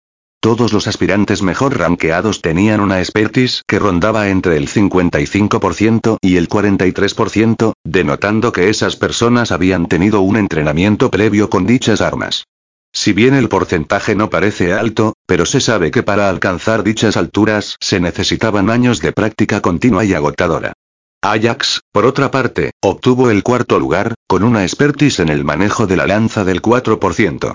Todos 0.41 0.73
los 0.73 0.87
aspirantes 0.87 1.41
mejor 1.41 1.77
ranqueados 1.77 2.41
tenían 2.41 2.81
una 2.81 2.99
expertise 2.99 3.63
que 3.65 3.79
rondaba 3.79 4.29
entre 4.29 4.57
el 4.57 4.67
55% 4.67 6.17
y 6.21 6.35
el 6.35 6.49
43%, 6.49 7.73
denotando 7.85 8.51
que 8.51 8.69
esas 8.69 8.97
personas 8.97 9.51
habían 9.51 9.87
tenido 9.87 10.21
un 10.21 10.35
entrenamiento 10.35 11.09
previo 11.09 11.49
con 11.49 11.65
dichas 11.65 12.01
armas. 12.01 12.45
Si 12.91 13.13
bien 13.13 13.33
el 13.33 13.49
porcentaje 13.49 14.15
no 14.15 14.29
parece 14.29 14.73
alto, 14.73 15.13
pero 15.25 15.45
se 15.45 15.61
sabe 15.61 15.91
que 15.91 16.03
para 16.03 16.29
alcanzar 16.29 16.83
dichas 16.83 17.17
alturas 17.17 17.75
se 17.79 17.99
necesitaban 17.99 18.69
años 18.69 18.99
de 18.99 19.13
práctica 19.13 19.61
continua 19.61 20.05
y 20.05 20.13
agotadora. 20.13 20.73
Ajax, 21.21 21.81
por 21.91 22.05
otra 22.05 22.31
parte, 22.31 22.71
obtuvo 22.81 23.29
el 23.29 23.43
cuarto 23.43 23.77
lugar, 23.77 24.15
con 24.27 24.43
una 24.43 24.63
expertise 24.63 25.19
en 25.19 25.29
el 25.29 25.43
manejo 25.43 25.85
de 25.85 25.97
la 25.97 26.07
lanza 26.07 26.45
del 26.45 26.61
4%. 26.61 27.53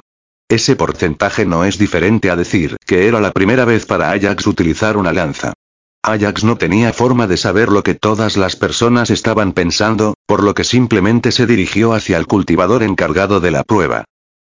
Ese 0.48 0.76
porcentaje 0.76 1.46
no 1.46 1.64
es 1.64 1.78
diferente 1.78 2.30
a 2.30 2.36
decir 2.36 2.76
que 2.86 3.08
era 3.08 3.20
la 3.20 3.32
primera 3.32 3.64
vez 3.64 3.86
para 3.86 4.10
Ajax 4.10 4.46
utilizar 4.46 4.98
una 4.98 5.12
lanza. 5.12 5.54
Ajax 6.02 6.44
no 6.44 6.58
tenía 6.58 6.92
forma 6.92 7.26
de 7.26 7.38
saber 7.38 7.70
lo 7.70 7.82
que 7.82 7.94
todas 7.94 8.36
las 8.36 8.56
personas 8.56 9.08
estaban 9.08 9.54
pensando, 9.54 10.12
por 10.26 10.42
lo 10.42 10.52
que 10.52 10.64
simplemente 10.64 11.32
se 11.32 11.46
dirigió 11.46 11.94
hacia 11.94 12.18
el 12.18 12.26
cultivador 12.26 12.82
encargado 12.82 13.40
de 13.40 13.50
la 13.50 13.64
prueba. 13.64 14.04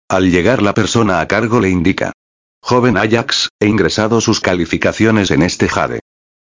Al 0.09 0.31
llegar 0.31 0.63
la 0.63 0.73
persona 0.73 1.21
a 1.21 1.27
cargo 1.27 1.59
le 1.59 1.69
indica. 1.69 2.13
Joven 2.63 2.97
Ajax, 2.97 3.49
he 3.59 3.67
ingresado 3.67 4.21
sus 4.21 4.39
calificaciones 4.39 5.29
en 5.29 5.43
este 5.43 5.69
Jade. 5.69 5.99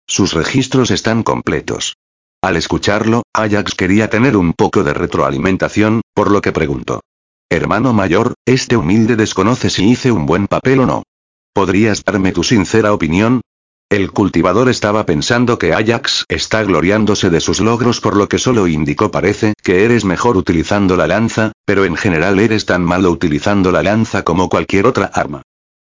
Sus 0.08 0.32
registros 0.32 0.90
están 0.90 1.22
completos. 1.22 1.98
Al 2.42 2.56
escucharlo, 2.56 3.24
Ajax 3.34 3.76
quería 3.76 4.10
tener 4.10 4.38
un 4.38 4.54
poco 4.54 4.86
de 4.86 4.94
retroalimentación, 4.94 6.00
por 6.14 6.32
lo 6.32 6.40
que 6.40 6.54
preguntó. 6.54 7.02
Hermano 7.50 7.92
mayor, 7.92 8.36
este 8.46 8.78
humilde 8.78 9.18
desconoce 9.18 9.70
si 9.70 9.90
hice 9.90 10.14
un 10.14 10.26
buen 10.26 10.48
papel 10.48 10.80
o 10.80 10.86
no. 10.86 11.04
¿Podrías 11.52 12.06
darme 12.06 12.32
tu 12.32 12.44
sincera 12.44 12.94
opinión? 12.94 13.42
El 13.90 14.12
cultivador 14.12 14.68
estaba 14.68 15.06
pensando 15.06 15.58
que 15.58 15.74
Ajax 15.74 16.26
está 16.28 16.62
gloriándose 16.64 17.30
de 17.30 17.40
sus 17.40 17.62
logros 17.62 18.02
por 18.02 18.18
lo 18.18 18.28
que 18.28 18.38
solo 18.38 18.68
indicó 18.68 19.12
parece 19.12 19.54
que 19.64 19.86
eres 19.86 20.04
mejor 20.04 20.36
utilizando 20.36 20.98
la 20.98 21.08
lanza, 21.08 21.54
pero 21.64 21.86
en 21.86 21.96
general 21.96 22.38
eres 22.40 22.66
tan 22.66 22.84
malo 22.84 23.12
utilizando 23.12 23.72
la 23.72 23.84
lanza 23.84 24.24
como 24.24 24.50
cualquier 24.50 24.88
otra 24.88 25.06
arma. 25.06 25.44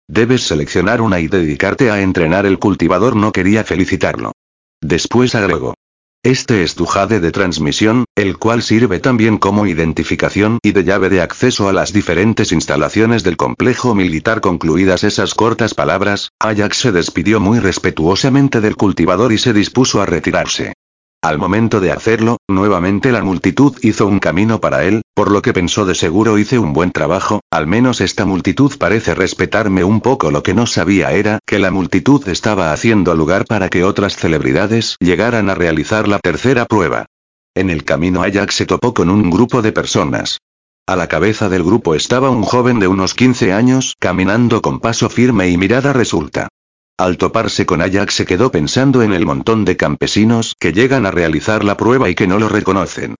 Debes 0.09 0.43
seleccionar 0.43 0.99
una 0.99 1.21
y 1.21 1.29
dedicarte 1.29 1.91
a 1.91 2.01
entrenar 2.01 2.45
el 2.45 2.59
cultivador 2.59 3.15
no 3.15 3.31
quería 3.31 3.63
felicitarlo. 3.63 4.33
Después 4.81 5.33
agregó. 5.33 5.75
Este 6.25 6.63
es 6.63 6.75
tu 6.75 6.85
jade 6.85 7.19
de 7.19 7.33
transmisión, 7.33 8.05
el 8.15 8.37
cual 8.37 8.63
sirve 8.63 8.99
también 8.99 9.37
como 9.37 9.67
identificación 9.67 10.57
y 10.63 10.71
de 10.71 10.85
llave 10.85 11.09
de 11.09 11.19
acceso 11.19 11.67
a 11.67 11.73
las 11.73 11.91
diferentes 11.91 12.53
instalaciones 12.53 13.23
del 13.23 13.35
complejo 13.35 13.93
militar. 13.93 14.39
Concluidas 14.39 15.03
esas 15.03 15.33
cortas 15.33 15.73
palabras, 15.73 16.29
Ajax 16.39 16.77
se 16.77 16.91
despidió 16.93 17.41
muy 17.41 17.59
respetuosamente 17.59 18.61
del 18.61 18.77
cultivador 18.77 19.33
y 19.33 19.37
se 19.37 19.51
dispuso 19.51 20.01
a 20.01 20.05
retirarse. 20.05 20.71
Al 21.23 21.37
momento 21.37 21.79
de 21.79 21.93
hacerlo, 21.93 22.35
nuevamente 22.49 23.13
la 23.13 23.23
multitud 23.23 23.77
hizo 23.81 24.07
un 24.07 24.19
camino 24.19 24.59
para 24.59 24.83
él, 24.83 25.03
por 25.15 25.31
lo 25.31 25.41
que 25.41 25.53
pensó 25.53 25.85
de 25.85 25.95
seguro 25.95 26.37
hice 26.37 26.59
un 26.59 26.73
buen 26.73 26.91
trabajo, 26.91 27.39
al 27.49 27.65
menos 27.65 28.01
esta 28.01 28.25
multitud 28.25 28.73
parece 28.77 29.15
respetarme 29.15 29.85
un 29.85 30.01
poco. 30.01 30.31
Lo 30.31 30.43
que 30.43 30.53
no 30.53 30.65
sabía 30.65 31.13
era 31.13 31.39
que 31.47 31.59
la 31.59 31.71
multitud 31.71 32.27
estaba 32.27 32.73
haciendo 32.73 33.15
lugar 33.15 33.45
para 33.45 33.69
que 33.69 33.85
otras 33.85 34.17
celebridades 34.17 34.97
llegaran 34.99 35.49
a 35.49 35.55
realizar 35.55 36.09
la 36.09 36.19
tercera 36.19 36.65
prueba. 36.65 37.05
En 37.55 37.69
el 37.69 37.85
camino 37.85 38.21
Ajax 38.21 38.55
se 38.55 38.65
topó 38.65 38.93
con 38.93 39.09
un 39.09 39.29
grupo 39.29 39.61
de 39.61 39.71
personas. 39.71 40.39
A 40.85 40.97
la 40.97 41.07
cabeza 41.07 41.47
del 41.47 41.63
grupo 41.63 41.95
estaba 41.95 42.31
un 42.31 42.43
joven 42.43 42.79
de 42.81 42.89
unos 42.89 43.13
15 43.13 43.53
años, 43.53 43.95
caminando 43.97 44.61
con 44.61 44.81
paso 44.81 45.07
firme 45.07 45.47
y 45.47 45.57
mirada 45.57 45.93
resulta. 45.93 46.49
Al 46.97 47.17
toparse 47.17 47.65
con 47.65 47.81
Ajax 47.81 48.13
se 48.13 48.25
quedó 48.25 48.51
pensando 48.51 49.01
en 49.01 49.13
el 49.13 49.25
montón 49.25 49.65
de 49.65 49.75
campesinos 49.75 50.55
que 50.59 50.73
llegan 50.73 51.07
a 51.07 51.11
realizar 51.11 51.63
la 51.63 51.75
prueba 51.75 52.09
y 52.09 52.15
que 52.15 52.27
no 52.27 52.37
lo 52.37 52.49
reconocen. 52.49 53.15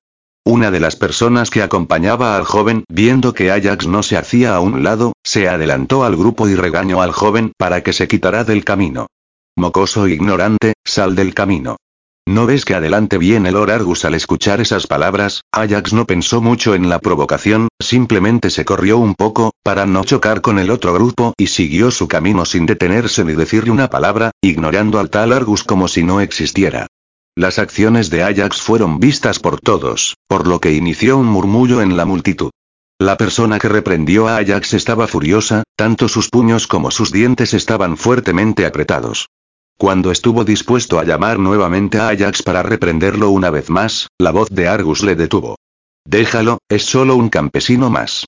Una 0.46 0.70
de 0.70 0.80
las 0.80 0.96
personas 0.96 1.50
que 1.50 1.64
acompañaba 1.64 2.36
al 2.36 2.44
joven, 2.44 2.84
viendo 2.88 3.34
que 3.34 3.50
Ajax 3.50 3.88
no 3.88 4.04
se 4.04 4.18
hacía 4.18 4.56
a 4.56 4.60
un 4.60 4.84
lado, 4.84 5.14
se 5.24 5.48
adelantó 5.48 6.04
al 6.04 6.16
grupo 6.16 6.48
y 6.48 6.56
regañó 6.56 7.02
al 7.02 7.14
joven 7.14 7.52
para 7.58 7.82
que 7.82 7.94
se 7.94 8.08
quitara 8.08 8.44
del 8.44 8.64
camino. 8.64 9.08
Mocoso 9.56 10.08
ignorante, 10.08 10.74
sal 10.84 11.16
del 11.16 11.34
camino. 11.34 11.78
¿No 12.26 12.46
ves 12.46 12.64
que 12.64 12.74
adelante 12.74 13.18
viene 13.18 13.52
Lord 13.52 13.70
Argus 13.70 14.06
al 14.06 14.14
escuchar 14.14 14.62
esas 14.62 14.88
palabras? 14.88 15.42
Ajax 15.52 15.92
no 15.92 16.06
pensó 16.06 16.42
mucho 16.42 16.74
en 16.74 16.88
la 16.88 17.00
provocación, 17.00 17.68
simplemente 17.82 18.50
se 18.50 18.64
corrió 18.64 18.98
un 18.98 19.14
poco, 19.14 19.52
para 19.62 19.86
no 19.86 20.06
chocar 20.06 20.40
con 20.40 20.58
el 20.58 20.72
otro 20.72 20.94
grupo 20.94 21.34
y 21.38 21.48
siguió 21.48 21.92
su 21.92 22.08
camino 22.08 22.46
sin 22.46 22.66
detenerse 22.66 23.26
ni 23.26 23.34
decirle 23.34 23.72
una 23.72 23.90
palabra, 23.90 24.32
ignorando 24.42 25.00
al 25.00 25.10
tal 25.10 25.34
Argus 25.34 25.66
como 25.66 25.90
si 25.90 26.04
no 26.04 26.22
existiera. 26.22 26.88
Las 27.36 27.60
acciones 27.60 28.10
de 28.10 28.24
Ajax 28.24 28.62
fueron 28.62 29.00
vistas 29.02 29.40
por 29.40 29.60
todos, 29.60 30.16
por 30.28 30.48
lo 30.48 30.62
que 30.62 30.72
inició 30.72 31.18
un 31.18 31.28
murmullo 31.28 31.82
en 31.82 31.98
la 31.98 32.06
multitud. 32.06 32.52
La 33.00 33.18
persona 33.18 33.60
que 33.60 33.68
reprendió 33.68 34.30
a 34.30 34.38
Ajax 34.38 34.74
estaba 34.76 35.08
furiosa, 35.08 35.64
tanto 35.76 36.08
sus 36.08 36.30
puños 36.30 36.68
como 36.68 36.90
sus 36.90 37.12
dientes 37.12 37.54
estaban 37.54 37.98
fuertemente 37.98 38.66
apretados. 38.66 39.28
Cuando 39.84 40.12
estuvo 40.12 40.46
dispuesto 40.46 40.98
a 40.98 41.04
llamar 41.04 41.40
nuevamente 41.40 42.00
a 42.00 42.08
Ajax 42.08 42.42
para 42.42 42.64
reprenderlo 42.64 43.32
una 43.32 43.50
vez 43.50 43.70
más, 43.70 44.08
la 44.18 44.32
voz 44.32 44.48
de 44.50 44.70
Argus 44.70 45.04
le 45.04 45.18
detuvo. 45.18 45.58
Déjalo, 46.06 46.60
es 46.70 46.86
solo 46.86 47.18
un 47.18 47.28
campesino 47.28 47.90
más. 47.90 48.24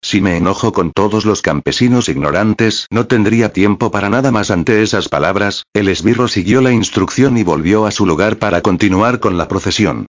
Si 0.00 0.20
me 0.20 0.36
enojo 0.36 0.72
con 0.72 0.92
todos 0.92 1.24
los 1.24 1.42
campesinos 1.42 2.08
ignorantes, 2.08 2.86
no 2.92 3.08
tendría 3.08 3.52
tiempo 3.52 3.90
para 3.90 4.08
nada 4.08 4.30
más 4.30 4.52
ante 4.52 4.84
esas 4.84 5.08
palabras, 5.08 5.64
el 5.74 5.88
esbirro 5.88 6.28
siguió 6.28 6.60
la 6.60 6.70
instrucción 6.70 7.36
y 7.38 7.42
volvió 7.42 7.86
a 7.86 7.90
su 7.90 8.06
lugar 8.06 8.36
para 8.36 8.60
continuar 8.60 9.18
con 9.18 9.36
la 9.36 9.48
procesión. 9.48 10.06